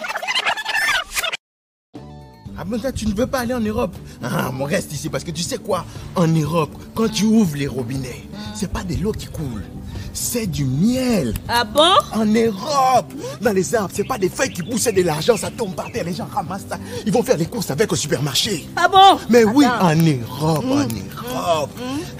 Ah 2.65 2.67
bon, 2.67 2.79
toi, 2.79 2.91
tu 2.91 3.05
ne 3.05 3.13
veux 3.13 3.27
pas 3.27 3.41
aller 3.41 3.53
en 3.53 3.59
Europe 3.59 3.95
Ah, 4.23 4.49
on 4.59 4.63
reste 4.63 4.91
ici 4.91 5.07
parce 5.09 5.23
que 5.23 5.29
tu 5.29 5.43
sais 5.43 5.57
quoi? 5.59 5.85
En 6.15 6.27
Europe, 6.27 6.71
quand 6.95 7.07
tu 7.09 7.25
ouvres 7.25 7.55
les 7.55 7.67
robinets, 7.67 8.23
c'est 8.55 8.71
pas 8.71 8.83
de 8.83 8.95
l'eau 8.95 9.11
qui 9.11 9.27
coule. 9.27 9.63
C'est 10.13 10.47
du 10.47 10.65
miel. 10.65 11.35
Ah 11.47 11.63
bon? 11.63 11.93
En 12.13 12.25
Europe, 12.25 13.13
dans 13.39 13.51
les 13.53 13.75
arbres, 13.75 13.91
c'est 13.93 14.03
pas 14.07 14.17
des 14.17 14.29
feuilles 14.29 14.51
qui 14.51 14.63
poussent 14.63 14.85
de 14.85 15.01
l'argent, 15.03 15.37
ça 15.37 15.51
tombe 15.51 15.75
par 15.75 15.91
terre, 15.91 16.05
les 16.05 16.13
gens 16.15 16.25
ramassent 16.33 16.65
ça. 16.67 16.79
Ils 17.05 17.11
vont 17.13 17.21
faire 17.21 17.37
les 17.37 17.45
courses 17.45 17.69
avec 17.69 17.91
au 17.91 17.95
supermarché. 17.95 18.67
Ah 18.75 18.87
bon? 18.87 19.19
Mais 19.29 19.43
oui, 19.43 19.65
en 19.65 19.93
Europe, 19.95 20.65
en 20.65 20.75
Europe. 20.77 20.89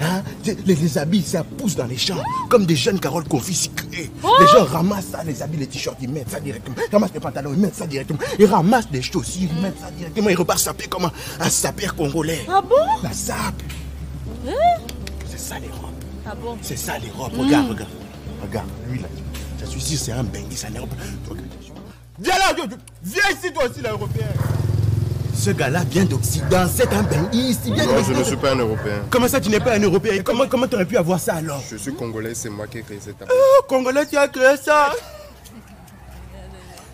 Hein, 0.00 0.22
les, 0.44 0.74
les 0.74 0.98
habits, 0.98 1.22
ça 1.22 1.44
pousse 1.44 1.76
dans 1.76 1.86
les 1.86 1.96
champs, 1.96 2.22
comme 2.48 2.66
des 2.66 2.76
jeunes 2.76 3.00
carottes 3.00 3.28
confisquées. 3.28 4.10
Les 4.40 4.46
gens 4.46 4.64
ramassent 4.64 5.06
ça, 5.12 5.24
les 5.24 5.42
habits, 5.42 5.58
les 5.58 5.66
t-shirts, 5.66 5.96
ils 6.00 6.08
mettent 6.10 6.30
ça 6.30 6.40
directement. 6.40 6.76
Ils 6.88 6.92
ramassent 6.92 7.14
les 7.14 7.20
pantalons, 7.20 7.52
ils 7.52 7.60
mettent 7.60 7.74
ça 7.76 7.86
directement. 7.86 8.18
Ils 8.38 8.46
ramassent 8.46 8.90
des 8.90 9.02
chaussures, 9.02 9.48
ils 9.54 9.62
mettent 9.62 9.80
ça 9.80 9.90
directement. 9.90 10.28
Ils 10.28 10.36
repartent 10.36 10.60
saper 10.60 10.86
comme 10.86 11.06
un, 11.06 11.12
un 11.40 11.50
sapeur 11.50 11.94
congolais. 11.94 12.44
Ah 12.48 12.62
bon? 12.62 12.74
La 13.02 13.12
sape. 13.12 13.62
Hein? 14.46 14.52
C'est 15.28 15.38
ça 15.40 15.58
l'Europe. 15.58 15.90
Ah 16.26 16.34
bon? 16.34 16.58
C'est 16.62 16.76
ça 16.76 16.98
l'Europe. 16.98 17.32
Mm. 17.34 17.40
Regarde, 17.40 17.68
regarde. 17.70 17.90
Regarde, 18.42 18.68
lui 18.88 19.00
là. 19.00 19.08
Je 19.60 19.66
suis 19.66 19.80
sûr, 19.80 19.98
c'est 19.98 20.12
un 20.12 20.24
bengi, 20.24 20.54
c'est 20.56 20.68
un 20.68 20.78
Europe. 20.78 20.94
Viens 22.18 22.34
là, 22.38 22.54
viens, 22.54 22.66
viens 23.02 23.22
ici 23.30 23.52
toi 23.52 23.64
aussi, 23.68 23.80
l'Européen. 23.82 24.26
Ce 25.36 25.50
gars-là 25.50 25.84
vient 25.84 26.04
d'Occident, 26.04 26.66
c'est 26.66 26.92
un 26.92 27.02
bengi. 27.02 27.56
il 27.66 27.74
vient 27.74 27.86
Non, 27.86 28.02
je 28.02 28.12
ne 28.14 28.24
suis 28.24 28.36
pas 28.36 28.52
un 28.52 28.56
Européen. 28.56 29.02
Comment 29.10 29.28
ça, 29.28 29.40
tu 29.40 29.50
n'es 29.50 29.60
pas 29.60 29.74
un 29.76 29.80
Européen? 29.80 30.22
Comment 30.24 30.46
comment 30.48 30.66
t'aurais 30.66 30.86
pu 30.86 30.96
avoir 30.96 31.20
ça 31.20 31.34
alors? 31.34 31.62
Je 31.70 31.76
suis 31.76 31.94
congolais, 31.94 32.34
c'est 32.34 32.48
moi 32.50 32.66
qui 32.66 32.78
ai 32.78 32.82
créé 32.82 32.98
cette 33.00 33.18
tablette. 33.18 33.36
Oh, 33.38 33.62
Congolais, 33.68 34.06
tu 34.06 34.16
as 34.16 34.28
créé 34.28 34.56
ça? 34.56 34.90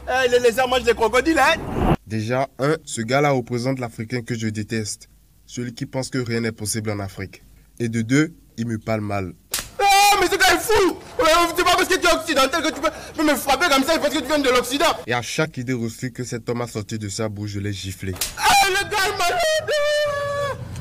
Eh, 0.08 0.28
les 0.28 0.40
lézards 0.40 0.68
mangent 0.68 0.82
des 0.82 0.94
crocodiles, 0.94 1.38
hein? 1.38 1.94
Déjà, 2.06 2.48
un, 2.58 2.76
ce 2.84 3.00
gars-là 3.00 3.30
représente 3.30 3.78
l'Africain 3.78 4.22
que 4.22 4.34
je 4.34 4.48
déteste. 4.48 5.08
Celui 5.46 5.72
qui 5.72 5.86
pense 5.86 6.10
que 6.10 6.18
rien 6.18 6.40
n'est 6.40 6.52
possible 6.52 6.90
en 6.90 6.98
Afrique. 6.98 7.42
Et 7.78 7.88
de 7.88 8.02
deux, 8.02 8.34
il 8.58 8.66
me 8.66 8.78
parle 8.78 9.00
mal. 9.02 9.32
Ah, 10.12 10.18
mais 10.20 10.26
ce 10.26 10.36
gars 10.36 10.54
est 10.54 10.60
fou. 10.60 10.96
C'est 11.56 11.64
pas 11.64 11.76
parce 11.76 11.88
que 11.88 11.94
tu 11.94 12.06
es 12.06 12.12
occidental 12.12 12.62
que 12.62 12.68
tu 12.68 12.80
peux 12.80 12.90
peux 13.16 13.24
me 13.24 13.34
frapper 13.34 13.66
comme 13.68 13.84
ça, 13.84 13.98
parce 13.98 14.12
que 14.12 14.18
tu 14.18 14.26
viens 14.26 14.38
de 14.38 14.50
l'Occident. 14.50 14.86
Et 15.06 15.14
à 15.14 15.22
chaque 15.22 15.56
idée 15.56 15.72
reçue 15.72 16.12
que 16.12 16.24
cet 16.24 16.48
homme 16.48 16.60
a 16.60 16.66
sorti 16.66 16.98
de 16.98 17.08
sa 17.08 17.28
bouche, 17.28 17.50
je 17.50 17.60
l'ai 17.60 17.72
giflé. 17.72 18.14
Ah, 18.38 18.50
le 18.68 18.74
gars 18.90 19.06
est 19.06 19.18
malade 19.18 19.70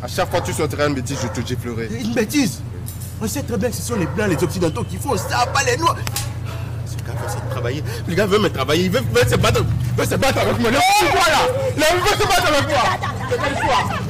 À 0.03 0.07
chaque 0.07 0.29
fois 0.29 0.41
que 0.41 0.47
tu 0.47 0.53
sortiras 0.53 0.87
une 0.87 0.95
bêtise, 0.95 1.17
je 1.21 1.27
te 1.27 1.45
giflerai. 1.45 1.87
Une 1.99 2.13
bêtise 2.13 2.59
On 3.21 3.27
sait 3.27 3.43
très 3.43 3.57
bien 3.57 3.69
que 3.69 3.75
ce 3.75 3.81
sont 3.81 3.95
les 3.95 4.05
blancs, 4.07 4.29
les 4.29 4.43
occidentaux 4.43 4.83
qui 4.83 4.97
font 4.97 5.15
ça, 5.15 5.45
pas 5.53 5.63
les 5.63 5.77
noirs. 5.77 5.97
Ce 6.85 6.95
gars 6.95 7.13
veut 7.13 7.29
se 7.29 7.37
travailler, 7.51 7.83
le 8.07 8.15
gars 8.15 8.25
veut 8.25 8.39
me 8.39 8.49
travailler, 8.49 8.85
il 8.85 8.91
veut, 8.91 9.01
veut 9.13 9.29
se 9.29 9.35
battre, 9.35 9.63
veut 9.97 10.05
se 10.05 10.15
battre 10.15 10.39
avec 10.39 10.59
moi. 10.59 10.71
Là, 10.71 10.79
il 10.99 12.01
veut 12.01 12.17
se 12.21 12.27
battre 12.27 12.47
avec 12.47 12.69
moi. 12.69 12.83
C'est 13.29 13.37
quelle 13.39 13.57
fois 13.57 14.01